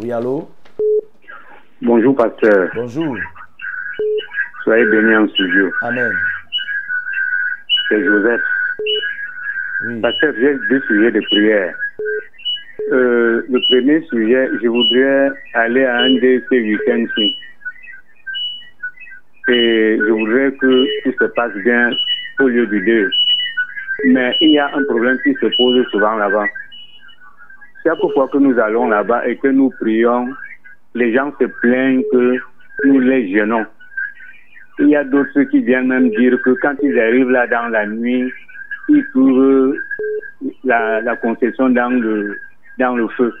Oui, 0.00 0.10
allô? 0.10 0.48
Bonjour, 1.82 2.16
pasteur. 2.16 2.70
Bonjour. 2.74 3.16
Soyez 4.64 4.86
bénis 4.86 5.14
en 5.14 5.28
studio. 5.28 5.72
Amen. 5.82 6.16
C'est 7.88 8.02
Joseph. 8.02 8.42
Oui. 9.82 10.00
Pasteur, 10.00 10.32
j'ai 10.38 10.54
deux 10.68 10.80
sujets 10.88 11.12
de 11.12 11.20
prière. 11.20 11.76
Euh, 12.92 13.42
le 13.48 13.60
premier 13.68 14.02
sujet, 14.08 14.50
je 14.62 14.68
voudrais 14.68 15.30
aller 15.54 15.84
à 15.84 16.00
un 16.00 16.14
de 16.14 16.42
ces 16.50 16.60
week-ends-ci. 16.60 17.36
Et 19.48 19.98
je 19.98 20.10
voudrais 20.10 20.52
que 20.52 20.86
tout 21.02 21.16
se 21.18 21.24
passe 21.24 21.54
bien 21.64 21.90
au 22.40 22.48
lieu 22.48 22.66
du 22.66 22.80
deux. 22.82 23.10
Mais 24.06 24.36
il 24.40 24.50
y 24.50 24.58
a 24.58 24.70
un 24.74 24.84
problème 24.84 25.18
qui 25.22 25.34
se 25.34 25.46
pose 25.56 25.86
souvent 25.90 26.14
là-bas. 26.16 26.46
Chaque 27.86 27.98
fois 28.12 28.28
que 28.28 28.38
nous 28.38 28.58
allons 28.58 28.88
là-bas 28.88 29.26
et 29.28 29.36
que 29.36 29.48
nous 29.48 29.70
prions, 29.70 30.28
les 30.94 31.14
gens 31.14 31.32
se 31.40 31.44
plaignent 31.44 32.02
que 32.12 32.38
nous 32.84 33.00
les 33.00 33.32
gênons. 33.32 33.66
Il 34.78 34.88
y 34.88 34.96
a 34.96 35.04
d'autres 35.04 35.42
qui 35.44 35.60
viennent 35.60 35.88
même 35.88 36.10
dire 36.10 36.40
que 36.42 36.50
quand 36.50 36.74
ils 36.82 36.98
arrivent 36.98 37.30
là 37.30 37.46
dans 37.46 37.68
la 37.68 37.86
nuit, 37.86 38.30
ils 38.88 39.04
trouvent 39.10 39.78
la, 40.64 41.00
la 41.00 41.16
concession 41.16 41.70
dans 41.70 41.88
le, 41.88 42.36
dans 42.78 42.96
le 42.96 43.08
feu. 43.08 43.32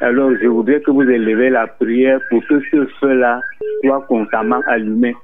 Alors 0.00 0.30
je 0.40 0.46
voudrais 0.46 0.80
que 0.80 0.90
vous 0.90 1.02
élevez 1.02 1.50
la 1.50 1.66
prière 1.66 2.20
pour 2.28 2.46
que 2.46 2.60
ce 2.70 2.86
feu-là 3.00 3.40
soit 3.82 4.02
constamment 4.02 4.60
allumé 4.66 5.16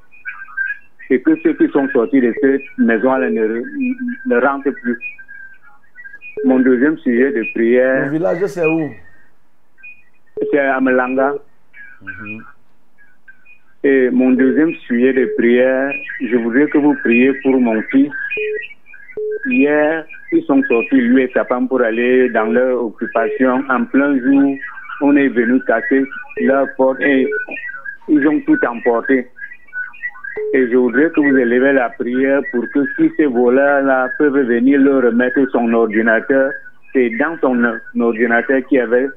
et 1.11 1.21
que 1.21 1.37
ceux 1.43 1.53
qui 1.55 1.69
sont 1.69 1.89
sortis 1.91 2.21
de 2.21 2.33
cette 2.41 2.63
maison-là 2.79 3.29
ne, 3.29 3.63
ne 4.27 4.41
rentrent 4.41 4.71
plus. 4.71 4.99
Mon 6.45 6.59
deuxième 6.61 6.97
sujet 6.99 7.33
de 7.33 7.45
prière, 7.53 8.07
Le 8.07 8.13
village, 8.13 8.47
c'est 8.47 8.67
où? 8.67 8.91
C'est 10.51 10.59
à 10.59 10.81
Melanga. 10.81 11.35
Et 13.85 14.11
mon 14.11 14.31
deuxième 14.31 14.75
sujet 14.87 15.13
de 15.13 15.27
prière, 15.37 15.93
je 16.21 16.37
voudrais 16.37 16.67
que 16.69 16.79
vous 16.79 16.95
priez 17.03 17.33
pour 17.43 17.61
mon 17.61 17.81
fils. 17.91 18.11
Hier, 19.45 20.05
ils 20.33 20.45
sont 20.45 20.63
sortis, 20.65 21.01
lui 21.01 21.23
et 21.23 21.31
sa 21.35 21.45
femme, 21.45 21.69
pour 21.69 21.81
aller 21.83 22.29
dans 22.31 22.45
leur 22.45 22.85
occupation. 22.85 23.63
En 23.69 23.85
plein 23.85 24.19
jour, 24.19 24.57
on 25.01 25.17
est 25.17 25.29
venu 25.29 25.61
casser 25.63 26.05
leur 26.41 26.73
porte 26.75 27.01
et 27.01 27.29
ils 28.09 28.27
ont 28.29 28.41
tout 28.41 28.59
emporté. 28.65 29.27
Et 30.55 30.69
je 30.71 30.77
voudrais 30.77 31.11
que 31.11 31.21
vous 31.21 31.37
élevez 31.37 31.73
la 31.73 31.91
prière 31.91 32.43
pour 32.51 32.69
que 32.71 32.87
si 32.97 33.11
ces 33.17 33.27
voleurs-là 33.27 34.11
peuvent 34.19 34.47
venir 34.47 34.81
leur 34.81 35.03
remettre 35.03 35.45
son 35.51 35.73
ordinateur, 35.73 36.53
c'est 36.93 37.11
dans 37.11 37.37
son 37.41 37.81
ordinateur 38.01 38.61
qui 38.69 38.79
avait 38.79 39.09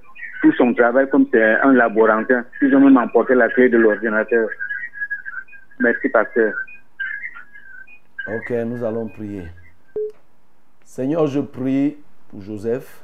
tout 0.41 0.51
son 0.53 0.73
travail 0.73 1.09
comme 1.09 1.25
c'est 1.31 1.43
un 1.61 1.73
laborantin. 1.73 2.43
Ils 2.61 2.75
ont 2.75 2.79
même 2.79 2.97
emporté 2.97 3.35
la 3.35 3.49
clé 3.49 3.69
de 3.69 3.77
l'ordinateur. 3.77 4.49
Merci, 5.79 6.09
pasteur. 6.09 6.53
Ok, 8.27 8.51
nous 8.65 8.83
allons 8.83 9.07
prier. 9.07 9.43
Seigneur, 10.95 11.27
je 11.27 11.41
prie 11.41 11.97
pour 12.29 12.39
Joseph 12.39 13.03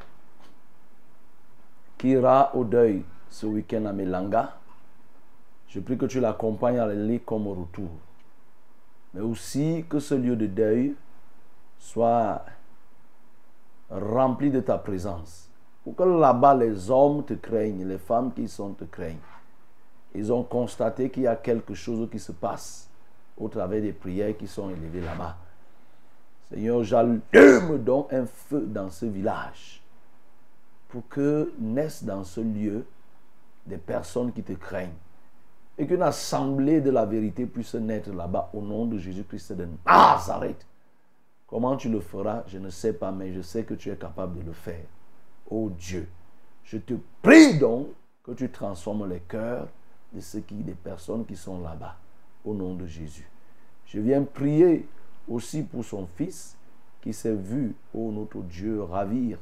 qui 1.98 2.12
ira 2.12 2.56
au 2.56 2.64
deuil 2.64 3.04
ce 3.30 3.46
week-end 3.46 3.84
à 3.84 3.92
Melanga. 3.92 4.56
Je 5.68 5.82
prie 5.82 5.98
que 5.98 6.06
tu 6.06 6.22
l'accompagnes 6.22 6.80
à 6.80 6.86
l'année 6.86 7.20
comme 7.20 7.48
au 7.48 7.54
retour. 7.54 7.90
Mais 9.14 9.20
aussi 9.20 9.84
que 9.90 10.00
ce 10.00 10.16
lieu 10.16 10.38
de 10.38 10.48
deuil 10.48 10.96
soit 11.80 12.46
rempli 13.90 14.52
de 14.52 14.62
ta 14.62 14.78
présence. 14.78 15.50
Pour 15.84 15.94
que 15.94 16.04
là-bas 16.04 16.56
les 16.56 16.90
hommes 16.90 17.26
te 17.26 17.34
craignent, 17.34 17.86
les 17.86 17.98
femmes 17.98 18.32
qui 18.34 18.48
sont 18.48 18.72
te 18.72 18.86
craignent. 18.86 19.18
Ils 20.16 20.32
ont 20.32 20.44
constaté 20.44 21.10
qu'il 21.10 21.24
y 21.24 21.28
a 21.28 21.36
quelque 21.36 21.74
chose 21.74 22.08
qui 22.10 22.20
se 22.20 22.32
passe 22.32 22.90
au 23.38 23.50
travers 23.50 23.82
des 23.82 23.92
prières 23.92 24.38
qui 24.38 24.48
sont 24.48 24.70
élevées 24.70 25.02
là-bas. 25.02 25.36
Seigneur, 26.52 26.84
j'allume 26.84 27.22
donc 27.80 28.12
un 28.12 28.26
feu 28.26 28.66
dans 28.68 28.90
ce 28.90 29.06
village 29.06 29.82
pour 30.90 31.08
que 31.08 31.54
naissent 31.58 32.04
dans 32.04 32.26
ce 32.26 32.42
lieu 32.42 32.86
des 33.66 33.78
personnes 33.78 34.34
qui 34.34 34.44
te 34.44 34.52
craignent 34.52 34.90
et 35.78 35.88
qu'une 35.88 36.02
assemblée 36.02 36.82
de 36.82 36.92
la 36.92 37.06
vérité 37.06 37.46
puisse 37.46 37.76
naître 37.76 38.12
là-bas 38.12 38.50
au 38.54 38.62
nom 38.62 38.86
de 38.86 38.98
Jésus-Christ 38.98 39.54
de 39.54 39.68
Nazareth. 39.86 40.66
Comment 41.48 41.78
tu 41.78 41.88
le 41.88 42.02
feras, 42.02 42.44
je 42.48 42.58
ne 42.58 42.70
sais 42.70 42.94
pas, 42.94 43.12
mais 43.12 43.34
je 43.34 43.42
sais 43.42 43.64
que 43.64 43.74
tu 43.74 43.90
es 43.90 43.96
capable 43.96 44.40
de 44.40 44.46
le 44.48 44.54
faire. 44.54 44.86
Oh 45.50 45.70
Dieu, 45.70 46.10
je 46.66 46.78
te 46.78 46.96
prie 47.22 47.58
donc 47.58 47.88
que 48.24 48.32
tu 48.32 48.50
transformes 48.50 49.10
les 49.10 49.22
cœurs 49.22 49.68
de 50.14 50.20
ceux 50.20 50.42
qui, 50.42 50.56
des 50.56 50.74
personnes 50.74 51.26
qui 51.26 51.38
sont 51.38 51.62
là-bas, 51.62 51.96
au 52.44 52.54
nom 52.54 52.76
de 52.76 52.86
Jésus. 52.86 53.30
Je 53.86 54.00
viens 54.00 54.24
prier 54.24 54.86
aussi 55.28 55.64
pour 55.64 55.84
son 55.84 56.08
fils 56.16 56.58
qui 57.02 57.14
s'est 57.14 57.36
vu, 57.36 57.74
oh 57.94 58.12
notre 58.12 58.40
Dieu, 58.40 58.84
ravir, 58.84 59.40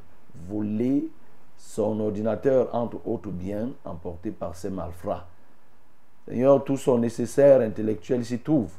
voler 0.47 1.09
son 1.57 1.99
ordinateur, 1.99 2.73
entre 2.73 3.05
autres 3.05 3.31
biens, 3.31 3.71
emporté 3.83 4.31
par 4.31 4.55
ces 4.55 4.69
malfrats. 4.69 5.27
Seigneur, 6.27 6.63
tout 6.63 6.77
son 6.77 6.97
nécessaire 6.99 7.61
intellectuel 7.61 8.23
s'y 8.23 8.39
trouve. 8.39 8.71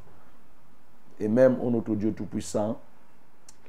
Et 1.19 1.29
même, 1.29 1.59
oh 1.63 1.71
notre 1.71 1.95
Dieu 1.95 2.13
Tout-Puissant, 2.13 2.81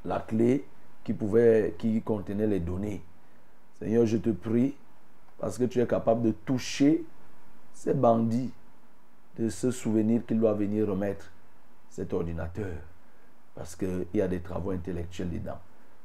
la 0.06 0.20
clé 0.20 0.66
qui, 1.04 1.14
pouvait, 1.14 1.76
qui 1.78 2.02
contenait 2.02 2.48
les 2.48 2.60
données. 2.60 3.02
Seigneur, 3.80 4.06
je 4.06 4.18
te 4.18 4.30
prie, 4.30 4.76
parce 5.40 5.58
que 5.58 5.66
tu 5.66 5.82
es 5.82 5.88
capable 5.88 6.22
de 6.22 6.32
toucher 6.32 7.04
ces 7.74 7.94
bandits, 7.94 8.52
de 9.38 9.50
se 9.50 9.72
souvenir 9.72 10.26
qu'il 10.26 10.40
doit 10.40 10.54
venir 10.54 10.88
remettre 10.88 11.32
cet 11.90 12.14
ordinateur, 12.14 12.78
parce 13.56 13.76
qu'il 13.76 14.06
y 14.14 14.22
a 14.22 14.28
des 14.28 14.40
travaux 14.40 14.72
intellectuels 14.72 15.30
dedans. 15.30 15.60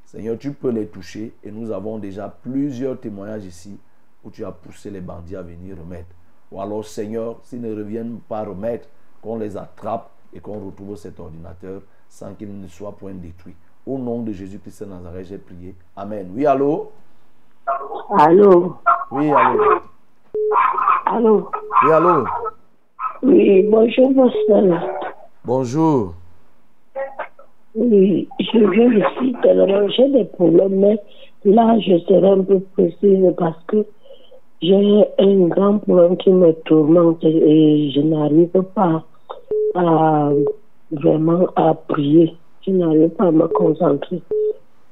Seigneur, 0.04 0.38
tu 0.38 0.52
peux 0.52 0.70
les 0.70 0.86
toucher 0.86 1.34
et 1.42 1.50
nous 1.50 1.72
avons 1.72 1.98
déjà 1.98 2.28
plusieurs 2.28 2.98
témoignages 3.00 3.44
ici 3.44 3.78
où 4.24 4.30
tu 4.30 4.44
as 4.44 4.52
poussé 4.52 4.90
les 4.90 5.00
bandits 5.00 5.36
à 5.36 5.42
venir 5.42 5.76
remettre. 5.78 6.14
Ou 6.52 6.60
alors, 6.60 6.84
Seigneur, 6.84 7.38
s'ils 7.42 7.60
ne 7.60 7.74
reviennent 7.74 8.20
pas 8.28 8.44
remettre, 8.44 8.88
qu'on 9.20 9.36
les 9.36 9.56
attrape 9.56 10.10
et 10.32 10.40
qu'on 10.40 10.64
retrouve 10.64 10.96
cet 10.96 11.18
ordinateur 11.18 11.82
sans 12.08 12.34
qu'il 12.34 12.60
ne 12.60 12.68
soit 12.68 12.92
point 12.92 13.14
détruit. 13.14 13.54
Au 13.84 13.98
nom 13.98 14.22
de 14.22 14.32
Jésus-Christ 14.32 14.84
de 14.84 14.88
Nazareth, 14.90 15.26
j'ai 15.26 15.38
prié. 15.38 15.74
Amen. 15.96 16.30
Oui, 16.34 16.46
allô? 16.46 16.90
Allô? 18.18 18.76
Oui, 19.10 19.30
allô? 19.30 19.80
Allô? 21.06 21.50
Oui, 21.84 21.92
allô? 21.92 22.24
Oui, 23.22 23.62
bonjour, 23.68 24.14
pasteur. 24.14 24.90
Bonjour. 25.44 26.14
Oui, 27.78 28.26
je 28.40 28.58
viens 28.70 28.90
ici 28.90 29.34
tellement 29.42 29.86
j'ai 29.88 30.08
des 30.08 30.24
problèmes, 30.24 30.76
mais 30.76 30.98
là, 31.44 31.78
je 31.78 31.98
serai 31.98 32.26
un 32.26 32.42
peu 32.42 32.60
précise 32.72 33.34
parce 33.36 33.62
que 33.66 33.84
j'ai 34.62 35.04
un 35.18 35.48
grand 35.48 35.76
problème 35.80 36.16
qui 36.16 36.30
me 36.30 36.54
tourmente 36.64 37.22
et 37.22 37.90
je 37.90 38.00
n'arrive 38.00 38.48
pas 38.74 39.04
à 39.74 40.32
vraiment 40.90 41.46
à 41.56 41.74
prier. 41.74 42.32
Je 42.66 42.70
n'arrive 42.70 43.10
pas 43.10 43.26
à 43.26 43.30
me 43.30 43.46
concentrer 43.48 44.22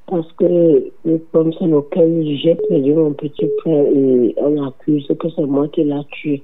parce 0.07 0.31
que 0.33 0.93
le 1.07 1.19
problème 1.33 1.55
c'est 1.59 1.67
lequel 1.67 2.37
j'ai 2.37 2.55
perdu 2.55 2.93
mon 2.93 3.15
petit 3.15 3.49
frère 3.63 3.87
et 3.87 4.35
on 4.37 4.63
accuse 4.63 5.11
que 5.19 5.31
c'est 5.31 5.47
moi 5.47 5.69
qui 5.69 5.85
l'ai 5.85 6.05
tué. 6.11 6.43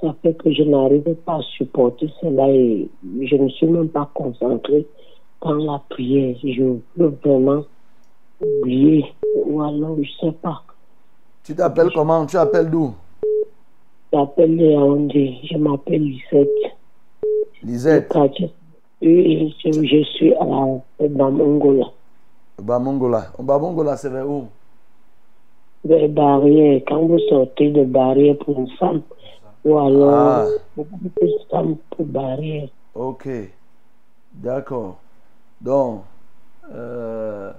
Ça 0.00 0.14
fait 0.22 0.34
que 0.34 0.52
je 0.52 0.62
n'arrive 0.62 1.12
pas 1.26 1.38
à 1.38 1.42
supporter 1.56 2.08
cela 2.20 2.48
et 2.50 2.88
je 3.20 3.34
ne 3.34 3.48
suis 3.48 3.66
même 3.66 3.88
pas 3.88 4.08
concentrée 4.14 4.86
dans 5.42 5.54
la 5.54 5.80
prière. 5.88 6.36
Je 6.42 6.76
veux 6.96 7.18
vraiment 7.24 7.64
oublier 8.40 9.04
ou 9.46 9.60
alors 9.62 9.96
je 10.02 10.10
sais 10.20 10.32
pas. 10.32 10.62
Tu 11.44 11.54
t'appelles 11.54 11.90
comment? 11.94 12.24
Tu 12.26 12.32
t'appelles 12.36 12.70
d'où? 12.70 12.94
Je 14.12 14.18
m'appelle 14.18 14.60
Yaoundé. 14.60 15.34
Je 15.50 15.56
m'appelle 15.56 16.02
Lisette. 16.02 16.48
Lisette? 17.62 18.14
Oui, 19.00 19.54
je, 19.64 19.72
je 19.72 20.04
suis 20.04 20.34
à 20.34 20.46
Bamongola. 21.08 21.86
Bamongola. 22.60 23.26
Bamongola, 23.38 23.96
c'est 23.96 24.10
vers 24.10 24.28
où? 24.28 24.44
Des 25.84 26.06
barrières. 26.06 26.82
Quand 26.86 27.00
vous 27.04 27.18
sortez 27.28 27.70
de 27.70 27.82
barrières 27.84 28.36
pour 28.38 28.60
une 28.60 28.70
femme, 28.78 29.02
ou 29.64 29.76
alors 29.78 30.10
Ah. 30.12 30.46
une 30.76 31.30
femme 31.50 31.76
pour 31.90 32.06
barrière. 32.06 32.68
Ok. 32.94 33.28
D'accord. 34.34 34.98
Donc, 35.62 36.02
euh, 36.72 37.52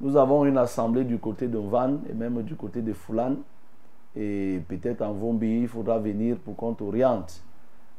nous 0.00 0.16
avons 0.16 0.44
une 0.44 0.58
assemblée 0.58 1.04
du 1.04 1.18
côté 1.18 1.46
de 1.46 1.58
Van 1.58 1.98
et 2.10 2.14
même 2.14 2.42
du 2.42 2.56
côté 2.56 2.82
de 2.82 2.92
Fulan. 2.92 3.36
Et 4.16 4.60
peut-être 4.68 5.02
en 5.02 5.12
Vombi, 5.12 5.60
il 5.62 5.68
faudra 5.68 5.98
venir 5.98 6.36
pour 6.38 6.56
qu'on 6.56 6.72
t'oriente. 6.74 7.42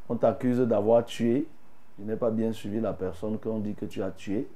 On 0.10 0.16
t'accuse 0.16 0.60
d'avoir 0.60 1.06
tué. 1.06 1.46
Je 1.98 2.04
n'ai 2.06 2.16
pas 2.18 2.32
bien 2.32 2.52
suivi 2.52 2.82
la 2.82 2.94
personne 2.94 3.38
qu'on 3.38 3.60
dit 3.60 3.74
que 3.76 3.86
tu 3.86 4.02
as 4.04 4.12
tué. 4.12 4.48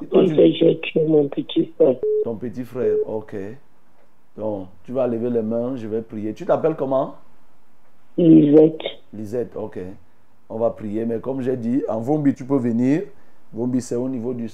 Si 0.00 0.06
toi, 0.06 0.24
tu- 0.24 0.34
que 0.34 0.50
j'ai 0.52 0.80
tué 0.80 1.06
mon 1.06 1.28
petit 1.28 1.66
frère. 1.76 1.96
Ton 2.24 2.36
petit 2.36 2.64
frère, 2.64 2.96
ok. 3.06 3.36
Donc, 4.36 4.68
tu 4.84 4.92
vas 4.92 5.06
lever 5.06 5.30
les 5.30 5.42
mains, 5.42 5.76
je 5.76 5.86
vais 5.86 6.02
prier. 6.02 6.32
Tu 6.34 6.46
t'appelles 6.46 6.76
comment? 6.76 7.16
Lisette. 8.16 8.80
Lisette, 9.12 9.56
ok. 9.56 9.78
On 10.48 10.58
va 10.58 10.70
prier, 10.70 11.04
mais 11.04 11.20
comme 11.20 11.40
j'ai 11.42 11.56
dit, 11.56 11.82
en 11.88 12.00
Vombi, 12.00 12.34
tu 12.34 12.44
peux 12.44 12.58
venir. 12.58 13.02
Vombi, 13.54 13.80
c'est 13.80 13.94
au 13.94 14.08
niveau 14.08 14.34
du 14.34 14.50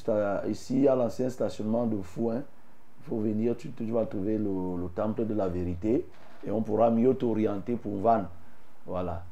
ici, 0.48 0.86
à 0.86 0.94
l'ancien 0.94 1.30
stationnement 1.30 1.86
de 1.86 1.96
Fouin. 2.02 2.36
Il 2.36 3.08
faut 3.08 3.18
venir, 3.18 3.56
tu, 3.56 3.70
vas 3.90 4.04
trouver 4.04 4.36
le, 4.36 4.76
le 4.76 4.88
temple 4.94 5.24
de 5.24 5.32
la 5.32 5.48
vérité 5.48 6.06
et 6.46 6.50
on 6.50 6.60
pourra 6.60 6.90
mieux 6.90 7.14
t'orienter 7.14 7.76
pour 7.76 7.96
Van. 7.96 8.24
Voilà. 8.86 9.24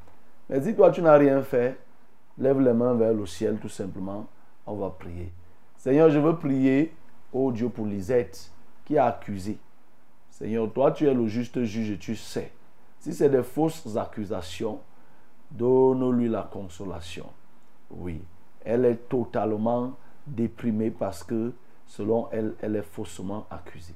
Mais 0.49 0.63
si 0.63 0.75
toi, 0.75 0.91
tu 0.91 1.03
n'as 1.03 1.19
rien 1.19 1.43
fait, 1.43 1.79
lève 2.39 2.61
les 2.61 2.73
mains 2.73 2.95
vers 2.95 3.13
le 3.13 3.27
ciel 3.27 3.59
tout 3.59 3.69
simplement. 3.69 4.27
On 4.67 4.75
va 4.75 4.89
prier. 4.89 5.31
Seigneur, 5.77 6.09
je 6.09 6.19
veux 6.19 6.37
prier, 6.37 6.95
oh 7.33 7.53
Dieu, 7.53 7.69
pour 7.69 7.85
Lisette 7.85 8.51
qui 8.87 8.97
a 8.97 9.07
accusé. 9.07 9.59
Seigneur, 10.31 10.73
toi, 10.73 10.93
tu 10.93 11.07
es 11.07 11.13
le 11.13 11.27
juste 11.27 11.63
juge 11.65 11.99
tu 11.99 12.17
sais. 12.17 12.53
Si 13.01 13.13
c'est 13.13 13.29
des 13.29 13.43
fausses 13.43 13.97
accusations, 13.97 14.81
donne-lui 15.51 16.29
la 16.29 16.49
consolation. 16.51 17.27
Oui, 17.91 18.21
elle 18.69 18.85
est 18.85 19.09
totalement 19.09 19.93
déprimée 20.27 20.91
parce 20.91 21.25
que, 21.25 21.53
selon 21.87 22.29
elle, 22.31 22.53
elle 22.61 22.77
est 22.77 22.83
faussement 22.83 23.47
accusée. 23.51 23.95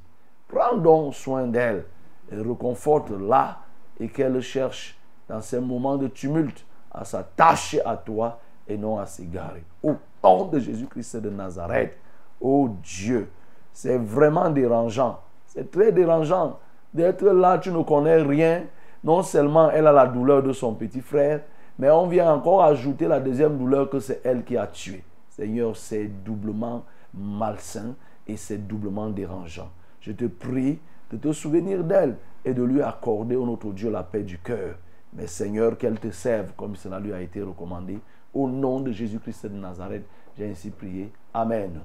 Prends 0.48 0.78
donc 0.78 1.14
soin 1.14 1.46
d'elle 1.46 1.84
et 2.30 2.38
reconforte-la 2.38 3.58
et 4.00 4.08
qu'elle 4.08 4.40
cherche 4.40 4.98
dans 5.28 5.42
ces 5.42 5.60
moments 5.60 5.98
de 5.98 6.08
tumulte 6.08 6.64
à 6.90 7.04
s'attacher 7.04 7.84
à 7.84 7.98
toi 7.98 8.40
et 8.66 8.78
non 8.78 8.98
à 8.98 9.04
s'égarer. 9.04 9.62
Au 9.82 9.94
nom 10.24 10.46
de 10.46 10.58
Jésus-Christ 10.58 11.16
de 11.18 11.28
Nazareth, 11.28 11.98
oh 12.40 12.70
Dieu, 12.82 13.30
c'est 13.74 13.98
vraiment 13.98 14.48
dérangeant. 14.48 15.20
C'est 15.44 15.70
très 15.70 15.92
dérangeant 15.92 16.58
d'être 16.94 17.26
là, 17.26 17.58
tu 17.58 17.70
ne 17.70 17.82
connais 17.82 18.22
rien. 18.22 18.64
Non 19.04 19.22
seulement 19.22 19.70
elle 19.70 19.86
a 19.86 19.92
la 19.92 20.06
douleur 20.06 20.42
de 20.42 20.54
son 20.54 20.74
petit 20.74 21.02
frère, 21.02 21.42
mais 21.78 21.90
on 21.90 22.06
vient 22.06 22.32
encore 22.32 22.62
ajouter 22.62 23.08
la 23.08 23.20
deuxième 23.20 23.58
douleur 23.58 23.88
que 23.90 24.00
c'est 24.00 24.20
elle 24.24 24.44
qui 24.44 24.56
a 24.56 24.66
tué. 24.66 25.02
Seigneur, 25.28 25.76
c'est 25.76 26.06
doublement 26.06 26.84
malsain 27.14 27.94
et 28.26 28.36
c'est 28.36 28.58
doublement 28.58 29.08
dérangeant. 29.08 29.70
Je 30.00 30.12
te 30.12 30.26
prie 30.26 30.78
de 31.10 31.16
te 31.16 31.32
souvenir 31.32 31.84
d'elle 31.84 32.16
et 32.44 32.54
de 32.54 32.62
lui 32.62 32.82
accorder, 32.82 33.36
au 33.36 33.46
notre 33.46 33.70
Dieu, 33.72 33.90
la 33.90 34.02
paix 34.02 34.22
du 34.22 34.38
cœur. 34.38 34.76
Mais 35.14 35.26
Seigneur, 35.26 35.76
qu'elle 35.76 35.98
te 35.98 36.10
serve 36.10 36.52
comme 36.56 36.74
cela 36.76 36.98
lui 36.98 37.12
a 37.12 37.20
été 37.20 37.42
recommandé. 37.42 37.98
Au 38.34 38.48
nom 38.48 38.80
de 38.80 38.90
Jésus-Christ 38.92 39.46
de 39.46 39.56
Nazareth, 39.56 40.04
j'ai 40.36 40.50
ainsi 40.50 40.70
prié. 40.70 41.12
Amen. 41.34 41.80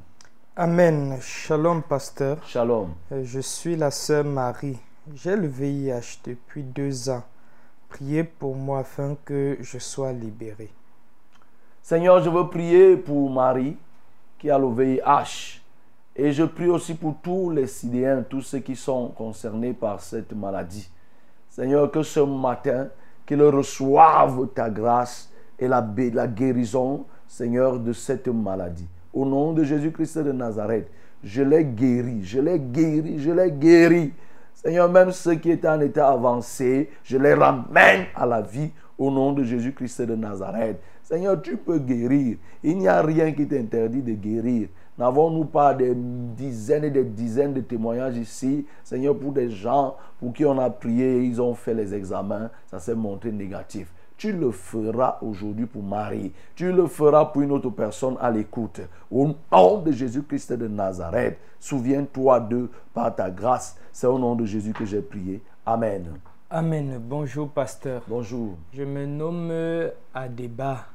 Amen. 0.55 1.17
Shalom, 1.21 1.83
pasteur. 1.83 2.37
Shalom. 2.45 2.93
Euh, 3.11 3.23
Je 3.23 3.39
suis 3.41 3.75
la 3.75 3.91
sœur 3.91 4.23
Marie. 4.23 4.79
J'ai 5.13 5.35
le 5.35 5.47
VIH 5.47 6.19
depuis 6.23 6.63
deux 6.63 7.09
ans. 7.09 7.23
Priez 7.89 8.23
pour 8.23 8.55
moi 8.55 8.79
afin 8.79 9.15
que 9.23 9.57
je 9.61 9.77
sois 9.77 10.13
libéré. 10.13 10.69
Seigneur, 11.81 12.21
je 12.21 12.29
veux 12.29 12.47
prier 12.47 12.97
pour 12.97 13.29
Marie 13.29 13.77
qui 14.37 14.49
a 14.49 14.57
le 14.57 14.67
VIH. 14.67 15.61
Et 16.15 16.31
je 16.31 16.43
prie 16.43 16.67
aussi 16.67 16.95
pour 16.95 17.15
tous 17.21 17.51
les 17.51 17.67
Sidéens, 17.67 18.23
tous 18.27 18.41
ceux 18.41 18.59
qui 18.59 18.75
sont 18.75 19.09
concernés 19.09 19.73
par 19.73 20.01
cette 20.01 20.33
maladie. 20.33 20.89
Seigneur, 21.49 21.89
que 21.91 22.03
ce 22.03 22.19
matin, 22.19 22.87
qu'ils 23.25 23.43
reçoivent 23.43 24.47
ta 24.53 24.69
grâce 24.69 25.29
et 25.59 25.67
la, 25.67 25.85
la 26.13 26.27
guérison, 26.27 27.05
Seigneur, 27.27 27.79
de 27.79 27.93
cette 27.93 28.27
maladie. 28.27 28.87
Au 29.13 29.25
nom 29.25 29.53
de 29.53 29.63
Jésus-Christ 29.63 30.19
de 30.19 30.31
Nazareth, 30.31 30.89
je 31.23 31.41
les 31.43 31.65
guéris, 31.65 32.23
je 32.23 32.39
les 32.39 32.59
guéris, 32.59 33.19
je 33.19 33.31
les 33.31 33.51
guéris. 33.51 34.13
Seigneur, 34.67 34.91
même 34.91 35.13
ceux 35.13 35.35
qui 35.35 35.51
étaient 35.51 35.69
en 35.69 35.79
état 35.79 36.09
avancé, 36.09 36.89
je 37.01 37.17
les 37.17 37.33
ramène 37.33 38.07
à 38.13 38.25
la 38.25 38.41
vie 38.41 38.69
au 38.97 39.09
nom 39.09 39.31
de 39.31 39.41
Jésus-Christ 39.41 40.01
de 40.01 40.13
Nazareth. 40.13 40.81
Seigneur, 41.03 41.41
tu 41.41 41.55
peux 41.55 41.79
guérir. 41.79 42.35
Il 42.61 42.77
n'y 42.77 42.89
a 42.89 43.01
rien 43.01 43.31
qui 43.31 43.47
t'interdit 43.47 44.01
de 44.01 44.11
guérir. 44.11 44.67
N'avons-nous 44.97 45.45
pas 45.45 45.73
des 45.73 45.93
dizaines 45.95 46.83
et 46.83 46.89
des 46.89 47.05
dizaines 47.05 47.53
de 47.53 47.61
témoignages 47.61 48.17
ici, 48.17 48.65
Seigneur, 48.83 49.17
pour 49.17 49.31
des 49.31 49.49
gens 49.49 49.95
pour 50.19 50.33
qui 50.33 50.43
on 50.43 50.59
a 50.59 50.69
prié, 50.69 51.23
ils 51.23 51.41
ont 51.41 51.53
fait 51.53 51.73
les 51.73 51.95
examens, 51.95 52.49
ça 52.69 52.79
s'est 52.79 52.93
montré 52.93 53.31
négatif. 53.31 53.87
Tu 54.17 54.31
le 54.31 54.51
feras 54.51 55.19
aujourd'hui 55.21 55.67
pour 55.67 55.83
Marie. 55.83 56.31
Tu 56.55 56.71
le 56.71 56.87
feras 56.87 57.25
pour 57.25 57.43
une 57.43 57.51
autre 57.51 57.69
personne 57.69 58.17
à 58.19 58.31
l'écoute. 58.31 58.81
Au 59.11 59.27
nom 59.51 59.77
de 59.81 59.91
Jésus-Christ 59.91 60.53
de 60.53 60.67
Nazareth, 60.67 61.37
souviens-toi 61.59 62.39
d'eux 62.39 62.69
par 62.95 63.15
ta 63.15 63.29
grâce. 63.29 63.77
C'est 63.91 64.07
au 64.07 64.17
nom 64.17 64.35
de 64.35 64.43
Jésus 64.45 64.73
que 64.73 64.85
j'ai 64.85 65.01
prié. 65.01 65.41
Amen. 65.65 66.17
Amen. 66.49 66.99
Bonjour, 66.99 67.49
pasteur. 67.49 68.01
Bonjour. 68.07 68.57
Je 68.73 68.83
me 68.83 69.05
nomme 69.05 69.51
Adeba 70.15 70.85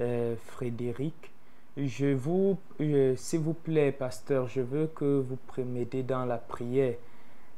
euh, 0.00 0.34
Frédéric. 0.46 1.32
Je 1.76 2.14
vous, 2.14 2.56
s'il 3.16 3.40
vous 3.40 3.52
plaît, 3.52 3.92
pasteur, 3.92 4.48
je 4.48 4.60
veux 4.60 4.86
que 4.86 5.20
vous 5.28 5.36
m'aidiez 5.64 6.02
dans 6.02 6.24
la 6.24 6.38
prière. 6.38 6.94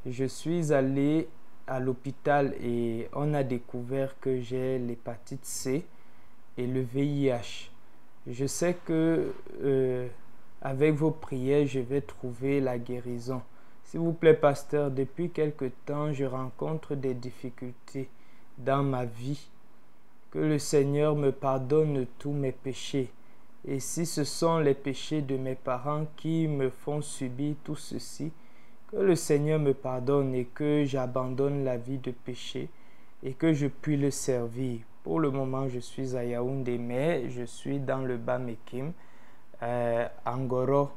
Je 0.05 0.25
suis 0.25 0.73
allé 0.73 1.29
à 1.67 1.81
l'hôpital 1.81 2.55
et 2.63 3.09
on 3.13 3.35
a 3.35 3.43
découvert 3.43 4.19
que 4.21 4.41
j'ai 4.41 4.79
l'hépatite 4.79 5.45
C 5.45 5.85
et 6.57 6.67
le 6.67 6.81
VIH. 6.81 7.71
Je 8.27 8.47
sais 8.47 8.77
que 8.85 9.33
euh, 9.63 10.09
avec 10.63 10.95
vos 10.95 11.11
prières, 11.11 11.67
je 11.67 11.81
vais 11.81 12.01
trouver 12.01 12.61
la 12.61 12.79
guérison. 12.79 13.43
S'il 13.85 14.01
vous 14.01 14.13
plaît, 14.13 14.35
pasteur, 14.35 14.91
depuis 14.91 15.31
quelque 15.31 15.71
temps, 15.85 16.13
je 16.13 16.25
rencontre 16.25 16.97
des 16.97 17.15
difficultés 17.15 18.09
dans 18.59 18.83
ma 18.83 19.05
vie. 19.05 19.49
Que 20.33 20.41
le 20.41 20.59
Seigneur 20.59 21.15
me 21.15 21.31
pardonne 21.31 22.05
tous 22.19 22.33
mes 22.33 22.51
péchés 22.51 23.11
Et 23.65 23.79
si 23.79 24.05
ce 24.05 24.25
sont 24.25 24.59
les 24.59 24.75
péchés 24.75 25.23
de 25.23 25.37
mes 25.37 25.55
parents 25.55 26.07
qui 26.17 26.49
me 26.49 26.69
font 26.69 27.01
subir 27.01 27.55
tout 27.63 27.77
ceci, 27.77 28.33
que 28.97 29.03
le 29.03 29.15
Seigneur 29.15 29.59
me 29.59 29.75
pardonne 29.75 30.35
et 30.35 30.47
que 30.47 30.85
j'abandonne 30.87 31.65
la 31.65 31.77
vie 31.77 31.99
de 31.99 32.13
péché 32.13 32.71
et 33.23 33.33
que 33.33 33.53
je 33.53 33.67
puis 33.67 33.97
le 33.97 34.11
servir. 34.11 34.81
Pour 35.05 35.21
le 35.21 35.31
moment, 35.31 35.69
je 35.69 35.79
suis 35.81 36.17
à 36.17 36.25
Yaoundé, 36.25 36.79
mais 36.79 37.29
je 37.29 37.45
suis 37.45 37.79
dans 37.79 37.99
le 37.99 38.17
Bas-Mekim, 38.17 38.93
euh, 39.63 40.09
Angoro, 40.25 40.91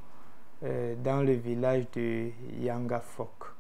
euh, 0.63 0.95
dans 1.03 1.21
le 1.21 1.33
village 1.33 1.85
de 1.93 2.29
Yangafok. 2.61 3.53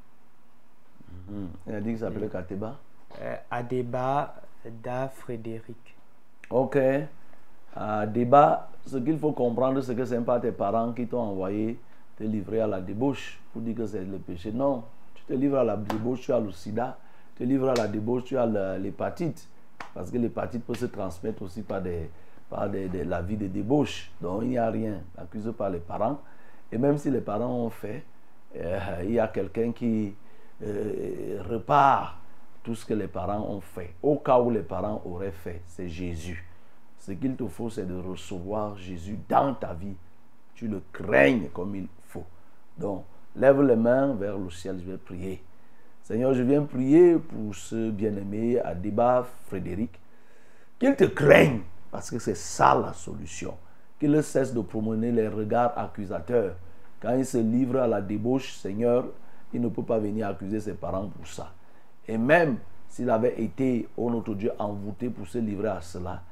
Mhm. 1.27 1.47
Il 1.67 1.75
a 1.75 1.81
dit 1.81 1.89
qu'il 1.89 1.99
s'appelait 1.99 2.29
Kateba 2.29 2.79
Euh, 3.21 3.35
Adeba 3.51 4.35
da 4.83 5.09
Frédéric. 5.09 5.95
Ok. 6.49 6.77
À 7.75 8.07
débat, 8.07 8.69
ce 8.85 8.97
qu'il 8.97 9.17
faut 9.19 9.31
comprendre, 9.33 9.81
c'est 9.81 9.95
que 9.95 10.05
ce 10.05 10.15
n'est 10.15 10.21
pas 10.21 10.39
tes 10.39 10.51
parents 10.51 10.93
qui 10.93 11.07
t'ont 11.07 11.19
envoyé 11.19 11.77
te 12.19 12.23
livrer 12.23 12.61
à 12.61 12.67
la 12.67 12.81
débauche 12.81 13.39
pour 13.51 13.61
dire 13.61 13.75
que 13.75 13.85
c'est 13.87 14.03
le 14.03 14.17
péché. 14.17 14.51
Non. 14.51 14.83
Tu 15.15 15.23
te 15.23 15.33
livres 15.33 15.57
à 15.57 15.63
la 15.63 15.77
débauche, 15.77 16.21
tu 16.21 16.33
as 16.33 16.39
le 16.39 16.51
sida. 16.51 16.97
Tu 17.35 17.43
te 17.43 17.49
livres 17.49 17.69
à 17.69 17.73
la 17.73 17.87
débauche, 17.87 18.25
tu 18.25 18.37
as 18.37 18.45
l'hépatite. 18.77 19.47
Parce 19.93 20.11
que 20.11 20.17
l'hépatite 20.17 20.63
peut 20.65 20.75
se 20.75 20.85
transmettre 20.85 21.41
aussi 21.41 21.61
par, 21.63 21.81
des, 21.81 22.09
par 22.49 22.69
des- 22.69 22.87
la 23.05 23.21
vie 23.21 23.37
de 23.37 23.47
débauche. 23.47 24.11
Donc 24.21 24.41
il 24.43 24.49
n'y 24.49 24.57
a 24.57 24.69
rien. 24.69 25.01
Accuse 25.17 25.51
pas 25.57 25.69
les 25.69 25.79
parents. 25.79 26.19
Et 26.71 26.77
même 26.77 26.97
si 26.97 27.09
les 27.09 27.21
parents 27.21 27.65
ont 27.65 27.69
fait, 27.69 28.03
euh, 28.55 28.79
il 29.03 29.13
y 29.13 29.19
a 29.19 29.27
quelqu'un 29.27 29.71
qui 29.71 30.13
euh, 30.63 31.41
repart 31.49 32.15
tout 32.63 32.75
ce 32.75 32.85
que 32.85 32.93
les 32.93 33.07
parents 33.07 33.41
ont 33.49 33.61
fait. 33.61 33.93
Au 34.03 34.17
cas 34.17 34.39
où 34.39 34.51
les 34.51 34.61
parents 34.61 35.01
auraient 35.05 35.31
fait, 35.31 35.61
c'est 35.67 35.87
Jésus. 35.89 36.45
Ce 36.99 37.13
qu'il 37.13 37.35
te 37.35 37.47
faut, 37.47 37.69
c'est 37.69 37.85
de 37.87 37.95
recevoir 37.97 38.77
Jésus 38.77 39.17
dans 39.29 39.53
ta 39.53 39.73
vie. 39.73 39.95
Tu 40.53 40.67
le 40.67 40.81
craignes 40.91 41.47
comme 41.53 41.75
il. 41.75 41.87
Donc, 42.79 43.03
lève 43.35 43.61
les 43.61 43.75
mains 43.75 44.13
vers 44.13 44.37
le 44.37 44.49
ciel, 44.49 44.79
je 44.79 44.91
vais 44.91 44.97
prier. 44.97 45.43
Seigneur, 46.03 46.33
je 46.33 46.41
viens 46.41 46.63
prier 46.63 47.17
pour 47.17 47.53
ce 47.53 47.91
bien-aimé 47.91 48.59
à 48.59 48.73
débat 48.73 49.27
Frédéric. 49.47 49.99
Qu'il 50.79 50.95
te 50.95 51.03
craigne, 51.03 51.59
parce 51.91 52.09
que 52.09 52.17
c'est 52.19 52.37
ça 52.37 52.73
la 52.73 52.93
solution. 52.93 53.55
Qu'il 53.99 54.23
cesse 54.23 54.53
de 54.53 54.61
promener 54.61 55.11
les 55.11 55.27
regards 55.27 55.77
accusateurs. 55.77 56.55
Quand 57.01 57.15
il 57.15 57.25
se 57.25 57.37
livre 57.37 57.79
à 57.79 57.87
la 57.87 58.01
débauche, 58.01 58.53
Seigneur, 58.53 59.05
il 59.53 59.61
ne 59.61 59.67
peut 59.67 59.83
pas 59.83 59.99
venir 59.99 60.27
accuser 60.27 60.59
ses 60.59 60.73
parents 60.73 61.07
pour 61.07 61.27
ça. 61.27 61.51
Et 62.07 62.17
même 62.17 62.57
s'il 62.87 63.09
avait 63.09 63.41
été, 63.41 63.87
oh 63.97 64.09
notre 64.09 64.33
Dieu, 64.33 64.51
envoûté 64.57 65.09
pour 65.09 65.27
se 65.27 65.37
livrer 65.37 65.69
à 65.69 65.81
cela, 65.81 66.23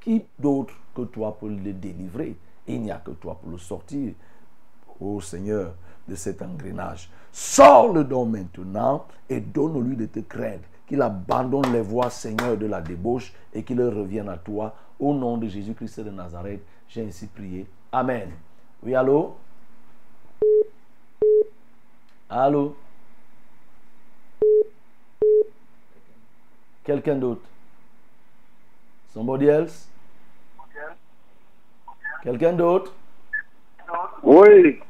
qui 0.00 0.24
d'autre 0.38 0.74
que 0.94 1.02
toi 1.02 1.36
pour 1.38 1.48
le 1.48 1.72
délivrer? 1.72 2.36
Il 2.66 2.82
n'y 2.82 2.90
a 2.90 2.96
que 2.96 3.12
toi 3.12 3.38
pour 3.40 3.50
le 3.50 3.58
sortir, 3.58 4.12
ô 5.00 5.20
Seigneur, 5.20 5.74
de 6.08 6.14
cet 6.14 6.42
engrenage. 6.42 7.10
Sors-le 7.32 8.04
donc 8.04 8.28
maintenant 8.30 9.06
et 9.28 9.40
donne-lui 9.40 9.96
de 9.96 10.06
te 10.06 10.20
craindre, 10.20 10.64
qu'il 10.86 11.00
abandonne 11.00 11.72
les 11.72 11.80
voies, 11.80 12.10
Seigneur, 12.10 12.56
de 12.56 12.66
la 12.66 12.80
débauche 12.80 13.32
et 13.54 13.62
qu'il 13.62 13.80
revienne 13.80 14.28
à 14.28 14.36
toi. 14.36 14.74
Au 14.98 15.14
nom 15.14 15.36
de 15.38 15.48
Jésus-Christ 15.48 16.00
de 16.00 16.10
Nazareth, 16.10 16.62
j'ai 16.88 17.06
ainsi 17.06 17.26
prié. 17.26 17.66
Amen. 17.90 18.30
Oui, 18.82 18.94
allô? 18.94 19.36
Allô? 22.28 22.76
Quelqu'un 26.84 27.16
d'autre? 27.16 27.42
Somebody 29.12 29.46
else? 29.46 29.88
Quelqu'un 32.22 32.52
d'autre? 32.52 32.92
Oui. 34.22 34.80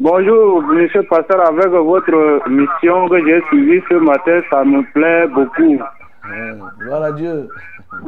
Bonjour, 0.00 0.62
monsieur 0.62 1.02
le 1.02 1.06
pasteur, 1.06 1.46
avec 1.46 1.68
votre 1.68 2.48
mission 2.48 3.08
que 3.08 3.24
j'ai 3.24 3.40
suivie 3.48 3.80
ce 3.88 3.94
matin, 3.94 4.40
ça 4.50 4.64
me 4.64 4.82
plaît 4.92 5.28
beaucoup. 5.28 5.78
Gloire 6.80 7.02
à 7.02 7.12
Dieu. 7.12 7.48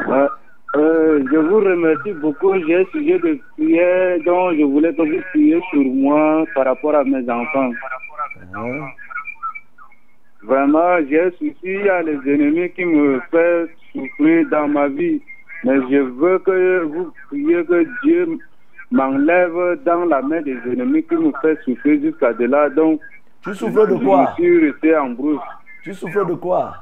Euh, 0.09 0.29
euh, 0.77 1.25
je 1.31 1.37
vous 1.37 1.61
remercie 1.61 2.13
beaucoup. 2.15 2.53
J'ai 2.67 2.81
un 2.81 2.85
sujet 2.87 3.19
de 3.21 3.39
prière 3.53 4.19
dont 4.27 4.53
je 4.53 4.65
voulais 4.65 4.93
que 4.93 5.03
vous 5.03 5.23
priez 5.31 5.61
sur 5.71 5.85
moi 5.85 6.45
par 6.55 6.65
rapport 6.65 6.95
à 6.97 7.05
mes 7.05 7.29
enfants. 7.31 7.71
Vraiment, 10.43 10.99
j'ai 11.09 11.21
un 11.21 11.31
souci, 11.31 11.89
a 11.89 12.03
les 12.03 12.19
ennemis 12.27 12.71
qui 12.71 12.85
me 12.85 13.21
font 13.31 13.69
souffrir 13.93 14.49
dans 14.51 14.69
ma 14.69 14.89
vie. 14.89 15.23
Mais 15.63 15.77
je 15.91 15.99
veux 15.99 16.39
que 16.41 16.83
vous 16.85 17.13
priez 17.29 17.65
que 17.65 17.87
Dieu 18.03 18.39
m'enlève 18.95 19.83
dans 19.85 20.05
la 20.05 20.23
main 20.23 20.41
des 20.43 20.57
ennemis 20.73 21.03
qui 21.05 21.15
me 21.17 21.33
fait 21.43 21.59
souffrir 21.65 22.01
jusqu'à 22.01 22.33
de 22.33 22.47
là. 22.47 22.71
Donc, 22.71 23.01
tu 23.43 23.55
souffres 23.55 23.87
de 23.87 23.97
quoi? 23.97 24.35
Je 24.39 24.43
suis 24.43 24.71
resté 24.71 24.97
en 24.97 25.11
brousse. 25.11 25.41
Tu 25.83 25.93
souffres 25.95 26.25
de 26.25 26.35
quoi? 26.35 26.75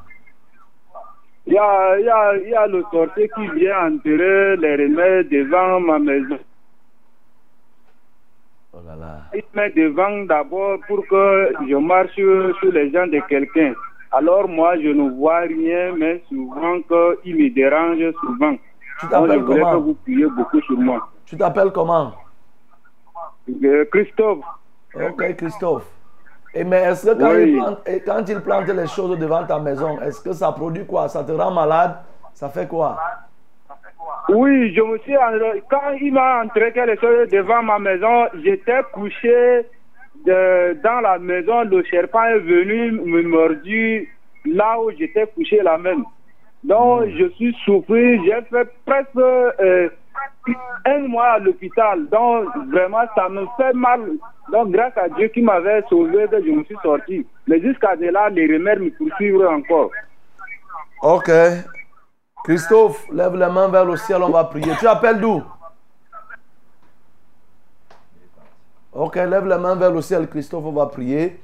Il 1.46 1.54
y 1.54 1.58
a, 1.58 1.98
y, 1.98 2.08
a, 2.08 2.36
y 2.36 2.54
a 2.54 2.66
le 2.68 2.84
sorcier 2.92 3.28
qui 3.34 3.48
vient 3.58 3.88
enterrer 3.92 4.56
les 4.56 4.76
remèdes 4.76 5.28
devant 5.28 5.80
ma 5.80 5.98
maison. 5.98 6.38
Oh 8.74 8.78
là 8.86 8.94
là. 8.96 9.18
Il 9.34 9.42
met 9.54 9.70
devant 9.70 10.24
d'abord 10.24 10.78
pour 10.86 11.04
que 11.08 11.52
je 11.68 11.76
marche 11.76 12.14
sur 12.14 12.72
les 12.72 12.90
gens 12.92 13.06
de 13.06 13.20
quelqu'un. 13.28 13.74
Alors 14.12 14.48
moi, 14.48 14.78
je 14.78 14.88
ne 14.88 15.10
vois 15.10 15.40
rien, 15.40 15.94
mais 15.96 16.22
souvent 16.28 16.80
qu'il 16.82 17.36
me 17.36 17.50
dérange 17.50 18.12
souvent. 18.20 18.56
Tu 19.00 19.08
t'appelles 19.08 19.42
comment? 19.44 19.72
que 19.72 19.76
vous 19.78 19.94
priez 19.94 20.26
beaucoup 20.26 20.60
sur 20.60 20.78
moi. 20.78 21.08
Tu 21.26 21.36
t'appelles 21.36 21.70
comment? 21.72 22.12
Euh, 23.64 23.84
Christophe. 23.90 24.44
Ok, 24.94 25.36
Christophe. 25.36 25.86
Et 26.54 26.64
mais 26.64 26.82
est-ce 26.82 27.06
que 27.06 27.18
quand, 27.18 27.30
Oui. 27.34 27.52
il 27.52 27.56
plante, 27.62 27.88
et 27.88 28.00
quand 28.00 28.28
il 28.28 28.40
plante 28.40 28.68
les 28.68 28.86
choses 28.86 29.18
devant 29.18 29.44
ta 29.46 29.58
maison, 29.58 30.00
est-ce 30.02 30.20
que 30.20 30.32
ça 30.32 30.52
produit 30.52 30.84
quoi? 30.86 31.08
Ça 31.08 31.24
te 31.24 31.32
rend 31.32 31.50
malade? 31.50 31.96
Ça 32.34 32.48
fait 32.50 32.68
quoi? 32.68 32.98
Oui, 34.28 34.72
je 34.74 34.80
me 34.82 34.98
suis 34.98 35.14
quand 35.70 35.90
il 36.00 36.12
m'a 36.12 36.42
entré 36.44 36.72
quelque 36.72 37.00
chose 37.00 37.28
devant 37.30 37.62
ma 37.62 37.78
maison, 37.78 38.26
j'étais 38.44 38.82
couché 38.92 39.66
de- 40.26 40.74
dans 40.82 41.00
la 41.00 41.18
maison. 41.18 41.62
Le 41.64 41.82
serpent 41.90 42.22
est 42.24 42.38
venu 42.38 42.92
me 42.92 43.22
mordu 43.22 44.14
là 44.44 44.78
où 44.80 44.90
j'étais 44.92 45.26
couché 45.28 45.62
là 45.62 45.76
même. 45.78 46.04
Donc 46.62 47.06
je 47.18 47.28
suis 47.30 47.56
souffert. 47.64 48.20
J'ai 48.24 48.42
fait 48.50 48.68
presque 48.86 49.16
euh, 49.16 49.88
un 50.84 51.08
mois 51.08 51.32
à 51.32 51.38
l'hôpital. 51.38 52.08
Donc 52.08 52.48
vraiment 52.70 53.04
ça 53.14 53.28
me 53.28 53.46
fait 53.56 53.72
mal. 53.72 54.00
Donc 54.50 54.70
grâce 54.70 54.96
à 54.96 55.08
Dieu 55.08 55.28
qui 55.28 55.42
m'avait 55.42 55.82
sauvé, 55.88 56.26
je 56.30 56.50
me 56.50 56.64
suis 56.64 56.76
sorti. 56.82 57.26
Mais 57.46 57.60
jusqu'à 57.60 57.94
là, 57.94 58.28
les 58.28 58.46
remèdes 58.46 58.80
me 58.80 58.90
poursuivent 58.90 59.46
encore. 59.46 59.90
Ok. 61.02 61.30
Christophe, 62.44 63.08
lève 63.12 63.36
les 63.36 63.48
mains 63.48 63.68
vers 63.68 63.84
le 63.84 63.96
ciel, 63.96 64.22
on 64.22 64.30
va 64.30 64.44
prier. 64.44 64.72
Tu 64.78 64.86
appelles 64.86 65.20
d'où? 65.20 65.42
Ok, 68.92 69.14
lève 69.14 69.46
les 69.46 69.58
mains 69.58 69.76
vers 69.76 69.92
le 69.92 70.02
ciel, 70.02 70.28
Christophe, 70.28 70.64
on 70.64 70.72
va 70.72 70.86
prier. 70.86 71.40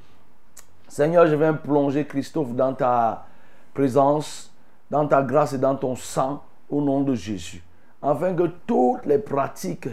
Seigneur, 0.87 1.25
je 1.25 1.35
viens 1.35 1.53
plonger 1.53 2.05
Christophe 2.05 2.53
dans 2.53 2.73
ta 2.73 3.25
présence, 3.73 4.53
dans 4.91 5.07
ta 5.07 5.21
grâce 5.21 5.53
et 5.53 5.57
dans 5.57 5.75
ton 5.75 5.95
sang, 5.95 6.43
au 6.69 6.81
nom 6.81 7.01
de 7.01 7.15
Jésus. 7.15 7.63
Afin 8.01 8.33
que 8.33 8.49
toutes 8.65 9.05
les 9.05 9.19
pratiques, 9.19 9.89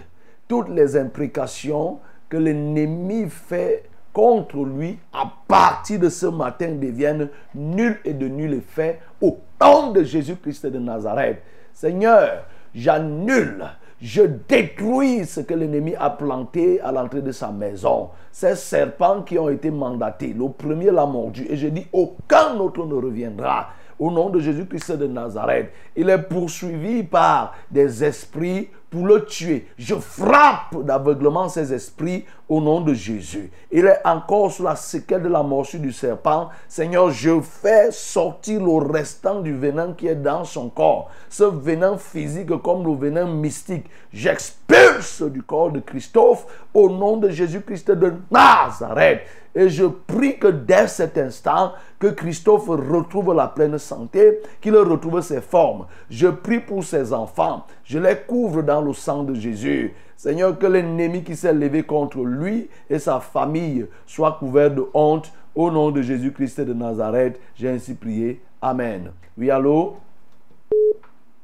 toutes 0.47 0.69
les 0.69 0.97
imprécations 0.97 1.99
que 2.29 2.37
l'ennemi 2.37 3.29
fait 3.29 3.85
contre 4.13 4.65
lui 4.65 4.99
à 5.13 5.31
partir 5.47 6.01
de 6.01 6.09
ce 6.09 6.27
matin 6.27 6.71
deviennent 6.81 7.29
nulles 7.55 8.01
et 8.05 8.15
de 8.15 8.29
nul 8.29 8.55
effet 8.55 9.01
au 9.21 9.39
nom 9.61 9.91
de 9.91 10.03
Jésus-Christ 10.03 10.67
de 10.67 10.79
Nazareth. 10.79 11.43
Seigneur, 11.75 12.47
j'annule, 12.75 13.67
je 14.01 14.23
détruis 14.23 15.27
ce 15.27 15.41
que 15.41 15.53
l'ennemi 15.53 15.95
a 15.99 16.11
planté 16.11 16.81
à 16.81 16.93
l'entrée 16.93 17.23
de 17.23 17.33
sa 17.33 17.51
maison. 17.51 18.11
Ces 18.33 18.55
serpents 18.55 19.23
qui 19.23 19.39
ont 19.39 19.51
été 19.51 19.71
mandatés, 19.71 20.35
le 20.37 20.49
premier 20.49 20.91
l'a 20.91 21.07
mordu 21.07 21.47
et 21.49 21.57
je 21.57 21.69
dis 21.69 21.87
aucun 21.93 22.57
autre 22.59 22.87
ne 22.87 22.95
reviendra. 22.95 23.69
Au 23.99 24.11
nom 24.11 24.29
de 24.29 24.41
Jésus-Christ 24.41 24.93
de 24.93 25.07
Nazareth, 25.07 25.73
il 25.97 26.11
est 26.11 26.23
poursuivi 26.23 27.03
par 27.03 27.55
des 27.71 28.05
esprits 28.05 28.69
le 29.05 29.25
tuer. 29.25 29.67
Je 29.77 29.95
frappe 29.97 30.85
d'aveuglement 30.85 31.49
ces 31.49 31.73
esprits 31.73 32.25
au 32.49 32.61
nom 32.61 32.81
de 32.81 32.95
Jésus. 32.95 33.51
Il 33.73 33.87
est 33.87 34.01
encore 34.05 34.53
sous 34.53 34.63
la 34.63 34.77
séquelle 34.77 35.23
de 35.23 35.29
la 35.29 35.43
morsure 35.43 35.81
du 35.81 35.93
serpent. 35.93 36.51
Seigneur, 36.69 37.11
je 37.11 37.41
fais 37.41 37.91
sortir 37.91 38.61
le 38.63 38.93
restant 38.93 39.41
du 39.41 39.55
venin 39.55 39.93
qui 39.93 40.07
est 40.07 40.15
dans 40.15 40.45
son 40.45 40.69
corps. 40.69 41.11
Ce 41.29 41.43
venin 41.43 41.99
physique 41.99 42.57
comme 42.63 42.85
le 42.87 42.95
venin 42.95 43.27
mystique. 43.27 43.87
J'expulse 44.13 45.23
du 45.23 45.43
corps 45.43 45.73
de 45.73 45.81
Christophe 45.81 46.47
au 46.73 46.89
nom 46.89 47.17
de 47.17 47.29
Jésus-Christ 47.31 47.91
de 47.91 48.15
Nazareth. 48.31 49.23
Et 49.57 49.71
je 49.71 49.87
prie 49.87 50.39
que 50.39 50.49
dès 50.49 50.87
cet 50.87 51.17
instant, 51.17 51.73
que 51.99 52.09
Christophe 52.09 52.69
retrouve 52.69 53.35
la 53.35 53.49
pleine 53.49 53.79
santé, 53.79 54.41
qu'il 54.61 54.77
retrouve 54.77 55.23
ses 55.23 55.41
formes. 55.41 55.87
Je 56.11 56.29
prie 56.29 56.61
pour 56.61 56.85
ses 56.85 57.11
enfants. 57.15 57.65
Je 57.87 58.01
les 58.01 58.17
couvre 58.27 58.63
dans 58.63 58.83
le 58.83 58.93
sang 58.93 59.23
de 59.23 59.35
Jésus. 59.35 59.95
Seigneur, 60.17 60.59
que 60.59 60.67
l'ennemi 60.67 61.23
qui 61.23 61.37
s'est 61.37 61.53
levé 61.53 61.85
contre 61.85 62.25
lui 62.25 62.69
et 62.91 62.99
sa 62.99 63.21
famille 63.21 63.87
soit 64.07 64.33
couvert 64.41 64.73
de 64.73 64.85
honte. 64.93 65.33
Au 65.55 65.71
nom 65.71 65.91
de 65.91 66.03
Jésus-Christ 66.03 66.61
de 66.61 66.75
Nazareth, 66.75 67.41
j'ai 67.55 67.71
ainsi 67.71 67.95
prié. 67.95 68.41
Amen. 68.61 69.13
Oui, 69.39 69.51
allô? 69.51 69.97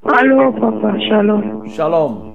Allô, 0.05 0.52
papa, 0.52 0.98
shalom. 0.98 1.66
Shalom. 1.69 2.35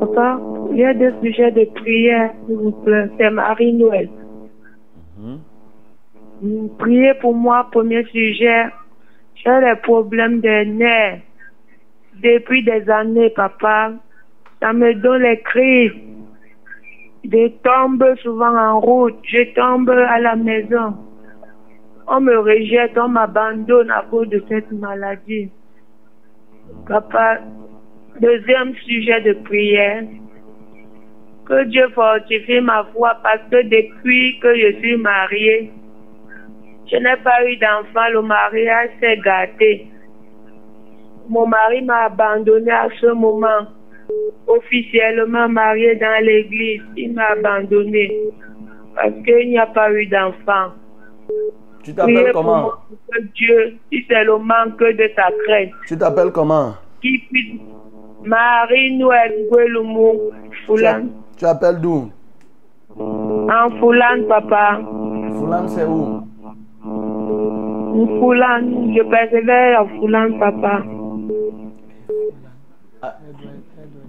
Papa, 0.00 0.40
il 0.70 0.78
y 0.78 0.84
a 0.84 0.94
deux 0.94 1.12
sujets 1.22 1.50
de 1.50 1.64
prière, 1.74 2.30
s'il 2.46 2.56
vous 2.56 2.70
plaît. 2.70 3.10
C'est 3.18 3.30
Marie-Noël. 3.30 4.08
Mhm. 5.18 6.68
Priez 6.78 7.14
pour 7.20 7.34
moi, 7.34 7.66
premier 7.70 8.04
sujet. 8.04 8.66
J'ai 9.34 9.60
des 9.60 9.74
problèmes 9.82 10.40
de 10.40 10.64
nerfs. 10.64 11.20
Depuis 12.22 12.64
des 12.64 12.88
années, 12.90 13.30
papa, 13.30 13.92
ça 14.60 14.72
me 14.72 14.94
donne 14.94 15.22
les 15.22 15.40
crises. 15.40 15.92
Je 17.24 17.48
tombe 17.62 18.04
souvent 18.22 18.56
en 18.56 18.80
route. 18.80 19.18
Je 19.22 19.54
tombe 19.54 19.90
à 19.90 20.18
la 20.18 20.34
maison. 20.34 20.96
On 22.08 22.20
me 22.20 22.38
rejette, 22.38 22.96
on 22.96 23.08
m'abandonne 23.08 23.90
à 23.90 24.04
cause 24.10 24.28
de 24.30 24.42
cette 24.48 24.72
maladie. 24.72 25.50
Papa, 26.88 27.38
deuxième 28.20 28.74
sujet 28.74 29.20
de 29.20 29.34
prière. 29.44 30.04
Que 31.46 31.64
Dieu 31.64 31.88
fortifie 31.94 32.60
ma 32.60 32.84
foi 32.92 33.16
parce 33.22 33.42
que 33.50 33.62
depuis 33.62 34.38
que 34.40 34.54
je 34.54 34.78
suis 34.78 34.96
mariée, 34.96 35.70
je 36.90 36.96
n'ai 36.96 37.16
pas 37.22 37.46
eu 37.46 37.56
d'enfant. 37.56 38.08
Le 38.12 38.22
mariage 38.22 38.90
s'est 39.00 39.18
gâté. 39.18 39.86
Mon 41.28 41.46
mari 41.46 41.82
m'a 41.82 42.04
abandonné 42.04 42.70
à 42.70 42.88
ce 43.00 43.12
moment. 43.12 43.66
Officiellement 44.46 45.48
marié 45.48 45.96
dans 45.96 46.24
l'église, 46.24 46.80
il 46.96 47.12
m'a 47.12 47.26
abandonné 47.32 48.10
parce 48.94 49.12
qu'il 49.24 49.50
n'y 49.50 49.58
a 49.58 49.66
pas 49.66 49.92
eu 49.92 50.06
d'enfant. 50.06 50.72
Tu 51.82 51.94
t'appelles 51.94 52.32
pour 52.32 52.42
comment? 52.42 52.72
Dieu, 53.34 53.74
si 53.92 54.04
c'est 54.08 54.24
le 54.24 54.38
manque 54.38 54.78
de 54.80 55.10
sa 55.14 55.30
crainte, 55.44 55.70
Tu 55.86 55.98
t'appelles 55.98 56.32
comment? 56.32 56.74
Qui 57.02 57.18
puisse 57.30 57.60
Gwelumu, 59.50 60.32
Foulan. 60.66 61.08
Tu 61.36 61.44
appelles 61.44 61.80
d'où? 61.80 62.10
En 62.98 63.70
Foulan, 63.78 64.24
papa. 64.28 64.80
Foulan, 65.38 65.68
c'est 65.68 65.84
où? 65.84 66.22
En 66.84 68.06
Foulan, 68.18 68.92
je 68.94 69.02
persévère 69.02 69.82
en 69.82 69.88
Foulan, 69.98 70.38
papa. 70.38 70.82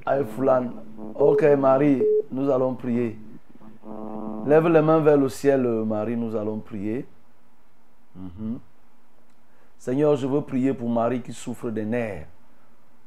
Aïe 0.06 0.26
Foulan. 0.26 0.70
Ok, 1.16 1.44
Marie, 1.58 2.04
nous 2.32 2.50
allons 2.50 2.76
prier. 2.76 3.18
Lève 4.46 4.68
les 4.68 4.82
mains 4.82 5.00
vers 5.00 5.18
le 5.18 5.30
ciel, 5.30 5.62
Marie, 5.86 6.18
nous 6.18 6.36
allons 6.36 6.60
prier. 6.60 7.06
Mhm. 8.16 8.60
Seigneur, 9.78 10.16
je 10.16 10.28
veux 10.28 10.42
prier 10.42 10.74
pour 10.74 10.90
Marie 10.90 11.22
qui 11.22 11.32
souffre 11.34 11.70
des 11.70 11.86
nerfs, 11.86 12.28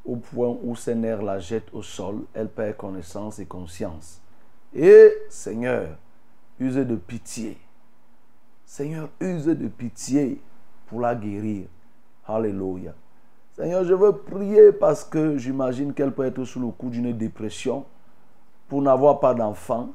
au 0.05 0.17
point 0.17 0.57
où 0.63 0.75
ses 0.75 0.95
nerfs 0.95 1.23
la 1.23 1.39
jettent 1.39 1.73
au 1.73 1.83
sol, 1.83 2.23
elle 2.33 2.49
perd 2.49 2.77
connaissance 2.77 3.39
et 3.39 3.47
conscience. 3.47 4.21
Et 4.75 5.13
Seigneur, 5.29 5.97
use 6.59 6.77
de 6.77 6.97
pitié. 6.97 7.59
Seigneur, 8.65 9.11
use 9.21 9.47
de 9.47 9.69
pitié 9.69 10.41
pour 10.87 11.01
la 11.01 11.15
guérir. 11.15 11.67
Alléluia. 12.27 12.95
Seigneur, 13.63 13.85
je 13.85 13.95
veux 13.95 14.11
prier 14.11 14.73
parce 14.73 15.05
que 15.05 15.39
j'imagine 15.39 15.95
qu'elle 15.95 16.11
peut 16.11 16.25
être 16.25 16.43
sous 16.43 16.59
le 16.59 16.67
coup 16.73 16.91
d'une 16.91 17.13
dépression 17.13 17.85
pour 18.67 18.83
n'avoir 18.83 19.21
pas 19.21 19.35
d'enfant, 19.35 19.91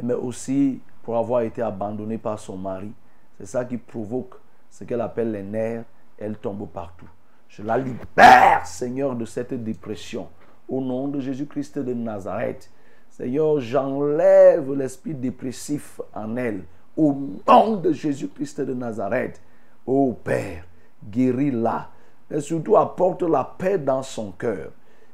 mais 0.00 0.14
aussi 0.14 0.80
pour 1.02 1.16
avoir 1.16 1.40
été 1.40 1.60
abandonnée 1.60 2.18
par 2.18 2.38
son 2.38 2.56
mari. 2.56 2.92
C'est 3.36 3.46
ça 3.46 3.64
qui 3.64 3.76
provoque 3.76 4.34
ce 4.70 4.84
qu'elle 4.84 5.00
appelle 5.00 5.32
les 5.32 5.42
nerfs. 5.42 5.82
Elle 6.16 6.36
tombe 6.36 6.68
partout. 6.68 7.08
Je 7.48 7.64
la 7.64 7.76
libère, 7.76 8.64
Seigneur, 8.64 9.16
de 9.16 9.24
cette 9.24 9.64
dépression. 9.64 10.28
Au 10.68 10.80
nom 10.80 11.08
de 11.08 11.18
Jésus-Christ 11.18 11.80
de 11.80 11.94
Nazareth. 11.94 12.70
Seigneur, 13.10 13.58
j'enlève 13.58 14.72
l'esprit 14.74 15.14
dépressif 15.14 16.00
en 16.14 16.36
elle. 16.36 16.62
Au 16.96 17.16
nom 17.48 17.78
de 17.78 17.90
Jésus-Christ 17.90 18.60
de 18.60 18.74
Nazareth. 18.74 19.42
Ô 19.84 20.12
Père, 20.12 20.62
guéris-la. 21.10 21.90
Mais 22.30 22.40
surtout, 22.40 22.76
apporte 22.76 23.22
la 23.22 23.44
paix 23.44 23.78
dans 23.78 24.02
son 24.02 24.32
cœur. 24.32 24.70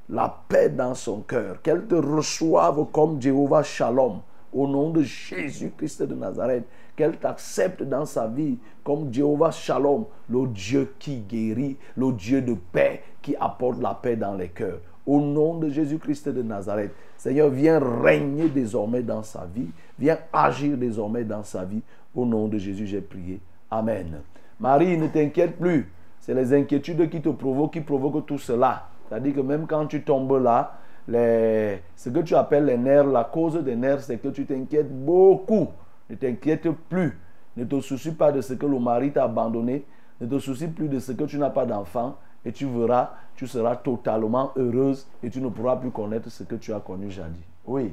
La 0.09 0.43
paix 0.49 0.69
dans 0.69 0.95
son 0.95 1.20
cœur. 1.20 1.62
Qu'elle 1.62 1.86
te 1.86 1.95
reçoive 1.95 2.86
comme 2.93 3.20
Jéhovah 3.20 3.62
Shalom. 3.62 4.20
Au 4.53 4.66
nom 4.66 4.91
de 4.91 5.03
Jésus-Christ 5.03 6.03
de 6.03 6.15
Nazareth. 6.15 6.65
Qu'elle 6.97 7.16
t'accepte 7.16 7.82
dans 7.82 8.05
sa 8.05 8.27
vie 8.27 8.59
comme 8.85 9.12
Jéhovah 9.12 9.51
Shalom, 9.51 10.05
le 10.28 10.47
Dieu 10.47 10.95
qui 10.99 11.16
guérit, 11.20 11.77
le 11.97 12.12
Dieu 12.12 12.41
de 12.41 12.55
paix, 12.55 13.03
qui 13.20 13.35
apporte 13.35 13.81
la 13.81 13.95
paix 13.95 14.15
dans 14.15 14.35
les 14.35 14.51
cœurs. 14.51 14.81
Au 15.07 15.20
nom 15.20 15.59
de 15.59 15.69
Jésus-Christ 15.69 16.28
de 16.28 16.43
Nazareth, 16.43 16.93
Seigneur, 17.16 17.49
viens 17.49 17.81
régner 17.81 18.49
désormais 18.49 19.03
dans 19.03 19.23
sa 19.23 19.47
vie. 19.47 19.69
Viens 19.99 20.19
agir 20.32 20.77
désormais 20.77 21.24
dans 21.24 21.43
sa 21.43 21.65
vie. 21.65 21.82
Au 22.15 22.24
nom 22.24 22.49
de 22.49 22.59
Jésus, 22.59 22.86
j'ai 22.86 23.01
prié. 23.01 23.41
Amen. 23.70 24.20
Marie, 24.61 24.97
ne 24.97 25.09
t'inquiète 25.09 25.59
plus. 25.59 25.91
C'est 26.24 26.32
les 26.32 26.55
inquiétudes 26.55 27.10
qui 27.10 27.20
te 27.20 27.28
provoquent, 27.28 27.74
qui 27.74 27.82
provoquent 27.82 28.24
tout 28.24 28.38
cela. 28.38 28.88
C'est-à-dire 29.06 29.34
que 29.34 29.40
même 29.40 29.66
quand 29.66 29.86
tu 29.86 30.02
tombes 30.05 30.42
là, 30.42 30.78
les, 31.06 31.82
ce 31.96 32.09
que 32.09 32.20
tu 32.20 32.34
appelles 32.34 32.64
les 32.64 32.78
nerfs, 32.78 33.05
la 33.05 33.24
cause 33.24 33.62
des 33.62 33.76
nerfs, 33.76 34.01
c'est 34.01 34.16
que 34.16 34.28
tu 34.28 34.46
t'inquiètes 34.46 34.90
beaucoup. 34.90 35.68
Ne 36.09 36.14
t'inquiète 36.14 36.66
plus. 36.88 37.18
Ne 37.59 37.64
te 37.64 37.78
soucie 37.80 38.12
pas 38.12 38.32
de 38.32 38.40
ce 38.40 38.55
que 38.55 38.64
le 38.64 38.78
mari 38.78 39.12
t'a 39.12 39.24
abandonné. 39.24 39.84
Ne 40.18 40.26
te 40.26 40.38
soucie 40.38 40.68
plus 40.68 40.88
de 40.88 40.98
ce 40.98 41.12
que 41.12 41.24
tu 41.24 41.36
n'as 41.36 41.51
pas 41.51 41.66
d'enfant. 41.66 42.16
Et 42.46 42.52
tu 42.52 42.64
verras, 42.64 43.10
tu 43.36 43.46
seras 43.46 43.76
totalement 43.76 44.52
heureuse 44.56 45.06
et 45.22 45.28
tu 45.28 45.42
ne 45.42 45.51
pourras 45.51 45.76
plus 45.76 45.90
connaître 45.90 46.30
ce 46.30 46.44
que 46.44 46.55
tu 46.55 46.72
as 46.72 46.80
connu 46.80 47.10
jadis. 47.10 47.44
Oui. 47.66 47.92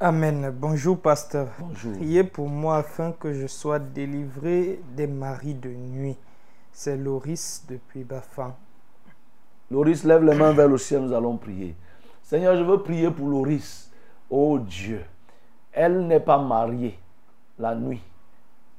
Amen. 0.00 0.52
Bonjour, 0.54 0.98
pasteur. 0.98 1.48
Bonjour. 1.58 1.94
Priez 1.94 2.24
pour 2.24 2.50
moi 2.50 2.76
afin 2.76 3.12
que 3.12 3.32
je 3.32 3.46
sois 3.46 3.78
délivré 3.78 4.82
des 4.94 5.06
maris 5.06 5.54
de 5.54 5.70
nuit. 5.70 6.18
C'est 6.82 6.96
Loris 6.96 7.66
depuis 7.68 8.04
Bafan. 8.04 8.56
Loris, 9.70 10.02
lève 10.02 10.24
les 10.24 10.34
mains 10.34 10.54
vers 10.54 10.66
le 10.66 10.78
ciel, 10.78 11.02
nous 11.02 11.12
allons 11.12 11.36
prier. 11.36 11.74
Seigneur, 12.22 12.56
je 12.56 12.62
veux 12.62 12.82
prier 12.82 13.10
pour 13.10 13.28
Loris. 13.28 13.92
Oh 14.30 14.58
Dieu, 14.58 15.04
elle 15.72 16.06
n'est 16.06 16.20
pas 16.20 16.38
mariée 16.38 16.98
la 17.58 17.74
nuit. 17.74 18.00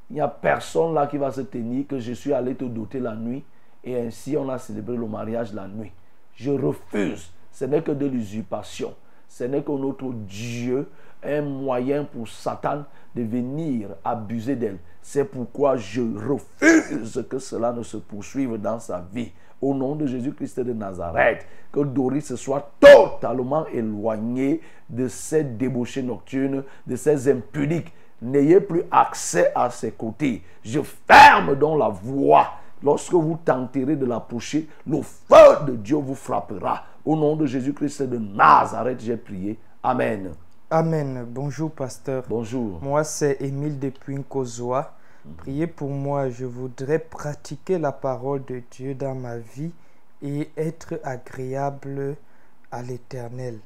Il 0.10 0.16
n'y 0.16 0.20
a 0.20 0.28
personne 0.28 0.96
là 0.96 1.06
qui 1.06 1.18
va 1.18 1.32
se 1.32 1.42
tenir 1.42 1.86
que 1.86 2.00
je 2.00 2.14
suis 2.14 2.34
allé 2.34 2.56
te 2.56 2.66
doter 2.66 3.00
la 3.00 3.14
nuit 3.16 3.44
et 3.84 3.96
ainsi 4.00 4.36
on 4.36 4.50
a 4.50 4.58
célébré 4.58 4.98
le 4.98 5.06
mariage 5.06 5.54
la 5.54 5.68
nuit. 5.68 5.92
Je 6.34 6.50
refuse. 6.50 7.32
Ce 7.52 7.66
n'est 7.66 7.84
que 7.84 7.92
de 7.92 8.08
l'usurpation. 8.08 8.96
Ce 9.32 9.46
n'est 9.46 9.64
que 9.64 9.72
notre 9.72 10.12
Dieu 10.12 10.90
un 11.24 11.42
moyen 11.42 12.04
pour 12.04 12.28
Satan 12.28 12.84
de 13.16 13.24
venir 13.24 13.88
abuser 14.04 14.58
d'elle. 14.58 14.78
C'est 15.02 15.24
pourquoi 15.24 15.78
je 15.78 16.02
refuse 16.02 17.26
que 17.30 17.40
cela 17.40 17.72
ne 17.72 17.82
se 17.82 17.96
poursuive 17.96 18.58
dans 18.58 18.78
sa 18.80 19.06
vie. 19.14 19.32
Au 19.62 19.74
nom 19.74 19.96
de 19.96 20.06
Jésus-Christ 20.06 20.60
de 20.60 20.74
Nazareth, 20.74 21.46
que 21.72 21.80
Doris 21.80 22.36
soit 22.36 22.72
totalement 22.82 23.66
éloigné 23.68 24.60
de 24.90 25.08
ces 25.08 25.46
débauchés 25.46 26.04
nocturnes, 26.04 26.64
de 26.86 26.96
ces 26.98 27.32
impudiques. 27.32 27.94
N'ayez 28.22 28.60
plus 28.60 28.84
accès 28.92 29.54
à 29.56 29.70
ses 29.70 29.92
côtés. 29.92 30.44
Je 30.62 30.82
ferme 30.82 31.56
donc 31.56 31.80
la 31.80 31.88
voie. 31.88 32.48
Lorsque 32.84 33.14
vous 33.14 33.38
tenterez 33.44 33.96
de 33.96 34.06
l'approcher, 34.06 34.68
le 34.88 35.02
feu 35.02 35.66
de 35.68 35.76
Dieu 35.76 35.98
vous 35.98 36.16
frappera. 36.16 36.84
Au 37.06 37.16
nom 37.16 37.36
de 37.36 37.46
Jésus-Christ 37.46 38.04
de 38.04 38.18
Nazareth, 38.18 39.02
j'ai 39.02 39.18
prié. 39.18 39.60
Amen. 39.84 40.32
Amen. 40.70 41.26
Bonjour, 41.30 41.70
pasteur. 41.72 42.24
Bonjour. 42.28 42.80
Moi, 42.82 43.04
c'est 43.04 43.38
Émile 43.42 43.78
depuis 43.80 44.16
Nkozoa. 44.16 44.94
Priez 45.38 45.68
pour 45.68 45.90
moi. 45.90 46.30
Je 46.30 46.46
voudrais 46.46 46.98
pratiquer 47.00 47.78
la 47.78 47.92
parole 47.92 48.44
de 48.46 48.62
Dieu 48.72 48.96
dans 48.96 49.14
ma 49.16 49.38
vie 49.38 49.72
et 50.24 50.50
être 50.58 51.00
agréable 51.04 52.16
à 52.72 52.82
l'éternel. 52.82 53.60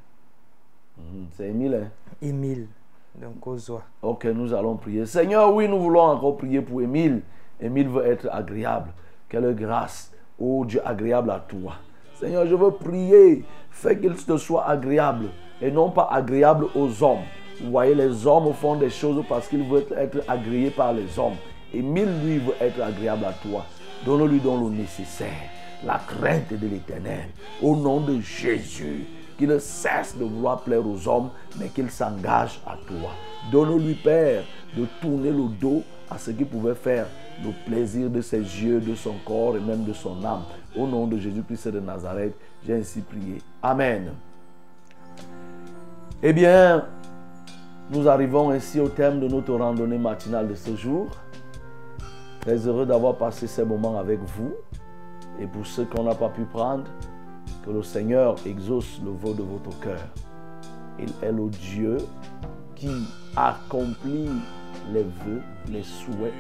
Mhm, 0.98 1.28
C'est 1.38 1.48
Émile. 1.50 1.76
hein? 1.86 1.90
Émile 2.22 2.68
de 3.16 3.28
Nkozoa. 3.28 3.82
Ok, 4.02 4.26
nous 4.26 4.54
allons 4.54 4.76
prier. 4.76 5.06
Seigneur, 5.06 5.54
oui, 5.54 5.70
nous 5.70 5.80
voulons 5.80 6.02
encore 6.02 6.36
prier 6.38 6.62
pour 6.62 6.82
Émile. 6.82 7.22
Émile 7.62 7.88
veut 7.88 8.06
être 8.06 8.28
agréable. 8.32 8.90
Quelle 9.30 9.56
grâce, 9.56 10.12
oh 10.40 10.66
Dieu, 10.66 10.82
agréable 10.86 11.32
à 11.32 11.40
toi. 11.40 11.76
Seigneur, 12.20 12.46
je 12.46 12.56
veux 12.56 12.72
prier. 12.72 13.44
Fais 13.72 14.00
qu'il 14.00 14.16
te 14.16 14.38
soit 14.38 14.68
agréable 14.68 15.28
et 15.62 15.72
non 15.72 15.90
pas 15.90 16.08
agréable 16.12 16.68
aux 16.76 17.04
hommes. 17.04 17.26
Vous 17.62 17.72
voyez, 17.72 17.96
les 17.96 18.26
hommes 18.28 18.54
font 18.54 18.76
des 18.76 18.90
choses 18.90 19.24
parce 19.28 19.48
qu'ils 19.48 19.68
veulent 19.68 19.86
être 19.98 20.24
agréés 20.28 20.70
par 20.70 20.94
les 20.94 21.18
hommes. 21.18 21.36
Émile, 21.74 22.10
lui, 22.24 22.38
veut 22.38 22.56
être 22.62 22.82
agréable 22.82 23.26
à 23.26 23.34
toi. 23.34 23.66
Donne-lui 24.06 24.40
donc 24.40 24.64
le 24.64 24.70
nécessaire. 24.78 25.50
la 25.84 26.00
crainte 26.00 26.54
de 26.54 26.68
l'éternel. 26.68 27.28
Au 27.62 27.76
nom 27.76 28.00
de 28.02 28.20
Jésus, 28.22 29.06
qu'il 29.38 29.60
cesse 29.60 30.18
de 30.18 30.24
vouloir 30.24 30.62
plaire 30.62 30.86
aux 30.86 31.08
hommes, 31.08 31.30
mais 31.60 31.68
qu'il 31.68 31.90
s'engage 31.90 32.62
à 32.66 32.78
toi. 32.88 33.12
Donne-lui, 33.52 33.96
Père, 33.96 34.44
de 34.76 34.86
tourner 35.02 35.32
le 35.32 35.48
dos 35.60 35.84
à 36.10 36.18
ce 36.18 36.32
qui 36.32 36.46
pouvait 36.46 36.76
faire 36.76 37.08
le 37.44 37.52
plaisir 37.66 38.10
de 38.10 38.22
ses 38.22 38.40
yeux, 38.40 38.80
de 38.80 38.96
son 38.96 39.16
corps 39.26 39.56
et 39.58 39.60
même 39.60 39.84
de 39.84 39.94
son 39.94 40.24
âme. 40.24 40.44
Au 40.76 40.88
nom 40.88 41.08
de 41.08 41.18
Jésus-Christ 41.18 41.70
de 41.70 41.80
Nazareth, 41.80 42.36
j'ai 42.66 42.76
ainsi 42.76 43.02
prié. 43.02 43.42
Amen. 43.62 44.12
Eh 46.24 46.34
bien, 46.34 46.86
nous 47.92 48.08
arrivons 48.08 48.50
ainsi 48.50 48.80
au 48.80 48.90
terme 48.90 49.20
de 49.20 49.28
notre 49.28 49.54
randonnée 49.54 49.98
matinale 49.98 50.48
de 50.48 50.56
ce 50.56 50.76
jour. 50.76 51.08
Très 52.42 52.68
heureux 52.68 52.86
d'avoir 52.86 53.16
passé 53.16 53.48
ces 53.48 53.64
moments 53.64 54.00
avec 54.00 54.20
vous. 54.20 54.54
Et 55.40 55.48
pour 55.48 55.66
ceux 55.66 55.86
qu'on 55.86 56.04
n'a 56.04 56.16
pas 56.16 56.30
pu 56.30 56.44
prendre, 56.44 56.86
que 57.66 57.72
le 57.72 57.84
Seigneur 57.84 58.36
exauce 58.46 59.02
le 59.04 59.12
vœu 59.12 59.34
de 59.34 59.44
votre 59.44 59.78
cœur. 59.80 60.00
Il 61.00 61.10
est 61.22 61.32
le 61.32 61.50
Dieu 61.50 61.98
qui 62.76 62.92
accomplit 63.36 64.30
les 64.94 65.04
vœux, 65.04 65.42
les 65.70 65.84
souhaits, 65.84 66.34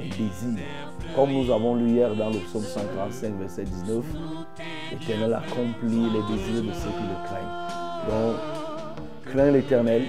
les 0.00 0.08
désirs. 0.08 0.64
Comme 1.14 1.32
nous 1.32 1.52
avons 1.52 1.76
lu 1.76 1.90
hier 1.90 2.14
dans 2.14 2.30
le 2.30 2.38
psaume 2.38 2.62
135, 2.62 3.34
verset 3.38 3.64
19, 3.64 4.04
l'Éternel 4.92 5.34
accomplit 5.34 6.10
les 6.10 6.36
désirs 6.36 6.62
de 6.62 6.72
ceux 6.72 6.90
qui 6.90 7.04
le 7.04 7.26
craignent. 7.26 7.54
Donc, 8.08 8.36
crains 9.32 9.50
l'Éternel 9.50 10.02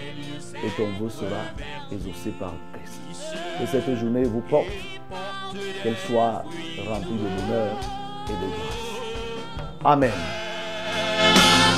et 0.63 0.69
ton 0.77 0.87
vœu 0.99 1.09
sera 1.09 1.43
exaucé 1.91 2.31
par 2.39 2.53
Christ. 2.73 3.01
Que 3.59 3.65
cette 3.67 3.95
journée 3.95 4.23
vous 4.23 4.41
porte, 4.41 4.65
qu'elle 5.83 5.97
soit 5.97 6.43
remplie 6.87 7.17
de 7.17 7.41
bonheur 7.41 7.77
et 8.27 8.33
de 8.33 8.49
grâce. 8.51 8.85
Amen. 9.83 10.11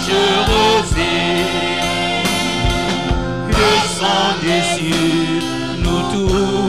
Je 0.07 0.13
rosé, 0.49 1.11
que 3.49 3.67
sang 3.99 4.31
des 4.41 4.61
cieux 4.77 5.56
tudo. 5.88 6.66